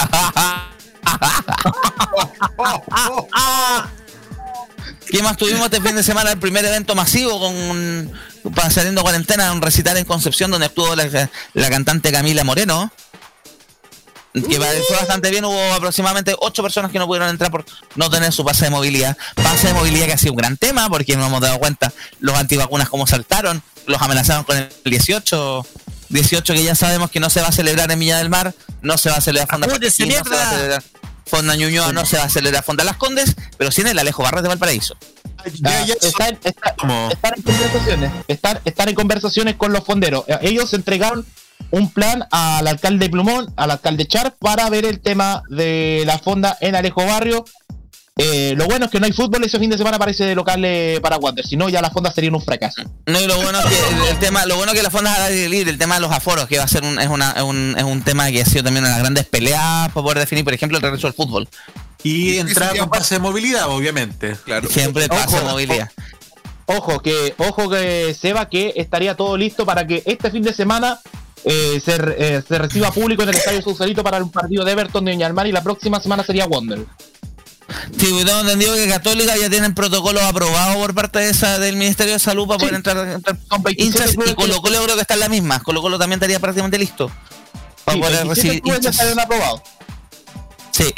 ¿Qué 5.10 5.22
más 5.22 5.38
tuvimos 5.38 5.66
este 5.66 5.82
fin 5.82 5.96
de 5.96 6.04
semana? 6.04 6.32
El 6.32 6.40
primer 6.40 6.66
evento 6.66 6.96
masivo 6.96 7.40
con 7.40 8.12
para 8.56 8.72
saliendo 8.72 9.04
cuarentena, 9.04 9.52
un 9.52 9.62
recital 9.62 9.98
en 9.98 10.06
Concepción 10.06 10.50
donde 10.50 10.72
la, 10.96 11.30
la 11.54 11.70
cantante 11.70 12.12
Camila 12.12 12.44
Moreno. 12.44 12.92
Que 14.34 14.58
fue 14.88 14.96
bastante 14.98 15.30
bien, 15.30 15.44
hubo 15.44 15.74
aproximadamente 15.74 16.34
ocho 16.40 16.64
personas 16.64 16.90
que 16.92 17.00
no 17.00 17.06
pudieron 17.08 17.30
entrar 17.30 17.52
por 17.52 17.66
no 17.96 18.10
tener 18.10 18.32
su 18.32 18.46
pase 18.46 18.66
de 18.66 18.72
movilidad. 18.72 19.18
Pase 19.36 19.68
de 19.68 19.74
movilidad 19.74 20.06
que 20.06 20.14
ha 20.14 20.18
sido 20.18 20.32
un 20.34 20.38
gran 20.38 20.56
tema 20.58 20.88
porque 20.90 21.18
nos 21.18 21.28
hemos 21.28 21.42
dado 21.42 21.60
cuenta 21.60 21.92
los 22.20 22.36
antivacunas 22.38 22.88
como 22.90 23.06
saltaron, 23.08 23.62
los 23.88 24.02
amenazaron 24.02 24.44
con 24.46 24.56
el 24.58 24.70
18, 24.86 25.66
18 26.10 26.54
que 26.54 26.64
ya 26.64 26.76
sabemos 26.76 27.12
que 27.12 27.20
no 27.20 27.30
se 27.30 27.42
va 27.42 27.48
a 27.48 27.52
celebrar 27.52 27.92
en 27.92 28.00
Villa 28.00 28.18
del 28.20 28.30
Mar, 28.30 28.54
no 28.82 28.98
se 28.98 29.10
va 29.10 29.18
a 29.18 29.22
celebrar 29.22 29.50
Fonda 29.50 29.68
¡Apúrese, 29.68 30.04
Paquín, 30.04 30.18
no 30.18 30.24
se 30.24 30.30
va 30.36 30.50
a 30.50 30.52
celebrar 30.54 30.84
Fonda 31.26 31.56
Ñuñoa, 31.56 31.92
no 31.94 32.06
se 32.06 32.18
va 32.18 32.24
a 32.24 32.30
celebrar 32.30 32.64
Fonda 32.64 32.84
Las 32.86 32.96
Condes, 32.98 33.36
pero 33.58 33.70
sí 33.72 33.82
en 33.82 33.88
el 33.88 34.00
Alejo 34.00 34.24
Barras 34.24 34.44
de 34.44 34.50
Valparaíso. 34.50 34.96
Ah, 35.66 35.86
están, 36.02 36.38
están- 36.44 37.12
están 37.12 37.34
en 37.36 37.42
conversaciones, 37.44 38.12
están, 38.28 38.60
están 38.64 38.90
en 38.90 38.96
conversaciones 38.96 39.56
con 39.56 39.74
los 39.74 39.84
fonderos. 39.84 40.24
Eh, 40.28 40.38
Ellos 40.44 40.74
entregaron 40.74 41.26
un 41.70 41.92
plan 41.92 42.26
al 42.32 42.68
alcalde 42.68 43.10
Plumón, 43.10 43.54
al 43.56 43.72
alcalde 43.72 44.08
Char, 44.08 44.36
para 44.40 44.70
ver 44.70 44.86
el 44.86 45.00
tema 45.00 45.44
de 45.50 46.04
la 46.06 46.18
fonda 46.20 46.58
en 46.62 46.76
Alejo 46.76 47.06
Barrio. 47.06 47.46
Eh, 48.18 48.54
lo 48.58 48.66
bueno 48.66 48.86
es 48.86 48.92
que 48.92 49.00
no 49.00 49.06
hay 49.06 49.14
fútbol 49.14 49.44
ese 49.44 49.58
fin 49.58 49.70
de 49.70 49.78
semana 49.78 49.98
parece 49.98 50.26
de 50.26 50.36
local 50.36 50.64
eh, 50.66 51.00
para 51.02 51.18
Wander, 51.18 51.46
si 51.46 51.56
no 51.56 51.70
ya 51.70 51.82
la 51.82 51.90
fonda 51.90 52.12
sería 52.12 52.30
un 52.30 52.42
fracaso. 52.42 52.84
No, 53.06 53.20
y 53.20 53.26
lo 53.26 53.36
bueno 53.38 53.60
es 53.60 53.66
que 53.66 54.10
el, 54.12 54.20
tema, 54.20 54.46
lo 54.46 54.58
bueno 54.58 54.74
es 54.74 54.78
que 54.78 54.84
la 54.84 54.92
fonda 54.92 55.14
es 55.14 55.20
al 55.20 55.32
aire 55.32 55.50
libre, 55.50 55.72
el 55.72 55.78
tema 55.78 55.96
de 55.96 56.02
los 56.02 56.12
aforos, 56.12 56.48
que 56.48 56.58
va 56.58 56.66
a 56.66 56.68
ser 56.68 56.84
un, 56.84 57.00
es, 57.00 57.08
una, 57.08 57.32
es, 57.32 57.42
un, 57.42 57.76
es 57.78 57.84
un 57.84 58.04
tema 58.04 58.30
que 58.30 58.42
ha 58.42 58.46
sido 58.46 58.66
también 58.66 58.84
una 58.84 58.90
de 58.90 58.96
las 58.96 59.04
grandes 59.04 59.26
peleas 59.26 59.90
para 59.90 60.04
poder 60.04 60.20
definir, 60.20 60.44
por 60.44 60.54
ejemplo, 60.54 60.78
el 60.78 60.84
regreso 60.84 61.08
al 61.08 61.14
fútbol. 61.14 61.48
Y 62.04 62.38
entrar 62.38 62.78
con 62.78 62.90
pase 62.90 63.16
de 63.16 63.20
movilidad, 63.20 63.70
obviamente. 63.70 64.36
Claro. 64.44 64.70
Siempre 64.70 65.08
pasa 65.08 65.38
Ojo, 65.38 65.50
movilidad. 65.50 65.90
Ojo 66.66 67.00
que, 67.02 67.34
ojo 67.38 67.70
que 67.70 68.16
Seba 68.20 68.50
que 68.50 68.74
estaría 68.76 69.16
todo 69.16 69.38
listo 69.38 69.66
para 69.66 69.86
que 69.86 70.04
este 70.06 70.32
fin 70.32 70.44
de 70.44 70.54
semana 70.54 71.00
eh, 71.46 71.82
se, 71.84 71.96
eh, 72.18 72.44
se 72.48 72.58
reciba 72.58 72.92
público 72.92 73.24
en 73.24 73.30
el 73.30 73.36
Estadio 73.36 73.62
Sausalito 73.62 74.04
para 74.04 74.18
un 74.24 74.30
partido 74.32 74.64
de 74.64 74.72
Everton 74.72 75.06
de 75.06 75.12
Viña 75.12 75.26
del 75.28 75.34
Mar 75.34 75.48
y 75.48 75.52
la 75.52 75.64
próxima 75.64 76.00
semana 76.00 76.24
sería 76.24 76.46
Wonder. 76.46 76.86
Sí, 77.98 78.08
yo 78.20 78.26
tengo 78.26 78.42
entendido 78.42 78.76
que 78.76 78.88
Católica 78.88 79.38
ya 79.38 79.50
tienen 79.50 79.74
protocolos 79.74 80.22
aprobados 80.24 80.76
por 80.76 80.94
parte 80.94 81.20
de 81.20 81.30
esa, 81.30 81.58
del 81.58 81.78
Ministerio 81.78 82.14
de 82.14 82.20
Salud 82.20 82.46
para 82.48 82.60
poder 82.60 82.76
entrar, 82.76 83.08
entrar 83.08 83.38
hinchas 83.78 84.14
y 84.14 84.34
Colo 84.34 84.62
Colo 84.62 84.84
creo 84.84 84.96
que 84.96 85.02
está 85.02 85.14
en 85.14 85.22
la 85.22 85.30
misma. 85.30 85.62
Colo 85.62 85.82
Colo 85.82 85.98
también 85.98 86.18
estaría 86.18 86.40
prácticamente 86.40 86.78
listo. 86.78 87.10
Para 87.86 87.96
Sí, 87.96 88.02
poder 88.02 88.26
27 88.26 88.62
recibir 88.62 88.76
hinchas. 88.76 89.18
aprobados. 89.18 89.62
Sí. 90.72 90.94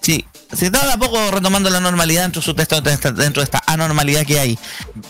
Sí. 0.00 0.24
Se 0.54 0.66
está 0.66 0.86
de 0.86 0.92
a 0.92 0.96
poco 0.96 1.30
retomando 1.30 1.68
la 1.70 1.80
normalidad 1.80 2.22
dentro 2.22 2.40
de, 2.40 2.44
su 2.44 2.54
texto, 2.54 2.80
dentro 2.80 3.12
de 3.40 3.44
esta 3.44 3.62
anormalidad 3.66 4.24
que 4.24 4.38
hay. 4.38 4.58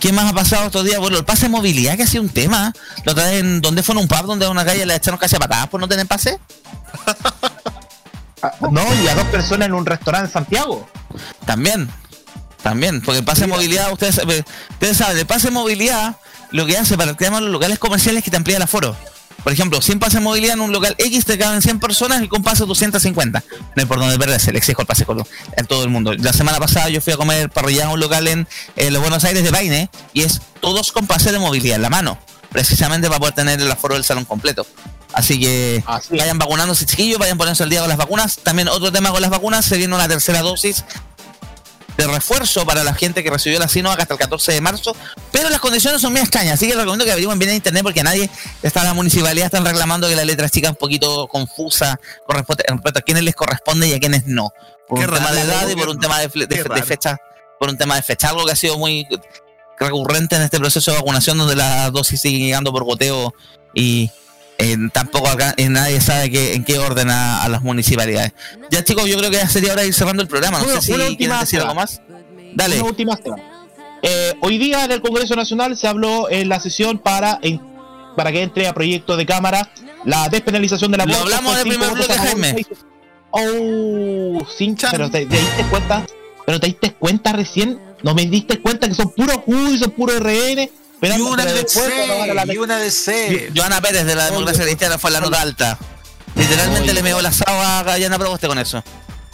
¿Qué 0.00 0.12
más 0.12 0.30
ha 0.30 0.34
pasado 0.34 0.66
estos 0.66 0.84
días? 0.84 0.98
Bueno, 0.98 1.18
el 1.18 1.24
pase 1.24 1.42
de 1.42 1.48
movilidad 1.50 1.96
que 1.96 2.04
ha 2.04 2.06
sido 2.06 2.22
un 2.22 2.30
tema. 2.30 2.72
Lo 3.04 3.14
traen, 3.14 3.60
¿dónde 3.60 3.82
fue 3.82 3.94
en 3.94 4.00
un 4.00 4.08
pub 4.08 4.26
donde 4.26 4.46
a 4.46 4.50
una 4.50 4.64
calle 4.64 4.86
le 4.86 4.94
echaron 4.94 5.18
casi 5.20 5.36
a 5.36 5.38
patadas 5.38 5.68
por 5.68 5.80
no 5.80 5.88
tener 5.88 6.06
pase? 6.06 6.38
Ah, 8.42 8.52
No, 8.70 8.82
y 9.02 9.08
a 9.08 9.14
dos 9.14 9.24
personas 9.28 9.66
en 9.68 9.72
un 9.74 9.86
restaurante 9.86 10.26
en 10.26 10.32
Santiago. 10.32 10.86
También, 11.46 11.88
también, 12.62 13.00
porque 13.00 13.18
el 13.20 13.24
pase 13.24 13.42
de 13.42 13.46
movilidad, 13.46 13.90
ustedes, 13.92 14.16
saben- 14.16 14.44
ustedes 14.72 14.96
saben, 14.98 15.16
el 15.16 15.26
pase 15.26 15.46
de 15.46 15.52
movilidad 15.52 16.16
lo 16.50 16.66
que 16.66 16.76
hace 16.76 16.98
para 16.98 17.12
el 17.12 17.16
tema 17.16 17.36
de 17.38 17.44
los 17.44 17.50
locales 17.52 17.78
comerciales 17.78 18.18
es 18.18 18.24
que 18.24 18.30
te 18.30 18.36
amplía 18.36 18.56
el 18.58 18.62
aforo. 18.62 18.94
Por 19.42 19.52
ejemplo, 19.52 19.80
100 19.80 19.98
pases 19.98 20.14
de 20.14 20.20
movilidad 20.20 20.54
en 20.54 20.60
un 20.60 20.72
local 20.72 20.94
X 20.98 21.24
te 21.24 21.38
caben 21.38 21.62
100 21.62 21.78
personas 21.78 22.22
y 22.22 22.28
con 22.28 22.42
pase 22.42 22.64
250. 22.64 23.44
No 23.48 23.72
hay 23.76 23.84
por 23.84 23.98
dónde 23.98 24.18
perderse, 24.18 24.52
le 24.52 24.58
exijo 24.58 24.80
el 24.82 24.86
pase 24.86 25.04
con 25.04 25.22
en 25.56 25.66
todo 25.66 25.84
el 25.84 25.90
mundo. 25.90 26.12
La 26.14 26.32
semana 26.32 26.58
pasada 26.58 26.88
yo 26.88 27.00
fui 27.00 27.12
a 27.12 27.16
comer 27.16 27.50
parrillada 27.50 27.90
a 27.90 27.92
un 27.92 28.00
local 28.00 28.26
en, 28.28 28.48
en 28.76 28.92
los 28.92 29.00
Buenos 29.00 29.24
Aires 29.24 29.44
de 29.44 29.50
Paine 29.50 29.90
y 30.12 30.22
es 30.22 30.40
todos 30.60 30.92
con 30.92 31.06
pase 31.06 31.32
de 31.32 31.38
movilidad 31.38 31.76
en 31.76 31.82
la 31.82 31.90
mano, 31.90 32.18
precisamente 32.50 33.08
para 33.08 33.20
poder 33.20 33.34
tener 33.34 33.60
el 33.60 33.70
aforo 33.70 33.94
del 33.94 34.04
salón 34.04 34.24
completo. 34.24 34.66
Así 35.12 35.40
que 35.40 35.82
vayan 36.10 36.38
vacunándose 36.38 36.84
chiquillos, 36.84 37.18
vayan 37.18 37.38
poniéndose 37.38 37.62
al 37.62 37.70
día 37.70 37.80
con 37.80 37.88
las 37.88 37.96
vacunas. 37.96 38.36
También 38.38 38.68
otro 38.68 38.92
tema 38.92 39.10
con 39.10 39.22
las 39.22 39.30
vacunas, 39.30 39.64
se 39.64 39.78
viene 39.78 39.94
una 39.94 40.08
tercera 40.08 40.42
dosis 40.42 40.84
de 41.96 42.06
refuerzo 42.06 42.64
para 42.66 42.84
la 42.84 42.94
gente 42.94 43.22
que 43.22 43.30
recibió 43.30 43.58
la 43.58 43.68
Sinovac 43.68 44.00
hasta 44.00 44.14
el 44.14 44.20
14 44.20 44.52
de 44.52 44.60
marzo, 44.60 44.94
pero 45.32 45.48
las 45.48 45.60
condiciones 45.60 46.00
son 46.00 46.12
muy 46.12 46.20
extrañas, 46.20 46.54
así 46.54 46.66
que 46.66 46.72
les 46.72 46.78
recomiendo 46.78 47.04
que 47.04 47.12
averigüen 47.12 47.38
bien 47.38 47.50
en 47.50 47.56
internet 47.56 47.82
porque 47.82 48.02
nadie 48.02 48.28
está 48.62 48.80
en 48.80 48.86
la 48.86 48.94
municipalidad 48.94 49.46
están 49.46 49.64
reclamando 49.64 50.08
que 50.08 50.16
la 50.16 50.24
letra 50.24 50.48
chica 50.48 50.68
es 50.68 50.72
un 50.72 50.76
poquito 50.76 51.26
confusa 51.28 51.98
con 52.26 52.36
respecto 52.36 52.98
a 52.98 53.02
quiénes 53.02 53.24
les 53.24 53.34
corresponde 53.34 53.88
y 53.88 53.94
a 53.94 53.98
quiénes 53.98 54.26
no. 54.26 54.52
Por 54.88 54.98
Qué 54.98 55.06
un 55.06 55.14
tema 55.14 55.32
de 55.32 55.40
edad 55.40 55.68
y 55.68 55.74
por 55.74 55.88
un 55.88 55.98
tema 55.98 56.20
de, 56.20 56.28
fecha, 56.84 57.16
por 57.58 57.70
un 57.70 57.76
tema 57.76 57.96
de 57.96 58.02
fecha, 58.02 58.28
algo 58.28 58.44
que 58.44 58.52
ha 58.52 58.56
sido 58.56 58.78
muy 58.78 59.06
recurrente 59.78 60.36
en 60.36 60.42
este 60.42 60.58
proceso 60.58 60.92
de 60.92 60.98
vacunación 60.98 61.38
donde 61.38 61.56
la 61.56 61.90
dosis 61.90 62.20
sigue 62.20 62.38
llegando 62.38 62.72
por 62.72 62.84
goteo 62.84 63.34
y 63.74 64.10
eh, 64.58 64.76
tampoco 64.92 65.28
acá, 65.28 65.54
eh, 65.56 65.68
nadie 65.68 66.00
sabe 66.00 66.30
que, 66.30 66.54
en 66.54 66.64
qué 66.64 66.78
orden 66.78 67.10
a, 67.10 67.42
a 67.42 67.48
las 67.48 67.62
municipalidades. 67.62 68.32
Ya 68.70 68.82
chicos, 68.84 69.06
yo 69.06 69.18
creo 69.18 69.30
que 69.30 69.36
ya 69.36 69.48
sería 69.48 69.72
hora 69.72 69.82
de 69.82 69.88
ir 69.88 69.94
cerrando 69.94 70.22
el 70.22 70.28
programa. 70.28 70.58
No 70.60 70.66
sé 70.66 70.80
si 70.80 70.92
quieren 71.16 71.38
decir 71.40 71.60
algo 71.60 71.74
más. 71.74 72.00
Dale. 72.54 72.76
Una 72.80 72.84
última 72.90 73.16
Seba. 73.16 73.36
eh, 74.02 74.34
hoy 74.40 74.56
día 74.58 74.84
en 74.84 74.92
el 74.92 75.00
Congreso 75.02 75.36
Nacional 75.36 75.76
se 75.76 75.86
habló 75.88 76.30
en 76.30 76.48
la 76.48 76.58
sesión 76.60 76.98
para, 76.98 77.38
en- 77.42 77.60
para 78.16 78.32
que 78.32 78.42
entre 78.42 78.66
a 78.66 78.72
proyecto 78.72 79.16
de 79.16 79.26
Cámara 79.26 79.70
la 80.04 80.28
despenalización 80.30 80.90
de 80.90 80.98
la 80.98 81.04
Lo 81.06 81.16
hablamos 81.16 81.54
del 81.56 81.66
primer 81.68 81.90
bloque, 81.92 82.14
Jaime. 82.14 82.66
Oh, 83.30 84.46
sin 84.56 84.76
pero 84.90 85.10
te, 85.10 85.26
te 85.26 85.36
diste 85.36 85.64
cuenta, 85.68 86.06
pero 86.46 86.58
te 86.60 86.66
diste 86.68 86.92
cuenta 86.94 87.32
recién, 87.32 87.78
no 88.02 88.14
me 88.14 88.24
diste 88.26 88.60
cuenta 88.60 88.88
que 88.88 88.94
son 88.94 89.10
puros 89.10 89.36
juicios, 89.44 89.80
son 89.80 89.90
puros 89.90 90.18
RN, 90.20 90.70
Y 91.02 91.20
una 91.20 91.44
la- 91.44 91.52
DC, 91.52 91.80
y 92.52 92.56
una 92.58 92.78
DC. 92.78 93.50
Joana 93.54 93.80
Pérez 93.80 94.06
de 94.06 94.14
la 94.14 94.26
democracia 94.26 94.64
cristiana 94.64 94.98
fue 94.98 95.10
la 95.10 95.20
nota 95.20 95.40
alta. 95.40 95.78
Literalmente 96.34 96.92
le 96.92 97.02
meó 97.02 97.20
la 97.22 97.32
sábana 97.32 97.80
a 97.80 97.82
Gallana 97.82 98.18
Proboste 98.18 98.46
con 98.48 98.58
eso. 98.58 98.82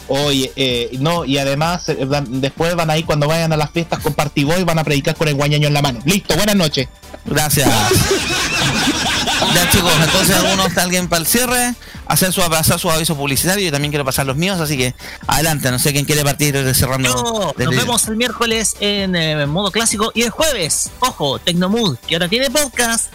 Oye, 0.09 0.51
eh, 0.57 0.89
no, 0.99 1.23
y 1.23 1.37
además 1.37 1.87
eh, 1.89 2.03
van- 2.05 2.41
después 2.41 2.75
van 2.75 2.89
a 2.89 2.97
ir 2.97 3.05
cuando 3.05 3.27
vayan 3.27 3.53
a 3.53 3.57
las 3.57 3.71
fiestas 3.71 3.99
con 3.99 4.13
Partiboy 4.13 4.59
y 4.61 4.63
van 4.65 4.77
a 4.79 4.83
predicar 4.83 5.15
con 5.15 5.27
el 5.29 5.35
guañaño 5.35 5.67
en 5.67 5.73
la 5.73 5.81
mano. 5.81 5.99
Listo, 6.05 6.35
buenas 6.35 6.55
noches. 6.55 6.87
Gracias. 7.25 7.69
ya 9.55 9.69
chicos, 9.71 9.93
entonces 10.03 10.35
algunos 10.35 10.67
está 10.67 10.83
alguien 10.83 11.07
para 11.07 11.21
el 11.21 11.27
cierre, 11.27 11.73
hacer 12.05 12.33
su 12.33 12.41
pasar 12.41 12.79
su 12.79 12.91
aviso 12.91 13.15
publicitario, 13.15 13.63
yo 13.63 13.71
también 13.71 13.91
quiero 13.91 14.05
pasar 14.05 14.25
los 14.25 14.35
míos, 14.35 14.59
así 14.59 14.77
que 14.77 14.93
adelante, 15.27 15.71
no 15.71 15.79
sé 15.79 15.93
quién 15.93 16.05
quiere 16.05 16.23
partir 16.23 16.55
cerrando. 16.75 17.53
Yo, 17.57 17.65
nos 17.65 17.75
vemos 17.75 18.07
el 18.07 18.17
miércoles 18.17 18.75
en 18.79 19.15
eh, 19.15 19.45
modo 19.45 19.71
clásico 19.71 20.11
y 20.13 20.23
el 20.23 20.29
jueves, 20.29 20.91
ojo, 20.99 21.39
Tecnomood, 21.39 21.97
que 22.07 22.15
ahora 22.15 22.27
tiene 22.27 22.49
podcast. 22.49 23.11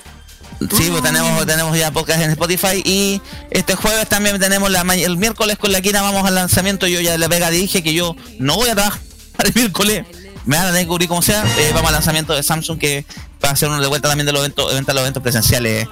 Sí, 0.61 0.89
pues 0.91 1.03
tenemos, 1.03 1.47
tenemos 1.47 1.79
ya 1.79 1.93
podcast 1.93 2.21
en 2.21 2.31
Spotify 2.31 2.83
y 2.85 3.23
este 3.51 3.77
jueves 3.77 4.09
también 4.09 4.41
tenemos 4.41 4.71
la 4.71 4.81
el 4.81 5.17
miércoles 5.17 5.57
con 5.57 5.71
la 5.71 5.81
Quina 5.81 6.03
vamos 6.03 6.27
al 6.27 6.35
lanzamiento. 6.35 6.89
Yo 6.89 7.01
ya 7.01 7.17
le 7.17 7.29
pega 7.29 7.49
dije 7.51 7.83
que 7.83 7.95
yo 7.95 8.17
no 8.41 8.57
voy 8.57 8.69
a 8.69 8.75
trabajar 8.75 9.01
el 9.45 9.53
miércoles. 9.55 10.05
Me 10.47 10.57
van 10.57 10.67
a 10.67 10.69
tener 10.71 10.83
que 10.83 10.89
cubrir 10.89 11.09
como 11.09 11.23
sea. 11.23 11.45
Eh, 11.59 11.71
vamos 11.73 11.89
al 11.89 11.95
lanzamiento 11.95 12.35
de 12.35 12.43
Samsung 12.43 12.79
que 12.79 13.05
va 13.45 13.51
a 13.51 13.57
ser 13.57 13.69
una 13.69 13.81
de 13.81 13.87
vuelta 13.87 14.09
también 14.09 14.27
de 14.27 14.33
los 14.33 14.41
eventos, 14.41 14.71
eventos, 14.73 14.95
los 14.95 15.03
eventos 15.03 15.23
presenciales. 15.23 15.89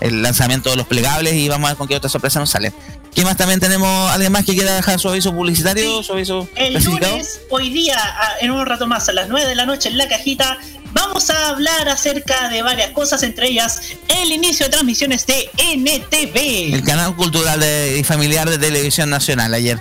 El 0.00 0.22
lanzamiento 0.22 0.70
de 0.70 0.76
los 0.76 0.86
plegables 0.86 1.34
y 1.34 1.48
vamos 1.50 1.66
a 1.68 1.72
ver 1.72 1.76
con 1.76 1.86
qué 1.86 1.94
otra 1.94 2.08
sorpresa 2.08 2.40
nos 2.40 2.48
sale. 2.48 2.72
¿Qué 3.14 3.22
más 3.22 3.36
también 3.36 3.60
tenemos? 3.60 4.10
¿Alguien 4.10 4.32
más 4.32 4.46
que 4.46 4.54
quiera 4.54 4.74
dejar 4.74 4.98
su 4.98 5.10
aviso 5.10 5.30
publicitario? 5.34 6.02
Su 6.02 6.14
aviso 6.14 6.48
El 6.56 6.82
lunes, 6.82 7.40
hoy 7.50 7.68
día, 7.68 7.98
en 8.40 8.50
un 8.50 8.64
rato 8.64 8.86
más, 8.86 9.10
a 9.10 9.12
las 9.12 9.28
9 9.28 9.46
de 9.46 9.54
la 9.56 9.66
noche 9.66 9.90
en 9.90 9.98
la 9.98 10.08
cajita, 10.08 10.56
vamos 10.92 11.28
a 11.28 11.50
hablar 11.50 11.86
acerca 11.90 12.48
de 12.48 12.62
varias 12.62 12.92
cosas, 12.92 13.22
entre 13.24 13.48
ellas 13.48 13.82
el 14.22 14.32
inicio 14.32 14.64
de 14.66 14.70
transmisiones 14.70 15.26
de 15.26 15.50
NTV. 15.58 16.74
El 16.74 16.82
canal 16.84 17.14
cultural 17.14 17.60
de- 17.60 17.98
y 17.98 18.04
familiar 18.04 18.48
de 18.48 18.56
Televisión 18.58 19.10
Nacional 19.10 19.52
ayer. 19.52 19.80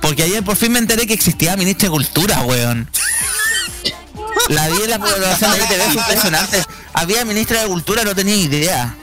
Porque 0.00 0.24
ayer 0.24 0.42
por 0.42 0.56
fin 0.56 0.72
me 0.72 0.80
enteré 0.80 1.06
que 1.06 1.14
existía 1.14 1.56
Ministra 1.56 1.86
de 1.86 1.90
Cultura, 1.92 2.40
weón. 2.42 2.90
La 4.50 4.68
vi 4.68 4.82
en 4.82 4.90
la 4.90 4.98
programación 4.98 5.52
de 5.52 5.58
fue 5.60 5.94
impresionante. 5.94 6.62
Había 6.92 7.24
Ministra 7.24 7.62
de 7.62 7.68
Cultura, 7.68 8.04
no 8.04 8.14
tenía 8.14 8.34
idea. 8.36 8.96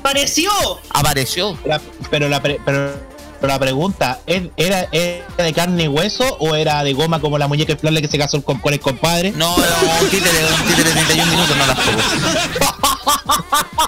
¡Apareció! 0.00 0.50
Apareció. 0.90 1.58
La- 1.64 1.80
pero, 2.10 2.28
la 2.28 2.40
pre- 2.40 2.60
pero, 2.64 2.92
pero 3.40 3.52
la 3.52 3.58
pregunta, 3.58 4.20
¿es- 4.26 4.44
¿era, 4.56 4.86
¿era 4.92 5.24
de 5.36 5.52
carne 5.52 5.84
y 5.84 5.88
hueso 5.88 6.36
o 6.38 6.54
era 6.54 6.82
de 6.84 6.92
goma 6.92 7.20
como 7.20 7.36
la 7.38 7.48
muñeca 7.48 7.72
inflable 7.72 8.00
que 8.00 8.08
se 8.08 8.16
casó 8.18 8.40
con, 8.42 8.58
con 8.60 8.72
el 8.72 8.78
compadre? 8.80 9.32
No, 9.32 9.56
era 9.58 9.76
un 10.00 10.08
títere, 10.08 10.38
un 10.46 10.68
títere 10.68 10.88
de 10.90 10.94
31 10.94 11.32
minutos, 11.32 11.56
no 11.56 11.66
las. 11.66 11.78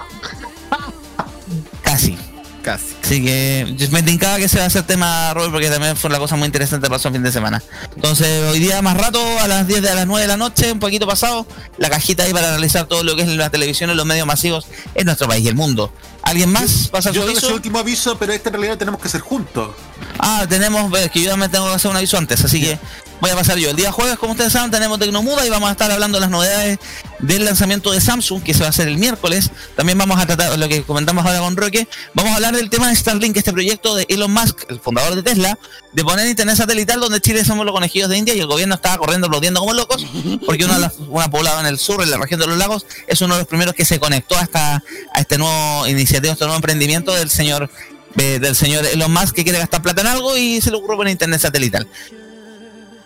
Casi. 1.81 2.17
Casi. 2.61 2.93
Así 3.09 3.23
que 3.23 3.65
yo 3.75 3.89
me 3.89 4.03
tincaba 4.03 4.37
que 4.37 4.47
se 4.47 4.59
va 4.59 4.65
a 4.65 4.67
hacer 4.67 4.83
tema 4.83 5.33
Robert 5.33 5.51
porque 5.51 5.67
también 5.67 5.97
fue 5.97 6.11
una 6.11 6.19
cosa 6.19 6.35
muy 6.35 6.45
interesante 6.45 6.85
que 6.85 6.91
pasó 6.91 7.07
el 7.07 7.15
fin 7.15 7.23
de 7.23 7.31
semana. 7.31 7.59
Entonces 7.95 8.43
hoy 8.51 8.59
día 8.59 8.83
más 8.83 8.95
rato 8.97 9.19
a 9.39 9.47
las 9.47 9.65
10 9.65 9.81
de 9.81 9.89
a 9.89 9.95
las 9.95 10.05
9 10.05 10.21
de 10.21 10.27
la 10.27 10.37
noche, 10.37 10.71
un 10.71 10.77
poquito 10.77 11.07
pasado, 11.07 11.47
la 11.79 11.89
cajita 11.89 12.21
ahí 12.21 12.33
para 12.33 12.49
analizar 12.49 12.85
todo 12.85 13.01
lo 13.01 13.15
que 13.15 13.23
es 13.23 13.27
la 13.29 13.49
televisión 13.49 13.89
y 13.89 13.95
los 13.95 14.05
medios 14.05 14.27
masivos 14.27 14.67
en 14.93 15.07
nuestro 15.07 15.27
país 15.27 15.43
y 15.43 15.47
el 15.47 15.55
mundo. 15.55 15.91
¿Alguien 16.21 16.51
más? 16.51 16.89
¿Pasa 16.89 17.11
su 17.11 17.15
Yo 17.15 17.51
último 17.51 17.79
aviso, 17.79 18.15
pero 18.19 18.31
este 18.31 18.49
en 18.49 18.53
realidad 18.53 18.77
tenemos 18.77 19.01
que 19.01 19.07
hacer 19.07 19.21
juntos. 19.21 19.71
Ah, 20.19 20.45
tenemos, 20.47 20.95
es 20.99 21.09
que 21.09 21.23
yo 21.23 21.31
también 21.31 21.49
tengo 21.49 21.67
que 21.67 21.73
hacer 21.73 21.89
un 21.89 21.97
aviso 21.97 22.15
antes, 22.15 22.45
así 22.45 22.61
que 22.61 22.77
voy 23.21 23.31
a 23.31 23.35
pasar 23.35 23.57
yo. 23.57 23.71
El 23.71 23.75
día 23.75 23.91
jueves, 23.91 24.19
como 24.19 24.33
ustedes 24.33 24.53
saben, 24.53 24.69
tenemos 24.69 24.99
Tecnomuda 24.99 25.47
y 25.47 25.49
vamos 25.49 25.67
a 25.67 25.71
estar 25.71 25.89
hablando 25.89 26.17
de 26.17 26.21
las 26.21 26.29
novedades 26.29 26.77
del 27.19 27.45
lanzamiento 27.45 27.91
de 27.91 28.01
Samsung, 28.01 28.41
que 28.41 28.53
se 28.53 28.61
va 28.61 28.67
a 28.67 28.69
hacer 28.69 28.87
el 28.87 28.97
miércoles. 28.97 29.51
También 29.75 29.97
vamos 29.97 30.19
a 30.19 30.25
tratar 30.25 30.57
lo 30.57 30.67
que 30.67 30.83
comentamos 30.83 31.25
ahora 31.25 31.39
con 31.39 31.55
Roque. 31.57 31.87
Vamos 32.13 32.31
a 32.31 32.35
hablar 32.35 32.55
del 32.55 32.69
tema 32.69 32.89
de 32.89 32.95
Starlink, 32.95 33.35
este 33.37 33.51
proyecto 33.51 33.95
de 33.95 34.05
Elon 34.09 34.31
Musk, 34.31 34.69
el 34.69 34.79
fundador 34.79 35.15
de 35.15 35.23
Tesla, 35.23 35.57
de 35.93 36.03
poner 36.03 36.27
internet 36.27 36.55
satelital 36.55 36.99
donde 36.99 37.19
Chile 37.21 37.43
somos 37.43 37.65
los 37.65 37.73
conejillos 37.73 38.09
de 38.09 38.17
India 38.17 38.33
y 38.33 38.39
el 38.39 38.47
gobierno 38.47 38.75
estaba 38.75 38.97
corriendo 38.97 39.27
aplaudiendo 39.27 39.59
como 39.59 39.73
locos, 39.73 40.05
porque 40.45 40.65
una, 40.65 40.91
una 41.07 41.29
poblada 41.29 41.59
en 41.61 41.67
el 41.67 41.77
sur, 41.77 42.01
en 42.01 42.11
la 42.11 42.17
región 42.17 42.39
de 42.39 42.47
los 42.47 42.57
lagos, 42.57 42.85
es 43.07 43.21
uno 43.21 43.35
de 43.35 43.41
los 43.41 43.47
primeros 43.47 43.73
que 43.73 43.85
se 43.85 43.99
conectó 43.99 44.37
a, 44.37 44.41
esta, 44.41 44.83
a 45.13 45.19
este 45.19 45.37
nuevo 45.37 45.87
iniciativa, 45.87 46.33
este 46.33 46.45
nuevo 46.45 46.57
emprendimiento 46.57 47.13
del 47.13 47.29
señor 47.29 47.69
eh, 48.17 48.39
del 48.39 48.55
señor 48.55 48.85
Elon 48.87 49.11
Musk 49.13 49.35
que 49.35 49.43
quiere 49.43 49.59
gastar 49.59 49.83
plata 49.83 50.01
en 50.01 50.07
algo 50.07 50.35
y 50.35 50.61
se 50.61 50.71
le 50.71 50.77
ocurrió 50.77 50.97
poner 50.97 51.11
internet 51.11 51.41
satelital. 51.41 51.87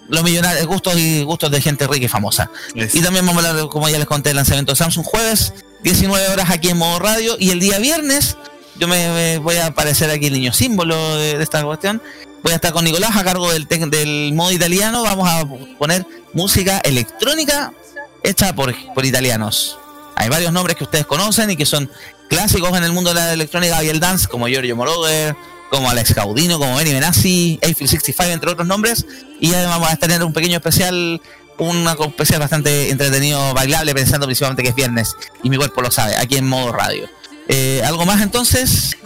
Los 0.09 0.23
millonarios, 0.23 0.65
gustos 0.67 0.97
y 0.97 1.23
gustos 1.23 1.49
de 1.51 1.61
gente 1.61 1.87
rica 1.87 2.05
y 2.05 2.09
famosa. 2.09 2.49
Y 2.93 3.01
también 3.01 3.25
vamos 3.25 3.43
a 3.45 3.49
hablar, 3.49 3.67
como 3.69 3.87
ya 3.89 3.97
les 3.97 4.07
conté, 4.07 4.29
del 4.29 4.37
lanzamiento 4.37 4.73
de 4.73 4.75
Samsung 4.75 5.05
jueves, 5.05 5.53
19 5.83 6.27
horas 6.29 6.49
aquí 6.49 6.69
en 6.69 6.77
modo 6.77 6.99
radio. 6.99 7.35
Y 7.39 7.51
el 7.51 7.59
día 7.59 7.79
viernes, 7.79 8.37
yo 8.75 8.87
me, 8.87 9.09
me 9.09 9.37
voy 9.39 9.55
a 9.57 9.67
aparecer 9.67 10.09
aquí 10.09 10.27
el 10.27 10.33
niño 10.33 10.51
símbolo 10.53 11.15
de, 11.17 11.37
de 11.37 11.43
esta 11.43 11.63
cuestión. 11.63 12.01
Voy 12.43 12.51
a 12.51 12.55
estar 12.55 12.73
con 12.73 12.83
Nicolás 12.83 13.15
a 13.15 13.23
cargo 13.23 13.51
del, 13.53 13.67
tec- 13.67 13.89
del 13.89 14.33
modo 14.33 14.51
italiano. 14.51 15.03
Vamos 15.03 15.27
a 15.29 15.45
poner 15.79 16.05
música 16.33 16.79
electrónica 16.83 17.71
hecha 18.23 18.53
por, 18.53 18.75
por 18.93 19.05
italianos. 19.05 19.77
Hay 20.15 20.27
varios 20.29 20.51
nombres 20.51 20.75
que 20.75 20.83
ustedes 20.83 21.05
conocen 21.05 21.49
y 21.51 21.55
que 21.55 21.65
son 21.65 21.89
clásicos 22.29 22.75
en 22.77 22.83
el 22.83 22.91
mundo 22.91 23.11
de 23.13 23.15
la 23.21 23.33
electrónica 23.33 23.81
y 23.83 23.89
el 23.89 23.99
dance, 23.99 24.27
como 24.27 24.47
Giorgio 24.47 24.75
Moroder, 24.75 25.35
como 25.73 25.89
Alex 25.89 26.13
Caudino, 26.13 26.59
como 26.59 26.75
Benny 26.75 26.93
Benassi, 26.93 27.57
Eiffel 27.63 27.87
65, 27.87 28.31
entre 28.31 28.51
otros 28.51 28.67
nombres. 28.67 29.07
Y 29.39 29.55
además 29.55 29.79
vamos 29.79 29.93
a 29.93 29.97
tener 29.97 30.23
un 30.23 30.31
pequeño 30.31 30.57
especial, 30.57 31.19
un 31.57 31.87
especial 31.87 32.39
bastante 32.39 32.91
entretenido, 32.91 33.55
bailable, 33.55 33.95
pensando 33.95 34.27
principalmente 34.27 34.61
que 34.61 34.69
es 34.69 34.75
viernes. 34.75 35.15
Y 35.41 35.49
mi 35.49 35.57
cuerpo 35.57 35.81
lo 35.81 35.89
sabe, 35.89 36.15
aquí 36.15 36.37
en 36.37 36.47
modo 36.47 36.71
radio. 36.71 37.09
Eh, 37.47 37.81
¿Algo 37.83 38.05
más 38.05 38.21
entonces? 38.21 38.97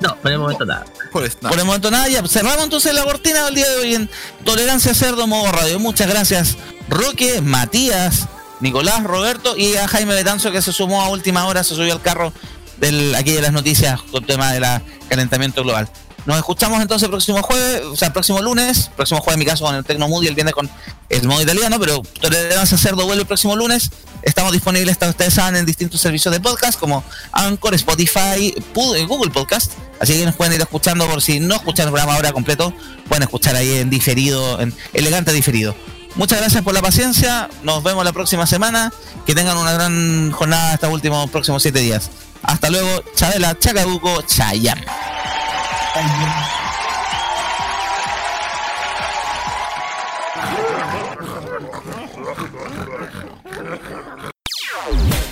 No, 0.00 0.16
por 0.16 0.32
el 0.32 0.38
momento 0.40 0.64
nada. 0.64 0.84
Por, 1.12 1.24
eso, 1.24 1.38
Por 1.38 1.58
el 1.58 1.64
momento 1.64 1.88
nada, 1.92 2.08
ya 2.08 2.26
cerramos 2.26 2.64
entonces 2.64 2.92
la 2.92 3.04
cortina 3.04 3.44
del 3.44 3.54
día 3.54 3.68
de 3.68 3.76
hoy 3.76 3.94
en 3.94 4.10
Tolerancia 4.44 4.94
Cerdo 4.94 5.28
Modo 5.28 5.52
Radio. 5.52 5.78
Muchas 5.78 6.08
gracias, 6.08 6.56
Roque, 6.88 7.40
Matías, 7.40 8.26
Nicolás, 8.58 9.04
Roberto 9.04 9.56
y 9.56 9.76
a 9.76 9.86
Jaime 9.86 10.14
Betanzo 10.14 10.50
que 10.50 10.60
se 10.60 10.72
sumó 10.72 11.02
a 11.02 11.08
última 11.08 11.46
hora, 11.46 11.62
se 11.62 11.76
subió 11.76 11.92
al 11.92 12.02
carro 12.02 12.32
del 12.80 13.14
aquí 13.14 13.32
de 13.32 13.42
las 13.42 13.52
noticias 13.52 14.00
con 14.10 14.24
tema 14.24 14.52
del 14.52 14.64
calentamiento 15.08 15.62
global. 15.62 15.88
Nos 16.26 16.36
escuchamos 16.36 16.82
entonces 16.82 17.04
el 17.04 17.10
próximo 17.10 17.42
jueves, 17.42 17.82
o 17.86 17.96
sea, 17.96 18.08
el 18.08 18.12
próximo 18.12 18.42
lunes, 18.42 18.90
próximo 18.94 19.20
jueves 19.20 19.36
en 19.36 19.38
mi 19.38 19.46
caso 19.46 19.64
con 19.64 19.74
el 19.74 19.84
Tecnomood 19.84 20.22
y 20.22 20.26
el 20.26 20.34
viernes 20.34 20.54
con 20.54 20.68
el 21.08 21.26
modo 21.26 21.40
italiano, 21.40 21.80
pero 21.80 22.02
Tolerancia 22.20 22.76
Cerdo 22.76 23.06
vuelve 23.06 23.22
el 23.22 23.26
próximo 23.26 23.56
lunes. 23.56 23.90
Estamos 24.22 24.52
disponibles, 24.52 24.92
hasta 24.92 25.08
ustedes 25.08 25.34
saben, 25.34 25.56
en 25.56 25.66
distintos 25.66 26.00
servicios 26.00 26.32
de 26.32 26.40
podcast 26.40 26.78
como 26.78 27.02
Anchor, 27.32 27.74
Spotify, 27.74 28.54
eh, 28.54 29.06
Google 29.06 29.30
Podcast. 29.30 29.72
Así 29.98 30.12
que 30.12 30.26
nos 30.26 30.34
pueden 30.34 30.52
ir 30.54 30.60
escuchando 30.60 31.06
por 31.08 31.22
si 31.22 31.40
no 31.40 31.54
escuchan 31.54 31.86
el 31.86 31.92
programa 31.92 32.14
ahora 32.14 32.32
completo, 32.32 32.72
pueden 33.08 33.22
escuchar 33.22 33.56
ahí 33.56 33.78
en 33.78 33.88
diferido, 33.88 34.60
en 34.60 34.74
elegante 34.92 35.32
diferido. 35.32 35.74
Muchas 36.16 36.40
gracias 36.40 36.62
por 36.62 36.74
la 36.74 36.82
paciencia, 36.82 37.48
nos 37.62 37.82
vemos 37.82 38.04
la 38.04 38.12
próxima 38.12 38.46
semana, 38.46 38.92
que 39.26 39.34
tengan 39.34 39.56
una 39.56 39.72
gran 39.72 40.30
jornada 40.32 40.74
estos 40.74 40.92
últimos 40.92 41.30
próximos 41.30 41.62
siete 41.62 41.80
días. 41.80 42.10
Hasta 42.42 42.70
luego, 42.70 43.02
Chabela, 43.14 43.58
Chacabuco, 43.58 44.22
Chayam. 44.22 44.78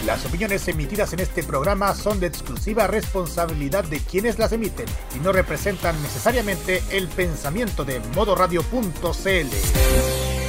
Las 0.06 0.24
opiniones 0.24 0.66
emitidas 0.68 1.12
en 1.12 1.20
este 1.20 1.42
programa 1.42 1.94
son 1.94 2.18
de 2.18 2.28
exclusiva 2.28 2.86
responsabilidad 2.86 3.84
de 3.84 4.00
quienes 4.00 4.38
las 4.38 4.52
emiten 4.52 4.86
y 5.14 5.18
no 5.18 5.32
representan 5.32 6.00
necesariamente 6.02 6.82
el 6.90 7.08
pensamiento 7.08 7.84
de 7.84 8.00
modoradio.cl. 8.14 10.47